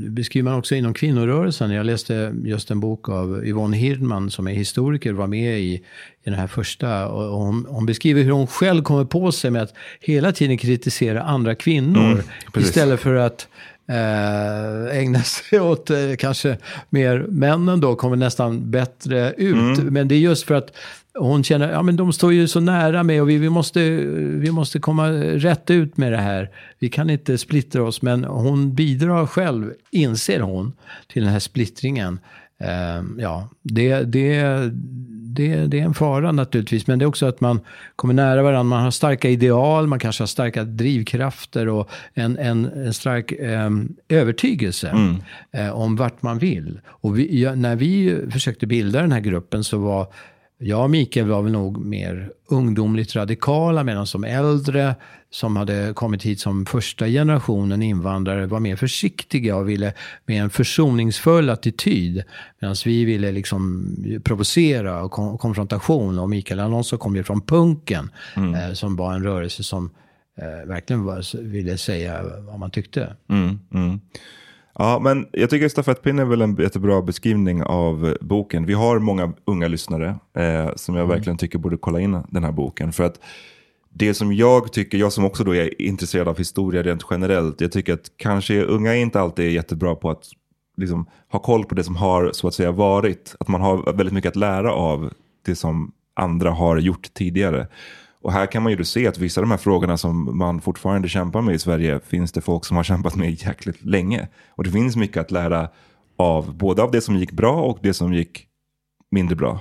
beskriver 0.10 0.49
man 0.49 0.60
också 0.60 0.76
inom 0.76 0.94
kvinnorörelsen. 0.94 1.72
Jag 1.72 1.86
läste 1.86 2.36
just 2.44 2.72
en 2.72 2.80
bok 2.80 3.10
av 3.10 3.45
Yvonne 3.45 3.78
Hirdman 3.78 4.32
som 4.32 4.48
är 4.48 4.53
historiker, 4.53 5.14
var 5.14 5.28
med 5.28 5.60
i, 5.60 5.74
i 5.74 5.82
den 6.24 6.34
här 6.34 6.48
första. 6.48 7.08
Och 7.08 7.38
hon, 7.38 7.66
hon 7.70 7.86
beskriver 7.86 8.24
hur 8.24 8.32
hon 8.32 8.48
själv 8.48 8.84
kommer 8.84 9.06
på 9.06 9.32
sig 9.32 9.52
med 9.52 9.62
att 9.62 9.74
hela 9.99 10.32
tiden 10.32 10.58
kritisera 10.58 11.24
andra 11.24 11.56
kvinnor. 11.56 12.12
Mm, 12.12 12.26
istället 12.58 12.99
för 12.99 13.16
att 13.16 13.48
eh, 13.88 14.98
ägna 14.98 15.20
sig 15.24 15.60
åt 15.60 15.90
eh, 15.90 15.98
kanske 16.18 16.58
mer 16.90 17.26
männen 17.30 17.82
då, 17.82 17.95
kommer 17.95 18.16
nästan 18.16 18.72
bättre 18.72 19.34
ut. 19.38 19.80
Mm. 19.80 19.94
Men 19.94 20.08
det 20.08 20.16
är 20.16 20.20
just 20.20 20.44
för 20.44 20.56
att 20.56 20.72
hon 21.14 21.44
känner, 21.44 21.72
ja 21.72 21.82
men 21.82 21.96
de 21.96 22.14
står 22.14 22.34
ju 22.34 22.48
så 22.48 22.60
nära 22.60 23.04
mig 23.04 23.22
och 23.22 23.30
vi, 23.30 23.38
vi, 23.38 23.50
måste, 23.50 23.90
vi 24.16 24.52
måste 24.52 24.80
komma 24.80 25.10
rätt 25.10 25.70
ut 25.70 25.98
med 25.98 26.12
det 26.12 26.18
här. 26.18 26.50
Vi 26.80 26.90
kan 26.90 27.10
inte 27.10 27.38
splittra 27.38 27.84
oss, 27.84 28.02
men 28.02 28.24
hon 28.24 28.74
bidrar 28.76 29.26
själv, 29.26 29.74
inser 29.92 30.40
hon, 30.40 30.74
till 31.08 31.24
den 31.24 31.32
här 31.32 31.40
splittringen. 31.40 32.20
Eh, 32.60 33.04
ja, 33.18 33.50
det, 33.62 34.04
det, 34.04 34.42
det, 35.36 35.68
det 35.68 35.80
är 35.80 35.86
en 35.86 35.94
fara 35.94 36.32
naturligtvis, 36.32 36.88
men 36.88 37.00
det 37.00 37.06
är 37.06 37.08
också 37.08 37.26
att 37.26 37.42
man 37.42 37.60
kommer 37.96 38.14
nära 38.14 38.44
varandra. 38.44 38.64
Man 38.64 38.84
har 38.84 38.92
starka 38.92 39.30
ideal, 39.30 39.88
man 39.88 40.00
kanske 40.00 40.22
har 40.22 40.28
starka 40.28 40.64
drivkrafter 40.64 41.68
och 41.68 41.90
en, 42.14 42.38
en, 42.38 42.66
en 42.66 42.94
stark 42.94 43.32
eh, 43.32 43.70
övertygelse 44.10 45.18
eh, 45.52 45.70
om 45.70 45.96
vart 45.96 46.22
man 46.22 46.38
vill. 46.38 46.80
Och 46.88 47.20
vi, 47.20 47.42
ja, 47.42 47.56
när 47.56 47.76
vi 47.76 48.20
försökte 48.32 48.68
bilda 48.68 49.02
den 49.02 49.12
här 49.12 49.20
gruppen 49.20 49.64
så 49.64 49.78
var 49.78 50.08
jag 50.64 50.84
och 50.84 50.90
Mikael 50.90 51.28
var 51.28 51.42
väl 51.42 51.52
nog 51.52 51.86
mer 51.86 52.32
ungdomligt 52.50 53.16
radikala 53.16 53.84
medan 53.84 54.08
som 54.08 54.24
äldre 54.24 54.96
som 55.30 55.56
hade 55.56 55.94
kommit 55.94 56.24
hit 56.24 56.40
som 56.40 56.66
första 56.66 57.08
generationen 57.08 57.82
invandrare 57.82 58.46
var 58.46 58.60
mer 58.60 58.76
försiktiga 58.76 59.56
och 59.56 59.70
ville 59.70 59.94
med 60.26 60.42
en 60.42 60.50
försoningsfull 60.50 61.50
attityd. 61.50 62.24
Medan 62.60 62.76
vi 62.86 63.06
ville 63.06 63.32
liksom 63.32 63.88
provocera 64.24 65.04
och 65.04 65.12
kon- 65.12 65.38
konfrontation. 65.38 66.20
Och 66.20 66.30
Mikael 66.30 66.60
Alonso 66.60 66.98
kom 66.98 67.16
ju 67.16 67.24
från 67.24 67.42
punken 67.42 68.10
eh, 68.36 68.74
som 68.74 68.96
var 68.96 69.14
en 69.14 69.24
rörelse 69.24 69.64
som 69.64 69.90
eh, 70.38 70.68
verkligen 70.68 71.04
var, 71.04 71.44
ville 71.44 71.78
säga 71.78 72.24
vad 72.40 72.60
man 72.60 72.72
tyckte. 72.72 73.16
Mm, 73.30 73.60
mm. 73.74 74.00
Ja, 74.73 74.99
men 74.99 75.27
jag 75.31 75.49
tycker 75.49 75.69
stafettpinne 75.69 76.22
är 76.22 76.26
väl 76.26 76.41
en 76.41 76.56
jättebra 76.56 77.02
beskrivning 77.02 77.64
av 77.64 78.18
boken. 78.22 78.65
Vi 78.65 78.73
har 78.73 78.99
många 78.99 79.34
unga 79.45 79.68
lyssnare 79.68 80.15
eh, 80.38 80.69
som 80.76 80.95
jag 80.95 81.07
verkligen 81.07 81.38
tycker 81.38 81.60
borde 81.60 81.77
kolla 81.77 81.99
in 81.99 82.23
den 82.30 82.43
här 82.43 82.52
boken. 82.52 82.91
För 82.93 83.03
att 83.03 83.19
det 83.93 84.14
som 84.14 84.34
jag 84.34 84.73
tycker, 84.73 84.98
jag 84.98 85.14
som 85.14 85.26
också 85.26 85.43
då 85.43 85.56
är 85.56 85.81
intresserad 85.81 86.27
av 86.27 86.38
historia 86.38 86.84
rent 86.84 87.06
generellt, 87.10 87.61
jag 87.61 87.72
tycker 87.72 87.93
att 87.93 88.11
kanske 88.18 88.64
unga 88.64 88.95
inte 88.95 89.22
alltid 89.22 89.45
är 89.45 89.49
jättebra 89.49 89.95
på 89.95 90.10
att 90.10 90.26
liksom, 90.77 91.06
ha 91.31 91.39
koll 91.39 91.65
på 91.65 91.76
det 91.76 91.84
som 91.84 91.95
har 91.95 92.31
så 92.34 92.48
att 92.48 92.53
säga 92.53 92.72
varit. 92.72 93.35
Att 93.39 93.48
man 93.48 93.61
har 93.61 93.93
väldigt 93.93 94.14
mycket 94.14 94.30
att 94.30 94.35
lära 94.35 94.73
av 94.73 95.14
det 95.45 95.56
som 95.56 95.91
andra 96.14 96.52
har 96.52 96.77
gjort 96.77 97.14
tidigare. 97.14 97.68
Och 98.22 98.34
här 98.34 98.45
kan 98.45 98.64
man 98.64 98.72
ju 98.72 98.77
då 98.77 98.84
se 98.84 99.07
att 99.07 99.18
vissa 99.18 99.41
av 99.41 99.43
de 99.43 99.52
här 99.52 99.57
frågorna 99.57 99.98
som 99.98 100.38
man 100.38 100.61
fortfarande 100.61 101.10
kämpar 101.10 101.41
med 101.41 101.56
i 101.56 101.60
Sverige 101.60 101.99
finns 101.99 102.31
det 102.31 102.41
folk 102.41 102.65
som 102.65 102.77
har 102.77 102.84
kämpat 102.84 103.15
med 103.15 103.31
jäkligt 103.31 103.85
länge. 103.85 104.27
Och 104.49 104.64
det 104.64 104.72
finns 104.72 104.95
mycket 104.95 105.18
att 105.18 105.31
lära 105.31 105.69
av 106.18 106.57
både 106.57 106.84
av 106.84 106.91
det 106.91 107.02
som 107.02 107.15
gick 107.15 107.31
bra 107.31 107.61
och 107.61 107.80
det 107.81 107.93
som 107.93 108.14
gick 108.14 108.48
mindre 109.11 109.35
bra. 109.35 109.60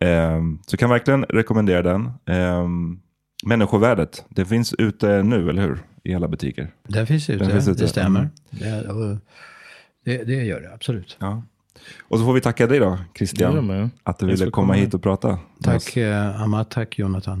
Ehm, 0.00 0.58
så 0.66 0.74
jag 0.74 0.80
kan 0.80 0.90
verkligen 0.90 1.24
rekommendera 1.24 1.82
den. 1.82 2.10
Ehm, 2.26 3.00
Människovärdet, 3.44 4.24
det 4.28 4.44
finns 4.44 4.74
ute 4.74 5.22
nu, 5.22 5.50
eller 5.50 5.62
hur? 5.62 5.78
I 6.02 6.14
alla 6.14 6.28
butiker. 6.28 6.70
Den 6.88 7.06
finns 7.06 7.30
ute, 7.30 7.44
Den 7.44 7.52
finns 7.52 7.68
ute. 7.68 7.82
det 7.82 7.88
stämmer. 7.88 8.20
Mm. 8.20 8.30
Det, 8.50 8.88
och 8.88 9.18
det, 10.04 10.24
det 10.24 10.44
gör 10.44 10.60
det, 10.60 10.74
absolut. 10.74 11.16
Ja. 11.20 11.42
Och 12.00 12.18
så 12.18 12.24
får 12.24 12.32
vi 12.32 12.40
tacka 12.40 12.66
dig 12.66 12.78
då, 12.78 12.98
Christian, 13.18 13.90
att 14.02 14.18
du 14.18 14.26
ville 14.26 14.50
komma 14.50 14.72
hit 14.72 14.94
och 14.94 15.02
prata. 15.02 15.38
Tack 15.62 15.96
eh, 15.96 16.42
Amat, 16.42 16.70
tack 16.70 16.98
Jonathan. 16.98 17.40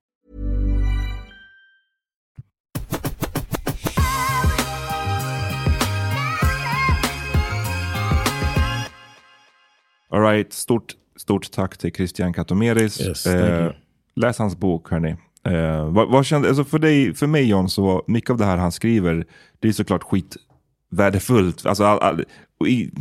All 10.11 10.21
right, 10.21 10.53
stort, 10.53 10.95
stort 11.15 11.51
tack 11.51 11.77
till 11.77 11.91
Christian 11.91 12.33
Katomeris. 12.33 13.01
Yes, 13.01 13.27
you. 13.27 13.73
läs 14.15 14.37
hans 14.37 14.57
bok, 14.57 14.91
hörni. 14.91 15.15
Eh, 15.43 15.89
vad, 15.89 16.09
vad 16.09 16.25
kände, 16.25 16.47
alltså 16.47 16.63
för, 16.63 16.79
dig, 16.79 17.13
för 17.13 17.27
mig 17.27 17.49
John, 17.49 17.69
så 17.69 17.83
var 17.83 18.03
mycket 18.07 18.29
av 18.29 18.37
det 18.37 18.45
här 18.45 18.57
han 18.57 18.71
skriver, 18.71 19.25
det 19.59 19.67
är 19.67 19.71
såklart 19.71 20.03
skitvärdefullt. 20.03 21.65
Alltså, 21.65 21.83
all, 21.83 21.99
all, 21.99 22.25
i, 22.67 22.91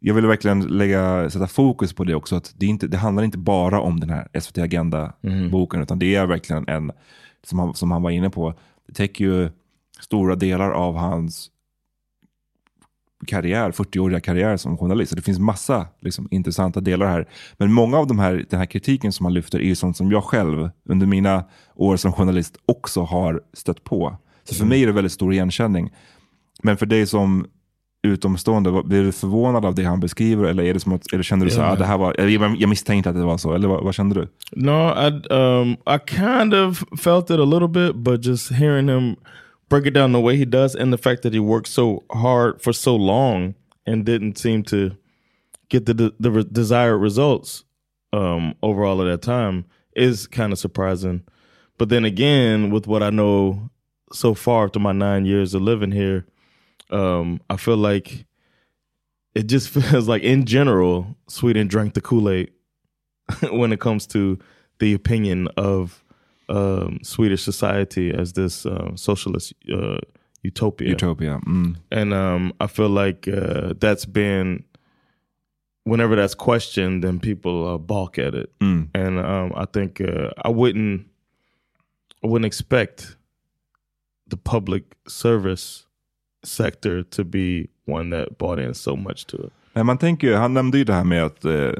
jag 0.00 0.14
vill 0.14 0.26
verkligen 0.26 0.60
lägga, 0.60 1.30
sätta 1.30 1.46
fokus 1.46 1.92
på 1.92 2.04
det 2.04 2.14
också. 2.14 2.36
Att 2.36 2.54
det, 2.56 2.66
inte, 2.66 2.86
det 2.86 2.96
handlar 2.96 3.22
inte 3.22 3.38
bara 3.38 3.80
om 3.80 4.00
den 4.00 4.10
här 4.10 4.28
SVT 4.40 4.58
Agenda-boken, 4.58 5.82
utan 5.82 5.98
det 5.98 6.14
är 6.14 6.26
verkligen 6.26 6.68
en, 6.68 6.92
som 7.44 7.58
han, 7.58 7.74
som 7.74 7.90
han 7.90 8.02
var 8.02 8.10
inne 8.10 8.30
på, 8.30 8.54
det 8.88 8.94
täcker 8.94 9.24
ju 9.24 9.50
stora 10.00 10.34
delar 10.34 10.70
av 10.70 10.96
hans 10.96 11.50
karriär, 13.26 13.70
40-åriga 13.70 14.20
karriär 14.20 14.56
som 14.56 14.78
journalist. 14.78 15.10
Så 15.10 15.16
det 15.16 15.22
finns 15.22 15.38
massa 15.38 15.86
liksom, 16.00 16.28
intressanta 16.30 16.80
delar 16.80 17.06
här. 17.06 17.28
Men 17.56 17.72
många 17.72 17.98
av 17.98 18.06
de 18.06 18.18
här, 18.18 18.44
den 18.50 18.58
här 18.58 18.66
kritiken 18.66 19.12
som 19.12 19.26
han 19.26 19.34
lyfter 19.34 19.60
är 19.62 19.74
sånt 19.74 19.96
som 19.96 20.10
jag 20.12 20.24
själv 20.24 20.70
under 20.88 21.06
mina 21.06 21.44
år 21.74 21.96
som 21.96 22.12
journalist 22.12 22.56
också 22.66 23.02
har 23.02 23.40
stött 23.52 23.84
på. 23.84 24.16
Så 24.44 24.54
för 24.54 24.64
mig 24.66 24.82
är 24.82 24.86
det 24.86 24.92
väldigt 24.92 25.12
stor 25.12 25.32
igenkänning. 25.32 25.90
Men 26.62 26.76
för 26.76 26.86
dig 26.86 27.06
som 27.06 27.46
utomstående, 28.02 28.82
blir 28.82 29.02
du 29.04 29.12
förvånad 29.12 29.64
av 29.64 29.74
det 29.74 29.84
han 29.84 30.00
beskriver 30.00 30.44
eller 30.44 30.62
är 30.62 30.74
det 30.74 30.80
som 30.80 30.92
att, 30.92 31.12
eller 31.12 31.22
kände 31.22 31.46
du 31.46 31.50
så 31.50 31.60
här, 31.60 31.66
Ja. 31.68 31.72
ah, 31.72 31.76
det 31.76 31.84
här 31.84 31.98
var, 31.98 32.14
jag, 32.20 32.56
jag 32.60 32.68
misstänkte 32.68 33.10
att 33.10 33.16
det 33.16 33.24
var 33.24 33.38
så, 33.38 33.54
eller 33.54 33.68
vad, 33.68 33.84
vad 33.84 33.94
kände 33.94 34.14
du? 34.14 34.28
No, 34.52 34.70
I 34.70 35.28
um 35.30 35.70
I 35.72 35.98
kind 36.14 36.54
of 36.54 36.84
felt 37.00 37.24
it 37.30 37.38
a 37.40 37.44
little 37.44 37.68
bit, 37.68 37.96
but 37.96 38.24
just 38.26 38.52
hearing 38.52 38.88
him 38.88 39.16
break 39.68 39.86
it 39.86 39.92
down 39.92 40.12
the 40.12 40.20
way 40.20 40.36
he 40.36 40.44
does, 40.44 40.74
and 40.74 40.92
the 40.92 40.98
fact 40.98 41.22
that 41.22 41.32
he 41.32 41.40
worked 41.40 41.68
so 41.68 42.04
hard 42.12 42.60
for 42.62 42.72
so 42.72 42.94
long 42.96 43.54
and 43.86 44.04
didn't 44.04 44.38
seem 44.38 44.62
to 44.64 44.96
get 45.68 45.86
the 45.86 46.14
the 46.18 46.30
re- 46.30 46.46
desired 46.50 46.98
results 46.98 47.64
um 48.12 48.54
over 48.62 48.84
all 48.84 49.00
of 49.00 49.06
that 49.08 49.22
time 49.22 49.64
is 49.94 50.26
kind 50.26 50.52
of 50.52 50.58
surprising. 50.58 51.22
But 51.78 51.88
then 51.88 52.04
again, 52.04 52.70
with 52.70 52.86
what 52.86 53.02
I 53.02 53.10
know 53.10 53.70
so 54.12 54.34
far 54.34 54.64
after 54.64 54.78
my 54.78 54.92
nine 54.92 55.26
years 55.26 55.54
of 55.54 55.62
living 55.62 55.90
here, 55.90 56.26
um, 56.90 57.40
I 57.50 57.56
feel 57.56 57.76
like 57.76 58.26
it 59.34 59.44
just 59.44 59.68
feels 59.70 60.08
like 60.08 60.22
in 60.22 60.44
general, 60.44 61.16
Sweden 61.28 61.66
drank 61.66 61.94
the 61.94 62.00
Kool-Aid 62.00 62.50
when 63.50 63.72
it 63.72 63.80
comes 63.80 64.06
to 64.08 64.38
the 64.78 64.94
opinion 64.94 65.48
of 65.56 66.04
um, 66.48 66.98
Swedish 67.02 67.42
society 67.42 68.12
as 68.12 68.32
this 68.32 68.66
uh, 68.66 68.94
socialist 68.94 69.54
uh, 69.72 69.98
utopia. 70.42 70.88
Utopia. 70.88 71.40
Mm. 71.46 71.76
And 71.90 72.12
um, 72.14 72.52
I 72.60 72.66
feel 72.66 72.88
like 72.88 73.28
uh, 73.28 73.74
that's 73.80 74.06
been, 74.06 74.64
whenever 75.84 76.16
that's 76.16 76.34
questioned, 76.34 77.02
then 77.02 77.20
people 77.20 77.66
uh, 77.66 77.78
balk 77.78 78.18
at 78.18 78.34
it. 78.34 78.50
Mm. 78.60 78.88
And 78.94 79.18
um, 79.18 79.52
I 79.56 79.66
think 79.66 80.00
uh, 80.00 80.30
I 80.44 80.48
wouldn't, 80.48 81.06
I 82.22 82.26
wouldn't 82.26 82.46
expect 82.46 83.16
the 84.28 84.36
public 84.36 84.96
service 85.08 85.86
sector 86.44 87.02
to 87.02 87.24
be 87.24 87.68
one 87.86 88.10
that 88.10 88.38
bought 88.38 88.58
in 88.58 88.74
so 88.74 88.96
much 88.96 89.26
to 89.26 89.36
it. 89.36 89.52
Men 89.74 89.86
man 89.86 89.98
tänker 89.98 90.26
ju, 90.26 90.34
han 90.34 90.54
nämnde 90.54 90.78
ju 90.78 90.84
det 90.84 90.92
här 90.92 91.04
med 91.04 91.24
att 91.24 91.44
eh, 91.44 91.72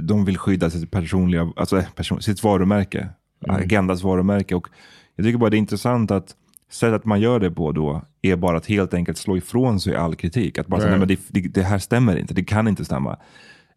de 0.00 0.24
vill 0.24 0.38
skydda 0.38 0.70
sitt 0.70 0.90
personliga, 0.90 1.52
alltså 1.56 1.82
person, 1.94 2.22
sitt 2.22 2.42
varumärke, 2.42 3.08
Mm. 3.44 3.56
Agendas 3.56 4.02
varumärke. 4.02 4.54
Och 4.54 4.68
jag 5.16 5.26
tycker 5.26 5.38
bara 5.38 5.50
det 5.50 5.56
är 5.56 5.58
intressant 5.58 6.10
att 6.10 6.34
sättet 6.70 7.04
man 7.04 7.20
gör 7.20 7.40
det 7.40 7.50
på 7.50 7.72
då 7.72 8.02
är 8.22 8.36
bara 8.36 8.56
att 8.56 8.66
helt 8.66 8.94
enkelt 8.94 9.18
slå 9.18 9.36
ifrån 9.36 9.80
sig 9.80 9.96
all 9.96 10.14
kritik. 10.14 10.58
Att 10.58 10.66
bara 10.66 10.80
säga, 10.80 10.96
Right. 10.96 11.08
nej 11.08 11.18
men 11.32 11.42
det, 11.42 11.48
det, 11.48 11.62
här 11.62 11.78
stämmer 11.78 12.16
inte, 12.16 12.34
det 12.34 12.44
kan 12.44 12.68
inte 12.68 12.84
stämma. 12.84 13.16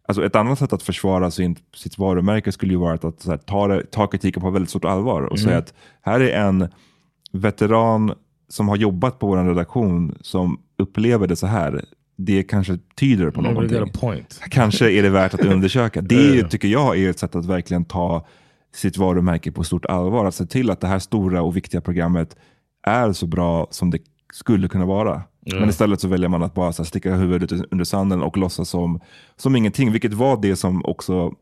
Alltså 0.08 0.24
ett 0.24 0.36
annat 0.36 0.58
sätt 0.58 0.72
att 0.72 0.82
försvara 0.82 1.30
sin, 1.30 1.56
sitt 1.76 1.98
varumärke 1.98 2.52
skulle 2.52 2.72
ju 2.72 2.78
vara 2.78 2.94
att, 2.94 3.04
att 3.04 3.26
här, 3.26 3.36
ta, 3.36 3.80
ta 3.90 4.06
kritiken 4.06 4.42
på 4.42 4.50
väldigt 4.50 4.70
stort 4.70 4.84
allvar 4.84 5.22
och 5.22 5.38
Mm. 5.38 5.48
säga 5.48 5.58
att 5.58 5.74
här 6.02 6.20
är 6.20 6.40
en 6.46 6.68
veteran 7.32 8.12
som 8.48 8.68
har 8.68 8.76
jobbat 8.76 9.18
på 9.18 9.26
vår 9.26 9.44
redaktion 9.44 10.18
som 10.20 10.60
upplever 10.78 11.26
det 11.26 11.36
så 11.36 11.46
här. 11.46 11.84
Det 12.16 12.42
kanske 12.42 12.78
tyder 12.96 13.30
på 13.30 13.40
någonting. 13.42 13.78
Kanske 14.50 14.90
är 14.90 15.02
det 15.02 15.10
värt 15.10 15.34
att 15.34 15.40
undersöka. 15.44 16.00
Det 16.00 16.42
tycker 16.50 16.68
jag 16.68 16.98
är 16.98 17.10
ett 17.10 17.18
sätt 17.18 17.34
att 17.34 17.46
verkligen 17.46 17.84
ta 17.84 18.26
sitt 18.72 18.96
varumärke 18.96 19.52
på 19.52 19.64
stort 19.64 19.86
allvar. 19.86 20.24
Att 20.24 20.34
se 20.34 20.46
till 20.46 20.70
att 20.70 20.80
det 20.80 20.86
här 20.86 20.98
stora 20.98 21.42
och 21.42 21.56
viktiga 21.56 21.80
programmet 21.80 22.36
är 22.82 23.12
så 23.12 23.26
bra 23.26 23.66
som 23.70 23.90
det 23.90 23.98
skulle 24.32 24.68
kunna 24.68 24.84
vara. 24.84 25.22
Ja. 25.40 25.60
Men 25.60 25.68
istället 25.68 26.00
så 26.00 26.08
väljer 26.08 26.28
man 26.28 26.42
att 26.42 26.54
bara 26.54 26.72
så 26.72 26.84
sticka 26.84 27.14
huvudet 27.14 27.52
under 27.70 27.84
sanden 27.84 28.22
och 28.22 28.36
låtsas 28.36 28.68
som, 28.68 29.00
som 29.36 29.56
ingenting. 29.56 29.92
Vilket 29.92 30.12
var 30.12 30.42
det 30.42 30.56
som 30.56 30.84
också 30.84 31.34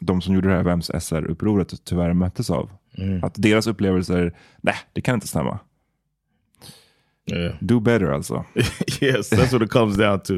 de 0.00 0.20
som 0.20 0.34
gjorde 0.34 0.48
det 0.48 0.54
här 0.54 0.62
Vems 0.62 0.90
SR-upproret 0.90 1.84
tyvärr 1.84 2.12
möttes 2.12 2.50
av. 2.50 2.70
Mm. 2.98 3.24
Att 3.24 3.34
deras 3.36 3.66
upplevelser, 3.66 4.36
nej 4.60 4.74
det 4.92 5.00
kan 5.00 5.14
inte 5.14 5.26
stämma. 5.26 5.58
Yeah. 7.32 7.54
Do 7.60 7.80
better 7.80 8.06
alltså. 8.06 8.44
yes, 9.00 9.32
that's 9.32 9.52
what 9.52 9.62
it 9.62 9.70
comes 9.70 9.96
down 9.96 10.20
to. 10.20 10.34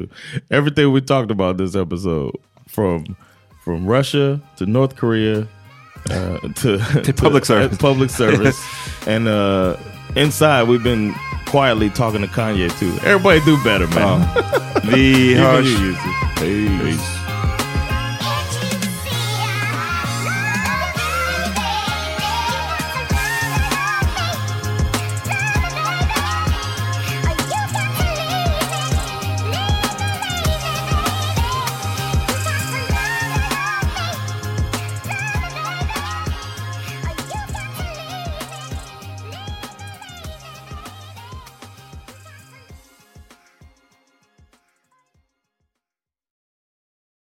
Everything 0.51 0.95
we 0.95 1.01
talked 1.01 1.31
about 1.31 1.59
this 1.59 1.75
episode, 1.75 2.33
from 2.67 3.17
from 3.65 3.89
Russia 3.89 4.41
to 4.59 4.67
North 4.67 4.97
Korea 4.97 5.47
uh, 6.11 6.39
to, 6.57 6.79
To 7.03 7.13
public 7.13 7.45
service. 7.53 7.79
public 7.79 8.11
service, 8.23 8.61
and 9.07 9.29
uh, 9.29 9.77
inside 10.17 10.65
we've 10.69 10.83
been 10.83 11.15
quietly 11.47 11.91
talking 11.91 12.21
to 12.23 12.27
Kanye 12.29 12.71
too. 12.79 12.93
Everybody 13.07 13.41
do 13.45 13.63
better, 13.65 13.87
man. 13.89 14.21
Even 14.95 15.43
hörs. 15.43 15.65
you, 15.71 15.93
Yuzi. 15.95 16.91
Peace. 16.97 17.22